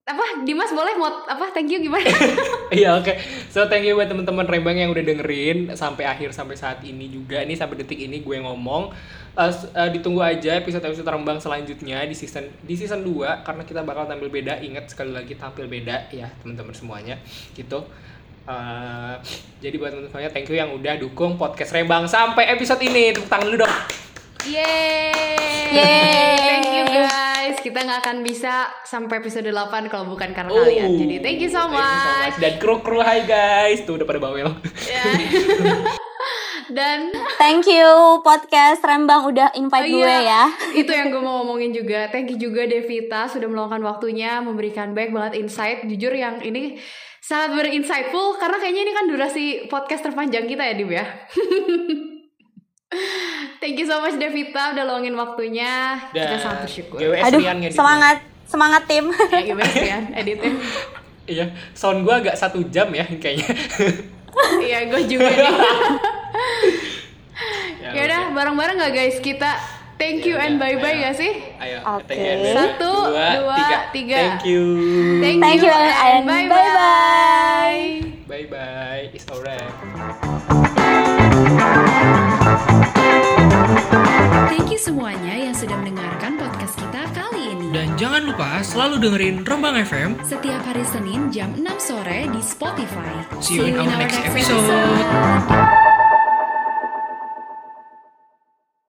apa 0.03 0.43
Dimas 0.43 0.67
boleh 0.75 0.99
mau 0.99 1.07
apa 1.07 1.47
thank 1.55 1.71
you 1.71 1.79
gimana? 1.79 2.11
Iya 2.75 2.99
oke. 2.99 3.15
So 3.47 3.71
thank 3.71 3.87
you 3.87 3.95
buat 3.95 4.11
teman-teman 4.11 4.43
Rembang 4.43 4.75
yang 4.75 4.91
udah 4.91 4.99
dengerin 4.99 5.71
sampai 5.79 6.03
akhir 6.03 6.35
sampai 6.35 6.59
saat 6.59 6.83
ini 6.83 7.07
juga. 7.07 7.39
Ini 7.39 7.55
sampai 7.55 7.79
detik 7.79 7.95
ini 7.95 8.19
gue 8.19 8.35
ngomong. 8.35 8.91
Uh, 9.31 9.51
uh, 9.79 9.87
ditunggu 9.95 10.19
aja 10.19 10.59
episode-episode 10.59 11.07
Rembang 11.07 11.39
selanjutnya 11.39 12.03
di 12.03 12.11
season 12.11 12.51
di 12.67 12.75
season 12.75 12.99
2 12.99 13.47
karena 13.47 13.63
kita 13.63 13.79
bakal 13.87 14.11
tampil 14.11 14.27
beda. 14.27 14.59
Ingat 14.59 14.91
sekali 14.91 15.15
lagi 15.15 15.39
tampil 15.39 15.71
beda 15.71 16.11
ya 16.11 16.27
teman-teman 16.43 16.75
semuanya. 16.75 17.15
Gitu. 17.55 17.79
Uh, 18.43 19.15
jadi 19.63 19.79
buat 19.79 19.95
teman-teman 19.95 20.11
semuanya 20.11 20.31
thank 20.35 20.51
you 20.51 20.59
yang 20.59 20.75
udah 20.75 20.99
dukung 20.99 21.39
podcast 21.39 21.71
Rembang 21.71 22.11
sampai 22.11 22.51
episode 22.51 22.83
ini. 22.83 23.15
Tepuk 23.15 23.31
tangan 23.31 23.47
dulu 23.47 23.63
dong. 23.63 23.75
Yeay. 24.45 25.09
Yeay. 25.73 26.37
Thank 26.37 26.69
you 26.69 26.85
guys. 26.85 27.55
Kita 27.57 27.81
nggak 27.81 27.99
akan 28.05 28.17
bisa 28.21 28.69
sampai 28.85 29.17
episode 29.17 29.49
8 29.49 29.89
kalau 29.89 30.05
bukan 30.05 30.37
karena 30.37 30.53
kalian. 30.53 30.89
Jadi 30.95 31.15
thank 31.19 31.41
you 31.41 31.49
so 31.49 31.65
Oh, 31.65 31.73
Thank 31.73 31.81
you 31.81 31.97
so 31.97 32.05
much. 32.05 32.21
much. 32.21 32.37
Dan 32.37 32.53
kru-kru 32.61 33.01
hai 33.01 33.25
guys. 33.25 33.81
Tuh 33.83 33.97
udah 33.97 34.05
pada 34.05 34.21
bawel. 34.21 34.53
Ya. 34.85 35.01
Dan 36.65 37.13
Thank 37.37 37.69
you 37.69 37.85
podcast 38.21 38.81
Rembang 38.81 39.29
udah 39.29 39.53
invite 39.53 39.85
Oh, 39.85 39.97
gue 39.97 40.05
iya. 40.05 40.21
ya. 40.21 40.43
itu 40.81 40.89
yang 40.89 41.09
gue 41.09 41.21
mau 41.21 41.41
ngomongin 41.41 41.69
juga 41.69 42.09
thank 42.09 42.25
you 42.25 42.41
juga 42.41 42.65
Devita 42.65 43.29
sudah 43.29 43.45
meluangkan 43.45 43.81
waktunya 43.81 44.41
memberikan 44.41 44.97
baik 44.97 45.13
banget 45.13 45.37
insight 45.37 45.85
jujur 45.85 46.09
yang 46.09 46.41
ini 46.41 46.81
sangat 47.21 47.53
berinsightful 47.53 48.33
karena 48.35 48.57
kayaknya 48.57 48.81
ini 48.81 48.93
kan 48.93 49.05
durasi 49.05 49.45
podcast 49.65 50.09
terpanjang 50.09 50.49
kita 50.49 50.65
ya 50.65 50.73
Dim 50.73 50.89
ya 50.89 51.05
thank 53.57 53.75
you 53.75 53.85
so 53.85 53.99
much 53.99 54.15
Devita 54.15 54.71
udah 54.71 54.83
luangin 54.83 55.13
waktunya 55.13 55.99
kita 56.11 56.37
sangat 56.37 56.59
bersyukur 56.65 56.97
GWS 56.97 57.23
Aduh, 57.27 57.39
Rian 57.39 57.57
semangat 57.69 58.17
semangat 58.45 58.81
tim. 58.85 59.09
ya 59.49 59.53
sih 59.65 59.87
ya 59.87 59.99
editnya 60.13 60.51
Iya, 61.25 61.45
sound 61.73 62.05
gua 62.05 62.21
agak 62.21 62.37
satu 62.37 62.61
jam 62.69 62.85
ya 62.93 63.01
kayaknya. 63.01 63.49
iya 64.61 64.85
gue 64.85 65.01
juga 65.09 65.25
nih 65.25 65.49
Ya, 67.81 67.89
ya 67.91 68.01
udah 68.05 68.21
bareng-bareng 68.31 68.77
gak 68.77 68.93
guys 68.93 69.17
kita 69.19 69.57
thank 69.97 70.21
you 70.21 70.37
Ya 70.37 70.45
and 70.45 70.61
bye 70.61 70.77
bye 70.77 70.93
ayo. 70.93 71.01
gak 71.01 71.15
sih 71.17 71.33
Ayo, 71.57 71.81
Anda. 71.81 72.53
Satu, 72.53 72.93
dua, 73.09 73.89
tiga. 73.89 74.17
Thank 74.37 74.45
you. 74.45 74.63
thank, 75.17 75.37
Thank 75.41 75.61
you 75.61 75.73
and 75.73 76.23
bye 76.25 76.45
bye-bye. 76.45 76.61
bye 78.25 78.45
Bye 78.45 78.45
bye. 78.45 79.03
It's 79.09 79.25
alright. 79.29 80.24
Thank 84.55 84.71
you 84.71 84.79
semuanya 84.79 85.35
yang 85.35 85.51
sudah 85.51 85.75
mendengarkan 85.75 86.39
podcast 86.39 86.79
kita 86.79 87.11
kali 87.11 87.59
ini. 87.59 87.75
Dan 87.75 87.91
jangan 87.99 88.23
lupa 88.23 88.63
selalu 88.63 89.03
dengerin 89.03 89.43
Rembang 89.43 89.75
FM. 89.83 90.15
Setiap 90.23 90.63
hari 90.63 90.87
Senin 90.87 91.27
jam 91.27 91.51
6 91.59 91.67
sore 91.83 92.23
di 92.31 92.39
Spotify. 92.39 93.19
See 93.43 93.59
you 93.59 93.75
in 93.75 93.83
our 93.83 93.99
next 93.99 94.15
episode. 94.15 95.94